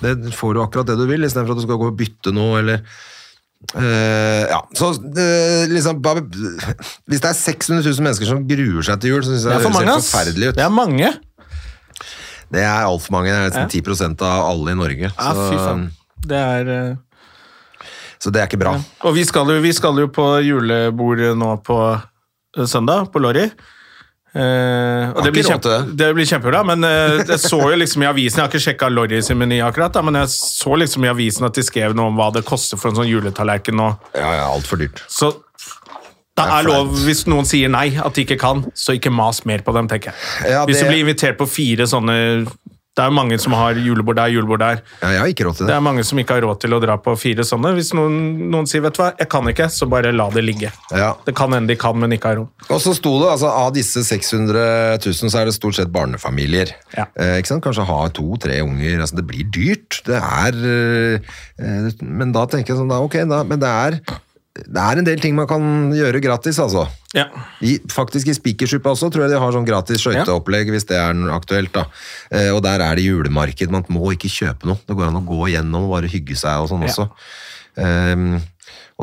Det 0.03 0.13
får 0.37 0.53
du 0.53 0.61
akkurat 0.61 0.91
det 0.91 0.99
du 0.99 1.07
vil, 1.09 1.25
istedenfor 1.25 1.55
at 1.55 1.63
du 1.63 1.65
skal 1.65 1.81
gå 1.81 1.89
og 1.93 1.99
bytte 2.03 2.35
noe, 2.35 2.61
eller 2.61 2.85
Uh, 3.71 4.43
ja, 4.43 4.57
så 4.75 4.89
uh, 4.91 5.61
liksom 5.71 6.01
bare, 6.03 6.19
Hvis 7.07 7.21
det 7.23 7.29
er 7.29 7.37
600 7.37 7.85
000 7.85 8.03
mennesker 8.03 8.27
som 8.27 8.41
gruer 8.43 8.83
seg 8.83 8.99
til 8.99 9.13
jul, 9.13 9.21
så 9.23 9.31
syns 9.31 9.45
jeg 9.47 9.53
Det 9.55 9.63
det 9.63 9.87
høres 9.87 10.09
forferdelig 10.09 10.49
ut. 10.49 10.57
Det 10.57 10.65
er 10.65 10.73
mange. 10.73 11.11
Det 12.51 12.65
er 12.67 12.89
altfor 12.89 13.15
mange. 13.15 13.31
Det 13.31 13.37
er 13.39 13.47
nesten 13.47 13.71
10% 13.87 14.25
av 14.27 14.49
alle 14.49 14.75
i 14.75 14.77
Norge. 14.81 15.13
Ja, 15.15 15.31
så. 15.31 15.77
Det 16.27 16.41
er 16.41 16.73
eh, 16.75 16.91
så 18.23 18.31
det 18.31 18.39
er 18.39 18.47
ikke 18.47 18.61
bra. 18.61 18.77
Og 19.03 19.15
vi 19.17 19.25
skal, 19.27 19.49
jo, 19.51 19.59
vi 19.63 19.73
skal 19.75 19.97
jo 19.99 20.07
på 20.13 20.25
julebord 20.45 21.23
nå 21.35 21.55
på 21.67 21.79
eh, 21.91 22.67
søndag, 22.69 23.09
på 23.11 23.19
Lorry. 23.19 23.49
Eh, 24.33 25.11
og 25.11 25.19
det 25.27 25.33
blir, 25.35 25.45
kjempe, 25.45 25.73
det 25.93 26.07
blir 26.15 26.25
kjempebra, 26.25 26.63
men 26.65 26.87
eh, 26.87 27.19
jeg 27.21 27.41
så 27.43 27.59
jo 27.69 27.75
liksom 27.77 28.01
i 28.01 28.07
avisen 28.09 28.39
Jeg 28.39 28.41
har 28.41 28.49
ikke 28.49 28.61
sjekka 28.63 28.87
Lorry 28.89 29.19
sin 29.21 29.37
meny 29.37 29.59
akkurat, 29.61 29.93
da, 29.93 30.01
men 30.07 30.17
jeg 30.23 30.31
så 30.33 30.73
liksom 30.79 31.05
i 31.05 31.11
avisen 31.11 31.45
at 31.45 31.59
de 31.59 31.65
skrev 31.67 31.93
noe 31.99 32.09
om 32.09 32.17
hva 32.17 32.31
det 32.33 32.45
koster 32.47 32.79
for 32.79 32.89
en 32.89 33.01
sånn 33.01 33.11
juletallerken 33.11 33.77
nå. 33.77 33.91
Ja, 34.15 34.31
ja, 34.39 34.47
altfor 34.47 34.81
dyrt. 34.81 35.03
Så 35.11 35.35
det 36.33 36.41
Det 36.41 36.49
er 36.49 36.65
lov, 36.65 36.95
hvis 37.05 37.27
noen 37.29 37.45
sier 37.45 37.69
nei, 37.69 37.91
at 38.01 38.15
de 38.15 38.23
ikke 38.23 38.39
kan, 38.41 38.63
så 38.73 38.95
ikke 38.97 39.11
mas 39.13 39.43
mer 39.45 39.61
på 39.61 39.75
dem, 39.75 39.91
tenker 39.91 40.09
jeg. 40.09 40.53
Ja, 40.55 40.63
Hvis 40.65 40.79
du 40.81 40.87
blir 40.87 41.03
invitert 41.03 41.37
på 41.37 41.45
fire 41.45 41.85
sånne 41.85 42.15
Det 42.93 43.01
er 43.01 43.09
mange 43.09 43.39
som 43.41 43.55
har 43.57 43.73
julebord 43.81 44.19
der, 44.19 44.29
julebord 44.29 44.59
der. 44.61 44.81
Ja, 45.01 45.07
jeg 45.15 45.19
har 45.23 45.29
ikke 45.31 45.45
råd 45.47 45.55
til 45.57 45.65
Det 45.65 45.71
det. 45.71 45.77
er 45.79 45.81
mange 45.81 46.03
som 46.05 46.19
ikke 46.21 46.35
har 46.35 46.43
råd 46.45 46.59
til 46.61 46.75
å 46.75 46.79
dra 46.83 46.97
på 47.01 47.15
fire 47.17 47.41
sånne. 47.41 47.71
Hvis 47.73 47.89
noen, 47.97 48.19
noen 48.53 48.67
sier 48.69 48.83
'vet 48.85 48.93
du 48.93 49.01
hva, 49.01 49.07
jeg 49.17 49.29
kan 49.29 49.43
ikke', 49.49 49.65
så 49.73 49.87
bare 49.89 50.11
la 50.13 50.29
det 50.29 50.43
ligge. 50.45 50.69
Ja. 50.91 51.15
Det 51.25 51.33
kan 51.35 51.51
hende 51.51 51.67
de 51.73 51.75
kan, 51.75 51.97
men 51.97 52.11
ikke 52.13 52.29
har 52.29 52.35
råd. 52.37 52.49
Og 52.69 52.79
så 52.81 52.93
sto 52.93 53.17
det, 53.23 53.31
altså 53.33 53.49
av 53.49 53.73
disse 53.73 54.03
600 54.05 54.99
000, 55.01 55.29
så 55.33 55.41
er 55.41 55.45
det 55.45 55.55
stort 55.55 55.75
sett 55.75 55.91
barnefamilier. 55.91 56.69
Ja. 56.95 57.05
Eh, 57.17 57.39
ikke 57.41 57.47
sant? 57.47 57.63
Kanskje 57.63 57.85
ha 57.87 58.07
to-tre 58.09 58.61
unger. 58.61 58.99
Altså, 59.01 59.15
det 59.15 59.25
blir 59.25 59.49
dyrt. 59.49 60.03
Det 60.05 60.21
er 60.21 60.53
eh, 60.53 61.91
Men 62.01 62.31
da 62.31 62.45
tenker 62.45 62.73
jeg 62.75 62.77
sånn, 62.77 62.89
da, 62.93 63.01
ok, 63.01 63.23
da, 63.27 63.43
men 63.43 63.59
det 63.59 63.69
er, 63.69 63.99
det 64.53 64.77
er 64.77 64.99
en 65.01 65.05
del 65.07 65.17
ting 65.21 65.33
man 65.33 65.47
kan 65.49 65.63
gjøre 65.97 66.19
gratis, 66.21 66.59
altså. 66.61 66.83
Ja. 67.17 67.23
I, 67.65 67.79
faktisk 67.89 68.27
i 68.29 68.35
Spikersuppa 68.37 68.91
også 68.93 69.09
tror 69.13 69.25
jeg 69.25 69.33
de 69.33 69.39
har 69.41 69.55
sånn 69.55 69.65
gratis 69.65 70.01
skøyteopplegg, 70.05 70.69
hvis 70.75 70.85
det 70.89 70.97
er 70.99 71.17
aktuelt. 71.33 71.71
da. 71.73 71.87
Eh, 72.29 72.51
og 72.53 72.61
der 72.65 72.83
er 72.85 72.95
det 72.99 73.07
julemarked. 73.07 73.71
Man 73.73 73.85
må 73.89 74.11
ikke 74.13 74.29
kjøpe 74.29 74.69
noe. 74.69 74.77
Det 74.85 74.93
går 74.99 75.09
an 75.09 75.17
å 75.21 75.25
gå 75.25 75.39
igjennom 75.49 75.87
og 75.87 75.95
bare 75.97 76.11
hygge 76.13 76.37
seg 76.37 76.61
og 76.61 76.69
sånn 76.69 76.85
Ja. 76.85 76.91
også. 76.93 77.09
Ehm, 77.81 78.37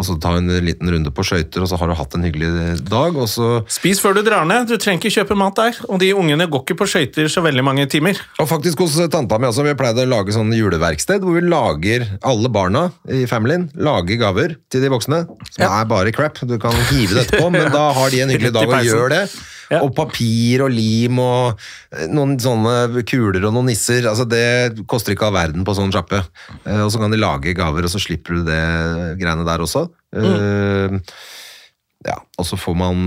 og 0.00 0.06
så 0.08 0.16
ta 0.20 0.32
en 0.38 0.48
liten 0.64 0.88
runde 0.90 1.12
på 1.14 1.24
skøyter, 1.26 1.62
og 1.64 1.68
så 1.70 1.78
har 1.80 1.90
du 1.90 1.94
hatt 1.98 2.16
en 2.16 2.24
hyggelig 2.26 2.50
dag. 2.88 3.16
og 3.16 3.28
så... 3.30 3.50
Spis 3.70 4.00
før 4.02 4.16
du 4.18 4.22
drar 4.26 4.46
ned. 4.48 4.66
Du 4.70 4.76
trenger 4.80 5.02
ikke 5.04 5.14
kjøpe 5.20 5.36
mat 5.38 5.58
der. 5.60 5.78
Og 5.88 6.00
de 6.02 6.10
ungene 6.16 6.48
går 6.50 6.64
ikke 6.64 6.78
på 6.80 6.88
skøyter 6.90 7.28
så 7.32 7.44
veldig 7.44 7.64
mange 7.66 7.86
timer. 7.92 8.18
Og 8.40 8.48
faktisk 8.50 8.80
hos 8.84 8.96
tanta 9.12 9.38
mi 9.40 9.48
også, 9.50 9.64
vi 9.68 9.76
pleide 9.78 10.06
å 10.06 10.10
lage 10.10 10.34
sånn 10.34 10.50
juleverksted, 10.56 11.22
hvor 11.24 11.36
vi 11.38 11.44
lager, 11.46 12.08
alle 12.26 12.50
barna 12.52 12.86
i 13.12 13.22
familien, 13.30 13.68
lager 13.78 14.20
gaver 14.24 14.56
til 14.72 14.84
de 14.84 14.90
voksne, 14.92 15.22
som 15.52 15.62
Ja. 15.64 15.70
er 15.82 15.88
bare 15.90 16.12
crap. 16.16 16.40
Du 16.42 16.56
kan 16.58 16.72
hive 16.90 17.14
det 17.14 17.28
etterpå, 17.28 17.50
men 17.56 17.70
da 17.72 17.90
har 17.96 18.10
de 18.10 18.24
en 18.24 18.32
hyggelig 18.34 18.54
dag 18.56 18.68
og 18.68 18.84
gjør 18.88 19.12
det. 19.12 19.24
Ja. 19.70 19.80
Og 19.86 19.92
papir 19.94 20.64
og 20.66 20.72
lim 20.74 21.20
og 21.22 21.60
eh, 21.94 22.08
noen 22.10 22.34
sånne 22.42 23.04
kuler 23.06 23.44
og 23.46 23.54
noen 23.54 23.70
nisser, 23.70 24.02
altså 24.10 24.26
det 24.26 24.82
koster 24.90 25.14
ikke 25.14 25.28
all 25.28 25.36
verden 25.36 25.66
på 25.66 25.76
sånn 25.78 25.94
sjappe. 25.94 26.24
Eh, 26.64 26.80
Og 26.82 26.90
så 26.90 26.98
kan 27.02 27.14
de 27.14 27.20
lage 27.20 27.54
gaver, 27.54 27.86
og 27.86 27.92
så 27.92 28.02
slipper 28.02 28.40
du 28.40 28.50
det 28.50 28.60
greiene 29.20 29.46
der 29.46 29.62
også. 29.66 29.86
Mm. 30.16 30.30
Eh, 30.34 31.00
Ja, 32.00 32.14
og 32.40 32.46
så 32.48 32.56
får 32.56 32.74
man 32.80 33.04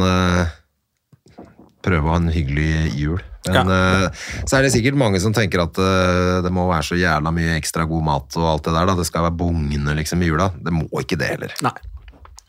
prøve 1.84 2.06
å 2.08 2.14
ha 2.14 2.20
en 2.22 2.32
hyggelig 2.34 2.94
jul. 2.96 3.22
Men 3.50 3.72
eh, 3.76 4.06
så 4.48 4.58
er 4.58 4.66
det 4.66 4.74
sikkert 4.76 4.96
mange 5.00 5.20
som 5.20 5.34
tenker 5.36 5.66
at 5.66 5.80
uh, 5.82 6.40
det 6.46 6.52
må 6.54 6.64
være 6.70 6.86
så 6.88 6.96
jævla 7.00 7.34
mye 7.36 7.58
ekstra 7.58 7.84
god 7.90 8.06
mat 8.08 8.38
og 8.40 8.46
alt 8.54 8.68
det 8.70 8.76
der. 8.78 8.88
da. 8.88 8.96
Det 9.00 9.08
skal 9.10 9.26
være 9.28 9.38
bugnende 9.42 9.96
liksom 10.00 10.24
i 10.24 10.30
jula. 10.30 10.52
Det 10.56 10.72
må 10.76 10.88
ikke 11.02 11.20
det 11.20 11.34
heller. 11.34 11.56
Nei. 11.66 11.74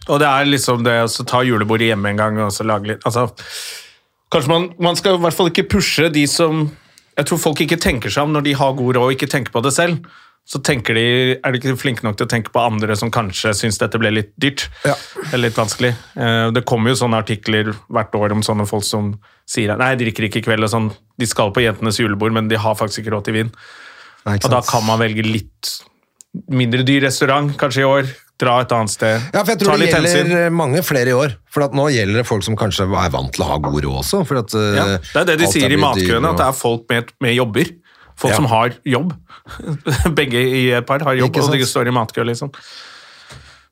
Og 0.05 0.21
det 0.21 0.29
er 0.29 0.51
liksom 0.53 0.85
det 0.85 0.99
å 1.03 1.09
så 1.11 1.25
ta 1.27 1.41
julebordet 1.43 1.89
hjemme 1.91 2.13
en 2.13 2.21
gang 2.21 2.39
og 2.45 2.53
så 2.53 2.67
lage 2.69 2.93
litt 2.93 3.07
altså, 3.09 3.25
Kanskje 4.35 4.51
man, 4.51 4.69
man 4.83 4.99
skal 4.99 5.17
i 5.17 5.23
hvert 5.23 5.37
fall 5.37 5.53
ikke 5.53 5.69
pushe 5.77 6.09
de 6.13 6.27
som 6.31 6.67
Jeg 7.15 7.29
tror 7.29 7.39
folk 7.39 7.61
ikke 7.63 7.79
tenker 7.79 8.11
seg 8.11 8.27
om 8.27 8.33
når 8.35 8.43
de 8.49 8.55
har 8.59 8.73
god 8.75 8.97
råd 8.97 9.05
og 9.07 9.15
ikke 9.15 9.31
tenker 9.31 9.55
på 9.55 9.61
det 9.63 9.71
selv. 9.77 10.01
Så 10.45 10.59
tenker 10.61 10.99
de, 10.99 11.05
er 11.39 11.55
de 11.55 11.61
ikke 11.61 11.77
flinke 11.81 12.05
nok 12.05 12.19
til 12.19 12.27
å 12.27 12.31
tenke 12.33 12.51
på 12.53 12.61
andre 12.61 12.97
som 13.01 13.09
kanskje 13.15 13.55
syns 13.57 13.79
dette 13.81 13.97
ble 14.03 14.11
litt 14.13 14.33
dyrt. 14.37 14.67
Ja. 14.85 14.97
Eller 15.31 15.47
litt 15.47 15.57
vanskelig. 15.57 15.95
Eh, 16.19 16.51
Det 16.53 16.65
kommer 16.69 16.91
jo 16.91 16.99
sånne 17.01 17.21
artikler 17.23 17.71
hvert 17.89 18.19
år 18.19 18.35
om 18.35 18.43
sånne 18.45 18.67
folk 18.69 18.85
som 18.85 19.15
sier 19.49 19.73
nei, 19.79 19.93
jeg 19.95 20.03
drikker 20.03 20.27
ikke 20.29 20.43
i 20.43 20.47
kveld. 20.51 20.67
og 20.67 20.73
sånn. 20.75 20.91
De 21.17 21.31
skal 21.31 21.55
på 21.55 21.63
jentenes 21.65 22.03
julebord, 22.03 22.35
men 22.35 22.51
de 22.51 22.59
har 22.61 22.75
faktisk 22.77 23.05
ikke 23.05 23.15
råd 23.15 23.25
til 23.31 23.39
vin. 23.39 23.55
Og 24.27 24.51
da 24.51 24.61
kan 24.67 24.85
man 24.85 25.01
velge 25.01 25.25
litt 25.25 25.73
mindre 26.51 26.83
dyr 26.85 27.07
restaurant 27.07 27.55
kanskje 27.57 27.87
i 27.87 27.89
år. 27.89 28.11
Dra 28.41 28.57
et 28.65 28.73
annet 28.75 28.91
sted. 28.91 29.21
Ja, 29.33 29.45
for 29.45 29.53
jeg 29.53 29.61
tror 29.63 29.79
det 29.79 29.87
gjelder 29.93 30.17
hensyn. 30.19 30.55
mange 30.59 30.81
flere 30.83 31.13
i 31.13 31.15
år. 31.15 31.37
For 31.55 31.63
at 31.69 31.75
nå 31.77 31.85
gjelder 31.95 32.19
det 32.23 32.27
folk 32.27 32.43
som 32.43 32.57
kanskje 32.59 32.89
er 32.91 33.13
vant 33.15 33.31
til 33.37 33.45
å 33.45 33.51
ha 33.53 33.59
god 33.63 33.77
råd 33.85 34.01
også. 34.01 34.25
For 34.27 34.41
at, 34.43 34.55
eh, 34.59 34.75
Ja, 34.81 34.87
det 34.99 35.21
er 35.23 35.29
det 35.31 35.37
de 35.45 35.51
sier 35.53 35.71
i 35.71 35.79
matkøene, 35.79 36.33
at 36.35 36.41
det 36.43 36.47
er 36.49 36.57
folk 36.59 36.89
med, 36.91 37.13
med 37.23 37.37
jobber. 37.37 37.71
Folk 38.17 38.33
Ja. 38.35 38.37
som 38.37 38.47
har 38.51 38.75
jobb. 38.87 39.15
Begge 40.19 40.43
i 40.43 40.65
et 40.75 40.87
par 40.87 40.99
har 41.07 41.15
jobb, 41.15 41.37
og 41.37 41.53
de 41.53 41.67
står 41.67 41.89
i 41.91 41.95
matkø, 41.95 42.25
liksom. 42.27 42.51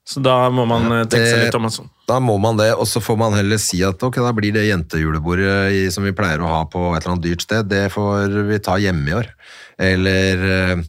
Så 0.04 0.18
da 0.22 0.48
må 0.50 0.64
man 0.66 0.86
eh, 0.90 1.04
tenke 1.06 1.26
seg 1.30 1.44
litt 1.44 1.54
om. 1.58 1.66
Sånn. 1.70 1.90
Da 2.10 2.18
må 2.18 2.34
man 2.42 2.56
det, 2.58 2.72
og 2.74 2.86
så 2.90 2.98
får 3.02 3.18
man 3.20 3.34
heller 3.38 3.58
si 3.62 3.82
at 3.86 4.02
ok, 4.02 4.18
da 4.22 4.32
blir 4.34 4.52
det 4.54 4.64
jentejulebordet 4.66 5.72
i, 5.78 5.82
som 5.94 6.02
vi 6.06 6.10
pleier 6.14 6.42
å 6.42 6.50
ha 6.50 6.64
på 6.70 6.88
et 6.96 7.02
eller 7.04 7.14
annet 7.14 7.26
dyrt 7.26 7.44
sted, 7.46 7.68
det 7.70 7.84
får 7.94 8.34
vi 8.50 8.58
ta 8.62 8.74
hjemme 8.82 9.08
i 9.10 9.14
år. 9.20 9.30
Eller, 9.78 10.42
eh, 10.42 10.82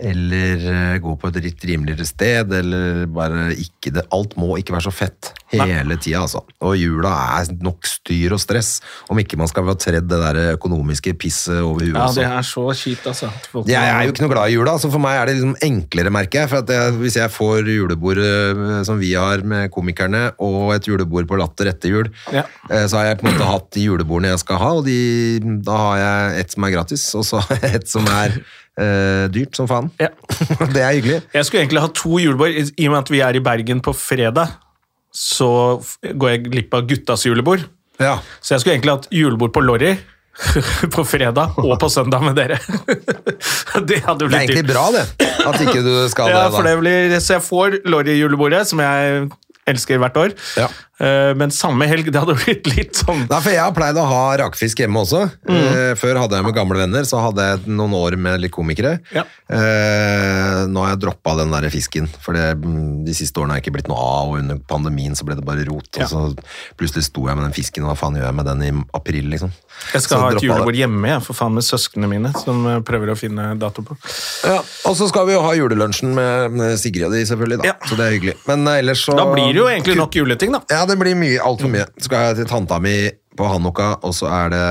eller 0.00 0.62
eh, 0.72 0.98
gå 1.04 1.10
på 1.20 1.28
et 1.28 1.36
litt 1.44 1.64
rimeligere 1.68 2.06
sted, 2.08 2.52
eller 2.56 3.02
bare 3.12 3.50
ikke 3.60 3.90
det. 3.92 4.06
Alt 4.16 4.38
må 4.40 4.54
ikke 4.56 4.72
være 4.72 4.86
så 4.88 4.92
fett 4.94 5.32
hele 5.52 5.98
tida, 6.00 6.22
altså. 6.24 6.40
Og 6.64 6.78
jula 6.80 7.10
er 7.42 7.50
nok 7.60 7.84
styr 7.84 8.32
og 8.32 8.40
stress, 8.40 8.78
om 9.12 9.18
ikke 9.20 9.36
man 9.36 9.50
skal 9.50 9.66
ha 9.68 9.74
tredd 9.76 10.06
det 10.08 10.20
der 10.22 10.38
økonomiske 10.54 11.12
pisset 11.20 11.58
over 11.60 11.84
huet 11.84 11.92
Ja, 11.98 12.06
det 12.16 12.24
er 12.24 12.46
så 12.48 12.64
kjipt, 12.72 13.04
altså. 13.10 13.28
Folk 13.52 13.68
Jeg 13.68 13.84
er 13.92 14.06
jo 14.08 14.14
ikke 14.14 14.24
noe 14.24 14.32
glad 14.32 14.48
i 14.48 14.56
jula, 14.56 14.78
så 14.80 14.88
for 14.94 15.04
meg 15.04 15.18
er 15.20 15.28
det 15.28 15.36
liksom 15.36 15.52
enklere, 15.68 16.14
merker 16.16 16.40
jeg. 16.46 16.52
For 16.54 16.72
jeg, 16.72 16.96
hvis 17.02 17.18
jeg 17.20 17.34
får 17.36 17.68
julebord 17.74 18.22
eh, 18.24 18.64
som 18.88 18.96
vi 19.02 19.12
har 19.12 19.44
med 19.44 19.68
komikerne, 19.76 20.24
og 20.40 20.72
et 20.78 20.88
julebord 20.88 21.28
på 21.28 21.36
Latter 21.42 21.68
etter 21.74 21.92
jul, 21.92 22.08
Ja. 22.32 22.46
eh, 22.70 22.86
så 22.88 23.02
har 23.02 23.10
jeg 23.12 23.20
på 23.20 23.28
en 23.28 23.34
måte 23.36 23.50
hatt 23.52 23.68
de 23.76 23.84
julebordene 23.90 24.32
jeg 24.32 24.40
skal 24.46 24.62
ha, 24.64 24.72
og 24.80 24.88
de, 24.88 24.98
da 25.68 25.76
har 25.84 26.00
jeg 26.06 26.40
et 26.46 26.56
som 26.56 26.64
er 26.70 26.74
gratis, 26.78 27.06
og 27.20 27.28
så 27.28 27.44
har 27.44 27.60
jeg 27.68 27.82
et 27.82 27.92
som 27.92 28.08
er 28.08 28.40
eh, 28.80 29.26
dyrt 29.32 29.58
som 29.58 29.68
faen. 29.70 29.90
Ja. 30.00 30.10
det 30.74 30.82
er 30.82 30.96
hyggelig. 30.96 31.20
Jeg 31.34 31.48
skulle 31.48 31.64
egentlig 31.64 31.84
ha 31.84 31.90
to 31.96 32.18
julebord. 32.22 32.56
I 32.56 32.88
og 32.88 32.94
med 32.94 33.00
at 33.02 33.12
vi 33.12 33.22
er 33.24 33.38
i 33.38 33.44
Bergen 33.44 33.82
på 33.84 33.94
fredag, 33.96 34.54
så 35.12 35.50
går 36.02 36.34
jeg 36.34 36.46
glipp 36.48 36.74
av 36.78 36.88
guttas 36.88 37.26
julebord. 37.28 37.66
Ja. 38.00 38.16
Så 38.40 38.54
jeg 38.54 38.62
skulle 38.62 38.78
egentlig 38.78 38.96
hatt 38.96 39.10
julebord 39.12 39.52
på 39.54 39.62
Lorry 39.64 39.92
på 40.94 41.04
fredag 41.04 41.58
og 41.60 41.74
på 41.80 41.90
søndag 41.92 42.24
med 42.24 42.38
dere. 42.40 42.56
Det 43.88 44.00
hadde 44.06 44.28
blitt 44.28 44.32
dyrt. 44.32 44.32
Det 44.32 44.32
er 44.32 44.40
egentlig 44.40 44.64
dyrt. 44.64 44.72
bra, 44.72 44.86
det. 44.94 45.04
At 45.48 45.60
ikke 45.60 45.84
du 45.84 45.92
skal 46.12 46.32
Ja, 46.32 46.44
det, 46.46 46.54
for 46.56 46.64
da. 46.64 46.70
det 46.72 46.80
blir, 46.80 47.16
så 47.20 47.36
jeg 47.36 47.44
får 47.44 47.78
Lorry-julebordet, 47.92 48.64
som 48.68 48.80
jeg 48.80 49.28
elsker 49.68 50.00
hvert 50.02 50.16
år. 50.18 50.34
Ja. 50.58 50.68
Eh, 51.00 51.32
Men 51.34 51.50
samme 51.50 51.86
helg, 51.88 52.10
det 52.12 52.20
hadde 52.20 52.36
blitt 52.44 52.68
litt 52.76 52.98
sånn 53.00 53.24
Nei, 53.24 53.38
for 53.40 53.50
jeg 53.54 53.62
har 53.62 53.72
pleid 53.74 53.96
å 53.98 54.04
ha 54.06 54.22
rakfisk 54.42 54.82
hjemme 54.84 55.00
også. 55.02 55.24
Mm. 55.48 55.56
Eh, 55.56 55.92
før 55.98 56.20
hadde 56.20 56.36
jeg 56.38 56.46
med 56.46 56.56
gamle 56.56 56.78
venner, 56.82 57.06
så 57.08 57.22
hadde 57.24 57.46
jeg 57.48 57.72
noen 57.72 57.96
år 57.96 58.16
med 58.20 58.42
litt 58.44 58.52
komikere. 58.54 58.98
Ja. 59.14 59.24
Eh, 59.52 60.62
nå 60.68 60.84
har 60.84 60.94
jeg 60.94 61.02
droppa 61.06 61.34
den 61.40 61.52
der 61.54 61.66
fisken, 61.72 62.08
for 62.22 62.36
det, 62.36 62.58
mm, 62.60 63.02
de 63.06 63.16
siste 63.16 63.40
årene 63.40 63.56
har 63.56 63.62
jeg 63.62 63.66
ikke 63.66 63.76
blitt 63.78 63.90
noe 63.90 63.98
av, 64.02 64.32
og 64.34 64.38
under 64.42 64.60
pandemien 64.68 65.16
så 65.18 65.26
ble 65.28 65.36
det 65.38 65.46
bare 65.46 65.64
rot. 65.68 65.88
Ja. 65.96 66.06
Og 66.06 66.12
så 66.12 66.46
plutselig 66.78 67.08
sto 67.08 67.26
jeg 67.28 67.38
med 67.38 67.48
den 67.48 67.56
fisken, 67.56 67.86
og 67.86 67.92
hva 67.92 67.98
faen 68.04 68.18
gjør 68.20 68.28
jeg 68.28 68.38
med 68.38 68.50
den 68.52 68.64
i 68.68 68.72
april, 68.98 69.30
liksom? 69.32 69.52
Jeg 69.94 70.04
skal 70.04 70.18
Så 70.18 70.20
ha 70.22 70.30
et 70.36 70.44
julebord 70.44 70.76
hjemme, 70.76 71.08
jeg, 71.08 71.24
for 71.24 71.38
faen 71.38 71.56
med 71.56 71.66
søsknene 71.66 72.10
mine, 72.10 72.32
som 72.44 72.62
prøver 72.86 73.14
å 73.14 73.18
finne 73.18 73.48
dato 73.60 73.82
på. 73.86 73.96
Ja, 74.46 74.60
og 74.60 74.96
så 74.98 75.08
skal 75.10 75.26
vi 75.28 75.34
jo 75.34 75.42
ha 75.44 75.54
julelunsjen 75.56 76.12
med, 76.14 76.62
Sigrid 76.82 77.08
og 77.08 77.16
de, 77.16 77.24
selvfølgelig, 77.28 77.62
da. 77.62 77.72
Ja. 77.72 77.76
Så 77.88 77.98
det 77.98 78.06
er 78.06 78.16
hyggelig. 78.18 78.36
Men 78.46 78.68
ellers 78.76 79.02
så 79.08 79.16
Da 79.18 79.26
blir 79.32 79.50
det 79.50 79.60
jo 79.60 79.68
egentlig 79.72 79.96
nok 79.98 80.20
juleting, 80.20 80.54
da. 80.54 80.62
Ja, 80.70 80.81
det 80.88 80.98
blir 81.00 81.16
mye, 81.18 81.40
altfor 81.42 81.70
mye. 81.72 81.86
Så 81.98 82.08
skal 82.08 82.28
jeg 82.28 82.42
til 82.42 82.50
tanta 82.50 82.78
mi 82.82 82.96
på 83.38 83.48
Hanukka, 83.48 83.88
og 84.04 84.14
så 84.16 84.28
er 84.32 84.52
det 84.52 84.66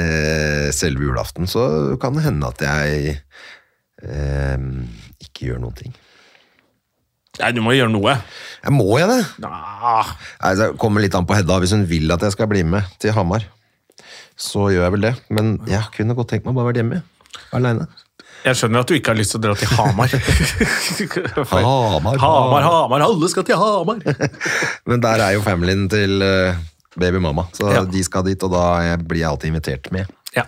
eh, 0.00 0.66
selve 0.74 1.06
julaften. 1.08 1.48
Så 1.50 1.96
kan 2.02 2.16
det 2.16 2.24
hende 2.26 2.50
at 2.50 2.64
jeg 2.64 3.16
eh, 4.02 4.66
ikke 5.26 5.50
gjør 5.50 5.62
noen 5.64 5.78
ting. 5.78 5.96
Nei, 7.36 7.50
du 7.52 7.60
må 7.60 7.74
gjøre 7.76 7.92
noe. 7.92 8.14
Jeg 8.64 8.72
må 8.72 8.86
jeg 8.96 9.10
det? 9.10 9.20
Ah, 9.44 10.14
Nei, 10.40 10.54
det 10.56 10.70
kommer 10.80 11.04
litt 11.04 11.16
an 11.18 11.26
på 11.28 11.36
Hedda. 11.36 11.58
Hvis 11.60 11.74
hun 11.76 11.84
vil 11.90 12.12
at 12.14 12.24
jeg 12.24 12.32
skal 12.32 12.48
bli 12.48 12.62
med 12.64 12.86
til 13.02 13.12
Hamar, 13.16 13.44
så 14.40 14.70
gjør 14.72 14.86
jeg 14.86 14.94
vel 14.96 15.06
det. 15.10 15.14
Men 15.28 15.56
jeg 15.68 15.84
kunne 15.96 16.16
godt 16.16 16.32
tenkt 16.32 16.46
meg 16.48 16.56
å 16.56 16.60
bare 16.60 16.70
være 16.70 16.80
hjemme, 16.82 17.02
aleine. 17.56 17.88
Jeg 18.44 18.58
skjønner 18.60 18.84
at 18.84 18.90
du 18.90 18.94
ikke 18.94 19.10
har 19.10 19.18
lyst 19.18 19.32
til 19.34 19.40
å 19.40 19.44
dra 19.46 19.54
til 19.58 19.70
Hamar. 19.74 20.12
Hamar, 21.50 22.18
Hamar, 22.20 22.62
Hamar, 22.66 23.04
alle 23.08 23.28
skal 23.32 23.46
til 23.48 23.58
Hamar! 23.58 23.98
Men 24.88 25.02
der 25.02 25.22
er 25.24 25.34
jo 25.36 25.42
familien 25.44 25.86
til 25.90 26.22
eh, 26.22 26.58
babymamma, 26.98 27.46
så 27.56 27.72
Ja. 27.74 27.82
de 27.84 28.04
skal 28.06 28.24
dit, 28.28 28.42
og 28.46 28.52
da 28.54 28.96
blir 29.02 29.22
jeg 29.24 29.30
alltid 29.30 29.50
invitert 29.52 29.90
med. 29.94 30.06
Ja. 30.36 30.44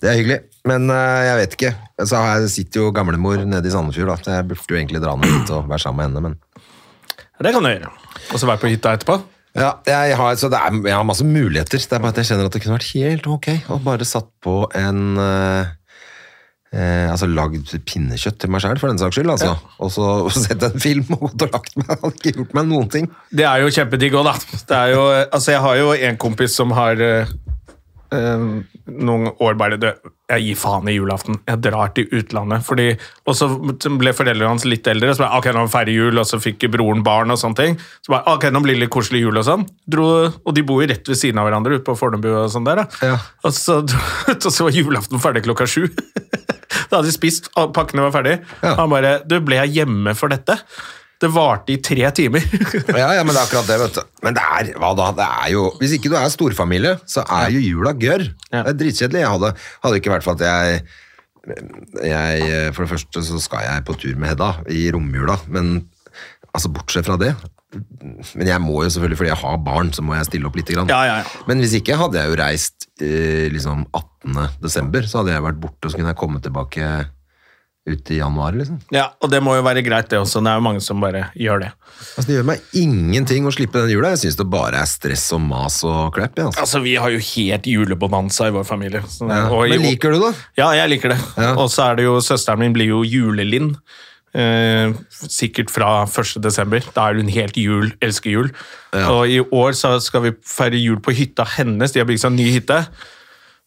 Det 0.00 0.08
er 0.10 0.16
hyggelig, 0.18 0.38
men 0.68 0.88
eh, 0.90 1.22
jeg 1.28 1.36
vet 1.40 1.56
ikke. 1.58 1.72
Så 2.08 2.20
her 2.20 2.46
sitter 2.52 2.80
jo 2.86 2.92
gamlemor 2.96 3.42
nede 3.48 3.68
i 3.68 3.72
Sandefjord, 3.72 4.14
da, 4.24 4.38
jeg 4.40 4.48
burde 4.50 4.72
jo 4.74 4.78
egentlig 4.80 5.02
dra 5.04 5.16
ned 5.20 5.28
dit 5.34 5.50
og 5.56 5.68
være 5.70 5.82
sammen 5.82 6.00
med 6.00 6.08
henne, 6.08 6.22
men 6.28 6.38
Det 7.40 7.52
kan 7.54 7.64
du 7.64 7.68
gjøre. 7.72 7.90
Og 8.32 8.40
så 8.40 8.48
være 8.48 8.60
på 8.64 8.70
hytta 8.72 8.94
etterpå. 8.96 9.18
ja, 9.56 9.72
jeg 9.88 10.16
har, 10.16 10.34
så 10.36 10.48
det 10.52 10.58
er, 10.60 10.80
jeg 10.88 10.94
har 10.96 11.04
masse 11.08 11.24
muligheter. 11.24 11.78
Det 11.80 11.92
er 11.96 11.98
bare 12.04 12.12
at 12.14 12.20
jeg 12.20 12.28
kjenner 12.30 12.48
at 12.48 12.52
det 12.56 12.62
kunne 12.64 12.76
vært 12.78 12.92
helt 12.94 13.26
ok 13.26 13.48
å 13.72 13.78
bare 13.84 14.04
satt 14.08 14.28
på 14.44 14.56
en 14.76 15.00
eh, 15.18 15.70
eh, 16.72 17.06
Altså 17.10 17.28
lagd 17.30 17.70
pinnekjøtt 17.88 18.40
til 18.42 18.52
meg 18.52 18.64
sjøl, 18.64 18.80
for 18.80 18.92
den 18.92 19.00
saks 19.00 19.18
skyld. 19.18 19.32
Altså. 19.34 19.54
Og 19.80 19.92
så 19.94 20.08
sett 20.46 20.66
en 20.66 20.82
film 20.82 21.06
og 21.16 21.28
gått 21.28 21.46
og 21.48 21.56
lagt 21.58 21.78
meg. 21.80 21.92
Hadde 21.92 22.12
ikke 22.16 22.34
gjort 22.38 22.58
meg 22.58 22.68
noen 22.70 22.90
ting. 22.92 23.08
Det 23.34 23.46
er 23.48 23.64
jo 23.64 23.72
kjempedigg 23.74 24.18
òg, 24.20 24.30
da. 24.30 24.58
Det 24.72 24.82
jo, 24.94 25.06
altså 25.22 25.56
jeg 25.56 25.64
har 25.66 25.80
jo 25.80 25.94
en 26.10 26.20
kompis 26.26 26.58
som 26.60 26.74
har 26.76 27.04
eh, 27.06 27.34
eh, 28.16 28.46
noen 28.90 29.30
år 29.42 29.56
bare 29.60 29.78
det, 29.80 29.92
Jeg 30.30 30.44
gir 30.44 30.58
faen 30.60 30.88
i 30.88 30.94
julaften. 30.94 31.40
Jeg 31.48 31.58
drar 31.64 31.90
til 31.94 32.06
utlandet. 32.14 32.62
Fordi, 32.66 32.88
og 33.26 33.34
så 33.34 33.48
ble 33.98 34.12
foreldrene 34.14 34.52
hans 34.52 34.66
litt 34.68 34.86
eldre, 34.90 35.14
så 35.14 35.24
bare, 35.24 35.40
ok, 35.40 35.48
nå 35.56 35.64
feirer 35.72 35.92
jul, 35.94 36.20
og 36.22 36.28
så 36.28 36.38
fikk 36.42 36.68
broren 36.70 37.02
barn 37.06 37.34
og 37.34 37.40
sånne 37.40 37.58
ting. 37.58 37.78
Så 38.06 38.14
bare, 38.14 38.36
ok, 38.36 38.46
nå 38.54 38.62
blir 38.62 38.78
det 38.78 38.84
litt 38.84 38.94
koselig 38.94 39.24
jul 39.24 39.40
og 39.40 39.46
sånn. 39.48 39.66
Dro, 39.90 40.06
og 40.30 40.54
de 40.56 40.64
bor 40.66 40.84
jo 40.84 40.90
rett 40.92 41.10
ved 41.10 41.18
siden 41.18 41.42
av 41.42 41.48
hverandre 41.48 41.78
ute 41.80 41.86
på 41.88 41.96
Fornebu 41.98 42.30
og 42.30 42.46
sånn 42.52 42.68
der. 42.68 42.84
Ja. 43.02 43.18
Og 43.42 43.56
så, 43.56 43.80
og 43.82 44.48
så 44.54 44.68
var 44.68 44.76
julaften 44.76 45.22
ferdig 45.22 45.44
klokka 45.48 45.66
sju. 45.70 45.88
da 46.90 47.00
hadde 47.00 47.08
de 47.08 47.16
spist, 47.16 47.50
og 47.58 47.74
pakkene 47.76 48.06
var 48.06 48.14
ferdig. 48.14 48.38
Ja. 48.62 48.76
Han 48.80 48.92
bare 48.92 49.18
Du, 49.26 49.38
ble 49.44 49.58
jeg 49.64 49.80
hjemme 49.80 50.14
for 50.18 50.32
dette? 50.32 50.60
Det 51.20 51.28
varte 51.34 51.74
i 51.74 51.78
tre 51.84 52.08
timer. 52.16 52.44
Ja, 53.00 53.10
ja, 53.18 53.22
men 53.26 53.34
det 53.34 53.40
er 53.42 53.44
akkurat 53.44 53.68
det, 53.68 53.76
vet 53.82 53.98
du. 53.98 54.02
Men 54.24 54.36
det 54.38 54.44
er, 54.56 54.72
hva 54.80 54.94
da? 54.96 55.10
Det 55.18 55.26
er 55.44 55.52
jo 55.52 55.66
Hvis 55.82 55.92
ikke 55.98 56.12
du 56.12 56.16
er 56.16 56.32
storfamilie, 56.32 56.94
så 57.10 57.24
er 57.28 57.52
jo 57.54 57.60
jula 57.60 57.92
gørr. 57.92 58.24
Det 58.48 58.62
er 58.64 58.78
dritkjedelig. 58.80 59.20
Jeg 59.26 59.32
hadde, 59.36 59.52
hadde 59.84 60.00
ikke 60.00 60.14
vært 60.14 60.26
for 60.26 60.38
at 60.38 60.46
jeg 60.48 60.82
jeg, 62.04 62.72
For 62.76 62.84
det 62.84 62.90
første 62.92 63.22
så 63.24 63.38
skal 63.40 63.64
jeg 63.64 63.84
på 63.88 63.96
tur 64.00 64.18
med 64.20 64.28
Hedda 64.34 64.50
i 64.72 64.82
romjula, 64.92 65.38
men 65.48 65.70
altså 66.52 66.68
bortsett 66.74 67.06
fra 67.06 67.16
det 67.20 67.30
Men 68.34 68.48
jeg 68.50 68.60
må 68.60 68.82
jo 68.84 68.90
selvfølgelig, 68.90 69.18
fordi 69.20 69.30
jeg 69.30 69.40
har 69.44 69.60
barn, 69.64 69.92
så 69.94 70.02
må 70.04 70.16
jeg 70.18 70.28
stille 70.28 70.48
opp 70.50 70.58
litt. 70.58 70.72
grann. 70.74 70.90
Ja, 70.90 71.00
ja, 71.06 71.16
ja. 71.22 71.44
Men 71.48 71.62
hvis 71.62 71.76
ikke 71.78 71.96
hadde 72.00 72.18
jeg 72.20 72.32
jo 72.32 72.38
reist 72.40 72.88
eh, 73.00 73.46
liksom 73.54 73.86
18. 73.94 74.40
desember, 74.60 75.06
så 75.06 75.20
hadde 75.20 75.36
jeg 75.36 75.46
vært 75.46 75.60
borte, 75.62 75.84
og 75.86 75.92
så 75.92 76.00
kunne 76.00 76.12
jeg 76.12 76.18
komme 76.20 76.42
tilbake 76.42 76.88
ut 77.88 78.10
i 78.12 78.18
januar, 78.20 78.52
liksom. 78.52 78.78
Ja, 78.92 79.06
og 79.24 79.30
det 79.32 79.40
må 79.42 79.54
jo 79.56 79.62
være 79.64 79.82
greit, 79.82 80.10
det 80.12 80.18
også. 80.20 80.42
Det 80.44 80.50
er 80.52 80.58
jo 80.60 80.64
mange 80.66 80.82
som 80.84 81.00
bare 81.00 81.30
gjør 81.34 81.62
det. 81.64 81.70
Altså, 82.16 82.26
det 82.28 82.36
gjør 82.36 82.44
meg 82.50 82.60
ingenting 82.76 83.46
å 83.48 83.52
slippe 83.54 83.80
den 83.80 83.90
jula. 83.94 84.10
Jeg 84.14 84.20
syns 84.26 84.36
det 84.36 84.46
bare 84.52 84.82
er 84.82 84.86
stress 84.90 85.24
og 85.36 85.40
mas 85.40 85.80
og 85.88 86.12
klepp. 86.14 86.36
Ja, 86.38 86.50
altså. 86.50 86.60
Altså, 86.66 86.82
Vi 86.84 86.94
har 87.00 87.10
jo 87.10 87.18
helt 87.18 87.66
julebonanza 87.66 88.46
i 88.48 88.54
vår 88.54 88.64
familie. 88.68 89.00
Så, 89.08 89.28
Ja. 89.28 89.48
i- 89.64 89.68
Men 89.70 89.82
liker 89.82 90.12
du 90.12 90.20
det? 90.20 90.34
Ja, 90.58 90.70
jeg 90.72 90.90
liker 90.90 91.08
det. 91.14 91.18
Ja. 91.38 91.54
Og 91.56 91.68
så 91.70 91.90
er 91.90 91.96
det 91.96 92.04
jo 92.04 92.20
Søsteren 92.20 92.58
min 92.58 92.72
blir 92.74 92.86
jo 92.88 93.02
julelind. 93.02 93.76
Eh, 94.32 94.92
sikkert 95.10 95.70
fra 95.70 96.06
1. 96.06 96.40
desember. 96.40 96.80
Da 96.94 97.08
er 97.10 97.14
hun 97.14 97.28
helt 97.28 97.56
jul, 97.56 97.90
elsker 98.00 98.30
jul. 98.30 98.50
Ja. 98.94 99.08
Og 99.10 99.26
i 99.26 99.40
år 99.40 99.72
så 99.74 100.00
skal 100.00 100.20
vi 100.22 100.30
feire 100.44 100.78
jul 100.80 101.00
på 101.00 101.12
hytta 101.12 101.44
hennes. 101.44 101.90
De 101.92 101.98
har 101.98 102.06
bygd 102.06 102.20
seg 102.20 102.30
en 102.30 102.36
ny 102.36 102.52
hytte. 102.60 102.86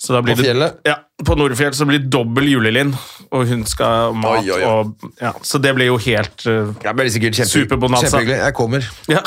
Så 0.04 0.12
da 0.12 0.20
blir 0.22 0.36
På 0.36 0.44
fjellet? 0.44 0.82
Det, 0.84 0.92
ja, 0.92 0.98
på 1.24 1.36
Nordfjell. 1.40 1.72
Så 1.74 1.86
blir 1.88 2.02
det 2.04 2.10
dobbel 2.12 2.50
julelind. 2.52 2.96
Og 3.34 3.48
hun 3.48 3.62
skal 3.70 3.88
ha 3.88 4.10
mat 4.12 4.42
Oi, 4.42 4.50
oi, 4.52 4.58
oi. 4.60 4.66
og 4.68 5.06
ja, 5.22 5.32
Så 5.48 5.62
det 5.64 5.72
blir 5.78 5.88
jo 5.88 5.96
helt 6.04 6.44
uh, 6.46 6.74
Jeg 6.84 6.98
blir 6.98 7.12
sikkert 7.14 7.38
kjempe, 7.40 7.52
Superbonanza. 7.54 8.10
kjempehyggelig. 8.12 8.42
Jeg 8.44 8.56
kommer. 8.58 8.90
Ja. 9.08 9.22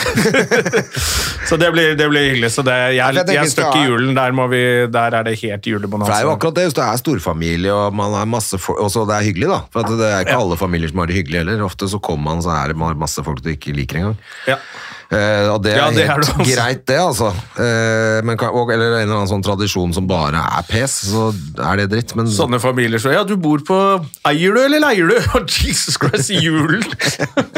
så 1.49 1.57
det 1.63 1.71
blir, 1.73 1.97
det 1.97 2.09
blir 2.13 2.29
hyggelig. 2.29 2.51
Så 2.53 2.65
det, 2.67 2.75
jeg, 2.95 3.17
jeg 3.17 3.25
jeg 3.33 3.41
er 3.41 3.51
stuck 3.55 3.73
i 3.73 3.81
ha- 3.81 3.87
julen. 3.89 4.13
Der, 4.19 4.37
må 4.37 4.47
vi, 4.53 4.61
der 4.93 5.17
er 5.17 5.27
det 5.31 5.39
helt 5.41 5.65
For 5.65 6.05
det 6.05 6.19
er 6.19 6.27
jo 6.29 6.35
akkurat 6.35 6.59
det, 6.61 6.67
hvis 6.69 6.77
det 6.77 6.85
er 6.85 7.01
storfamilie 7.01 7.73
og 7.73 7.97
man 7.97 8.19
er 8.21 8.29
masse 8.29 8.61
folk, 8.61 8.83
og 8.85 8.93
så 8.93 9.07
det 9.09 9.17
er 9.17 9.27
hyggelig 9.31 9.49
da, 9.55 9.63
for 9.73 9.97
det 9.97 10.11
er 10.13 10.27
ikke 10.27 10.37
alle 10.45 10.61
familier 10.61 10.93
som 10.93 11.01
har 11.01 11.09
det 11.09 11.17
hyggelig 11.23 11.41
heller. 11.41 11.65
Ofte 11.65 11.89
så 11.89 12.03
kommer 12.05 12.35
man, 12.35 12.45
så 12.45 12.53
er 12.53 12.75
det 12.75 13.01
masse 13.01 13.25
folk 13.25 13.41
du 13.41 13.49
ikke 13.55 13.73
liker 13.81 14.03
engang. 14.03 14.21
Ja. 14.51 14.61
Eh, 15.07 15.47
og 15.53 15.61
det 15.63 15.77
er 15.77 15.79
Ja, 15.79 15.91
det 15.95 16.03
er 16.03 16.09
helt 16.11 16.31
det 16.35 16.47
greit 16.49 16.81
det, 16.91 16.97
altså. 16.99 17.29
Uh, 17.55 18.19
men, 18.27 18.35
og, 18.43 18.73
eller 18.75 18.97
en 18.97 19.05
eller 19.05 19.21
annen 19.21 19.31
sånn 19.31 19.45
tradisjon 19.47 19.95
som 19.95 20.09
bare 20.11 20.41
er 20.43 20.67
pes, 20.67 20.97
så 21.13 21.29
er 21.63 21.83
det 21.83 21.87
dritt. 21.93 22.15
Men 22.19 22.31
Sånne 22.33 22.59
familier 22.63 23.03
så 23.03 23.15
Ja, 23.15 23.23
du 23.27 23.37
bor 23.39 23.63
på 23.67 23.79
Eier 24.27 24.57
du, 24.57 24.63
eller 24.65 24.83
leier 24.83 25.13
du? 25.13 25.15
Oh, 25.37 25.45
Jesus 25.47 25.99
Christ, 26.01 26.33
julen! 26.35 26.83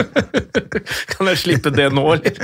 kan 1.15 1.31
jeg 1.31 1.41
slippe 1.41 1.73
det 1.73 1.89
nå, 1.95 2.05
eller? 2.19 2.37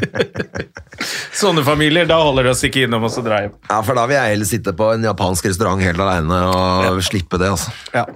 Sånne 1.42 1.64
familier, 1.66 2.08
da 2.08 2.20
holder 2.22 2.48
det 2.48 2.54
å 2.54 2.58
stikke 2.58 2.86
innom 2.86 3.04
og 3.04 3.12
så 3.12 3.24
dra 3.24 3.44
hjem. 3.44 3.56
ja, 3.68 3.80
for 3.84 3.98
da 3.98 4.06
vil 4.08 4.16
jeg 4.16 4.36
heller 4.36 4.48
sitte 4.48 4.76
på 4.78 4.92
en 4.94 5.04
japansk 5.04 5.50
restaurant 5.50 5.82
helt 5.84 6.00
alene 6.00 6.38
og 6.48 7.02
slippe 7.04 7.40
det, 7.40 7.50
altså. 7.56 7.74
Ja. 7.92 8.06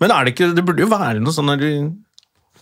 Men 0.00 0.14
er 0.14 0.24
det 0.24 0.32
ikke 0.32 0.54
Det 0.56 0.64
burde 0.64 0.80
jo 0.82 0.90
være 0.90 1.20
noe 1.20 1.34
sånn 1.34 1.52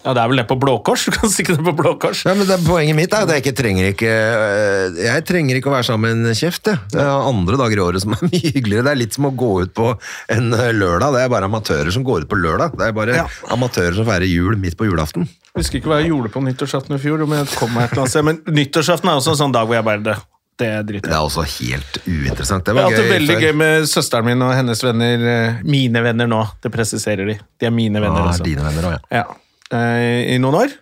Ja, 0.09 0.14
det 0.16 0.22
er 0.24 0.28
vel 0.32 0.38
det 0.40 0.46
på 0.48 0.56
Blå 0.56 0.78
Kors? 0.86 1.02
Du 1.04 1.12
kan 1.12 1.28
stikke 1.28 1.52
det 1.59 1.64
på 1.66 1.74
Blå 1.76 1.90
Kors. 2.00 2.22
Ja, 2.24 2.32
men 2.38 2.46
det, 2.48 2.56
Poenget 2.64 2.96
mitt 2.96 3.12
er 3.12 3.26
at 3.26 3.32
jeg 3.34 3.42
ikke 3.44 3.52
trenger 3.59 3.90
ikke 3.90 4.09
øh, 4.09 4.96
Jeg 5.04 5.24
trenger 5.28 5.59
ikke 5.59 5.68
å 5.68 5.74
være 5.74 5.84
sammen 5.90 6.22
med 6.22 6.30
en 6.32 6.38
kjeft. 6.38 6.70
Jeg. 6.72 6.80
Det 6.94 7.02
er 7.04 7.28
andre 7.28 7.59
dager 7.61 7.76
i 7.76 7.84
året 7.84 8.00
som 8.06 8.14
er 8.16 8.22
mye 8.30 8.52
hyggeligere. 8.54 8.86
Det 8.88 8.94
er 8.94 9.00
litt 9.02 9.18
som 9.18 9.28
å 9.28 9.32
gå 9.36 9.50
ut 9.66 9.74
på 9.76 9.90
en 10.32 10.48
øh, 10.56 10.70
lørdag. 10.78 11.12
Det 11.18 11.26
er 11.26 11.34
bare 11.34 11.50
amatører 11.50 11.92
som 11.92 12.06
går 12.09 12.24
ut 12.24 12.30
på 12.32 12.40
lørdag. 12.40 12.72
Det 12.80 12.88
er 12.88 12.96
bare 12.96 13.18
Ja. 13.20 13.26
amatører 13.52 14.00
som 14.00 14.09
feirer 14.09 14.24
jul 14.30 14.56
midt 14.56 14.78
på 14.80 14.88
julaften. 14.88 15.28
Jeg 15.52 15.61
husker 15.61 15.80
ikke 15.82 15.92
hva 15.92 16.00
jeg 16.00 16.12
gjorde 16.14 16.32
på 16.32 16.40
nyttårsaften 16.48 16.96
i 16.96 17.00
fjor. 17.02 17.22
om 17.28 17.32
jeg 17.36 17.52
kom 17.59 17.72
meg 17.76 17.90
et 17.90 17.96
eller 17.98 18.09
annet. 18.09 18.24
Men 18.30 18.40
nyttårsaften 18.62 19.11
er 19.12 19.20
også 19.20 19.34
en 19.36 19.40
sånn 19.44 19.54
dag 19.59 19.66
hvor 19.68 19.76
jeg 19.76 19.84
bare 19.90 20.04
Det, 20.06 20.14
det 20.59 20.70
driter 20.88 21.09
Det 21.09 21.12
jeg 21.12 21.18
i. 21.18 21.18
er 21.18 21.26
også 21.28 21.44
helt 21.59 21.98
uinteressant. 22.06 22.64
Det 22.64 22.74
Jeg 22.74 22.82
har 22.82 22.88
hatt 22.90 23.02
det 23.02 23.12
veldig 23.12 23.36
gøy 23.44 23.52
med 23.61 23.86
søsteren 23.92 24.24
min 24.26 24.42
og 24.46 24.54
hennes 24.56 24.80
venner. 24.82 25.26
eh, 25.34 25.61
Mine 25.68 26.02
venner 26.02 26.26
nå, 26.30 26.40
det 26.64 26.72
presiserer 26.74 27.26
de. 27.34 27.36
De 27.61 27.68
er 27.68 27.74
mine 27.74 28.00
venner 28.00 28.24
Ah, 28.24 28.32
også. 28.32 28.46
dine 28.48 28.64
venner 28.64 28.88
også, 28.94 29.04
ja. 29.12 29.20
Ja. 29.20 29.26
Eh, 29.74 30.34
I 30.34 30.38
noen 30.42 30.60
år. 30.64 30.76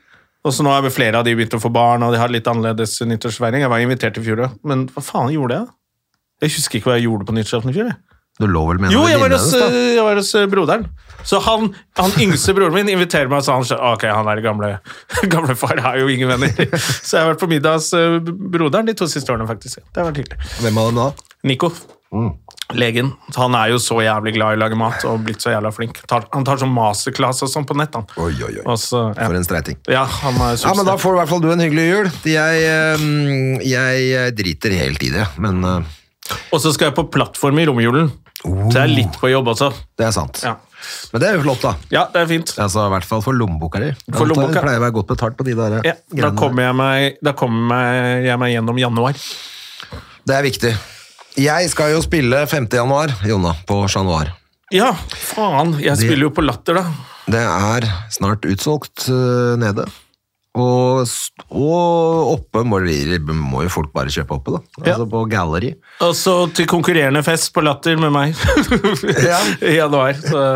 Og 0.47 0.55
så 0.55 0.63
nå 0.63 0.71
har 0.71 0.85
flere 0.95 1.19
av 1.19 1.27
de 1.27 1.35
begynt 1.35 1.57
å 1.59 1.63
få 1.63 1.73
barn, 1.75 2.05
og 2.07 2.13
de 2.15 2.21
har 2.23 2.31
litt 2.31 2.47
annerledes 2.47 3.01
nyttårsfeiring. 3.03 3.65
Jeg 3.65 3.73
var 3.73 3.83
invitert 3.83 4.19
i 4.21 4.23
fjor 4.23 4.45
òg, 4.47 4.59
men 4.63 4.87
hva 4.95 5.03
faen 5.03 5.33
gjorde 5.35 5.59
jeg? 5.59 5.67
Jeg 6.45 6.55
husker 6.55 6.79
ikke 6.79 6.93
hva 6.93 6.99
jeg 7.01 7.09
gjorde 7.09 7.27
på 7.27 7.35
nyttårsaften 7.35 7.73
i 7.73 7.75
fjor. 7.75 7.89
jeg. 7.91 7.97
Du 8.37 8.45
lå 8.47 8.63
vel 8.69 8.79
med 8.79 8.93
Jo, 8.93 9.07
jeg 9.09 9.17
var 9.19 9.33
hos, 9.33 9.49
da? 9.55 9.65
eh, 9.73 9.95
jeg 9.97 10.05
var 10.05 10.19
hos 10.21 10.31
eh, 10.37 10.47
broderen. 10.53 10.85
Så 11.27 11.41
han, 11.43 11.71
han 11.97 12.13
yngste 12.21 12.53
broren 12.55 12.77
min 12.77 12.91
inviterer 12.93 13.31
meg, 13.33 13.41
så 13.43 13.57
han 13.57 13.65
skjønner 13.67 13.95
Ok, 13.97 14.05
han 14.13 14.29
er 14.31 14.43
gamle, 14.45 14.69
gamle 15.35 15.57
far 15.59 15.81
har 15.83 15.97
jo 15.99 16.11
ingen 16.13 16.29
venner. 16.29 16.53
Så 16.77 17.17
jeg 17.17 17.25
har 17.25 17.31
vært 17.33 17.41
på 17.43 17.49
middag 17.51 17.79
hos 17.81 17.89
eh, 17.97 18.19
broderen 18.23 18.87
de 18.87 18.95
to 19.01 19.09
siste 19.11 19.33
årene, 19.33 19.49
faktisk. 19.49 19.81
Det 19.89 20.03
har 20.03 20.11
vært 20.13 20.21
hyggelig. 20.23 20.53
Hvem 20.61 20.83
av 20.85 20.91
dem 20.93 21.01
da? 21.01 21.09
Nico. 21.49 21.73
Legen. 22.75 23.13
Han 23.37 23.55
er 23.55 23.71
jo 23.71 23.79
så 23.79 24.01
jævlig 24.03 24.33
glad 24.35 24.57
i 24.57 24.59
å 24.59 24.61
lage 24.65 24.77
mat 24.79 25.05
og 25.07 25.21
blitt 25.23 25.45
så 25.45 25.53
jævla 25.53 25.71
flink. 25.71 26.01
Tar, 26.11 26.25
han 26.33 26.45
tar 26.47 26.59
sånn 26.59 26.73
masterclass 26.75 27.45
og 27.47 27.51
sånn 27.53 27.67
på 27.69 27.77
nett, 27.79 27.95
han. 27.95 28.09
Oi, 28.19 28.33
oi, 28.43 28.57
oi. 28.59 28.77
Så, 28.83 29.05
ja. 29.15 29.29
For 29.29 29.39
en 29.39 29.47
streiting. 29.47 29.79
ja, 29.87 30.03
han 30.03 30.41
er 30.43 30.57
Ja, 30.59 30.73
men 30.75 30.89
Da 30.89 30.97
får 30.99 31.15
i 31.15 31.21
hvert 31.21 31.31
fall 31.31 31.45
du 31.45 31.51
en 31.53 31.63
hyggelig 31.63 31.87
jul. 31.87 32.11
Jeg, 32.27 32.67
øh, 32.67 33.07
jeg 33.63 34.09
øh, 34.19 34.31
driter 34.35 34.75
helt 34.81 35.03
i 35.07 35.11
det, 35.15 35.27
men 35.39 35.63
øh, 35.65 35.83
Og 36.51 36.59
så 36.61 36.73
skal 36.75 36.91
jeg 36.91 36.97
på 36.99 37.07
plattform 37.15 37.59
i 37.63 37.67
romjulen. 37.71 38.11
Så 38.43 38.75
jeg 38.77 38.83
er 38.83 38.91
litt 38.93 39.15
på 39.19 39.31
jobb 39.31 39.49
også. 39.55 39.71
det 39.99 40.07
er 40.07 40.13
sant. 40.15 40.43
Ja, 40.45 40.57
Men 41.13 41.23
det 41.23 41.29
er 41.29 41.39
jo 41.39 41.45
flott, 41.47 41.63
da. 41.65 41.73
ja 41.91 42.03
det 42.13 42.21
er 42.21 42.27
fint. 42.31 42.53
Altså, 42.63 42.85
I 42.87 42.93
hvert 42.93 43.07
fall 43.09 43.23
for 43.25 43.35
lommeboka 43.35 43.81
di. 43.83 43.89
For 44.13 44.27
lommeboka. 44.29 44.61
Pleier 44.63 44.79
å 44.83 44.85
være 44.85 44.95
godt 44.99 45.09
betalt 45.15 45.39
på 45.39 45.47
de 45.47 45.55
der 45.59 45.79
Ja, 45.87 45.95
da 46.19 46.31
kommer 46.37 46.67
jeg 46.69 46.77
meg, 46.79 47.17
da 47.25 47.33
kommer 47.39 48.21
jeg 48.27 48.39
meg 48.43 48.53
gjennom 48.55 48.79
januar. 48.79 49.17
Det 50.27 50.35
er 50.37 50.43
viktig. 50.47 50.75
Jeg 51.37 51.69
skal 51.69 51.93
jo 51.93 52.01
spille 52.01 52.39
5. 52.49 52.69
januar, 52.73 53.13
Jonna, 53.29 53.53
på 53.69 53.83
Chat 53.93 54.07
Noir. 54.09 54.31
Ja, 54.73 54.95
faen. 55.13 55.75
Jeg 55.85 55.99
spiller 56.01 56.31
jo 56.31 56.33
på 56.35 56.43
Latter, 56.47 56.81
da. 56.81 56.85
Det 57.29 57.43
er 57.43 57.87
snart 58.15 58.47
utsolgt 58.49 59.05
øh, 59.13 59.55
nede. 59.61 59.85
Og, 60.57 61.05
og 61.53 62.31
oppe 62.33 62.63
må, 62.65 62.79
må 63.37 63.67
jo 63.67 63.73
folk 63.75 63.91
bare 63.93 64.09
kjøpe 64.15 64.39
oppe, 64.39 64.55
da. 64.57 64.61
Ja. 64.81 64.95
Altså 64.95 65.07
på 65.13 65.25
Gallery. 65.29 65.75
Og 66.07 66.15
så 66.17 66.37
til 66.57 66.69
konkurrerende 66.71 67.21
fest 67.27 67.53
på 67.53 67.61
Latter 67.67 68.01
med 68.01 68.15
meg 68.15 68.33
Ja. 69.29 69.43
i 69.61 69.77
januar. 69.77 70.17
Så 70.17 70.47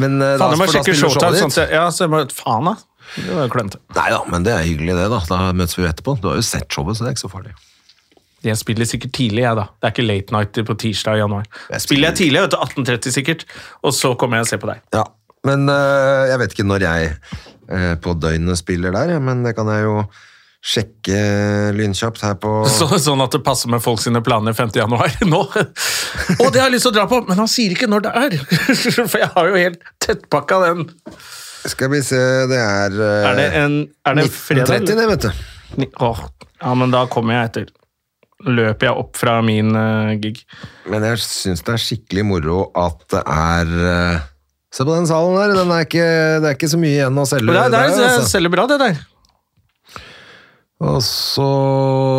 Men 0.00 0.16
øh, 0.24 0.38
faen, 0.40 0.54
jeg 0.56 0.62
må 0.62 0.70
sjekke 0.72 0.96
showtime. 0.96 1.36
Sånn, 1.42 1.52
så, 1.52 1.68
ja, 1.68 1.84
så 1.92 2.06
jeg 2.06 2.14
må, 2.14 2.24
faen, 2.32 2.72
da. 2.72 2.78
Det 3.18 3.36
var 3.36 3.52
klønete. 3.52 3.82
Nei 3.98 4.08
da, 4.14 4.22
men 4.32 4.46
det 4.46 4.56
er 4.56 4.64
hyggelig, 4.64 4.96
det. 4.96 5.10
Da 5.12 5.20
Da 5.28 5.42
møtes 5.52 5.76
vi 5.76 5.84
jo 5.84 5.90
etterpå. 5.92 6.16
Du 6.24 6.30
har 6.32 6.40
jo 6.40 6.46
sett 6.48 6.70
showet, 6.72 6.96
så 6.96 7.04
det 7.04 7.12
er 7.12 7.18
ikke 7.18 7.26
så 7.28 7.34
farlig. 7.36 7.52
Jeg 8.44 8.56
spiller 8.56 8.88
sikkert 8.88 9.12
tidlig, 9.16 9.42
jeg, 9.44 9.56
da. 9.58 9.66
Det 9.76 9.88
er 9.88 9.94
ikke 9.94 10.06
late 10.08 10.32
night 10.36 10.60
på 10.66 10.74
tirsdag 10.80 11.18
i 11.18 11.22
januar. 11.22 11.44
Jeg 11.74 11.84
Spiller 11.84 12.08
jeg 12.10 12.16
tidlig, 12.22 12.40
vet 12.46 12.54
du, 12.54 12.58
18.30 12.84 13.14
sikkert, 13.18 13.44
og 13.84 13.92
så 13.96 14.14
kommer 14.16 14.40
jeg 14.40 14.46
og 14.46 14.52
ser 14.54 14.62
på 14.62 14.70
deg. 14.72 14.80
Ja, 14.96 15.04
men 15.48 15.68
øh, 15.68 16.24
jeg 16.30 16.38
vet 16.42 16.54
ikke 16.56 16.68
når 16.68 16.84
jeg 16.86 17.12
øh, 17.70 17.94
på 18.04 18.14
døgnet 18.22 18.58
spiller 18.60 18.92
der, 18.96 19.18
men 19.20 19.44
det 19.44 19.54
kan 19.58 19.68
jeg 19.72 19.84
jo 19.84 20.02
sjekke 20.60 21.18
lynkjapt 21.72 22.20
her 22.20 22.34
på 22.40 22.50
Så, 22.78 22.88
sånn 23.00 23.22
at 23.24 23.32
det 23.32 23.40
passer 23.46 23.70
med 23.72 23.80
folk 23.84 24.00
sine 24.02 24.20
planer 24.24 24.52
5. 24.56 24.72
januar 24.76 25.14
nå. 25.32 25.40
Og 25.48 26.48
det 26.52 26.60
har 26.60 26.66
jeg 26.68 26.74
lyst 26.76 26.88
til 26.88 26.92
å 26.92 26.96
dra 26.98 27.06
på, 27.08 27.22
men 27.28 27.40
han 27.40 27.48
sier 27.48 27.72
ikke 27.76 27.88
når 27.88 28.04
det 28.08 28.12
er. 28.24 28.36
For 29.12 29.18
jeg 29.22 29.30
har 29.36 29.48
jo 29.52 29.56
helt 29.60 29.84
tettpakka 30.04 30.60
den. 30.66 30.86
Skal 31.68 31.90
vi 31.92 32.00
se, 32.04 32.20
det 32.48 32.56
er, 32.60 32.94
eh, 32.96 33.24
Er 33.30 33.36
det 33.36 33.48
en, 33.60 33.74
er 34.08 34.16
det 34.16 34.28
1930, 34.30 34.96
det, 34.96 35.08
vet 35.12 35.26
du. 35.28 35.30
Ni- 35.80 35.90
Åh, 36.00 36.22
ja, 36.60 36.70
men 36.76 36.92
da 36.92 37.04
kommer 37.12 37.36
jeg 37.36 37.50
etter. 37.50 37.66
Løper 38.48 38.86
jeg 38.88 38.96
opp 39.02 39.18
fra 39.20 39.34
min 39.44 39.74
eh, 39.76 40.14
gig. 40.22 40.38
Men 40.88 41.04
jeg 41.04 41.18
syns 41.20 41.60
det 41.66 41.74
er 41.74 41.82
skikkelig 41.82 42.24
moro 42.24 42.62
at 42.80 43.02
det 43.12 43.20
er 43.26 43.72
eh, 43.92 44.26
Se 44.72 44.84
på 44.86 44.94
den 44.94 45.08
salen 45.10 45.34
der, 45.34 45.52
den 45.58 45.70
er 45.74 45.82
ikke, 45.82 46.04
det 46.40 46.46
er 46.46 46.54
ikke 46.54 46.68
så 46.70 46.78
mye 46.78 46.92
igjen 46.94 47.16
å 47.18 47.24
selge. 47.26 47.50
Det, 47.50 47.58
er- 47.58 47.72
det, 47.72 47.78
er- 47.80 47.88
der, 47.90 47.96
det 47.98 48.10
altså. 48.14 48.28
selger 48.30 48.52
bra, 48.54 48.66
det 48.70 48.76
der. 48.78 49.00
Og 50.80 51.02
så 51.04 51.46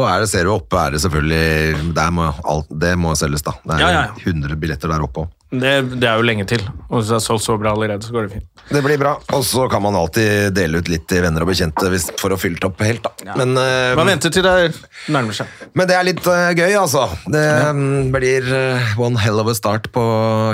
er 0.05 0.19
det, 0.21 0.27
ser 0.29 0.45
du 0.45 0.51
oppe, 0.53 0.77
er 0.77 0.93
det 0.93 0.99
selvfølgelig 1.01 1.93
der 1.97 2.11
må 2.13 2.27
alt, 2.45 2.67
Det 2.83 2.91
må 2.99 3.15
selges, 3.17 3.41
da. 3.47 3.55
Det 3.63 3.77
er 3.77 3.81
Ja, 3.81 3.87
ja, 3.95 4.01
ja. 4.11 4.25
100 4.29 4.59
billetter 4.61 4.91
der 4.91 5.01
oppe 5.07 5.23
òg. 5.23 5.31
Det, 5.51 5.71
det 5.99 6.07
er 6.07 6.15
jo 6.15 6.23
lenge 6.23 6.45
til. 6.47 6.61
Og 6.87 7.01
hvis 7.01 7.09
det 7.11 7.17
er 7.17 7.23
solgt 7.25 7.43
så 7.43 7.57
bra 7.59 7.73
allerede, 7.75 8.05
så 8.07 8.15
går 8.15 8.27
det 8.27 8.37
fint. 8.37 8.47
Det 8.71 8.81
blir 8.85 8.99
bra. 9.01 9.17
Og 9.35 9.43
så 9.43 9.65
kan 9.71 9.83
man 9.83 9.97
alltid 9.99 10.53
dele 10.55 10.79
ut 10.79 10.91
litt 10.91 11.03
til 11.11 11.25
venner 11.25 11.43
og 11.43 11.51
bekjente 11.51 11.91
hvis, 11.91 12.07
for 12.21 12.31
å 12.31 12.39
fylle 12.39 12.61
opp 12.67 12.79
helt, 12.85 13.03
da. 13.03 13.35
Men, 13.35 13.51
uh, 13.59 13.91
Man 13.99 14.13
venter 14.13 14.31
til 14.31 14.45
det 14.47 14.71
nærmer 15.11 15.35
seg. 15.35 15.51
men 15.75 15.89
det 15.89 15.97
er 15.97 16.07
litt 16.07 16.23
uh, 16.23 16.51
gøy, 16.55 16.75
altså. 16.79 17.07
Det 17.27 17.45
mm, 17.75 18.11
blir 18.15 18.47
uh, 18.47 18.93
one 19.01 19.19
hell 19.19 19.43
of 19.43 19.51
a 19.51 19.55
start 19.57 19.91
på 19.91 20.05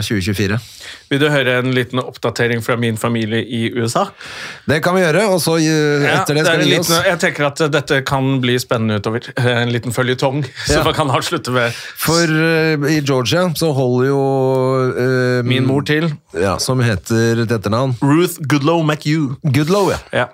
2024. 0.02 0.58
Vil 1.08 1.22
du 1.22 1.28
høre 1.32 1.60
en 1.62 1.72
liten 1.72 2.02
oppdatering 2.02 2.60
fra 2.64 2.76
min 2.80 2.98
familie 3.00 3.40
i 3.40 3.70
USA? 3.78 4.08
Det 4.68 4.82
kan 4.84 4.96
vi 4.98 5.06
gjøre, 5.06 5.24
og 5.32 5.40
så 5.44 5.56
eh, 5.62 6.04
etter 6.04 6.36
det 6.36 6.44
det 6.44 6.48
skal 6.50 6.60
vi 6.60 6.66
gi 6.66 6.74
liten, 6.74 6.96
oss. 6.98 7.08
jeg 7.08 7.20
tenker 7.22 7.48
at 7.48 7.62
dette 7.72 8.00
kan 8.08 8.28
bli 8.44 8.58
spennende 8.60 9.00
utover. 9.00 9.30
En 9.40 9.72
liten 9.72 9.96
føljetong, 9.96 10.44
så 10.68 10.82
man 10.84 10.96
kan 10.98 11.12
avslutte 11.14 11.54
med 11.56 11.76
For 11.76 12.28
eh, 12.28 12.88
i 12.92 13.00
Georgia 13.00 13.46
så 13.56 13.72
holder 13.78 14.10
jo 14.10 14.22
eh, 14.96 15.44
min 15.48 15.66
mor 15.68 15.82
til. 15.88 16.10
Ja, 16.38 16.58
som 16.64 16.80
heter 16.84 17.44
et 17.44 17.52
etternavn. 17.52 17.96
Ruth 18.02 18.38
Goodlow 18.48 18.84
McHugh. 18.84 19.36
Goodlow, 19.44 19.90
ja. 19.94 19.98
Ja. 20.14 20.28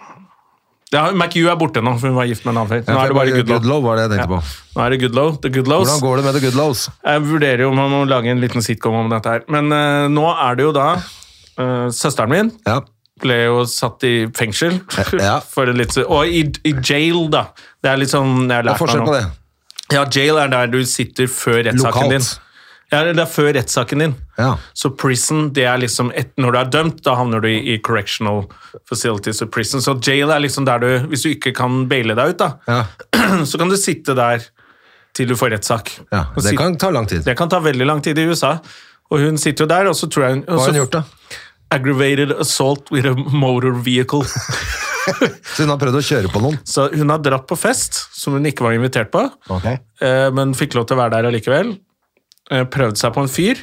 Ja, 0.93 1.07
McHugh 1.09 1.49
er 1.49 1.55
borte 1.57 1.81
nå, 1.81 1.95
for 1.97 2.11
hun 2.11 2.17
var 2.19 2.27
gift 2.29 2.43
med 2.45 2.53
en 2.53 2.59
annen 2.61 2.69
fyr. 2.69 2.83
Nå 2.85 2.99
er 3.01 3.09
det 3.09 3.15
bare 3.17 3.31
Goodlow. 3.33 3.57
Goodlow 3.57 3.79
var 3.81 3.95
det 3.97 4.03
jeg 4.03 4.11
tenkte 4.13 4.27
Ja. 4.27 4.31
på. 4.35 4.57
Nå 4.77 4.83
er 4.85 4.89
det 4.93 4.99
Goodlow. 5.01 5.31
The 5.41 5.49
Goodlows. 5.55 5.87
Hvordan 5.89 6.03
går 6.05 6.15
det 6.19 6.25
med 6.27 6.33
The 6.37 6.41
Goodlows? 6.45 6.83
Jeg 7.07 7.23
vurderer 7.31 7.63
jo 7.65 7.69
om 7.71 7.75
man 7.81 7.89
må 7.95 8.01
lage 8.05 8.29
en 8.29 8.41
liten 8.43 8.61
sitcom 8.61 8.93
om 8.99 9.09
dette 9.09 9.25
her. 9.33 9.41
Men 9.49 9.71
uh, 9.73 10.05
nå 10.13 10.27
er 10.35 10.55
det 10.59 10.67
jo 10.67 10.71
da 10.75 10.87
uh, 10.99 11.87
Søsteren 11.89 12.29
min 12.29 12.51
Ja. 12.67 12.79
ble 13.23 13.39
jo 13.45 13.63
satt 13.65 14.03
i 14.05 14.27
fengsel. 14.37 14.77
Ja. 15.17 15.39
For 15.55 15.65
litt, 15.73 15.97
og 16.05 16.27
i, 16.29 16.43
i 16.63 16.75
jail, 16.85 17.25
da. 17.33 17.47
Det 17.81 17.89
er 17.89 17.97
litt 18.03 18.13
sånn 18.13 18.45
jeg 18.45 18.53
har 18.53 18.63
Hva 18.69 18.75
er 18.77 18.77
lært 18.77 18.85
meg 18.93 19.01
nå. 19.01 19.05
på 19.09 19.17
det? 19.17 19.25
Ja, 19.93 20.05
jail 20.13 20.37
er 20.45 20.47
der 20.53 20.67
du 20.73 20.79
sitter 20.85 21.25
før 21.29 21.63
rettssaken 21.71 22.05
Lokalt. 22.05 22.13
din. 22.13 22.52
Ja, 22.93 23.03
det 23.09 23.21
er 23.23 23.29
før 23.29 23.51
rettssaken 23.57 24.03
din. 24.03 24.15
Ja. 24.37 24.51
Så 24.77 24.91
prison, 24.97 25.47
det 25.53 25.65
er 25.69 25.77
liksom 25.81 26.11
et, 26.17 26.31
Når 26.41 26.53
du 26.55 26.57
er 26.59 26.71
dømt, 26.73 27.03
da 27.05 27.15
havner 27.19 27.41
du 27.43 27.47
i, 27.49 27.57
i 27.73 27.77
correctional 27.85 28.45
facilities 28.89 29.41
og 29.45 29.51
prison. 29.53 29.81
Så 29.81 29.95
jail 30.01 30.31
er 30.33 30.41
liksom 30.41 30.65
der 30.65 30.81
du 30.81 30.87
Hvis 31.11 31.25
du 31.25 31.31
ikke 31.33 31.53
kan 31.57 31.83
baile 31.91 32.15
deg 32.17 32.33
ut, 32.35 32.41
da, 32.41 32.51
Ja. 32.69 32.83
så 33.49 33.59
kan 33.61 33.69
du 33.71 33.77
sitte 33.77 34.15
der 34.17 34.45
til 35.13 35.29
du 35.29 35.35
får 35.37 35.53
rettssak. 35.53 35.91
ja. 36.11 36.23
Det 36.35 36.47
sit- 36.51 36.57
kan 36.57 36.77
ta 36.77 36.89
lang 36.89 37.05
tid. 37.09 37.23
det 37.25 37.35
kan 37.37 37.49
ta 37.49 37.59
veldig 37.61 37.85
lang 37.85 38.01
tid 38.01 38.17
i 38.17 38.25
USA. 38.29 38.55
Og 39.11 39.19
hun 39.21 39.37
sitter 39.37 39.65
jo 39.65 39.69
der, 39.69 39.89
og 39.91 39.95
så 39.95 40.09
tror 40.09 40.25
jeg 40.25 40.39
hun 40.39 40.45
Hva 40.47 40.57
har 40.57 40.71
hun 40.71 40.79
gjort, 40.81 40.95
da? 40.97 41.03
Aggravated 41.73 42.31
assault 42.39 42.89
with 42.91 43.05
a 43.09 43.13
motor 43.15 43.71
vehicle. 43.73 44.23
Så 45.03 45.63
hun 45.63 45.69
har 45.73 45.79
prøvd 45.81 45.97
å 45.99 46.03
kjøre 46.05 46.29
på 46.31 46.39
noen? 46.39 46.57
så 46.63 46.85
hun 46.93 47.09
har 47.11 47.19
dratt 47.19 47.43
på 47.49 47.57
fest, 47.59 47.97
som 48.15 48.37
hun 48.37 48.45
ikke 48.47 48.63
var 48.63 48.77
invitert 48.77 49.11
på, 49.11 49.25
okay. 49.51 49.81
men 50.31 50.53
fikk 50.55 50.77
lov 50.77 50.85
til 50.87 50.95
å 50.95 51.01
være 51.01 51.17
der 51.17 51.27
allikevel. 51.27 51.73
Eh, 52.51 52.63
Prøvd 52.67 52.97
seg 52.99 53.13
på 53.15 53.23
en 53.23 53.31
fyr 53.31 53.61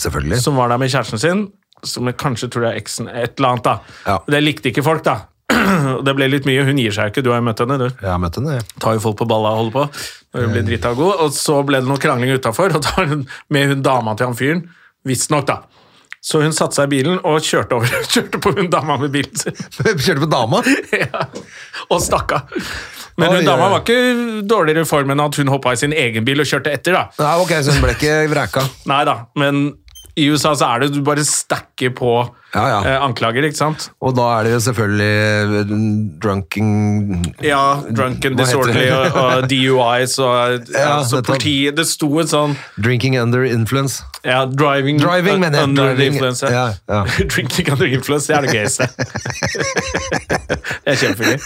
Selvfølgelig. 0.00 0.38
som 0.40 0.56
var 0.56 0.68
der 0.72 0.78
med 0.80 0.88
kjæresten 0.92 1.20
sin, 1.20 1.42
som 1.84 2.06
jeg 2.08 2.16
kanskje 2.16 2.48
tror 2.52 2.68
er 2.70 2.78
eksen, 2.78 3.08
et 3.08 3.36
eller 3.38 3.48
annet. 3.54 3.64
da. 3.64 3.74
Ja. 4.06 4.18
Det 4.26 4.40
likte 4.42 4.70
ikke 4.72 4.84
folk, 4.86 5.04
da. 5.04 5.18
Det 6.06 6.14
ble 6.16 6.28
litt 6.30 6.46
mye. 6.48 6.62
Hun 6.64 6.78
gir 6.78 6.92
seg 6.94 7.10
ikke, 7.10 7.22
du 7.26 7.30
har 7.32 7.40
jo 7.42 7.46
møtt 7.48 7.60
henne. 7.60 7.76
du. 7.78 7.88
Jeg 7.90 8.08
har 8.10 8.20
møtt 8.22 8.36
henne, 8.38 8.54
ja. 8.60 8.64
tar 8.80 8.94
jo 8.96 9.02
folk 9.04 9.18
på 9.20 9.26
balla 9.28 9.50
og 9.56 9.64
holder 9.64 9.76
på 9.76 9.84
når 10.30 10.44
hun 10.46 10.52
blir 10.54 10.62
drita 10.68 10.92
god. 10.94 11.24
Og 11.26 11.32
så 11.34 11.56
ble 11.66 11.80
det 11.82 11.88
noe 11.90 11.98
krangling 12.00 12.30
utafor, 12.38 12.70
og 12.78 12.84
da 12.86 12.92
var 12.96 13.08
hun 13.10 13.26
med 13.50 13.68
hun 13.74 13.82
dama 13.82 14.14
til 14.16 14.30
han 14.30 14.38
fyren. 14.38 14.62
Visstnok, 15.04 15.46
da. 15.48 15.58
Så 16.22 16.42
hun 16.44 16.52
satte 16.52 16.76
seg 16.76 16.86
i 16.90 16.92
bilen 17.00 17.18
og 17.24 17.40
kjørte 17.42 17.74
over. 17.78 17.88
Kjørte 18.12 18.38
på 18.44 18.52
hun 18.56 18.68
dama 18.70 18.96
med 19.00 19.10
bilen 19.14 19.36
sin. 19.40 19.56
Kjørte 19.80 20.20
på 20.22 20.28
dama? 20.30 20.60
ja. 21.02 21.24
Og 21.90 21.98
stakk 22.04 22.36
av. 22.36 22.60
Men 23.20 23.36
hun 23.36 23.44
dama 23.46 23.68
var 23.74 23.84
ikke 23.84 24.42
dårligere 24.50 24.84
i 24.86 24.88
form 24.88 25.12
enn 25.14 25.22
at 25.24 25.36
hun 25.40 25.50
hoppa 25.52 25.72
i 25.76 25.80
sin 25.80 25.92
egen 25.92 26.24
bil 26.26 26.40
og 26.42 26.48
kjørte 26.48 26.72
etter. 26.74 26.96
da. 26.96 27.04
Nei, 27.20 27.34
ok, 27.44 27.52
så 27.62 27.74
hun 27.76 27.84
ble 27.84 27.94
ikke 27.96 28.16
vreka. 28.34 28.64
Nei 28.90 29.02
da, 29.08 29.16
men 29.40 29.62
i 30.18 30.26
USA 30.32 30.54
så 30.58 30.66
er 30.74 30.80
det 30.84 30.94
du 30.94 31.02
bare 31.06 31.22
stacker 31.24 31.90
på 31.94 32.12
Ja, 32.54 32.64
ja. 32.66 32.78
Eh, 32.82 33.02
anklager, 33.06 33.44
ikke 33.46 33.56
sant? 33.60 33.84
Og 34.02 34.16
da 34.18 34.24
er 34.40 34.48
det 34.48 34.52
jo 34.56 34.60
selvfølgelig 34.64 36.16
drunken 36.22 36.70
Ja, 37.46 37.76
drunken 37.94 38.34
disorderly 38.38 38.88
og, 38.90 39.14
og 39.14 39.44
DUIs 39.52 40.16
og 40.18 40.66
ja, 40.74 40.96
altså, 40.96 41.20
politiet 41.22 41.76
Det 41.78 41.86
sto 41.86 42.08
en 42.18 42.30
sånn 42.30 42.56
Drinking 42.82 43.14
under 43.22 43.44
influence. 43.46 44.02
Ja, 44.26 44.42
driving, 44.50 44.98
Driving, 45.00 45.38
mener 45.40 45.60
jeg. 45.62 45.68
under 45.70 45.92
Driving, 45.94 46.12
influence. 46.18 46.46
ja, 46.50 46.66
ja. 46.90 47.04
Drinking 47.36 47.70
under 47.76 47.86
influence, 47.86 48.26
det 48.26 48.36
er 48.36 48.48
det 48.48 48.56
gøyeste. 48.58 48.88
det 50.84 50.94
er 50.94 50.98
kjempegøy. 51.00 51.38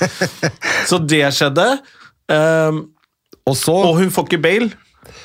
Så 0.88 0.98
det 0.98 1.22
skjedde. 1.36 1.68
Um, 2.32 2.86
Og 3.46 3.56
så 3.60 3.72
og 3.76 3.98
hun 3.98 4.10
får 4.10 4.24
ikke 4.30 4.42
bail. 4.42 4.70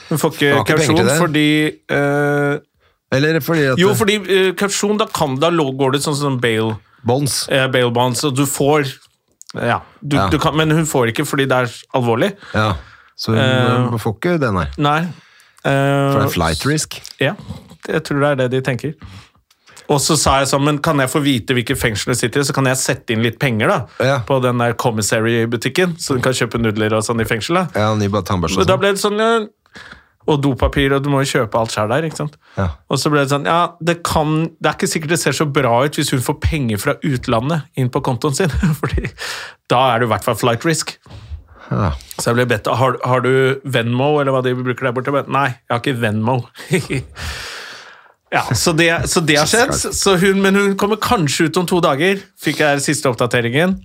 Hun 0.09 0.19
får 0.19 0.33
ikke 0.35 0.63
kausjon 0.67 1.07
fordi 1.17 1.45
eh, 1.87 2.57
Eller 3.11 3.39
fordi 3.41 3.63
at 3.73 3.79
Jo, 3.81 3.93
fordi 3.97 4.17
uh, 4.21 4.51
kausjon, 4.59 4.97
da, 5.01 5.05
kan, 5.05 5.35
da 5.41 5.49
går 5.49 5.91
det 5.95 6.01
sånn 6.05 6.15
som 6.19 6.39
bail, 6.39 6.75
Bonds. 7.03 7.47
eh, 7.49 7.67
bail 7.71 7.89
bonds, 7.91 8.23
og 8.27 8.35
du 8.35 8.45
får 8.45 8.91
Ja, 9.55 9.79
du, 10.01 10.15
Ja. 10.17 10.27
Du 10.29 10.37
kan, 10.37 10.55
men 10.55 10.69
hun 10.69 10.85
får 10.85 11.09
ikke 11.13 11.25
fordi 11.25 11.47
det 11.49 11.57
er 11.57 11.71
alvorlig. 11.97 12.35
Ja. 12.53 12.75
Så 13.17 13.31
hun 13.33 13.39
Eh, 13.39 13.93
eh, 13.93 13.97
får 13.97 14.13
ikke 14.19 14.39
det, 14.39 14.51
nei. 14.53 14.67
Nei. 14.77 14.99
Eh, 15.65 16.11
For 16.13 16.19
det 16.19 16.27
er 16.29 16.35
flight 16.35 16.65
risk. 16.69 16.99
Ja, 17.19 17.33
jeg 17.87 18.03
tror 18.03 18.19
det 18.21 18.29
er 18.29 18.35
det 18.47 18.51
de 18.51 18.61
tenker. 18.61 18.93
Og 19.89 19.97
så 19.99 20.15
sa 20.21 20.37
jeg 20.39 20.47
sånn, 20.51 20.63
men 20.63 20.77
kan 20.77 20.99
jeg 21.01 21.09
få 21.09 21.19
vite 21.25 21.55
hvilke 21.57 21.73
fengsel 21.75 22.11
det 22.13 22.19
sitter 22.19 22.41
i, 22.41 22.43
så 22.45 22.53
kan 22.53 22.65
jeg 22.69 22.77
sette 22.77 23.09
inn 23.15 23.23
litt 23.25 23.39
penger 23.41 23.67
da, 23.67 23.79
Ja. 24.05 24.19
på 24.19 24.37
den 24.39 24.59
der 24.61 24.73
commissary-butikken, 24.73 25.95
så 25.97 26.13
du 26.15 26.21
kan 26.21 26.31
kjøpe 26.37 26.61
nudler 26.61 26.93
og 26.93 27.01
sånn 27.03 27.19
i 27.21 27.25
fengsel. 27.25 27.55
da. 27.55 27.67
Ja, 27.73 27.95
ny 27.95 28.05
tannbørste 28.07 28.53
og 28.53 28.61
og 28.61 28.67
da 28.67 28.73
sånn. 28.75 28.79
ble 28.79 28.91
det 28.93 29.01
sånn, 29.01 29.17
ja, 29.17 29.47
og 30.29 30.41
dopapir, 30.43 30.93
og 30.95 31.03
du 31.03 31.09
må 31.11 31.23
jo 31.23 31.31
kjøpe 31.31 31.59
alt 31.59 31.73
sjøl 31.73 31.89
der, 31.91 32.05
ikke 32.07 32.21
sant? 32.21 32.35
Ja. 32.57 32.67
Og 32.89 33.01
så 33.01 33.11
ble 33.11 33.23
det 33.23 33.33
sånn, 33.33 33.47
ja, 33.49 33.73
det, 33.83 33.99
kan, 34.07 34.35
det 34.59 34.71
er 34.71 34.77
ikke 34.77 34.91
sikkert 34.91 35.15
det 35.15 35.21
ser 35.23 35.37
så 35.37 35.47
bra 35.49 35.73
ut 35.85 35.99
hvis 35.99 36.13
hun 36.15 36.23
får 36.25 36.37
penger 36.43 36.81
fra 36.81 36.95
utlandet 37.05 37.79
inn 37.79 37.91
på 37.93 38.03
kontoen 38.05 38.37
sin, 38.37 38.53
fordi 38.81 39.09
da 39.71 39.81
er 39.93 40.01
det 40.01 40.09
i 40.09 40.13
hvert 40.13 40.27
fall 40.27 40.39
flight 40.39 40.67
risk. 40.67 40.95
Ja. 41.69 41.91
Så 42.17 42.31
jeg 42.31 42.39
ble 42.39 42.47
bedt, 42.49 42.69
har, 42.79 42.97
har 43.05 43.23
du 43.25 43.31
Venmo, 43.63 44.15
eller 44.21 44.33
hva 44.33 44.43
de 44.45 44.55
bruker 44.57 44.89
der 44.89 44.95
borte? 44.95 45.13
Men 45.13 45.29
Nei, 45.33 45.47
jeg 45.53 45.73
har 45.75 45.83
ikke 45.83 45.99
Venmo. 46.01 46.39
ja, 48.35 48.43
så 48.57 48.73
det, 48.77 48.89
så 49.11 49.21
det 49.25 49.37
har 49.41 49.49
skjedd. 49.49 49.75
Så 49.77 50.17
hun, 50.21 50.41
men 50.45 50.57
hun 50.57 50.73
kommer 50.79 51.01
kanskje 51.01 51.49
ut 51.49 51.61
om 51.61 51.69
to 51.69 51.81
dager, 51.85 52.21
fikk 52.41 52.63
jeg 52.65 52.85
siste 52.85 53.11
oppdateringen. 53.11 53.77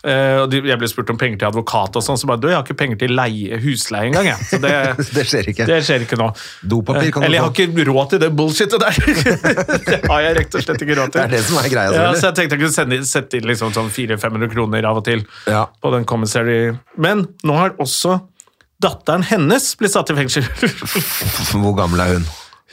Eh, 0.00 0.46
jeg 0.64 0.78
ble 0.80 0.88
spurt 0.88 1.10
om 1.12 1.18
penger 1.20 1.42
til 1.42 1.48
advokat 1.50 1.98
og 1.98 2.04
sånn, 2.04 2.16
så 2.16 2.28
bare, 2.30 2.40
du, 2.40 2.46
jeg 2.48 2.56
har 2.56 2.64
ikke 2.64 2.76
penger 2.80 3.00
til 3.02 3.12
leie, 3.12 3.58
husleie 3.60 4.08
engang, 4.08 4.30
jeg. 4.30 4.46
Så 4.48 4.60
det, 4.62 4.72
Det 5.18 5.24
skjer 5.28 5.50
ikke. 5.52 5.66
det 5.68 5.76
skjer 5.84 6.06
ikke 6.06 6.16
nå. 6.20 6.30
Dopapir 6.72 7.12
kan 7.12 7.20
du 7.20 7.28
Eller 7.28 7.40
jeg 7.40 7.44
har 7.44 7.52
ikke 7.66 7.86
råd 7.90 8.14
til 8.14 8.22
det 8.24 8.30
bullshitet 8.38 8.80
der. 8.80 9.00
det 9.90 10.00
har 10.08 10.24
jeg 10.24 10.38
rett 10.40 10.56
og 10.56 10.64
slett 10.64 10.86
ikke 10.86 10.96
råd 11.02 11.12
til. 11.12 11.20
Det 11.20 11.26
er 11.26 11.34
det 11.36 11.42
som 11.50 11.60
er 11.60 11.70
greia, 11.74 11.92
Ja, 11.98 12.08
så 12.16 12.30
jeg 12.30 12.38
tenkte 12.40 12.56
jeg 12.56 12.64
kunne 12.64 12.78
sende, 12.78 13.00
sette 13.10 13.40
inn 13.42 13.48
liksom 13.52 13.76
sånn 13.76 13.92
400-500 13.92 14.52
kroner 14.56 14.88
av 14.88 15.02
og 15.02 15.06
til 15.10 15.26
Ja. 15.50 15.66
på 15.82 15.92
den 15.92 16.08
commissary. 16.08 16.60
Men 16.96 17.26
nå 17.44 17.60
har 17.60 17.76
også 17.82 18.22
datteren 18.80 19.26
hennes 19.28 19.74
blitt 19.76 19.92
satt 19.92 20.08
i 20.08 20.16
fengsel. 20.16 20.46
Hvor 21.52 21.76
gammel 21.76 22.00
er 22.00 22.16
hun? 22.16 22.24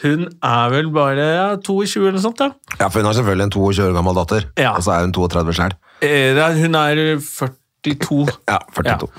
Hun 0.03 0.27
er 0.45 0.69
vel 0.69 0.89
bare 0.93 1.23
ja, 1.25 1.45
22 1.57 2.01
eller 2.03 2.17
noe 2.19 2.21
sånt. 2.21 2.39
ja. 2.43 2.51
Ja, 2.79 2.87
for 2.89 2.99
hun 3.01 3.07
har 3.09 3.13
selvfølgelig 3.17 3.43
en 3.47 3.53
22 3.55 3.87
år 3.87 3.93
gammel 3.97 4.13
datter, 4.19 4.43
Ja. 4.57 4.75
og 4.77 4.83
så 4.85 4.91
er 4.93 5.01
hun 5.07 5.13
32 5.13 5.53
sjøl. 5.57 5.73
Eh, 6.05 6.37
Hun 6.61 6.75
er 6.75 6.95
42. 7.17 8.27
Ja, 8.47 8.59
42. 8.75 9.09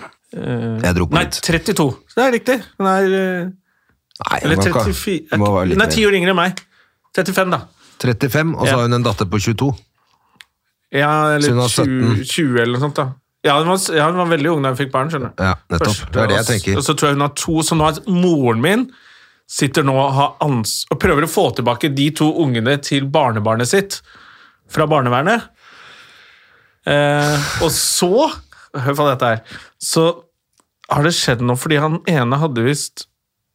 Jeg 0.84 0.94
dro 0.94 1.06
på 1.08 1.14
Nei, 1.16 1.24
litt. 1.24 1.40
32. 1.42 1.88
Så 2.06 2.14
det 2.20 2.24
er 2.26 2.32
riktig. 2.36 2.58
Hun 2.78 2.86
er 2.86 3.02
eh, 3.18 3.48
Nei, 4.18 4.38
Eller 4.42 4.56
hun 4.56 4.64
må 4.64 5.48
34. 5.50 5.74
hun 5.74 5.82
er 5.82 5.90
ti 5.94 6.04
år 6.06 6.14
yngre 6.18 6.30
enn 6.34 6.36
meg. 6.36 6.60
35, 7.16 7.50
da. 7.50 7.60
35, 8.02 8.54
og 8.54 8.66
så 8.66 8.70
Ja. 8.70 8.76
har 8.76 8.82
hun 8.86 8.92
en 8.94 9.02
datter 9.02 9.26
på 9.26 9.38
22. 9.40 9.72
Ja, 10.92 11.34
eller 11.36 11.66
20, 11.68 12.24
20 12.24 12.60
eller 12.62 12.78
noe 12.78 12.80
sånt. 12.86 12.94
da. 12.96 13.08
Ja, 13.44 13.58
hun 13.58 13.68
var, 13.68 13.78
ja, 13.94 14.06
hun 14.10 14.16
var 14.18 14.26
veldig 14.36 14.50
ung 14.56 14.62
da 14.62 14.68
hun 14.72 14.76
fikk 14.78 14.90
barn. 14.92 15.10
skjønner 15.10 15.34
du. 15.36 15.42
Ja, 15.44 15.54
nettopp. 15.70 16.12
Det 16.12 16.22
er 16.22 16.26
det 16.32 16.36
jeg 16.36 16.46
tenker. 16.62 16.76
Og 16.78 16.84
så 16.86 16.94
tror 16.94 17.08
jeg 17.10 17.14
hun 17.18 17.20
har 17.26 17.34
to, 17.34 17.52
så 17.62 17.76
nå 17.78 17.84
har 17.84 18.00
moren 18.10 18.60
min 18.60 18.90
sitter 19.48 19.86
nå 19.86 19.94
og, 19.96 20.12
har 20.12 20.34
ans 20.44 20.82
og 20.92 21.00
prøver 21.00 21.24
å 21.24 21.30
få 21.30 21.48
tilbake 21.56 21.90
de 21.96 22.10
to 22.16 22.28
ungene 22.42 22.76
til 22.84 23.08
barnebarnet 23.10 23.70
sitt 23.70 24.00
fra 24.68 24.84
barnevernet. 24.90 25.48
Eh, 26.88 27.52
og 27.64 27.70
så 27.72 28.28
hør 28.28 28.96
på 28.96 29.06
dette 29.08 29.32
her. 29.32 29.60
Så 29.80 30.08
har 30.88 31.04
det 31.04 31.14
skjedd 31.16 31.44
noe, 31.44 31.58
fordi 31.60 31.80
han 31.80 32.00
ene 32.08 32.40
hadde 32.40 32.64
visst 32.64 33.06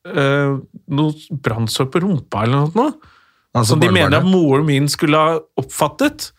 eh, 0.08 0.56
noe 0.94 1.40
brannsår 1.46 1.90
på 1.94 2.04
rumpa 2.04 2.46
eller 2.46 2.74
noe. 2.78 2.94
Altså 3.54 3.76
som 3.76 3.84
de 3.84 3.92
mener 3.94 4.18
at 4.18 4.26
moren 4.26 4.66
min 4.66 4.90
skulle 4.90 5.20
ha 5.20 5.38
oppfattet. 5.62 6.32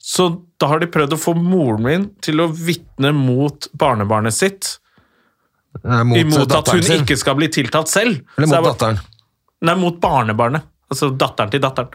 Så 0.00 0.28
da 0.60 0.68
har 0.72 0.82
de 0.82 0.88
prøvd 0.92 1.16
å 1.16 1.20
få 1.20 1.34
moren 1.36 1.84
min 1.84 2.06
til 2.24 2.44
å 2.44 2.50
vitne 2.52 3.12
mot 3.16 3.68
barnebarnet 3.76 4.36
sitt. 4.36 4.74
Eh, 5.84 6.02
Mot, 6.04 6.18
imot 6.18 6.52
at 6.56 6.68
hun 6.74 6.82
sin. 6.82 7.04
ikke 7.04 7.16
skal 7.16 7.36
bli 7.38 7.48
tiltalt 7.48 7.88
selv. 7.88 8.20
Eller 8.36 8.46
mot 8.50 8.56
bare- 8.56 8.72
datteren. 8.72 8.98
Nei, 9.62 9.74
mot 9.78 10.00
barnebarnet. 10.00 10.62
Altså 10.90 11.10
datteren 11.16 11.50
til 11.52 11.60
datteren. 11.62 11.88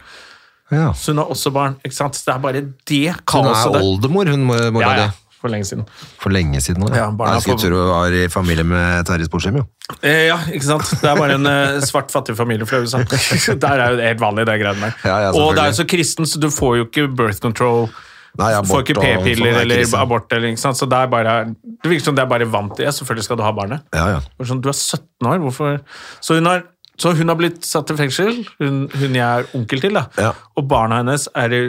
Ja. 0.72 0.92
Så 0.92 1.12
hun 1.12 1.18
har 1.18 1.28
også 1.30 1.52
barn. 1.52 1.76
ikke 1.84 1.94
sant? 1.94 2.16
Det 2.24 2.32
er 2.34 2.38
bare 2.42 2.62
det 2.86 3.14
Hun 3.30 3.46
er 3.46 3.80
oldemor, 3.82 4.26
hun 4.32 4.46
mo- 4.48 4.70
mora 4.72 4.80
Ja, 4.88 4.96
ja, 4.96 5.06
di. 5.06 5.12
for 5.40 5.48
lenge 5.52 5.64
siden. 5.68 5.84
For 6.18 6.30
lenge 6.30 6.58
siden 6.60 6.86
da. 6.88 6.96
Ja, 6.96 7.10
jeg 7.34 7.42
skulle 7.42 7.58
tro 7.58 7.76
hun 7.76 7.88
var 7.92 8.10
i 8.16 8.26
familie 8.28 8.64
med 8.64 9.04
Terje 9.06 9.26
Sporsheim, 9.28 9.56
jo. 9.60 9.66
Eh, 10.02 10.26
ja, 10.26 10.38
ikke 10.50 10.64
sant? 10.64 10.88
Det 11.00 11.04
er 11.10 11.14
bare 11.20 11.34
en 11.34 11.46
eh, 11.46 11.80
svart, 11.86 12.10
fattig 12.10 12.34
familie 12.36 12.66
fra 12.66 12.80
USA. 12.82 12.98
Der 13.04 13.68
er 13.78 13.90
jo 13.92 14.00
helt 14.02 14.18
vanlig, 14.20 14.46
det 14.46 14.58
greiene 14.60 14.92
der. 15.04 15.30
Og 15.36 15.54
det 15.54 15.62
er 15.62 15.66
jo 15.70 15.82
så 15.84 15.86
kristen, 15.86 16.24
så 16.26 16.40
du 16.40 16.48
får 16.48 16.76
jo 16.78 16.84
ikke 16.88 17.14
birth 17.14 17.38
control. 17.40 17.88
Nei, 18.36 18.52
abort, 18.56 18.70
får 18.70 18.84
ikke 18.84 18.96
sånn 18.96 19.24
p-piller 19.24 19.50
er 19.50 19.60
eller 19.64 19.98
abort. 20.00 20.32
Eller, 20.36 20.52
ikke 20.52 20.62
sant? 20.62 20.78
Så 20.78 20.88
det 20.90 20.98
er 20.98 21.10
bare 21.12 21.34
Det 21.54 21.90
virker 21.90 22.04
som 22.08 22.16
det 22.16 22.24
er 22.24 22.30
bare 22.30 22.48
vant 22.52 22.74
til. 22.76 22.86
Ja, 22.88 22.92
selvfølgelig 22.94 23.26
skal 23.28 23.40
du 23.40 23.44
ha 23.46 23.52
barnet. 23.56 23.84
Ja, 23.96 24.06
ja. 24.16 24.46
Sånn, 24.48 24.62
du 24.64 24.70
er 24.72 24.76
17 24.76 25.30
år, 25.30 25.42
hvorfor 25.44 25.78
Så 26.24 26.38
hun 26.38 26.50
har, 26.50 26.64
så 27.00 27.12
hun 27.16 27.32
har 27.32 27.38
blitt 27.40 27.66
satt 27.66 27.92
i 27.92 27.98
fengsel, 27.98 28.42
hun, 28.60 28.86
hun 28.92 29.18
jeg 29.18 29.24
er 29.24 29.50
onkel 29.56 29.82
til, 29.84 29.98
da. 29.98 30.06
Ja. 30.20 30.32
Og 30.56 30.68
barna 30.70 31.02
hennes 31.02 31.28
er 31.36 31.56
i 31.56 31.62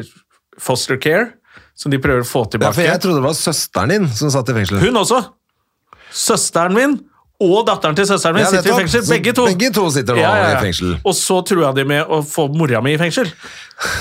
foster 0.61 0.99
care, 1.01 1.31
som 1.77 1.93
de 1.93 1.99
prøver 2.01 2.25
å 2.25 2.27
få 2.27 2.45
ja, 2.45 2.53
tilbake. 2.55 2.79
for 2.79 2.87
jeg 2.87 3.03
trodde 3.03 3.21
det 3.21 3.27
var 3.27 3.37
søsteren 3.37 3.93
din 3.93 4.07
som 4.17 4.33
satt 4.33 4.49
i 4.51 4.57
fengsel. 4.57 4.81
Hun 4.81 5.03
også! 5.03 5.21
Søsteren 6.17 6.75
min 6.77 6.97
og 7.39 7.67
datteren 7.67 7.93
til 7.97 8.07
søsteren 8.09 8.33
min 8.33 8.43
Ja, 8.45 8.49
sitter 8.49 8.71
i 8.73 8.77
fengsel. 8.81 9.03
Begge 9.11 9.33
to. 9.37 9.43
begge 9.45 9.69
to 9.75 9.83
sitter 9.93 10.15
nå 10.17 10.23
i 10.25 10.55
fengsel. 10.63 10.95
Og 11.05 11.13
så 11.13 11.37
trua 11.45 11.69
de 11.75 11.83
med 11.85 12.07
å 12.09 12.23
få 12.25 12.47
mora 12.49 12.81
mi 12.81 12.95
i 12.95 12.97
fengsel. 12.97 13.29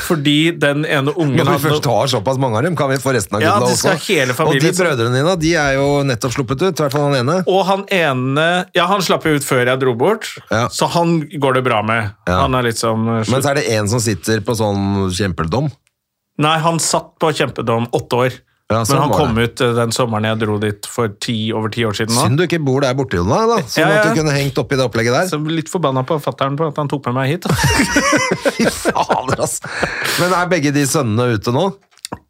Fordi 0.06 0.54
den 0.56 0.86
ene 0.88 1.12
ungen 1.12 1.36
Når 1.36 1.50
vi 1.58 1.68
først 1.68 1.84
har 1.90 2.06
såpass 2.08 2.38
mange 2.40 2.56
av 2.56 2.64
dem, 2.64 2.76
kan 2.78 2.88
vi 2.88 2.96
få 2.96 3.12
resten 3.12 3.36
av 3.36 3.42
Ja, 3.44 3.58
gutta 3.60 3.68
ja, 3.68 3.92
også. 3.92 4.06
hele 4.08 4.32
Og 4.32 4.56
de 4.60 4.70
brødrene 4.72 5.18
dine, 5.20 5.34
de 5.42 5.52
er 5.60 5.74
jo 5.76 5.88
nettopp 6.08 6.32
sluppet 6.32 6.62
ut, 6.64 6.72
i 6.72 6.82
hvert 6.82 6.92
fall 6.96 7.10
han 7.12 7.18
ene. 7.20 7.42
Og 7.46 7.60
han 7.68 7.84
ene 7.92 8.46
Ja, 8.74 8.86
han 8.88 9.04
slapp 9.04 9.24
jo 9.28 9.34
ut 9.36 9.44
før 9.44 9.66
jeg 9.68 9.80
dro 9.84 9.92
bort, 9.94 10.30
Ja. 10.50 10.68
så 10.68 10.88
han 10.88 11.20
går 11.28 11.54
det 11.60 11.64
bra 11.64 11.82
med. 11.82 12.12
Ja. 12.26 12.40
Han 12.40 12.54
er 12.54 12.62
litt 12.62 12.80
sånn 12.80 13.04
slutt. 13.24 13.32
Men 13.36 13.42
så 13.42 13.50
er 13.50 13.54
det 13.60 13.68
en 13.76 13.88
som 13.88 14.00
sitter 14.00 14.40
på 14.40 14.56
sånn 14.56 15.10
kjempedom? 15.12 15.70
Nei, 16.38 16.58
han 16.58 16.78
satt 16.78 17.18
på 17.20 17.32
kjempedom 17.36 17.88
åtte 17.92 18.16
år. 18.16 18.32
Ja, 18.66 18.80
sånn 18.82 18.98
Men 18.98 19.02
han 19.04 19.12
kom 19.14 19.36
det. 19.38 19.42
ut 19.46 19.60
uh, 19.62 19.68
den 19.76 19.92
sommeren 19.94 20.24
jeg 20.26 20.38
dro 20.40 20.56
dit 20.58 20.86
for 20.90 21.12
ti, 21.22 21.36
over 21.54 21.70
ti 21.70 21.84
år 21.86 21.94
siden. 21.94 22.16
nå. 22.16 22.24
Synd 22.26 22.40
du 22.40 22.42
ikke 22.48 22.58
bor 22.66 22.82
der 22.82 22.96
borte, 22.98 23.14
Jonna, 23.20 23.44
da. 23.46 23.60
Sånn 23.62 23.84
Ja, 23.84 23.92
ja. 23.94 24.00
at 24.02 24.10
du 24.10 24.18
kunne 24.18 24.34
hengt 24.34 24.58
oppi 24.58 24.74
det 24.74 24.82
opplegget 24.88 25.14
der. 25.14 25.28
Så 25.30 25.38
litt 25.46 25.70
forbanna 25.70 26.02
på 26.08 26.18
fattern 26.24 26.58
på 26.58 26.66
at 26.72 26.80
han 26.82 26.90
tok 26.90 27.06
med 27.06 27.14
meg 27.20 27.36
hit. 27.36 27.46
Fy 28.56 28.66
fader, 28.66 29.38
altså. 29.46 29.70
Men 30.18 30.34
er 30.34 30.50
begge 30.50 30.72
de 30.74 30.82
sønnene 30.90 31.36
ute 31.38 31.54
nå? 31.54 31.68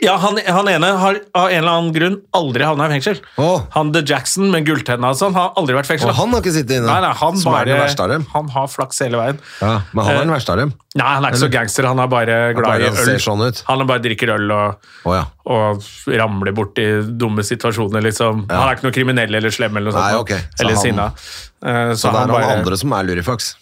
Ja, 0.01 0.15
han, 0.21 0.39
han 0.45 0.69
ene 0.69 0.89
har 1.01 1.19
av 1.37 1.51
en 1.51 1.57
eller 1.59 1.73
annen 1.73 1.93
grunn 1.93 2.15
aldri 2.37 2.65
havna 2.65 2.87
i 2.89 2.93
fengsel. 2.95 3.19
Oh. 3.41 3.63
Han 3.75 3.91
The 3.93 4.01
Jackson 4.09 4.49
med 4.53 4.65
gulltenna 4.69 5.11
og 5.13 5.19
sånn 5.19 5.37
har 5.37 5.51
aldri 5.61 5.77
vært 5.77 5.89
fengsla. 5.89 6.09
fengsel. 6.13 6.21
Han 6.23 6.33
har 6.37 6.45
ikke 6.45 6.53
sittet 6.55 6.79
inne, 6.79 6.87
Nei, 6.89 7.01
nei, 7.05 7.11
han 7.21 7.41
bare. 7.45 8.19
Han 8.33 8.49
har 8.55 8.71
flaks 8.73 9.03
hele 9.05 9.21
veien. 9.21 9.41
Ja, 9.61 9.75
men 9.93 10.05
han 10.09 10.15
er 10.15 10.25
den 10.25 10.33
verste 10.33 10.55
av 10.55 10.61
dem. 10.63 10.73
Nei, 10.97 11.09
han 11.11 11.27
er 11.29 11.35
ikke 11.35 11.43
så 11.43 11.51
gangster, 11.53 11.89
han 11.91 12.01
er 12.01 12.09
bare 12.13 12.39
glad 12.57 12.85
i 12.85 12.89
øl. 12.89 13.13
sånn. 13.21 13.45
Han 13.69 13.85
bare 13.89 14.05
drikker 14.07 14.33
øl 14.37 14.55
og, 14.57 14.89
oh, 15.05 15.17
ja. 15.17 15.27
og 15.53 15.85
ramler 16.23 16.57
borti 16.57 16.87
dumme 17.21 17.45
situasjoner, 17.45 18.05
liksom. 18.09 18.47
Han 18.49 18.65
er 18.71 18.79
ikke 18.79 18.89
noe 18.89 18.97
kriminell 18.97 19.41
eller 19.41 19.53
slem 19.55 19.77
eller 19.77 19.93
noe 19.93 20.07
Nei, 20.07 20.17
okay. 20.25 20.41
Så 20.57 20.65
Eller 20.65 20.77
han- 20.79 20.83
sinna. 20.87 21.07
Eh, 21.65 21.93
Så 21.97 22.09
det 22.09 22.15
er 22.15 22.19
han, 22.21 22.29
noen 22.29 22.41
bare, 22.41 22.59
andre 22.61 22.77
som 22.81 22.93
er 22.97 23.05
lurifaks. 23.05 23.55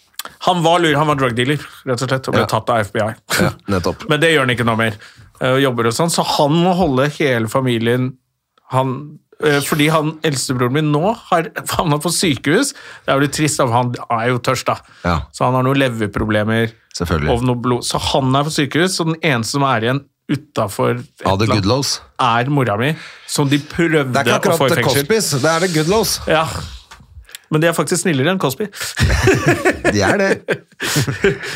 han 0.47 0.63
var 0.63 0.79
lur, 0.79 0.95
han 0.95 1.07
var 1.07 1.15
drug 1.15 1.35
dealer, 1.35 1.59
rett 1.85 2.01
og 2.01 2.07
slett, 2.09 2.27
og 2.27 2.33
ble 2.33 2.41
Ja. 2.41 2.49
tatt 2.55 2.69
av 2.69 2.79
FBI. 2.87 3.15
Ja. 3.41 3.51
Men 4.09 4.19
det 4.19 4.31
gjør 4.33 4.45
han 4.47 4.49
ikke 4.55 4.65
noe 4.65 4.75
mer. 4.79 4.97
Eh, 5.41 5.51
Og 5.55 5.61
jobber 5.63 5.91
og 5.91 5.95
sånn, 5.97 6.13
så 6.13 6.25
han 6.35 6.55
må 6.63 6.73
holde 6.77 7.09
hele 7.17 7.49
familien 7.51 8.13
han, 8.73 8.95
eh, 9.43 9.59
Fordi 9.65 9.89
han 9.93 10.15
eldstebroren 10.25 10.73
min 10.79 10.91
nå 10.93 11.13
har 11.29 11.51
havna 11.77 11.99
på 12.01 12.11
sykehus. 12.13 12.73
Det 13.05 13.13
er 13.13 13.19
jo 13.19 13.25
litt 13.27 13.35
trist, 13.37 13.61
for 13.61 13.75
han 13.75 13.93
er 14.09 14.31
jo 14.31 14.41
tørst, 14.41 14.71
da. 14.71 14.79
Ja. 15.05 15.19
Så 15.35 15.45
han 15.45 15.57
har 15.57 15.67
noen 15.67 15.79
leverproblemer 15.81 16.73
og 17.35 17.45
noe 17.45 17.59
blod. 17.61 17.85
Så 17.85 18.01
han 18.11 18.35
er 18.35 18.47
på 18.47 18.55
sykehus, 18.55 18.97
så 18.97 19.07
den 19.07 19.19
eneste 19.21 19.57
som 19.57 19.67
er 19.67 19.89
igjen 19.89 20.03
utafor 20.25 21.03
er 22.17 22.49
mora 22.49 22.77
mi, 22.79 22.87
som 23.29 23.49
de 23.49 23.59
prøvde 23.61 24.01
å 24.01 24.07
få 24.09 24.09
i 24.09 24.15
fengsel. 24.15 24.15
Det 24.15 24.23
er 24.25 24.39
ikke 24.41 24.55
akkurat. 24.55 24.87
Cosbys, 24.87 25.27
det 25.43 25.51
er 25.51 25.65
The 25.65 25.69
Goodlows. 25.75 26.15
Ja. 26.31 26.47
Men 27.53 27.61
de 27.61 27.69
er 27.69 27.75
faktisk 27.77 28.03
snillere 28.05 28.33
enn 28.33 28.41
Cosby. 28.41 28.67
De 29.95 30.01
er 30.01 30.17
det. 30.21 30.29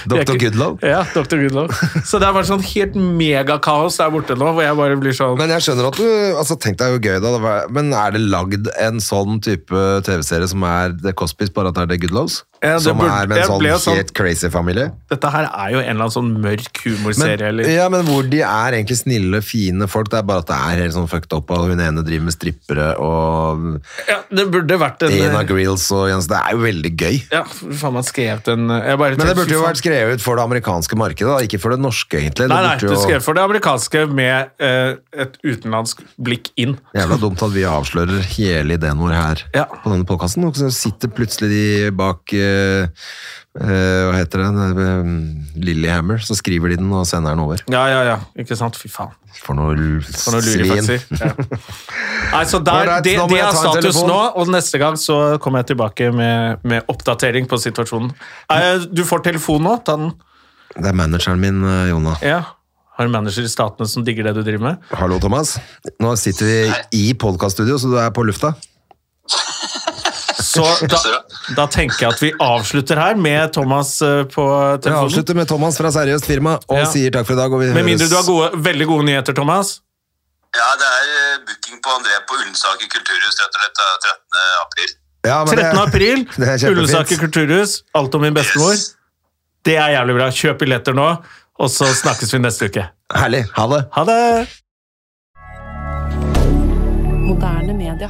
Er 0.10 0.24
Dr. 0.24 0.38
Goodlow. 0.40 0.78
Ja, 0.86 1.02
Dr. 1.12 1.42
Goodlow. 1.42 1.68
Så 2.08 2.22
det 2.22 2.30
er 2.30 2.36
bare 2.36 2.48
sånn 2.48 2.64
helt 2.64 2.96
megakaos 2.96 3.98
der 4.00 4.12
borte 4.14 4.38
nå, 4.40 4.52
hvor 4.56 4.64
jeg 4.64 4.78
bare 4.80 4.96
blir 5.02 5.16
sånn 5.16 5.36
Men 5.40 5.52
jeg 5.52 5.66
skjønner 5.66 5.90
at 5.90 6.00
du 6.00 6.06
altså 6.40 6.56
Tenk 6.62 6.80
deg 6.80 6.96
jo 6.96 7.02
gøy, 7.04 7.18
da. 7.24 7.56
Men 7.76 7.92
er 7.92 8.16
det 8.16 8.24
lagd 8.24 8.70
en 8.80 9.02
sånn 9.04 9.42
type 9.44 9.84
TV-serie 10.08 10.48
som 10.52 10.64
er 10.68 10.96
The 11.04 11.14
Cosbys, 11.20 11.52
bare 11.56 11.74
at 11.74 11.80
det 11.80 11.86
er 11.86 11.92
The 11.94 12.00
Goodlows? 12.06 12.42
Ja, 12.62 12.74
det 12.76 12.82
som 12.84 12.98
burde- 12.98 13.22
er 13.24 13.28
med 13.28 13.38
en 13.38 13.48
sånn 13.48 13.62
helt 13.66 13.82
sånn- 13.82 14.14
crazy 14.14 14.50
familie? 14.50 14.92
Dette 15.10 15.30
her 15.32 15.46
er 15.48 15.70
jo 15.72 15.80
en 15.80 15.96
eller 15.96 16.04
annen 16.04 16.12
sånn 16.12 16.42
mørk 16.44 16.82
humorserie, 16.84 17.54
Men, 17.56 17.70
ja, 17.72 17.88
men 17.88 18.04
hvor 18.06 18.30
de 18.30 18.42
er 18.42 18.72
egentlig 18.76 18.98
snille, 19.00 19.42
fine 19.42 19.88
folk. 19.88 20.10
Det 20.10 20.20
er 20.20 20.24
bare 20.24 20.40
at 20.40 20.48
det 20.48 20.56
er 20.58 20.82
helt 20.84 20.94
sånn 20.94 21.08
fucked 21.08 21.32
up, 21.38 21.50
og 21.52 21.70
hun 21.70 21.80
ene 21.80 22.04
driver 22.04 22.26
med 22.26 22.34
strippere, 22.36 23.00
og 23.00 23.80
Ja, 24.10 24.18
det 24.30 24.52
burde 24.52 24.78
vært 24.78 25.02
en 25.08 25.16
Dana 25.32 25.44
Grills 25.48 25.90
og 25.96 26.10
Jens. 26.10 26.28
Det 26.28 26.36
er 26.36 26.52
jo 26.52 26.58
veldig 26.58 26.92
gøy. 26.98 27.22
Ja, 27.32 27.44
faen 27.46 27.94
meg 27.94 28.04
skrevet 28.04 28.48
en 28.52 28.68
jeg 28.68 28.98
bare 28.98 29.16
Men 29.16 29.28
det 29.28 29.38
burde 29.38 29.56
jo 29.56 29.64
vært 29.64 29.80
skrevet 29.82 30.20
for 30.20 30.36
det 30.36 30.44
amerikanske 30.44 30.96
markedet, 31.00 31.32
da, 31.32 31.40
ikke 31.48 31.60
for 31.62 31.70
det 31.72 31.80
norske, 31.80 32.20
egentlig. 32.20 32.50
Nei, 32.50 32.62
nei, 32.62 32.76
jo- 32.78 32.96
skrev 33.00 33.22
for 33.24 33.34
det 33.36 33.44
amerikanske 33.48 34.04
med 34.12 34.50
eh, 34.60 34.96
et 35.14 35.38
utenlandsk 35.46 36.04
blikk 36.22 36.50
inn. 36.58 36.78
Jævla 36.94 37.18
dumt 37.20 37.42
at 37.42 37.52
vi 37.56 37.62
avslører 37.64 38.20
hele 38.36 38.76
ideen 38.78 38.98
vår 38.98 39.14
her 39.16 39.44
Ja. 39.56 39.64
på 39.66 39.92
denne 39.94 40.04
podkasten. 40.06 40.44
Så 40.54 40.70
sitter 40.74 41.08
plutselig 41.08 41.50
de 41.50 41.92
bak 41.92 42.34
eh, 42.34 42.38
eh, 42.40 42.49
Hva 43.60 44.14
heter 44.16 44.44
den? 44.44 44.58
Lillyhammer. 44.60 45.64
Lillehammer. 45.66 46.20
Så 46.24 46.36
skriver 46.38 46.70
de 46.72 46.78
den 46.80 46.92
og 46.96 47.08
sender 47.10 47.34
den 47.34 47.42
over. 47.44 47.64
Ja, 47.72 47.82
ja, 47.92 48.02
ja, 48.08 48.18
ikke 48.40 48.56
sant? 48.60 48.78
Fy 48.80 48.88
faen. 48.94 49.12
For 49.40 49.56
noe 49.58 49.74
For 50.06 50.36
noe 50.36 50.44
svin. 50.46 50.66
lurifakser. 50.68 51.04
Ja. 51.20 51.32
Nei, 52.34 52.44
så 52.50 52.60
der, 52.66 52.92
det, 53.06 53.16
det 53.32 53.40
er 53.42 53.56
status 53.56 54.00
nå, 54.06 54.20
og 54.38 54.52
neste 54.54 54.80
gang 54.82 54.98
så 55.00 55.18
kommer 55.42 55.64
jeg 55.64 55.72
tilbake 55.74 56.12
med, 56.16 56.64
med 56.68 56.86
oppdatering 56.92 57.48
på 57.50 57.60
situasjonen. 57.62 58.12
Eh, 58.54 58.86
Du 58.94 59.04
får 59.08 59.24
telefon 59.32 59.64
nå. 59.66 59.76
Ta 59.88 59.98
den. 60.02 60.14
Det 60.76 60.86
er 60.92 60.98
manageren 60.98 61.42
min, 61.42 61.62
Jona 61.66 61.88
Jonna. 61.90 62.16
Ja. 62.26 62.42
Har 63.00 63.08
du 63.08 63.14
manager 63.14 63.46
i 63.48 63.50
Statene 63.50 63.88
som 63.88 64.04
digger 64.04 64.28
det 64.28 64.34
du 64.36 64.42
driver 64.44 64.66
med? 64.74 64.88
Hallo, 65.00 65.18
Thomas. 65.24 65.56
Nå 66.04 66.12
sitter 66.20 66.46
vi 66.50 66.58
i 67.00 67.06
podkaststudio, 67.16 67.78
så 67.80 67.88
du 67.94 67.96
er 68.02 68.10
på 68.12 68.26
lufta. 68.28 68.52
Så 70.60 70.88
da, 70.94 71.00
da 71.58 71.66
tenker 71.72 72.06
jeg 72.06 72.14
at 72.14 72.22
vi 72.24 72.32
avslutter 72.44 73.00
her 73.00 73.16
med 73.20 73.54
Thomas 73.56 73.96
på 74.00 74.46
telefonen. 74.46 74.86
Vi 74.86 74.98
avslutter 75.06 75.38
med 75.40 75.48
Thomas 75.50 75.78
fra 75.80 75.92
Seriøst 75.96 76.28
firma 76.30 76.58
og 76.68 76.78
Ja. 76.82 76.86
sier 76.92 77.12
takk 77.16 77.28
for 77.30 77.34
i 77.38 77.42
dag. 77.42 77.54
Og 77.54 77.62
vi 77.64 77.72
Med 77.74 77.88
mindre 77.88 78.08
du 78.12 78.16
har 78.20 78.26
gode, 78.28 78.52
veldig 78.70 78.88
gode 78.92 79.06
nyheter, 79.10 79.34
Thomas. 79.38 79.80
Ja, 80.58 80.70
det 80.82 80.88
er 80.90 81.10
eh, 81.16 81.34
booking 81.46 81.78
på 81.86 81.92
André 81.94 82.16
på 82.28 82.38
Ullensaker 82.40 82.88
kulturhus 82.90 83.36
rett 83.38 83.54
og 83.54 83.60
slett 83.62 83.82
13. 84.08 84.48
april. 84.64 84.96
Ja, 85.28 85.36
men 85.46 85.60
13. 85.60 85.82
april, 85.84 86.24
det 86.42 86.48
er. 86.56 86.70
Ullensaker 86.72 87.20
kulturhus, 87.22 87.76
Alt 87.94 88.16
om 88.18 88.22
min 88.26 88.34
bestemor. 88.34 88.72
Yes. 88.74 88.96
Det 89.68 89.76
er 89.78 89.92
jævlig 89.94 90.16
bra. 90.18 90.30
Kjøp 90.34 90.58
billetter 90.64 90.96
nå, 90.98 91.06
og 91.60 91.70
så 91.70 91.86
snakkes 92.02 92.34
vi 92.34 92.40
neste 92.42 92.70
uke. 92.72 92.88
Herlig. 93.14 93.44
Ha 93.58 93.68
det. 93.76 93.82
Ha 93.94 94.04
det! 94.10 94.48
Moderne 97.30 97.74
media. 97.78 98.10